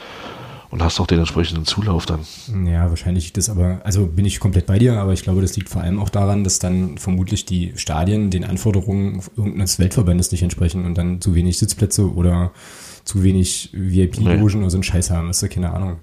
und 0.70 0.82
hast 0.82 1.00
auch 1.00 1.06
den 1.06 1.20
entsprechenden 1.20 1.64
Zulauf 1.64 2.06
dann. 2.06 2.20
Ja, 2.66 2.88
wahrscheinlich 2.88 3.24
liegt 3.24 3.36
das 3.36 3.48
aber, 3.48 3.80
also 3.84 4.06
bin 4.06 4.24
ich 4.24 4.40
komplett 4.40 4.66
bei 4.66 4.78
dir, 4.78 4.98
aber 4.98 5.12
ich 5.12 5.22
glaube, 5.22 5.40
das 5.40 5.56
liegt 5.56 5.68
vor 5.68 5.82
allem 5.82 6.00
auch 6.00 6.08
daran, 6.08 6.44
dass 6.44 6.58
dann 6.58 6.98
vermutlich 6.98 7.44
die 7.44 7.72
Stadien 7.76 8.30
den 8.30 8.44
Anforderungen 8.44 9.22
irgendeines 9.36 9.78
Weltverbandes 9.78 10.32
nicht 10.32 10.42
entsprechen 10.42 10.84
und 10.84 10.98
dann 10.98 11.20
zu 11.20 11.34
wenig 11.34 11.58
Sitzplätze 11.58 12.12
oder 12.12 12.50
zu 13.06 13.22
wenig 13.22 13.70
VIP-Logen 13.72 14.60
oder 14.60 14.70
so 14.70 14.76
ein 14.76 14.82
Scheiß 14.82 15.10
haben. 15.10 15.30
Ist 15.30 15.40
ja 15.40 15.48
keine 15.48 15.72
Ahnung. 15.72 15.96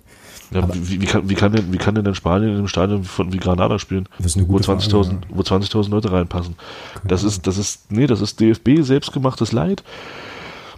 Ja, 0.51 0.67
wie, 0.73 1.01
wie, 1.01 1.05
kann, 1.05 1.29
wie, 1.29 1.33
kann 1.33 1.51
denn, 1.51 1.73
wie 1.73 1.77
kann 1.77 1.95
denn 1.95 2.13
Spanien 2.15 2.51
in 2.51 2.57
einem 2.57 2.67
Stadion 2.67 3.03
von, 3.03 3.33
wie 3.33 3.37
Granada 3.37 3.79
spielen, 3.79 4.07
das 4.17 4.27
ist 4.27 4.37
eine 4.37 4.45
gute 4.45 4.67
wo 4.67 4.71
20.000 4.73 5.11
ja. 5.11 5.17
wo 5.29 5.41
20.000 5.41 5.89
Leute 5.89 6.11
reinpassen? 6.11 6.55
Das 7.03 7.23
ist, 7.23 7.47
das 7.47 7.57
ist, 7.57 7.91
nee, 7.91 8.07
das 8.07 8.21
ist 8.21 8.39
DFB 8.39 8.81
selbstgemachtes 8.81 9.51
Leid. 9.51 9.83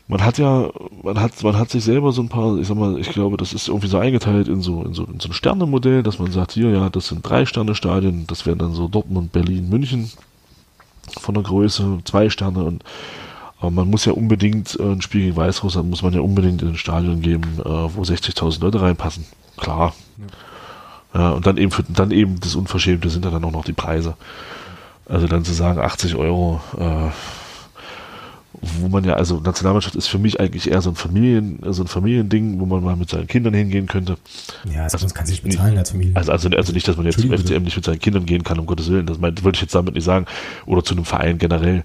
Man 0.08 0.24
hat 0.24 0.38
ja, 0.38 0.70
man 1.04 1.20
hat, 1.20 1.44
man 1.44 1.58
hat 1.58 1.72
sich 1.72 1.84
selber 1.84 2.12
so 2.12 2.22
ein 2.22 2.30
paar, 2.30 2.58
ich 2.58 2.68
sag 2.68 2.78
mal, 2.78 3.00
ich 3.00 3.10
glaube, 3.10 3.38
das 3.38 3.54
ist 3.54 3.68
irgendwie 3.68 3.88
so 3.88 3.98
eingeteilt 3.98 4.48
in 4.48 4.62
so, 4.62 4.84
in 4.84 4.94
so, 4.94 5.04
in 5.04 5.20
so 5.20 5.30
ein 5.30 5.34
Sternemodell, 5.34 6.04
dass 6.04 6.20
man 6.20 6.32
sagt, 6.32 6.54
hier, 6.54 6.70
ja, 6.70 6.90
das 6.90 7.08
sind 7.08 7.28
drei 7.28 7.46
Sterne-Stadien, 7.46 8.28
das 8.28 8.46
wären 8.46 8.60
dann 8.60 8.74
so 8.74 8.88
Dortmund, 8.88 9.32
Berlin, 9.32 9.68
München 9.68 10.12
von 11.20 11.34
der 11.34 11.44
Größe, 11.44 12.00
zwei 12.06 12.30
Sterne 12.30 12.64
und 12.64 12.84
man 13.70 13.90
muss 13.90 14.06
ja 14.06 14.14
unbedingt 14.14 14.78
äh, 14.80 14.84
ein 14.84 15.02
Spiel 15.02 15.22
gegen 15.22 15.36
Weißrussland 15.36 15.90
muss 15.90 16.02
man 16.02 16.14
ja 16.14 16.22
unbedingt 16.22 16.62
in 16.62 16.70
ein 16.70 16.78
Stadion 16.78 17.22
geben, 17.22 17.60
äh, 17.60 17.64
wo 17.64 18.02
60.000 18.02 18.62
Leute 18.62 18.82
reinpassen. 18.82 19.26
Klar. 19.58 19.94
Ja. 21.14 21.30
und 21.32 21.48
dann 21.48 21.58
eben 21.58 21.72
für, 21.72 21.84
dann 21.84 22.12
eben 22.12 22.40
das 22.42 22.56
Unverschämte 22.56 23.10
sind 23.10 23.24
dann 23.24 23.44
auch 23.44 23.52
noch 23.52 23.64
die 23.64 23.74
Preise. 23.74 24.16
Also 25.08 25.28
dann 25.28 25.46
zu 25.46 25.54
sagen 25.54 25.80
80 25.80 26.16
Euro, 26.16 26.60
äh, 26.78 27.12
wo 28.80 28.88
man 28.88 29.04
ja, 29.04 29.14
also 29.14 29.40
Nationalmannschaft 29.40 29.96
ist 29.96 30.08
für 30.08 30.18
mich 30.18 30.40
eigentlich 30.40 30.72
eher 30.72 30.82
so 30.82 30.90
ein 30.90 30.96
Familien, 30.96 31.60
so 31.70 31.84
ein 31.84 31.88
Familiending, 31.88 32.60
wo 32.60 32.66
man 32.66 32.84
mal 32.84 32.96
mit 32.96 33.10
seinen 33.10 33.28
Kindern 33.28 33.54
hingehen 33.54 33.88
könnte. 33.88 34.18
Ja, 34.74 34.84
also, 34.84 34.98
also 34.98 35.14
kann 35.14 35.26
sich 35.26 35.42
bezahlen 35.42 35.78
als 35.78 35.92
Familie. 35.92 36.16
Also, 36.16 36.32
also, 36.32 36.50
also 36.50 36.74
nicht, 36.74 36.88
dass 36.88 36.98
man 36.98 37.06
jetzt 37.06 37.20
zum 37.20 37.32
FCM 37.32 37.64
nicht 37.64 37.76
mit 37.76 37.86
seinen 37.86 38.00
Kindern 38.00 38.26
gehen 38.26 38.44
kann, 38.44 38.60
um 38.60 38.66
Gottes 38.66 38.90
Willen, 38.90 39.06
das 39.06 39.22
wollte 39.22 39.52
ich 39.54 39.62
jetzt 39.62 39.76
damit 39.76 39.96
nicht 39.96 40.04
sagen, 40.04 40.26
oder 40.66 40.84
zu 40.84 40.94
einem 40.94 41.06
Verein 41.06 41.38
generell. 41.38 41.84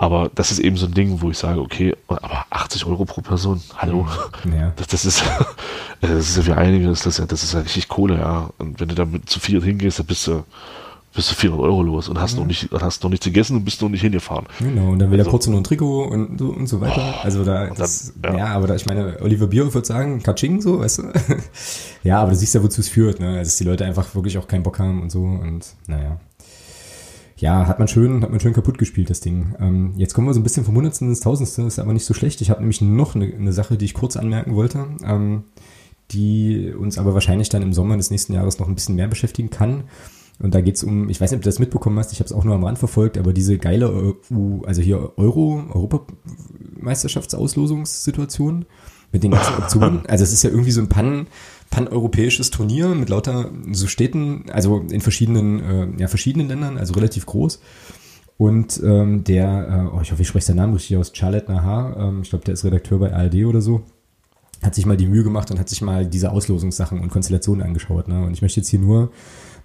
Aber 0.00 0.30
das 0.32 0.52
ist 0.52 0.60
eben 0.60 0.76
so 0.76 0.86
ein 0.86 0.94
Ding, 0.94 1.20
wo 1.20 1.30
ich 1.30 1.36
sage, 1.36 1.60
okay, 1.60 1.96
aber 2.06 2.46
80 2.50 2.86
Euro 2.86 3.04
pro 3.04 3.20
Person, 3.20 3.60
hallo. 3.76 4.06
Ja. 4.44 4.72
Das, 4.76 4.86
das 4.86 5.04
ist, 5.04 5.24
das 6.00 6.10
ist 6.10 6.36
ja 6.36 6.42
für 6.44 6.56
einige, 6.56 6.88
ist 6.88 7.04
das 7.04 7.18
ja, 7.18 7.26
das 7.26 7.42
ist 7.42 7.52
ja 7.52 7.60
richtig 7.60 7.88
Kohle, 7.88 8.16
ja. 8.18 8.50
Und 8.58 8.78
wenn 8.78 8.88
du 8.88 8.94
damit 8.94 9.28
zu 9.28 9.40
viert 9.40 9.64
hingehst, 9.64 9.98
dann 9.98 10.06
bist 10.06 10.28
du, 10.28 10.44
bist 11.14 11.32
du 11.32 11.34
400 11.34 11.66
Euro 11.66 11.82
los 11.82 12.08
und 12.08 12.20
hast 12.20 12.34
ja. 12.34 12.40
noch 12.40 12.46
nicht, 12.46 12.68
hast 12.80 13.02
noch 13.02 13.10
nichts 13.10 13.24
gegessen 13.24 13.56
und 13.56 13.64
bist 13.64 13.82
noch 13.82 13.88
nicht 13.88 14.02
hingefahren. 14.02 14.46
Genau, 14.60 14.92
und 14.92 15.00
dann 15.00 15.10
will 15.10 15.18
also, 15.18 15.30
der 15.30 15.30
kurz 15.32 15.46
nur 15.48 15.58
ein 15.58 15.64
Trikot 15.64 16.04
und 16.04 16.38
so, 16.38 16.50
und 16.50 16.68
so 16.68 16.80
weiter. 16.80 17.14
Oh, 17.16 17.24
also 17.24 17.44
da, 17.44 17.66
das, 17.70 18.12
dann, 18.22 18.34
ja. 18.34 18.38
ja. 18.38 18.46
aber 18.54 18.68
da, 18.68 18.76
ich 18.76 18.86
meine, 18.86 19.16
Oliver 19.20 19.48
Bierhoff 19.48 19.74
würde 19.74 19.86
sagen, 19.86 20.22
Katsching, 20.22 20.60
so, 20.60 20.78
weißt 20.78 20.98
du? 20.98 21.02
ja, 22.04 22.22
aber 22.22 22.30
du 22.30 22.36
siehst 22.36 22.54
ja, 22.54 22.62
wozu 22.62 22.82
es 22.82 22.88
führt, 22.88 23.18
ne? 23.18 23.30
Also, 23.30 23.48
dass 23.48 23.56
die 23.56 23.64
Leute 23.64 23.84
einfach 23.84 24.14
wirklich 24.14 24.38
auch 24.38 24.46
keinen 24.46 24.62
Bock 24.62 24.78
haben 24.78 25.02
und 25.02 25.10
so 25.10 25.24
und, 25.24 25.66
naja 25.88 26.20
ja, 27.38 27.66
hat 27.66 27.78
man 27.78 27.88
schön, 27.88 28.22
hat 28.22 28.30
man 28.30 28.40
schön 28.40 28.52
kaputt 28.52 28.76
gespielt, 28.78 29.08
das 29.10 29.20
Ding. 29.20 29.54
Ähm, 29.60 29.92
jetzt 29.96 30.14
kommen 30.14 30.26
wir 30.26 30.34
so 30.34 30.40
ein 30.40 30.42
bisschen 30.42 30.64
vom 30.64 30.74
Hundertsten 30.74 31.08
ins 31.08 31.20
Tausendste, 31.20 31.62
ist 31.62 31.78
aber 31.78 31.92
nicht 31.92 32.04
so 32.04 32.14
schlecht. 32.14 32.40
Ich 32.40 32.50
habe 32.50 32.58
nämlich 32.60 32.80
noch 32.80 33.14
eine, 33.14 33.26
eine, 33.26 33.52
Sache, 33.52 33.76
die 33.76 33.84
ich 33.84 33.94
kurz 33.94 34.16
anmerken 34.16 34.56
wollte, 34.56 34.86
ähm, 35.04 35.44
die 36.10 36.72
uns 36.72 36.98
aber 36.98 37.14
wahrscheinlich 37.14 37.48
dann 37.48 37.62
im 37.62 37.72
Sommer 37.72 37.96
des 37.96 38.10
nächsten 38.10 38.32
Jahres 38.32 38.58
noch 38.58 38.66
ein 38.66 38.74
bisschen 38.74 38.96
mehr 38.96 39.06
beschäftigen 39.06 39.50
kann. 39.50 39.84
Und 40.40 40.52
da 40.54 40.60
geht's 40.60 40.84
um, 40.84 41.08
ich 41.08 41.20
weiß 41.20 41.30
nicht, 41.30 41.38
ob 41.38 41.42
du 41.42 41.48
das 41.48 41.60
mitbekommen 41.60 41.98
hast, 41.98 42.12
ich 42.12 42.20
habe 42.20 42.26
es 42.26 42.32
auch 42.32 42.44
nur 42.44 42.54
am 42.54 42.62
Rand 42.64 42.78
verfolgt, 42.78 43.18
aber 43.18 43.32
diese 43.32 43.58
geile, 43.58 44.14
uh, 44.30 44.62
also 44.64 44.80
hier 44.82 45.12
Euro, 45.16 45.64
Europameisterschaftsauslosungssituation 45.72 48.66
mit 49.12 49.22
den 49.22 49.32
ganzen 49.32 49.54
Optionen. 49.58 50.06
Also 50.06 50.24
es 50.24 50.32
ist 50.32 50.42
ja 50.42 50.50
irgendwie 50.50 50.70
so 50.70 50.80
ein 50.80 50.88
Pannen 50.88 51.26
paneuropäisches 51.70 52.50
Turnier 52.50 52.88
mit 52.88 53.08
lauter 53.08 53.50
so 53.72 53.86
Städten, 53.86 54.44
also 54.50 54.84
in 54.90 55.00
verschiedenen, 55.00 55.60
äh, 55.60 56.00
ja, 56.00 56.08
verschiedenen 56.08 56.48
Ländern, 56.48 56.78
also 56.78 56.94
relativ 56.94 57.26
groß. 57.26 57.60
Und 58.36 58.80
ähm, 58.84 59.24
der, 59.24 59.90
äh, 59.92 59.96
oh, 59.96 60.00
ich 60.00 60.12
hoffe, 60.12 60.22
ich 60.22 60.28
spreche 60.28 60.46
seinen 60.46 60.56
Namen 60.56 60.74
richtig 60.74 60.96
aus, 60.96 61.10
Charlotte 61.12 61.50
Nahar, 61.50 61.96
ähm, 61.96 62.22
ich 62.22 62.30
glaube, 62.30 62.44
der 62.44 62.54
ist 62.54 62.64
Redakteur 62.64 62.98
bei 62.98 63.12
ARD 63.12 63.44
oder 63.44 63.60
so, 63.60 63.82
hat 64.62 64.74
sich 64.74 64.86
mal 64.86 64.96
die 64.96 65.08
Mühe 65.08 65.24
gemacht 65.24 65.50
und 65.50 65.58
hat 65.58 65.68
sich 65.68 65.82
mal 65.82 66.06
diese 66.06 66.30
Auslosungssachen 66.30 67.00
und 67.00 67.10
Konstellationen 67.10 67.66
angeschaut. 67.66 68.08
Ne? 68.08 68.24
Und 68.24 68.32
ich 68.32 68.42
möchte 68.42 68.60
jetzt 68.60 68.68
hier 68.68 68.78
nur 68.78 69.10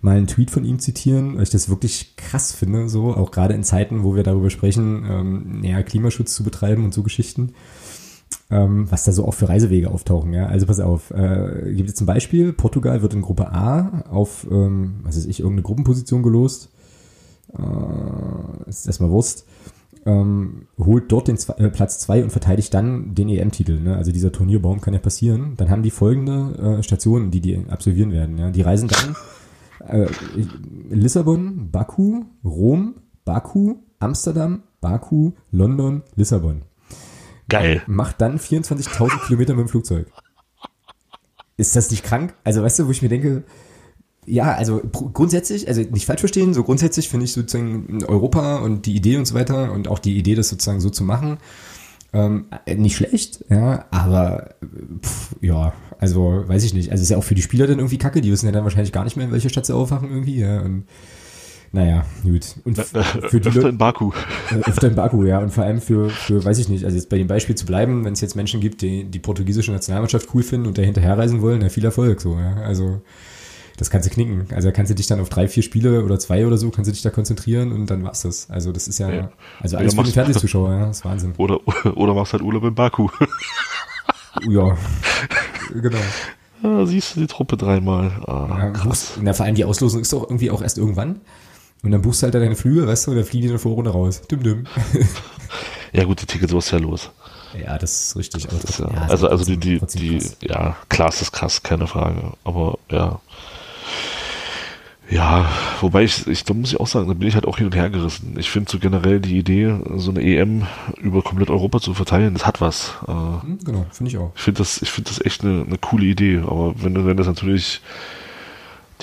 mal 0.02 0.18
einen 0.18 0.28
Tweet 0.28 0.52
von 0.52 0.66
ihm 0.66 0.80
zitieren, 0.80 1.36
weil 1.36 1.44
ich 1.44 1.50
das 1.50 1.70
wirklich 1.70 2.16
krass 2.18 2.52
finde, 2.52 2.90
so, 2.90 3.16
auch 3.16 3.32
gerade 3.32 3.54
in 3.54 3.64
Zeiten, 3.64 4.04
wo 4.04 4.16
wir 4.16 4.24
darüber 4.24 4.50
sprechen, 4.50 5.06
ähm, 5.10 5.62
näher 5.62 5.82
Klimaschutz 5.84 6.36
zu 6.36 6.44
betreiben 6.44 6.84
und 6.84 6.94
so 6.94 7.04
Geschichten, 7.04 7.54
ähm, 8.54 8.92
was 8.92 9.04
da 9.04 9.12
so 9.12 9.26
auch 9.26 9.34
für 9.34 9.50
Reisewege 9.50 9.90
auftauchen, 9.92 10.32
ja. 10.34 10.46
Also 10.46 10.66
pass 10.66 10.80
auf, 10.80 11.12
äh, 11.12 11.74
gibt 11.74 11.90
jetzt 11.90 12.02
ein 12.02 12.06
Beispiel, 12.06 12.54
Portugal 12.54 13.02
wird 13.02 13.14
in 13.14 13.22
Gruppe 13.22 13.52
A 13.52 14.04
auf, 14.10 14.48
ähm, 14.50 15.02
was 15.04 15.18
weiß 15.18 15.26
ich, 15.26 15.40
irgendeine 15.40 15.64
Gruppenposition 15.64 16.24
gelost 16.24 16.70
äh, 17.58 18.70
ist 18.70 18.88
erstmal 18.88 19.10
Wurst, 19.10 19.46
ähm, 20.06 20.68
holt 20.78 21.12
dort 21.12 21.28
den 21.28 21.38
zwei, 21.38 21.54
äh, 21.56 21.70
Platz 21.70 22.00
2 22.00 22.24
und 22.24 22.32
verteidigt 22.32 22.74
dann 22.74 23.16
den 23.16 23.30
EM-Titel. 23.30 23.80
Ne? 23.80 23.96
Also 23.96 24.12
dieser 24.12 24.32
Turnierbaum 24.32 24.82
kann 24.82 24.94
ja 24.94 25.00
passieren. 25.00 25.54
Dann 25.58 25.70
haben 25.70 25.84
die 25.84 25.92
folgende 25.92 26.78
äh, 26.80 26.84
Stationen, 26.84 27.32
die 27.32 27.42
die 27.42 27.66
absolvieren 27.70 28.12
werden. 28.12 28.38
Ja? 28.38 28.52
Die 28.52 28.62
reisen 28.62 28.90
dann 28.90 29.16
äh, 29.88 30.08
Lissabon, 30.90 31.70
Baku, 31.72 32.26
Rom, 32.44 32.96
Baku, 33.24 33.76
Amsterdam, 34.00 34.64
Baku, 34.82 35.32
London, 35.52 36.04
Lissabon. 36.16 36.64
Geil. 37.54 37.82
Macht 37.88 38.22
dann 38.22 38.40
24.000 38.40 39.26
Kilometer 39.28 39.54
mit 39.54 39.68
dem 39.68 39.70
Flugzeug. 39.70 40.08
Ist 41.58 41.76
das 41.76 41.92
nicht 41.92 42.04
krank? 42.04 42.34
Also 42.44 42.64
weißt 42.64 42.80
du, 42.80 42.88
wo 42.88 42.92
ich 42.92 43.02
mir 43.02 43.10
denke, 43.10 43.44
ja, 44.26 44.54
also 44.54 44.82
grundsätzlich, 44.82 45.68
also 45.68 45.82
nicht 45.82 46.06
falsch 46.06 46.22
verstehen, 46.22 46.54
so 46.54 46.64
grundsätzlich 46.64 47.10
finde 47.10 47.26
ich 47.26 47.34
sozusagen 47.34 48.04
Europa 48.06 48.58
und 48.58 48.86
die 48.86 48.96
Idee 48.96 49.18
und 49.18 49.26
so 49.26 49.36
weiter 49.36 49.72
und 49.72 49.88
auch 49.88 50.00
die 50.00 50.18
Idee, 50.18 50.36
das 50.36 50.50
sozusagen 50.50 50.80
so 50.80 50.90
zu 50.90 51.04
machen, 51.04 51.38
ähm, 52.14 52.46
nicht 52.68 52.96
schlecht, 52.96 53.44
ja, 53.50 53.86
aber 53.92 54.56
pff, 55.02 55.36
ja, 55.42 55.74
also 56.00 56.44
weiß 56.48 56.64
ich 56.64 56.74
nicht. 56.74 56.92
Also 56.92 57.02
ist 57.02 57.10
ja 57.10 57.18
auch 57.18 57.24
für 57.24 57.36
die 57.36 57.42
Spieler 57.42 57.68
dann 57.68 57.80
irgendwie 57.80 57.98
kacke, 57.98 58.22
die 58.22 58.32
wissen 58.32 58.46
ja 58.46 58.52
dann 58.52 58.64
wahrscheinlich 58.64 58.92
gar 58.92 59.04
nicht 59.04 59.18
mehr, 59.18 59.26
in 59.26 59.32
welche 59.32 59.50
Stadt 59.50 59.66
sie 59.66 59.76
aufwachen 59.76 60.10
irgendwie, 60.10 60.40
ja, 60.40 60.62
und 60.62 60.86
naja, 61.74 62.06
gut. 62.22 62.56
Und 62.66 62.78
für 62.78 63.42
die 63.42 63.50
öfter 63.50 63.68
in 63.68 63.80
Baku. 63.80 64.12
Öfter 64.66 64.90
in 64.90 64.96
Baku, 64.96 65.24
ja. 65.24 65.40
Und 65.40 65.50
vor 65.50 65.64
allem 65.64 65.82
für, 65.82 66.12
für, 66.12 66.46
weiß 66.46 66.60
ich 66.60 66.70
nicht, 66.70 66.86
also 66.86 66.96
jetzt 66.96 67.10
bei 67.10 67.18
dem 67.18 67.26
Beispiel 67.26 67.56
zu 67.56 67.66
bleiben, 67.66 68.06
wenn 68.06 68.14
es 68.14 68.22
jetzt 68.22 68.36
Menschen 68.36 68.62
gibt, 68.62 68.84
die 68.84 69.06
die 69.06 69.18
portugiesische 69.18 69.72
Nationalmannschaft 69.72 70.30
cool 70.36 70.44
finden 70.44 70.68
und 70.68 70.78
da 70.78 70.84
hinterherreisen 70.84 71.42
wollen, 71.42 71.62
ja, 71.62 71.70
viel 71.70 71.84
Erfolg 71.84 72.22
so, 72.22 72.38
ja. 72.38 72.58
Also 72.58 73.02
das 73.78 73.90
kannst 73.90 74.08
du 74.08 74.14
knicken. 74.14 74.46
Also 74.54 74.68
da 74.68 74.72
kannst 74.72 74.92
du 74.92 74.96
dich 74.96 75.08
dann 75.08 75.20
auf 75.20 75.30
drei, 75.30 75.48
vier 75.48 75.64
Spiele 75.64 76.06
oder 76.06 76.20
zwei 76.20 76.46
oder 76.46 76.58
so, 76.58 76.70
kannst 76.70 76.90
du 76.90 76.92
dich 76.94 77.02
da 77.02 77.10
konzentrieren 77.10 77.72
und 77.72 77.90
dann 77.90 78.04
war's 78.04 78.22
das. 78.22 78.52
Also 78.52 78.72
das 78.72 78.88
ist 78.88 79.00
ja, 79.00 79.12
ja. 79.12 79.32
also 79.60 79.78
alles 79.78 79.96
für 79.96 80.04
den 80.04 80.14
Fernsehzuschauer, 80.14 80.72
ja, 80.72 80.86
das 80.86 80.98
ist 80.98 81.06
Wahnsinn. 81.06 81.34
Oder, 81.38 81.60
oder 81.98 82.14
machst 82.14 82.34
halt 82.34 82.44
Urlaub 82.44 82.66
in 82.66 82.76
Baku. 82.76 83.10
ja, 84.48 84.78
genau. 85.74 85.98
Ja, 86.62 86.86
siehst 86.86 87.16
du 87.16 87.22
die 87.22 87.28
Truppe 87.28 87.58
dreimal. 87.58 88.12
Ah, 88.28 88.48
ja, 88.48 88.70
krass. 88.70 89.14
Na, 89.20 89.34
vor 89.34 89.48
allem 89.48 89.56
die 89.56 89.66
Auslosung 89.66 90.02
ist 90.02 90.14
doch 90.14 90.24
irgendwie 90.24 90.52
auch 90.52 90.62
erst 90.62 90.78
irgendwann. 90.78 91.20
Und 91.84 91.92
dann 91.92 92.02
buchst 92.02 92.22
du 92.22 92.26
halt 92.26 92.34
deine 92.34 92.56
Flüge, 92.56 92.88
weißt 92.88 93.08
du, 93.08 93.12
und 93.12 93.18
dann 93.18 93.26
fliegen 93.26 93.42
die 93.42 93.48
in 93.48 93.54
der 93.54 93.60
Vorrunde 93.60 93.92
raus. 93.92 94.22
Düm, 94.22 94.42
düm. 94.42 94.66
ja 95.94 96.06
gut, 96.06 96.22
die 96.22 96.26
Tickets 96.26 96.54
was 96.54 96.72
ja 96.72 96.78
los. 96.78 97.12
Ja, 97.62 97.78
das 97.78 98.08
ist 98.08 98.16
richtig. 98.16 98.48
Das 98.48 98.64
ist 98.64 98.80
ja, 98.80 98.90
ja, 98.92 99.02
also, 99.10 99.28
also 99.28 99.46
die, 99.46 99.58
die, 99.58 99.80
die, 99.94 100.20
ja, 100.42 100.76
klar 100.90 101.10
ist 101.10 101.22
das 101.22 101.32
krass, 101.32 101.62
keine 101.62 101.86
Frage. 101.86 102.34
Aber 102.44 102.80
ja, 102.90 103.20
ja, 105.10 105.48
wobei 105.82 106.04
ich, 106.04 106.26
ich, 106.28 106.44
da 106.44 106.54
muss 106.54 106.72
ich 106.72 106.80
auch 106.80 106.88
sagen, 106.88 107.08
da 107.08 107.14
bin 107.14 107.28
ich 107.28 107.36
halt 107.36 107.46
auch 107.46 107.58
hin 107.58 107.68
und 107.68 107.76
her 107.76 107.90
gerissen. 107.90 108.36
Ich 108.40 108.50
finde 108.50 108.72
so 108.72 108.80
generell 108.80 109.20
die 109.20 109.38
Idee, 109.38 109.76
so 109.98 110.12
eine 110.12 110.22
EM 110.24 110.66
über 110.98 111.22
komplett 111.22 111.50
Europa 111.50 111.82
zu 111.82 111.94
verteilen, 111.94 112.34
das 112.34 112.48
hat 112.48 112.62
was. 112.62 112.94
Äh, 113.08 113.12
hm, 113.12 113.60
genau, 113.64 113.86
finde 113.92 114.10
ich 114.12 114.18
auch. 114.18 114.32
Ich 114.36 114.42
finde 114.42 114.60
das, 114.60 114.82
ich 114.82 114.90
finde 114.90 115.10
das 115.10 115.24
echt 115.24 115.44
eine, 115.44 115.64
eine 115.64 115.78
coole 115.78 116.06
Idee. 116.06 116.40
Aber 116.40 116.74
wenn, 116.82 117.06
wenn 117.06 117.18
das 117.18 117.28
natürlich, 117.28 117.82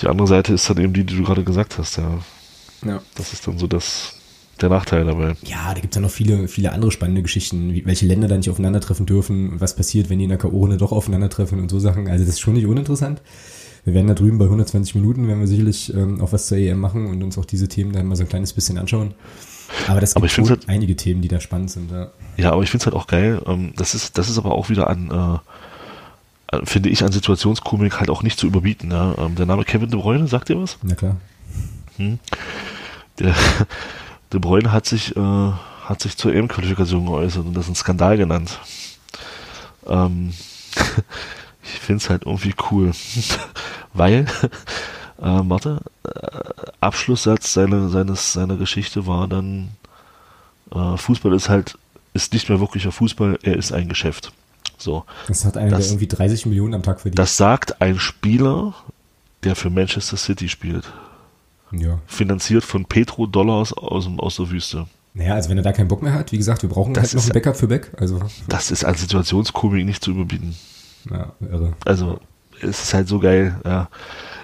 die 0.01 0.07
andere 0.07 0.27
Seite 0.27 0.53
ist 0.53 0.69
dann 0.69 0.79
eben 0.79 0.93
die, 0.93 1.05
die 1.05 1.15
du 1.15 1.23
gerade 1.23 1.43
gesagt 1.43 1.77
hast, 1.77 1.97
ja. 1.97 2.19
Ja. 2.85 3.01
Das 3.15 3.33
ist 3.33 3.47
dann 3.47 3.57
so 3.57 3.67
das, 3.67 4.13
der 4.59 4.69
Nachteil 4.69 5.05
dabei. 5.05 5.35
Ja, 5.43 5.73
da 5.73 5.79
gibt 5.79 5.93
es 5.93 5.95
ja 5.95 6.01
noch 6.01 6.11
viele, 6.11 6.47
viele 6.47 6.71
andere 6.71 6.91
spannende 6.91 7.21
Geschichten, 7.21 7.73
wie, 7.73 7.85
welche 7.85 8.05
Länder 8.05 8.27
da 8.27 8.37
nicht 8.37 8.49
aufeinandertreffen 8.49 9.05
dürfen 9.05 9.51
und 9.53 9.61
was 9.61 9.75
passiert, 9.75 10.09
wenn 10.09 10.19
die 10.19 10.25
in 10.25 10.29
der 10.29 10.39
K.O.-Runde 10.39 10.77
doch 10.77 10.91
aufeinandertreffen 10.91 11.59
und 11.59 11.69
so 11.69 11.79
Sachen. 11.79 12.07
Also 12.07 12.25
das 12.25 12.35
ist 12.35 12.39
schon 12.39 12.53
nicht 12.53 12.65
uninteressant 12.65 13.21
wir 13.83 13.93
werden 13.93 14.07
da 14.07 14.13
drüben 14.13 14.37
bei 14.37 14.45
120 14.45 14.95
Minuten, 14.95 15.27
werden 15.27 15.39
wir 15.39 15.47
sicherlich 15.47 15.93
ähm, 15.93 16.21
auch 16.21 16.31
was 16.31 16.47
zur 16.47 16.57
EM 16.57 16.79
machen 16.79 17.07
und 17.07 17.23
uns 17.23 17.37
auch 17.37 17.45
diese 17.45 17.67
Themen 17.67 17.91
dann 17.91 18.05
mal 18.05 18.15
so 18.15 18.23
ein 18.23 18.29
kleines 18.29 18.53
bisschen 18.53 18.77
anschauen. 18.77 19.13
Aber 19.87 19.99
das 20.01 20.13
gibt 20.13 20.37
aber 20.37 20.49
halt, 20.49 20.69
einige 20.69 20.95
Themen, 20.95 21.21
die 21.21 21.27
da 21.27 21.39
spannend 21.39 21.71
sind. 21.71 21.91
Ja, 21.91 22.11
ja 22.37 22.51
aber 22.51 22.61
ich 22.63 22.69
finde 22.69 22.83
es 22.83 22.85
halt 22.85 22.95
auch 22.95 23.07
geil. 23.07 23.41
Ähm, 23.47 23.73
das, 23.75 23.95
ist, 23.95 24.17
das 24.17 24.29
ist 24.29 24.37
aber 24.37 24.51
auch 24.51 24.69
wieder 24.69 24.87
an, 24.87 25.41
äh, 26.51 26.65
finde 26.65 26.89
ich, 26.89 27.03
an 27.03 27.11
Situationskomik 27.11 27.99
halt 27.99 28.09
auch 28.09 28.21
nicht 28.21 28.37
zu 28.37 28.45
überbieten. 28.45 28.91
Ja? 28.91 29.15
Ähm, 29.17 29.35
der 29.35 29.45
Name 29.45 29.63
Kevin 29.63 29.89
De 29.89 29.99
Bruyne, 29.99 30.27
sagt 30.27 30.49
dir 30.49 30.61
was? 30.61 30.77
Na 30.83 30.93
klar. 30.93 31.17
Hm. 32.09 32.19
Der, 33.19 33.35
De 34.31 34.39
Bruyne 34.39 34.71
hat 34.71 34.85
sich, 34.85 35.15
äh, 35.15 35.51
hat 35.83 36.01
sich 36.01 36.17
zur 36.17 36.33
EM-Qualifikation 36.33 37.05
geäußert 37.05 37.45
und 37.45 37.53
das 37.53 37.67
ein 37.67 37.75
Skandal 37.75 38.17
genannt. 38.17 38.59
Ähm, 39.87 40.33
ich 41.63 41.79
finde 41.79 42.03
es 42.03 42.09
halt 42.09 42.25
irgendwie 42.25 42.55
cool, 42.71 42.91
weil, 43.93 44.19
äh, 44.19 44.25
warte, 45.19 45.81
äh, 46.05 46.69
Abschlusssatz 46.79 47.53
seine, 47.53 47.89
seines, 47.89 48.31
seiner 48.31 48.55
Geschichte 48.55 49.05
war 49.05 49.27
dann, 49.27 49.71
äh, 50.73 50.95
Fußball 50.95 51.33
ist 51.33 51.49
halt, 51.49 51.77
ist 52.13 52.33
nicht 52.33 52.47
mehr 52.47 52.59
wirklicher 52.59 52.91
Fußball, 52.91 53.39
er 53.41 53.57
ist 53.57 53.73
ein 53.73 53.89
Geschäft. 53.89 54.31
So. 54.77 55.05
Das 55.27 55.43
hat 55.43 55.57
einer, 55.57 55.71
das, 55.71 55.81
der 55.81 55.87
irgendwie 55.89 56.07
30 56.07 56.45
Millionen 56.45 56.73
am 56.73 56.83
Tag 56.83 57.01
verdient. 57.01 57.19
Das 57.19 57.35
sagt 57.35 57.81
ein 57.81 57.99
Spieler, 57.99 58.73
der 59.43 59.55
für 59.55 59.69
Manchester 59.69 60.17
City 60.17 60.47
spielt. 60.47 60.85
Ja. 61.71 61.99
Finanziert 62.07 62.63
von 62.63 62.85
Petro-Dollars 62.85 63.73
aus, 63.73 64.09
aus 64.17 64.35
der 64.35 64.49
Wüste. 64.49 64.87
Naja, 65.13 65.35
also 65.35 65.49
wenn 65.49 65.57
er 65.57 65.63
da 65.63 65.73
keinen 65.73 65.87
Bock 65.87 66.01
mehr 66.01 66.13
hat, 66.13 66.31
wie 66.31 66.37
gesagt, 66.37 66.61
wir 66.61 66.69
brauchen 66.69 66.93
das 66.93 67.13
halt 67.13 67.15
noch 67.15 67.23
ein 67.25 67.33
Backup 67.33 67.57
für 67.57 67.67
Back. 67.67 67.91
Also. 67.97 68.19
Das 68.47 68.71
ist 68.71 68.85
als 68.85 69.01
Situationskomik 69.01 69.85
nicht 69.85 70.03
zu 70.03 70.11
überbieten. 70.11 70.55
Ja, 71.09 71.33
irre. 71.41 71.73
Also, 71.85 72.19
es 72.61 72.83
ist 72.83 72.93
halt 72.93 73.07
so 73.07 73.19
geil, 73.19 73.59
ja, 73.65 73.89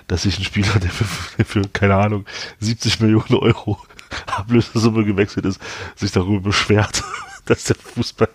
dass 0.07 0.23
sich 0.23 0.37
ein 0.37 0.43
Spieler, 0.43 0.79
der 0.79 0.89
für, 0.89 1.05
der 1.37 1.45
für, 1.45 1.61
keine 1.69 1.95
Ahnung, 1.95 2.25
70 2.59 2.99
Millionen 2.99 3.35
Euro 3.35 3.77
Ablösesumme 4.25 5.05
gewechselt 5.05 5.45
ist, 5.45 5.61
sich 5.95 6.11
darüber 6.11 6.41
beschwert, 6.41 7.03
dass 7.45 7.65
der 7.65 7.75
Fußball 7.75 8.29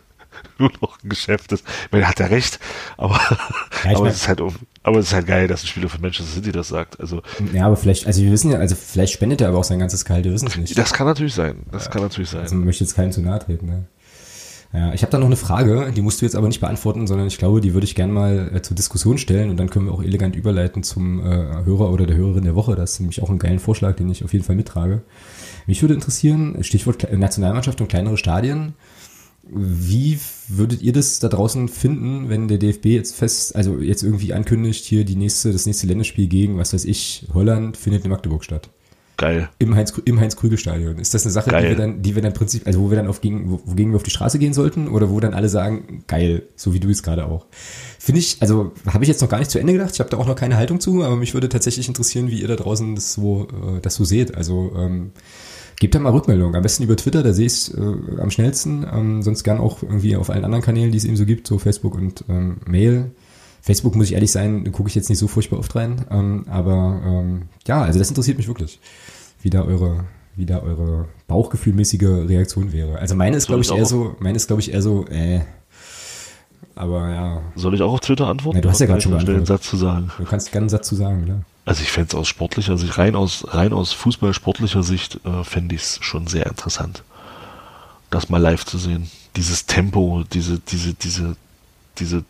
nur 0.63 0.73
noch 0.81 1.03
ein 1.03 1.09
Geschäft 1.09 1.53
ist. 1.53 1.65
Ich 1.87 1.93
meine, 1.93 2.09
hat 2.09 2.21
er 2.21 2.31
recht, 2.31 2.59
aber, 2.97 3.21
ja, 3.85 3.97
aber, 3.97 4.09
es 4.09 4.17
ist 4.17 4.29
halt, 4.29 4.41
aber 4.83 4.99
es 4.99 5.07
ist 5.07 5.15
halt 5.15 5.27
geil, 5.27 5.49
dass 5.49 5.63
ein 5.63 5.67
Spieler 5.67 5.89
von 5.89 6.01
Manchester 6.01 6.33
City 6.33 6.53
das 6.53 6.69
sagt. 6.69 7.01
Also, 7.01 7.23
ja, 7.53 7.67
aber 7.67 7.77
vielleicht, 7.77 8.07
also 8.07 8.23
wir 8.23 8.31
wissen 8.33 8.51
ja, 8.51 8.59
also 8.59 8.75
vielleicht 8.75 9.13
spendet 9.13 9.41
er 9.41 9.49
aber 9.49 9.59
auch 9.59 9.65
sein 9.65 9.79
ganzes 9.79 10.05
Gehalt, 10.05 10.25
wir 10.25 10.33
wissen 10.33 10.49
es 10.49 10.57
nicht. 10.57 10.77
Das 10.79 10.93
kann 10.93 11.07
natürlich 11.07 11.35
sein. 11.35 11.57
Das 11.71 11.87
ja, 11.87 11.91
kann 11.91 12.03
natürlich 12.03 12.31
sein. 12.31 12.43
Also 12.43 12.55
man 12.55 12.65
möchte 12.65 12.85
jetzt 12.85 12.95
keinen 12.95 13.13
zu 13.13 13.21
nahe 13.21 13.39
treten, 13.39 13.67
ne? 13.67 13.85
Ja, 14.75 14.95
ich 14.95 15.03
habe 15.03 15.11
da 15.11 15.19
noch 15.19 15.27
eine 15.27 15.37
Frage, 15.37 15.93
die 15.95 16.01
musst 16.01 16.23
du 16.23 16.25
jetzt 16.25 16.35
aber 16.35 16.49
nicht 16.49 16.61
beantworten, 16.61 17.07
sondern 17.07 17.27
ich 17.27 17.37
glaube, 17.37 17.61
die 17.61 17.75
würde 17.75 17.85
ich 17.85 17.95
gerne 17.95 18.13
mal 18.13 18.51
äh, 18.55 18.63
zur 18.63 18.75
Diskussion 18.75 19.19
stellen 19.19 19.51
und 19.51 19.59
dann 19.59 19.69
können 19.69 19.85
wir 19.85 19.93
auch 19.93 20.03
elegant 20.03 20.35
überleiten 20.35 20.83
zum 20.83 21.21
äh, 21.21 21.65
Hörer 21.65 21.93
oder 21.93 22.07
der 22.07 22.17
Hörerin 22.17 22.45
der 22.45 22.55
Woche. 22.55 22.75
Das 22.75 22.93
ist 22.93 23.01
nämlich 23.01 23.23
auch 23.23 23.29
ein 23.29 23.39
geilen 23.39 23.59
Vorschlag, 23.59 23.97
den 23.97 24.09
ich 24.09 24.25
auf 24.25 24.33
jeden 24.33 24.47
Fall 24.47 24.57
mittrage. 24.57 25.03
Mich 25.67 25.83
würde 25.83 25.93
interessieren, 25.93 26.57
Stichwort 26.65 27.07
Nationalmannschaft 27.13 27.83
und 27.83 27.89
kleinere 27.89 28.17
Stadien. 28.17 28.75
Wie 29.55 30.19
würdet 30.49 30.83
ihr 30.83 30.93
das 30.93 31.19
da 31.19 31.29
draußen 31.29 31.69
finden, 31.69 32.29
wenn 32.29 32.49
der 32.49 32.59
DFB 32.59 32.87
jetzt 32.87 33.15
fest, 33.15 33.55
also 33.55 33.79
jetzt 33.79 34.03
irgendwie 34.03 34.33
ankündigt, 34.33 34.85
hier 34.85 35.05
die 35.05 35.17
nächste, 35.17 35.53
das 35.53 35.67
nächste 35.67 35.87
Länderspiel 35.87 36.27
gegen, 36.27 36.57
was 36.57 36.73
weiß 36.73 36.85
ich, 36.85 37.27
Holland 37.35 37.77
findet 37.77 38.05
in 38.05 38.11
Magdeburg 38.11 38.45
statt? 38.45 38.71
Geil. 39.19 39.49
Im 39.59 39.77
Heinz, 39.77 39.93
im 40.05 40.19
Heinz-Krügel-Stadion. 40.19 40.99
Ist 40.99 41.15
das 41.15 41.25
eine 41.25 41.33
Sache, 41.33 41.51
geil. 41.51 41.63
die 41.63 41.69
wir 41.69 41.77
dann, 41.77 42.03
die 42.03 42.15
wir 42.15 42.23
dann 42.23 42.33
Prinzip, 42.33 42.67
also 42.67 42.81
wo 42.81 42.91
wir 42.91 42.97
dann 42.97 43.07
auf 43.07 43.21
gegen, 43.21 43.53
wogegen 43.67 43.93
wir 43.93 43.97
auf 43.97 44.03
die 44.03 44.11
Straße 44.11 44.39
gehen 44.39 44.53
sollten 44.55 44.89
oder 44.89 45.11
wo 45.11 45.21
dann 45.21 45.35
alle 45.35 45.49
sagen, 45.49 46.03
geil, 46.09 46.43
so 46.57 46.73
wie 46.75 46.81
du 46.81 46.89
es 46.89 47.03
gerade 47.03 47.27
auch. 47.27 47.47
Finde 47.99 48.21
ich, 48.21 48.39
also 48.41 48.73
habe 48.87 49.05
ich 49.05 49.09
jetzt 49.09 49.21
noch 49.21 49.29
gar 49.29 49.39
nicht 49.39 49.51
zu 49.51 49.59
Ende 49.59 49.75
gedacht. 49.75 49.91
Ich 49.93 50.01
habe 50.01 50.11
da 50.11 50.17
auch 50.17 50.27
noch 50.27 50.35
keine 50.35 50.57
Haltung 50.57 50.81
zu, 50.81 51.05
aber 51.05 51.15
mich 51.15 51.35
würde 51.35 51.49
tatsächlich 51.49 51.87
interessieren, 51.89 52.31
wie 52.31 52.41
ihr 52.41 52.49
da 52.49 52.57
draußen 52.57 52.95
das 52.95 53.13
so, 53.13 53.47
äh, 53.49 53.81
das 53.81 53.95
so 53.95 54.05
seht. 54.05 54.35
Also 54.35 54.73
ähm, 54.77 55.13
gebt 55.83 55.97
da 55.97 55.99
mal 55.99 56.13
Rückmeldung. 56.13 56.55
Am 56.55 56.63
besten 56.63 56.85
über 56.85 56.97
Twitter, 56.97 57.25
da 57.25 57.33
sehe 57.33 57.47
ich 57.47 57.53
es 57.55 57.75
äh, 57.75 58.21
am 58.21 58.31
schnellsten. 58.31 58.87
Ähm, 58.91 59.23
sonst 59.23 59.43
gern 59.43 59.59
auch 59.59 59.83
irgendwie 59.83 60.15
auf 60.15 60.31
allen 60.31 60.45
anderen 60.45 60.63
Kanälen, 60.63 60.93
die 60.93 60.99
es 60.99 61.05
eben 61.05 61.17
so 61.17 61.27
gibt, 61.27 61.49
so 61.49 61.59
Facebook 61.59 61.97
und 61.97 62.25
ähm, 62.29 62.59
Mail. 62.65 63.11
Facebook, 63.61 63.97
muss 63.97 64.07
ich 64.07 64.13
ehrlich 64.13 64.31
sein, 64.31 64.71
gucke 64.71 64.89
ich 64.89 64.95
jetzt 64.95 65.09
nicht 65.09 65.19
so 65.19 65.27
furchtbar 65.27 65.59
oft 65.59 65.75
rein. 65.75 66.05
Ähm, 66.09 66.45
aber 66.49 67.03
ähm, 67.05 67.43
ja, 67.67 67.83
also 67.83 67.99
das 67.99 68.09
interessiert 68.09 68.39
mich 68.39 68.47
wirklich, 68.47 68.79
wie 69.43 69.51
da 69.51 69.65
eure, 69.65 70.05
wie 70.37 70.47
da 70.47 70.61
eure 70.61 71.09
bauchgefühlmäßige 71.27 72.29
Reaktion 72.29 72.73
wäre. 72.73 73.01
Also 73.01 73.17
meine 73.17 73.37
ist, 73.37 73.49
glaube 73.49 73.63
ich, 73.63 73.73
eher 73.73 73.85
so, 73.85 74.15
meine 74.21 74.37
ist, 74.37 74.47
glaube 74.47 74.63
ich, 74.63 74.73
eher 74.73 74.83
so, 74.83 75.05
äh, 75.09 75.41
Aber 76.75 77.09
ja. 77.11 77.43
Soll 77.55 77.75
ich 77.75 77.83
auch 77.83 77.93
auf 77.93 78.01
Twitter 78.01 78.29
antworten? 78.29 78.59
Ja, 78.59 78.63
du 78.63 78.71
hast 78.71 78.81
ja 78.81 78.87
gerade 78.87 79.01
schon 79.01 79.15
einen. 79.15 79.47
Satz 79.47 79.69
zu 79.69 79.77
sagen. 79.77 80.11
Du 80.19 80.25
kannst 80.25 80.53
gerne 80.53 80.65
einen 80.65 80.71
Satz 80.71 80.89
zu 80.89 80.95
sagen, 80.95 81.25
ne? 81.25 81.43
Also 81.65 81.83
ich 81.83 81.93
fände 81.93 82.09
es 82.09 82.15
aus 82.15 82.27
sportlicher 82.29 82.77
Sicht, 82.77 82.99
rein 82.99 83.15
aus, 83.15 83.47
rein 83.49 83.73
aus 83.73 83.93
Fußball-sportlicher 83.93 84.83
Sicht, 84.83 85.21
äh, 85.25 85.45
fände 85.45 85.77
ich 85.77 85.83
es 85.83 85.99
schon 86.01 86.27
sehr 86.27 86.47
interessant, 86.47 87.05
das 88.11 88.29
mal 88.29 88.39
live 88.39 88.65
zu 88.65 88.79
sehen. 88.79 89.09
Dieses 89.37 89.67
Tempo, 89.67 90.25
diese, 90.33 90.59
diese, 90.59 90.93
diese, 90.95 91.37
diese 91.99 92.25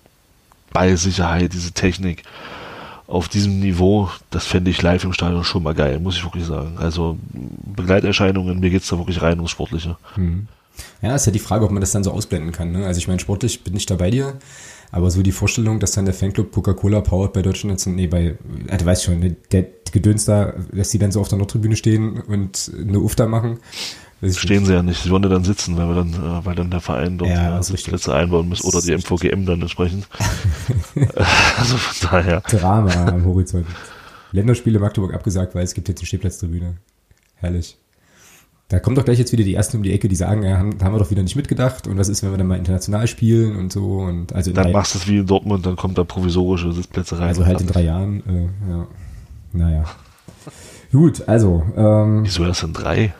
Ballsicherheit, 0.72 1.54
diese 1.54 1.72
Technik 1.72 2.24
auf 3.06 3.28
diesem 3.28 3.58
Niveau, 3.60 4.10
das 4.30 4.46
fände 4.46 4.70
ich 4.70 4.82
live 4.82 5.04
im 5.04 5.14
Stadion 5.14 5.44
schon 5.44 5.62
mal 5.62 5.74
geil, 5.74 5.98
muss 5.98 6.16
ich 6.16 6.24
wirklich 6.24 6.44
sagen. 6.44 6.76
Also 6.78 7.16
Begleiterscheinungen, 7.32 8.60
mir 8.60 8.70
geht's 8.70 8.88
da 8.88 8.98
wirklich 8.98 9.22
rein 9.22 9.38
ums 9.38 9.50
Sportliche. 9.50 9.96
Ja, 11.00 11.14
ist 11.14 11.26
ja 11.26 11.32
die 11.32 11.38
Frage, 11.38 11.64
ob 11.64 11.70
man 11.70 11.80
das 11.80 11.92
dann 11.92 12.04
so 12.04 12.12
ausblenden 12.12 12.52
kann. 12.52 12.72
Ne? 12.72 12.86
Also 12.86 12.98
ich 12.98 13.08
meine, 13.08 13.20
sportlich 13.20 13.64
bin 13.64 13.76
ich 13.76 13.86
da 13.86 13.96
bei 13.96 14.10
dir, 14.10 14.38
aber 14.90 15.10
so 15.10 15.22
die 15.22 15.32
Vorstellung, 15.32 15.80
dass 15.80 15.92
dann 15.92 16.04
der 16.04 16.14
Fanclub 16.14 16.52
Coca-Cola 16.52 17.00
powered 17.00 17.32
bei 17.32 17.42
deutschen 17.42 17.70
Netzen, 17.70 17.94
nee, 17.94 18.06
bei, 18.06 18.36
äh, 18.68 18.78
du 18.78 18.84
weißt 18.84 19.04
schon, 19.04 19.20
ne, 19.20 19.36
der 19.50 19.66
Gedöns 19.90 20.24
da, 20.24 20.54
dass 20.72 20.90
die 20.90 20.98
dann 20.98 21.12
so 21.12 21.20
auf 21.20 21.28
der 21.28 21.38
Nordtribüne 21.38 21.76
stehen 21.76 22.20
und 22.20 22.70
eine 22.78 23.00
Ufta 23.00 23.26
machen. 23.26 23.58
Stehen 24.30 24.58
nicht. 24.58 24.66
sie 24.68 24.74
ja 24.74 24.82
nicht, 24.82 25.02
sie 25.02 25.10
wollen 25.10 25.24
ja 25.24 25.28
dann 25.28 25.42
sitzen, 25.42 25.76
weil 25.76 25.88
wir 25.88 25.94
dann, 25.96 26.12
äh, 26.12 26.44
weil 26.44 26.54
dann 26.54 26.70
der 26.70 26.80
Verein 26.80 27.18
dort 27.18 27.30
Ja, 27.30 27.42
ja, 27.42 27.56
das 27.56 27.68
ist 27.68 27.72
richtig. 27.72 27.94
Plätze 27.94 28.14
einbauen 28.14 28.48
muss 28.48 28.62
oder 28.62 28.80
die 28.80 28.92
MVGM 28.92 29.44
dann 29.46 29.60
entsprechend. 29.60 30.06
also 31.58 31.76
von 31.76 32.08
daher. 32.08 32.40
Drama 32.42 33.06
am 33.06 33.24
Horizont. 33.24 33.66
Länderspiele 34.30 34.78
Magdeburg 34.78 35.12
abgesagt, 35.12 35.54
weil 35.54 35.64
es 35.64 35.74
gibt 35.74 35.88
jetzt 35.88 35.98
eine 36.00 36.06
Stehplatztribüne. 36.06 36.76
Herrlich. 37.34 37.76
Da 38.72 38.80
kommen 38.80 38.96
doch 38.96 39.04
gleich 39.04 39.18
jetzt 39.18 39.32
wieder 39.32 39.44
die 39.44 39.54
ersten 39.54 39.76
um 39.76 39.82
die 39.82 39.92
Ecke, 39.92 40.08
die 40.08 40.16
sagen, 40.16 40.44
ja, 40.44 40.56
haben, 40.56 40.78
haben 40.82 40.94
wir 40.94 40.98
doch 40.98 41.10
wieder 41.10 41.22
nicht 41.22 41.36
mitgedacht 41.36 41.86
und 41.86 41.98
was 41.98 42.08
ist, 42.08 42.22
wenn 42.22 42.30
wir 42.30 42.38
dann 42.38 42.46
mal 42.46 42.56
international 42.56 43.06
spielen 43.06 43.54
und 43.56 43.70
so 43.70 43.98
und 43.98 44.32
also 44.32 44.50
Dann 44.50 44.64
drei, 44.64 44.72
machst 44.72 44.94
du 44.94 44.98
es 44.98 45.06
wie 45.06 45.18
in 45.18 45.26
Dortmund, 45.26 45.66
dann 45.66 45.76
kommt 45.76 45.98
da 45.98 46.04
provisorische 46.04 46.72
Sitzplätze 46.72 47.18
rein. 47.18 47.28
also 47.28 47.44
halt 47.44 47.60
in 47.60 47.66
drei 47.66 47.82
Jahren, 47.82 48.22
äh, 48.26 48.70
ja. 48.70 48.86
Naja. 49.52 49.84
Gut, 50.90 51.28
also, 51.28 51.62
ähm, 51.76 52.22
Wieso 52.24 52.46
erst 52.46 52.62
in 52.62 52.72
drei? 52.72 53.12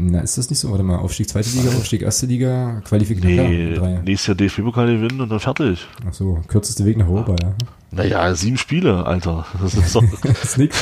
Na, 0.00 0.20
ist 0.20 0.38
das 0.38 0.50
nicht 0.50 0.58
so? 0.58 0.70
Warte 0.70 0.82
mal, 0.84 0.96
Aufstieg 0.98 1.28
zweite 1.28 1.48
Liga, 1.50 1.70
Aufstieg 1.70 2.02
erste 2.02 2.26
Liga, 2.26 2.80
Qualifikation. 2.84 3.32
Nee, 3.50 3.98
nächstes 4.04 4.26
Jahr 4.28 4.34
DFB-Pokal 4.36 4.86
gewinnen 4.86 5.20
und 5.20 5.28
dann 5.28 5.40
fertig. 5.40 5.86
Ach 6.08 6.12
so, 6.14 6.40
kürzeste 6.48 6.84
Weg 6.84 6.96
nach 6.96 7.08
Europa, 7.08 7.36
ja. 7.42 7.54
Naja, 7.92 8.32
sieben 8.36 8.56
Spiele, 8.56 9.04
Alter. 9.04 9.46
Das 9.60 9.74
ist 9.74 9.94
doch 9.96 10.02
ist 10.42 10.58
nix, 10.58 10.76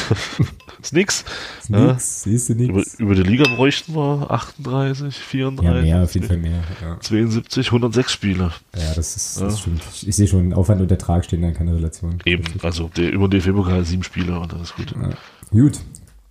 ist 0.82 0.92
nix. 0.92 1.24
ist 1.62 1.70
Ja. 1.70 1.92
nix, 1.92 2.22
siehst 2.24 2.48
du 2.50 2.52
Über, 2.52 2.72
nix. 2.78 2.94
über 2.94 3.14
die 3.14 3.22
Liga 3.22 3.44
bräuchten 3.54 3.94
wir 3.94 4.30
38, 4.30 5.04
Ja, 5.06 5.10
34, 5.22 5.82
mehr, 5.82 6.02
auf 6.02 6.14
jeden 6.14 6.26
Fall 6.26 6.36
mehr, 6.36 6.62
ja. 6.82 7.00
72, 7.00 7.66
106 7.68 8.12
Spiele. 8.12 8.52
Ja, 8.76 8.94
das 8.94 9.16
ist, 9.16 9.40
Ja. 9.40 9.46
das 9.46 9.60
stimmt. 9.60 9.80
Ich, 9.94 10.06
ich 10.08 10.16
sehe 10.16 10.26
schon, 10.28 10.52
Aufwand 10.52 10.82
und 10.82 10.90
Ertrag 10.90 11.24
stehen 11.24 11.40
da 11.42 11.48
in 11.48 11.54
keiner 11.54 11.74
Relation. 11.74 12.18
Eben, 12.26 12.44
also 12.62 12.90
der, 12.94 13.10
über 13.10 13.26
den 13.26 13.40
DFB-Pokal 13.40 13.84
sieben 13.86 14.02
Spiele 14.02 14.38
und 14.38 14.52
dann 14.52 14.60
ist 14.60 14.76
gut. 14.76 14.92
Ja. 15.00 15.10
Gut, 15.50 15.80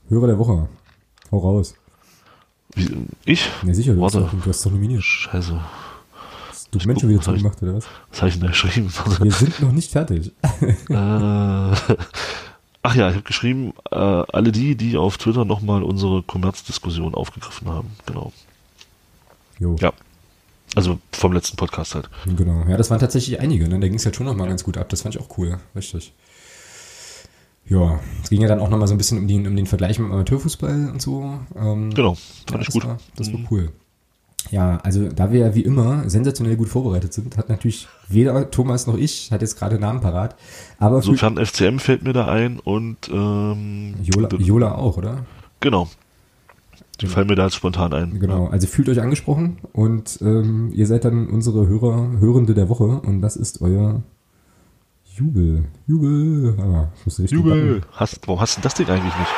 Hörer 0.09 0.27
der 0.27 0.37
Woche. 0.37 0.69
Hau 1.31 1.37
raus. 1.39 1.73
Ich? 3.25 3.49
Na 3.63 3.73
sicher, 3.73 3.93
du 3.93 4.03
hast, 4.05 4.13
Warte. 4.15 4.29
doch, 4.35 4.43
du 4.43 4.49
hast 4.49 4.65
doch 4.65 4.71
nominiert. 4.71 5.03
Scheiße. 5.03 5.59
Das 6.49 6.69
Dokument 6.69 6.99
schon 6.99 7.09
wieder 7.09 7.19
gucken, 7.19 7.33
was 7.33 7.39
zugemacht, 7.41 7.63
oder 7.63 7.73
was? 7.75 7.85
Was 8.11 8.21
habe 8.21 8.29
ich 8.29 8.35
denn 8.35 8.43
da 8.43 8.49
geschrieben? 8.49 8.93
Wir 9.21 9.31
sind 9.31 9.61
noch 9.61 9.71
nicht 9.71 9.91
fertig. 9.91 10.31
äh, 10.61 10.73
ach 10.89 11.75
ja, 12.95 13.09
ich 13.09 13.15
habe 13.15 13.21
geschrieben, 13.23 13.73
äh, 13.91 13.95
alle 13.95 14.51
die, 14.51 14.75
die 14.75 14.97
auf 14.97 15.17
Twitter 15.17 15.45
nochmal 15.45 15.83
unsere 15.83 16.23
Kommerzdiskussion 16.23 17.15
aufgegriffen 17.15 17.67
haben. 17.69 17.89
Genau. 18.05 18.31
Jo, 19.59 19.75
Ja. 19.79 19.93
Also 20.75 20.99
vom 21.13 21.31
letzten 21.31 21.55
Podcast 21.55 21.95
halt. 21.95 22.09
genau. 22.25 22.65
Ja, 22.67 22.75
das 22.77 22.89
waren 22.91 22.99
tatsächlich 22.99 23.39
einige, 23.39 23.67
ne? 23.69 23.79
Da 23.79 23.87
ging 23.87 23.95
es 23.95 24.05
halt 24.05 24.15
schon 24.17 24.25
nochmal 24.25 24.49
ganz 24.49 24.63
gut 24.65 24.77
ab. 24.77 24.89
Das 24.89 25.01
fand 25.01 25.15
ich 25.15 25.21
auch 25.21 25.37
cool, 25.37 25.57
richtig. 25.75 26.13
Ja, 27.69 27.99
es 28.23 28.29
ging 28.29 28.41
ja 28.41 28.47
dann 28.47 28.59
auch 28.59 28.69
nochmal 28.69 28.87
so 28.87 28.93
ein 28.93 28.97
bisschen 28.97 29.17
um, 29.19 29.27
die, 29.27 29.35
um 29.45 29.55
den 29.55 29.65
Vergleich 29.65 29.99
mit 29.99 30.07
dem 30.07 30.13
Amateurfußball 30.13 30.89
und 30.91 31.01
so. 31.01 31.39
Ähm, 31.55 31.93
Genau, 31.93 32.13
ja, 32.13 32.17
fand 32.51 32.61
ich 32.61 32.67
das 32.67 32.73
gut. 32.73 32.85
War, 32.85 32.97
das 33.15 33.31
war 33.33 33.39
Mhm. 33.39 33.47
cool. 33.51 33.69
Ja, 34.49 34.77
also 34.77 35.09
da 35.09 35.33
wir 35.33 35.41
ja 35.41 35.55
wie 35.55 35.61
immer 35.63 36.09
sensationell 36.09 36.55
gut 36.55 36.69
vorbereitet 36.69 37.11
sind, 37.11 37.35
hat 37.35 37.49
natürlich 37.49 37.89
weder 38.07 38.49
Thomas 38.49 38.87
noch 38.87 38.95
ich, 38.95 39.29
hat 39.33 39.41
jetzt 39.41 39.57
gerade 39.59 39.77
Namen 39.77 39.99
parat, 39.99 40.37
aber 40.79 41.01
Sofern 41.01 41.35
FCM 41.37 41.79
fällt 41.79 42.03
mir 42.03 42.13
da 42.13 42.27
ein 42.29 42.59
und 42.59 43.09
ähm, 43.11 43.95
Jola, 44.01 44.29
Jola 44.37 44.75
auch, 44.75 44.95
oder? 44.97 45.25
genau. 45.59 45.89
Die 47.01 47.05
fallen 47.07 47.27
mir 47.27 47.35
da 47.35 47.43
jetzt 47.43 47.55
spontan 47.55 47.93
ein. 47.93 48.19
Genau, 48.19 48.47
also 48.47 48.65
fühlt 48.65 48.87
euch 48.89 49.01
angesprochen 49.01 49.57
und 49.73 50.17
ähm, 50.21 50.71
ihr 50.73 50.87
seid 50.87 51.03
dann 51.05 51.27
unsere 51.27 51.67
Hörer, 51.67 52.13
Hörende 52.19 52.53
der 52.55 52.69
Woche 52.69 52.85
und 52.85 53.21
das 53.21 53.35
ist 53.35 53.61
euer 53.61 54.01
Jubel. 55.17 55.65
Jubel. 55.87 56.55
Ah, 56.59 56.91
Jubel! 57.25 57.81
Hast, 57.91 58.19
warum 58.27 58.39
hast 58.39 58.57
du 58.57 58.61
das 58.61 58.75
Ding 58.75 58.87
eigentlich 58.87 59.17
nicht? 59.17 59.31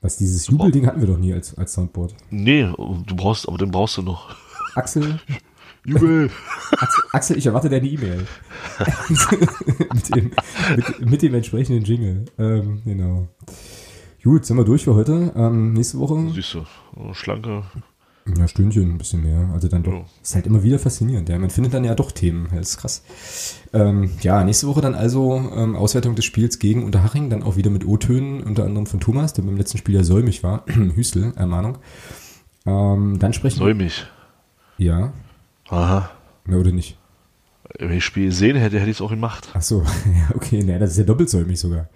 Was 0.00 0.16
dieses 0.16 0.46
Jubelding 0.46 0.86
hatten 0.86 1.00
wir 1.00 1.08
doch 1.08 1.18
nie 1.18 1.34
als, 1.34 1.58
als 1.58 1.72
Soundboard. 1.72 2.14
Nee, 2.30 2.62
du 2.62 3.16
brauchst, 3.16 3.48
aber 3.48 3.58
den 3.58 3.72
brauchst 3.72 3.96
du 3.96 4.02
noch. 4.02 4.36
Axel, 4.76 5.18
Jubel! 5.84 6.30
Axel, 6.70 7.04
Axel 7.12 7.38
ich 7.38 7.46
erwarte 7.46 7.68
deine 7.68 7.88
E-Mail. 7.88 8.28
mit, 9.92 10.14
dem, 10.14 10.30
mit, 10.76 11.10
mit 11.10 11.22
dem 11.22 11.34
entsprechenden 11.34 11.82
Jingle. 11.82 12.26
Ähm, 12.38 12.80
genau. 12.84 13.26
Gut, 14.22 14.44
sind 14.44 14.56
wir 14.58 14.64
durch 14.64 14.84
für 14.84 14.94
heute. 14.94 15.32
Ähm, 15.34 15.72
nächste 15.72 15.98
Woche 15.98 16.14
du, 16.14 16.64
oh, 16.96 17.14
schlanke. 17.14 17.62
Ja, 18.36 18.46
Stündchen, 18.46 18.90
ein 18.90 18.98
bisschen 18.98 19.22
mehr. 19.22 19.48
Also 19.54 19.68
dann 19.68 19.82
doch. 19.82 19.92
Ja. 19.92 20.04
Ist 20.22 20.34
halt 20.34 20.46
immer 20.46 20.62
wieder 20.62 20.78
faszinierend. 20.78 21.28
Ja, 21.30 21.38
man 21.38 21.48
findet 21.48 21.72
dann 21.72 21.84
ja 21.84 21.94
doch 21.94 22.12
Themen. 22.12 22.48
Ja, 22.52 22.58
Das 22.58 22.70
ist 22.70 22.76
krass. 22.78 23.02
Ähm, 23.72 24.10
ja, 24.20 24.44
nächste 24.44 24.66
Woche 24.66 24.82
dann 24.82 24.94
also 24.94 25.50
ähm, 25.56 25.74
Auswertung 25.74 26.16
des 26.16 26.26
Spiels 26.26 26.58
gegen 26.58 26.84
Unterhaching, 26.84 27.30
dann 27.30 27.42
auch 27.42 27.56
wieder 27.56 27.70
mit 27.70 27.86
O-Tönen, 27.86 28.42
unter 28.42 28.64
anderem 28.64 28.86
von 28.86 29.00
Thomas, 29.00 29.32
der 29.32 29.42
beim 29.42 29.56
letzten 29.56 29.78
Spiel 29.78 29.94
ja 29.94 30.04
säumig 30.04 30.42
war. 30.42 30.64
Hüstel, 30.94 31.32
Ermahnung. 31.36 31.78
Ähm, 32.66 33.18
dann 33.18 33.32
sprechen 33.32 33.58
Säumig. 33.58 34.06
Ja, 34.76 35.12
Aha. 35.68 36.10
na, 36.44 36.56
oder 36.56 36.72
nicht? 36.72 36.98
Wenn 37.78 37.90
ich 37.90 37.98
das 37.98 38.04
Spiel 38.04 38.26
gesehen 38.26 38.56
hätte, 38.56 38.78
hätte 38.78 38.90
ich 38.90 38.98
es 38.98 39.00
auch 39.00 39.10
gemacht. 39.10 39.48
Ach 39.54 39.62
so, 39.62 39.82
ja, 40.14 40.34
okay, 40.34 40.62
na, 40.64 40.78
das 40.78 40.90
ist 40.90 40.98
ja 40.98 41.04
doppelt 41.04 41.30
säumig 41.30 41.58
sogar. 41.58 41.88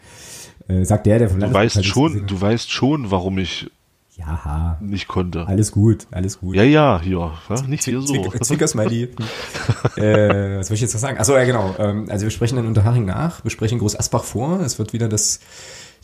Äh, 0.68 0.84
sagt 0.84 1.06
der, 1.06 1.18
der 1.18 1.30
vom 1.30 1.40
Du 1.40 1.52
weißt 1.52 1.84
schon, 1.84 2.26
du 2.26 2.40
weißt 2.40 2.70
schon, 2.70 3.10
warum 3.10 3.38
ich 3.38 3.70
Ja, 4.16 4.78
nicht 4.80 5.08
konnte. 5.08 5.46
alles 5.46 5.72
gut, 5.72 6.06
alles 6.10 6.40
gut. 6.40 6.56
Ja, 6.56 6.62
ja, 6.62 7.00
hier. 7.02 7.32
Ja, 7.48 7.62
nicht 7.66 7.84
hier 7.84 8.00
so. 8.00 8.30
Zwinker-Smiley. 8.30 9.02
äh, 9.96 10.58
was 10.58 10.68
soll 10.68 10.74
ich 10.76 10.80
jetzt 10.80 10.94
noch 10.94 11.00
sagen? 11.00 11.18
Achso, 11.18 11.36
ja 11.36 11.44
genau. 11.44 11.74
Ähm, 11.78 12.06
also 12.08 12.24
wir 12.24 12.30
sprechen 12.30 12.56
dann 12.56 12.66
Unterhaching 12.66 13.04
nach, 13.04 13.44
wir 13.44 13.50
sprechen 13.50 13.78
Groß 13.78 13.98
Asbach 13.98 14.24
vor. 14.24 14.60
Es 14.60 14.78
wird 14.78 14.92
wieder 14.92 15.08
das 15.08 15.40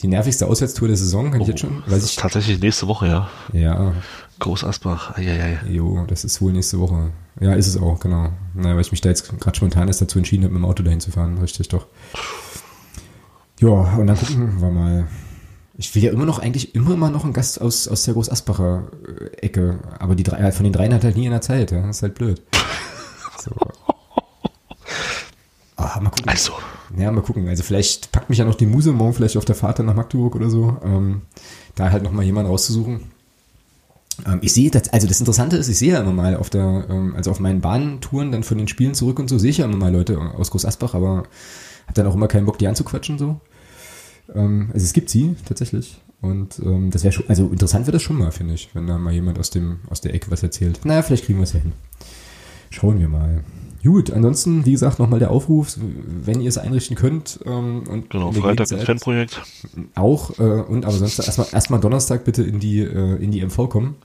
die 0.02 0.08
nervigste 0.08 0.46
Auswärtstour 0.46 0.88
der 0.88 0.96
Saison, 0.96 1.30
kann 1.30 1.42
ich 1.42 1.48
jetzt 1.48 1.60
schon. 1.60 1.82
Das 1.84 1.94
Weiß 1.96 2.04
ich. 2.04 2.16
tatsächlich 2.16 2.58
nächste 2.60 2.86
Woche, 2.88 3.06
ja. 3.06 3.28
Ja, 3.52 3.92
Groß 4.38 4.64
Asbach. 4.64 5.16
Eieiei. 5.18 5.58
jo, 5.68 6.06
das 6.06 6.24
ist 6.24 6.40
wohl 6.40 6.52
nächste 6.52 6.80
Woche. 6.80 7.10
Ja, 7.38 7.52
ist 7.52 7.66
es 7.66 7.76
auch, 7.76 8.00
genau. 8.00 8.30
Na, 8.54 8.74
weil 8.74 8.80
ich 8.80 8.90
mich 8.92 9.02
da 9.02 9.10
jetzt 9.10 9.38
gerade 9.38 9.56
spontan 9.56 9.88
erst 9.88 10.00
dazu 10.00 10.18
entschieden 10.18 10.44
habe, 10.44 10.54
mit 10.54 10.62
dem 10.62 10.64
Auto 10.64 10.82
dahin 10.82 11.00
zu 11.00 11.10
fahren. 11.10 11.36
Richtig 11.38 11.68
doch. 11.68 11.86
Ja, 13.60 13.68
und 13.68 14.06
dann 14.06 14.16
gucken 14.16 14.60
wir 14.60 14.70
mal. 14.70 15.06
Ich 15.76 15.94
will 15.94 16.02
ja 16.02 16.12
immer 16.12 16.26
noch 16.26 16.38
eigentlich 16.38 16.74
immer 16.74 16.96
mal 16.96 17.10
noch 17.10 17.24
einen 17.24 17.32
Gast 17.32 17.60
aus, 17.60 17.88
aus 17.88 18.02
der 18.02 18.14
Groß 18.14 18.30
Asbacher 18.30 18.88
äh, 19.06 19.36
Ecke. 19.46 19.78
Aber 19.98 20.14
die 20.14 20.22
drei, 20.22 20.52
von 20.52 20.64
den 20.64 20.72
dreien 20.72 20.92
hat 20.92 21.04
halt 21.04 21.16
nie 21.16 21.26
in 21.26 21.30
der 21.30 21.40
Zeit, 21.40 21.70
ja. 21.70 21.86
Das 21.86 21.96
ist 21.98 22.02
halt 22.02 22.14
blöd. 22.14 22.42
So. 23.42 23.52
Ah, 25.76 25.98
mal 25.98 26.10
gucken. 26.10 26.28
Also, 26.28 26.52
Ja, 26.98 27.10
mal 27.10 27.22
gucken. 27.22 27.48
Also 27.48 27.62
vielleicht 27.62 28.12
packt 28.12 28.28
mich 28.28 28.38
ja 28.38 28.44
noch 28.44 28.54
die 28.54 28.66
Muse 28.66 28.92
morgen 28.92 29.14
vielleicht 29.14 29.38
auf 29.38 29.46
der 29.46 29.54
Fahrt 29.54 29.78
dann 29.78 29.86
nach 29.86 29.94
Magdeburg 29.94 30.36
oder 30.36 30.50
so. 30.50 30.76
Ähm, 30.84 31.22
da 31.74 31.90
halt 31.90 32.02
noch 32.02 32.12
mal 32.12 32.22
jemanden 32.22 32.50
rauszusuchen. 32.50 33.00
Ähm, 34.26 34.40
ich 34.42 34.52
sehe 34.52 34.70
das, 34.70 34.92
also 34.92 35.06
das 35.06 35.20
Interessante 35.20 35.56
ist, 35.56 35.68
ich 35.68 35.78
sehe 35.78 35.94
ja 35.94 36.00
immer 36.00 36.12
mal 36.12 36.36
auf 36.36 36.50
der, 36.50 36.84
ähm, 36.90 37.14
also 37.16 37.30
auf 37.30 37.40
meinen 37.40 37.62
Bahntouren 37.62 38.30
dann 38.30 38.42
von 38.42 38.58
den 38.58 38.68
Spielen 38.68 38.92
zurück 38.92 39.18
und 39.18 39.28
so, 39.28 39.38
sehe 39.38 39.50
ich 39.50 39.58
ja 39.58 39.64
immer 39.64 39.76
mal 39.76 39.92
Leute 39.92 40.18
aus 40.20 40.50
Groß 40.50 40.66
Asbach, 40.66 40.94
aber 40.94 41.24
hab 41.86 41.94
dann 41.94 42.06
auch 42.06 42.14
immer 42.14 42.28
keinen 42.28 42.44
Bock, 42.44 42.58
die 42.58 42.68
anzuquatschen 42.68 43.18
so. 43.18 43.40
Ähm, 44.34 44.70
also 44.72 44.84
es 44.84 44.92
gibt 44.92 45.10
sie 45.10 45.36
tatsächlich. 45.44 46.00
Und 46.20 46.58
ähm, 46.58 46.90
das 46.90 47.02
wäre 47.02 47.12
schon, 47.12 47.28
also 47.28 47.48
interessant 47.48 47.86
wäre 47.86 47.92
das 47.92 48.02
schon 48.02 48.18
mal, 48.18 48.30
finde 48.30 48.54
ich, 48.54 48.68
wenn 48.74 48.86
da 48.86 48.98
mal 48.98 49.12
jemand 49.12 49.38
aus 49.38 49.50
dem, 49.50 49.78
aus 49.88 50.00
der 50.00 50.14
Ecke 50.14 50.30
was 50.30 50.42
erzählt. 50.42 50.80
Naja, 50.84 51.02
vielleicht 51.02 51.24
kriegen 51.24 51.38
wir 51.38 51.44
es 51.44 51.54
ja 51.54 51.60
hin. 51.60 51.72
Schauen 52.70 52.98
wir 53.00 53.08
mal. 53.08 53.42
Gut, 53.82 54.10
ansonsten, 54.10 54.66
wie 54.66 54.72
gesagt, 54.72 54.98
nochmal 54.98 55.18
der 55.18 55.30
Aufruf, 55.30 55.78
wenn 55.78 56.42
ihr 56.42 56.48
es 56.48 56.58
einrichten 56.58 56.96
könnt. 56.96 57.40
Ähm, 57.46 57.84
und 57.88 58.10
genau, 58.10 58.30
Freitag 58.32 58.66
seid, 58.66 58.84
Fanprojekt. 58.84 59.40
Auch, 59.94 60.38
äh, 60.38 60.42
und 60.42 60.84
aber 60.84 60.94
sonst 60.94 61.18
erstmal 61.18 61.46
erstmal 61.52 61.80
Donnerstag 61.80 62.24
bitte 62.24 62.42
in 62.42 62.60
die, 62.60 62.80
äh, 62.80 63.16
in 63.16 63.30
die 63.30 63.40
MV 63.40 63.70
kommen. 63.70 63.96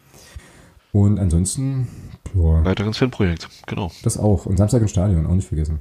Und 0.94 1.20
ansonsten, 1.20 1.90
ja, 2.34 2.64
Freitag 2.64 2.88
ins 2.88 2.98
Fanprojekt, 2.98 3.50
genau. 3.68 3.92
das 4.04 4.18
auch. 4.18 4.46
Und 4.46 4.56
Samstag 4.56 4.82
im 4.82 4.88
Stadion, 4.88 5.26
auch 5.28 5.36
nicht 5.36 5.48
vergessen. 5.50 5.80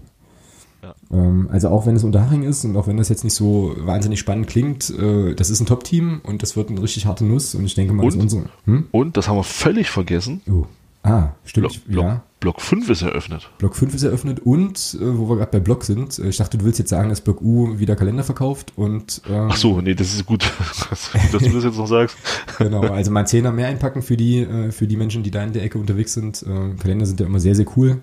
Ja. 0.85 0.95
Ähm, 1.11 1.49
also 1.51 1.69
auch 1.69 1.87
wenn 1.87 1.97
es 1.97 2.05
Unterhaching 2.05 2.43
ist 2.43 2.65
und 2.65 2.77
auch 2.77 2.87
wenn 2.87 2.97
das 2.97 3.09
jetzt 3.09 3.25
nicht 3.25 3.35
so 3.35 3.75
wahnsinnig 3.79 4.19
spannend 4.19 4.49
klingt, 4.49 4.91
äh, 4.91 5.35
das 5.35 5.51
ist 5.51 5.61
ein 5.61 5.67
Top-Team 5.67 6.21
und 6.23 6.43
das 6.43 6.57
wird 6.57 6.71
eine 6.71 6.83
richtig 6.83 7.07
harte 7.07 7.25
Nuss 7.25 7.55
und 7.55 7.65
ich 7.65 7.75
denke 7.75 7.95
mal, 7.95 8.05
und, 8.05 8.15
das 8.15 8.23
unsere. 8.23 8.45
Hm? 8.67 8.87
Und 8.91 9.17
das 9.17 9.29
haben 9.29 9.37
wir 9.37 9.45
völlig 9.45 9.91
vergessen. 9.91 10.43
Oh. 10.51 10.67
Ah, 11.03 11.33
stimmt. 11.45 11.87
Block, 11.87 12.05
ja. 12.05 12.23
Block 12.41 12.63
5 12.63 12.89
ist 12.89 13.03
eröffnet. 13.03 13.51
Block 13.59 13.77
5 13.77 13.95
ist 13.95 14.03
eröffnet 14.05 14.41
und, 14.41 14.99
äh, 15.01 15.19
wo 15.19 15.29
wir 15.29 15.37
gerade 15.37 15.51
bei 15.53 15.61
Block 15.61 15.85
sind, 15.85 16.19
äh, 16.19 16.29
ich 16.29 16.39
dachte, 16.39 16.57
du 16.57 16.65
willst 16.65 16.79
jetzt 16.79 16.89
sagen, 16.89 17.11
dass 17.11 17.21
Block 17.21 17.43
U 17.43 17.79
wieder 17.79 17.95
Kalender 17.95 18.25
verkauft 18.25 18.73
und. 18.77 19.21
Ähm, 19.29 19.49
Ach 19.51 19.57
so, 19.57 19.83
nee, 19.83 19.95
das 19.95 20.15
ist 20.15 20.25
gut, 20.25 20.51
dass 20.91 21.11
du 21.13 21.39
das 21.39 21.43
jetzt 21.65 21.77
noch 21.77 21.87
sagst. 21.87 22.17
genau, 22.59 22.81
also 22.81 23.11
mal 23.11 23.27
Zehner 23.27 23.53
mehr 23.53 23.69
einpacken 23.69 24.01
für 24.01 24.17
die, 24.17 24.41
äh, 24.41 24.73
für 24.73 24.87
die 24.87 24.97
Menschen, 24.97 25.23
die 25.23 25.31
da 25.31 25.45
in 25.45 25.53
der 25.53 25.63
Ecke 25.63 25.79
unterwegs 25.79 26.15
sind. 26.15 26.43
Äh, 26.43 26.75
Kalender 26.81 27.05
sind 27.05 27.21
ja 27.21 27.27
immer 27.27 27.41
sehr, 27.41 27.55
sehr 27.55 27.67
cool. 27.77 28.03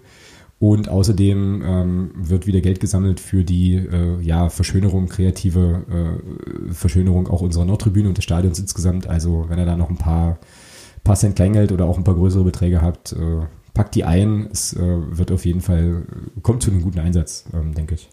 Und 0.62 0.90
außerdem 0.90 1.64
ähm, 1.66 2.12
wird 2.14 2.46
wieder 2.46 2.62
Geld 2.62 2.80
gesammelt 2.80 3.20
für 3.20 3.44
die 3.44 3.78
äh, 3.78 4.22
ja, 4.22 4.48
Verschönerung, 4.48 5.08
kreative 5.08 5.82
äh, 5.90 6.72
Verschönerung 6.72 7.28
auch 7.28 7.42
unserer 7.42 7.66
Nordtribüne 7.66 8.08
und 8.08 8.16
des 8.16 8.26
Stadions 8.26 8.60
insgesamt. 8.60 9.08
Also 9.08 9.46
wenn 9.50 9.58
ihr 9.58 9.66
da 9.66 9.76
noch 9.76 9.90
ein 9.90 9.98
paar, 9.98 10.38
paar 11.04 11.16
Cent 11.16 11.36
Kleingeld 11.36 11.72
oder 11.72 11.86
auch 11.86 11.98
ein 11.98 12.04
paar 12.04 12.14
größere 12.14 12.44
Beträge 12.44 12.80
habt, 12.80 13.14
äh, 13.14 13.48
packt 13.74 13.96
die 13.96 14.04
ein. 14.04 14.50
Es 14.52 14.74
äh, 14.74 15.18
wird 15.18 15.32
auf 15.32 15.48
jeden 15.48 15.62
Fall, 15.62 16.04
kommt 16.44 16.62
zu 16.62 16.70
einem 16.70 16.84
guten 16.84 17.00
Einsatz, 17.00 17.46
ähm, 17.56 17.74
denke 17.74 17.96
ich. 17.96 18.08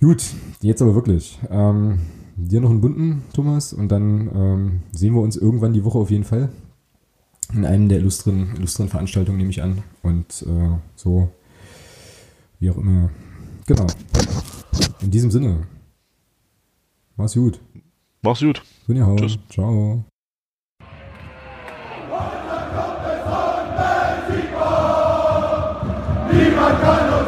Gut, 0.00 0.24
jetzt 0.62 0.80
aber 0.80 0.94
wirklich. 0.94 1.38
Ähm, 1.50 1.98
dir 2.36 2.62
noch 2.62 2.70
einen 2.70 2.80
bunten, 2.80 3.24
Thomas, 3.34 3.74
und 3.74 3.92
dann 3.92 4.30
ähm, 4.34 4.80
sehen 4.92 5.12
wir 5.12 5.20
uns 5.20 5.36
irgendwann 5.36 5.74
die 5.74 5.84
Woche 5.84 5.98
auf 5.98 6.10
jeden 6.10 6.24
Fall 6.24 6.48
in 7.52 7.64
einem 7.64 7.88
der 7.88 7.98
illustren, 7.98 8.54
illustren 8.56 8.88
Veranstaltungen, 8.88 9.38
nehme 9.38 9.50
ich 9.50 9.62
an. 9.62 9.82
Und 10.02 10.42
äh, 10.42 10.76
so, 10.96 11.30
wie 12.58 12.70
auch 12.70 12.76
immer. 12.76 13.10
Genau. 13.66 13.86
In 15.00 15.10
diesem 15.10 15.30
Sinne. 15.30 15.66
Mach's 17.16 17.34
gut. 17.34 17.60
Mach's 18.22 18.40
gut. 18.40 18.62
Tschüss. 19.16 19.38
Ciao. 19.48 20.04
Niemand 26.32 26.80
kann 26.80 27.19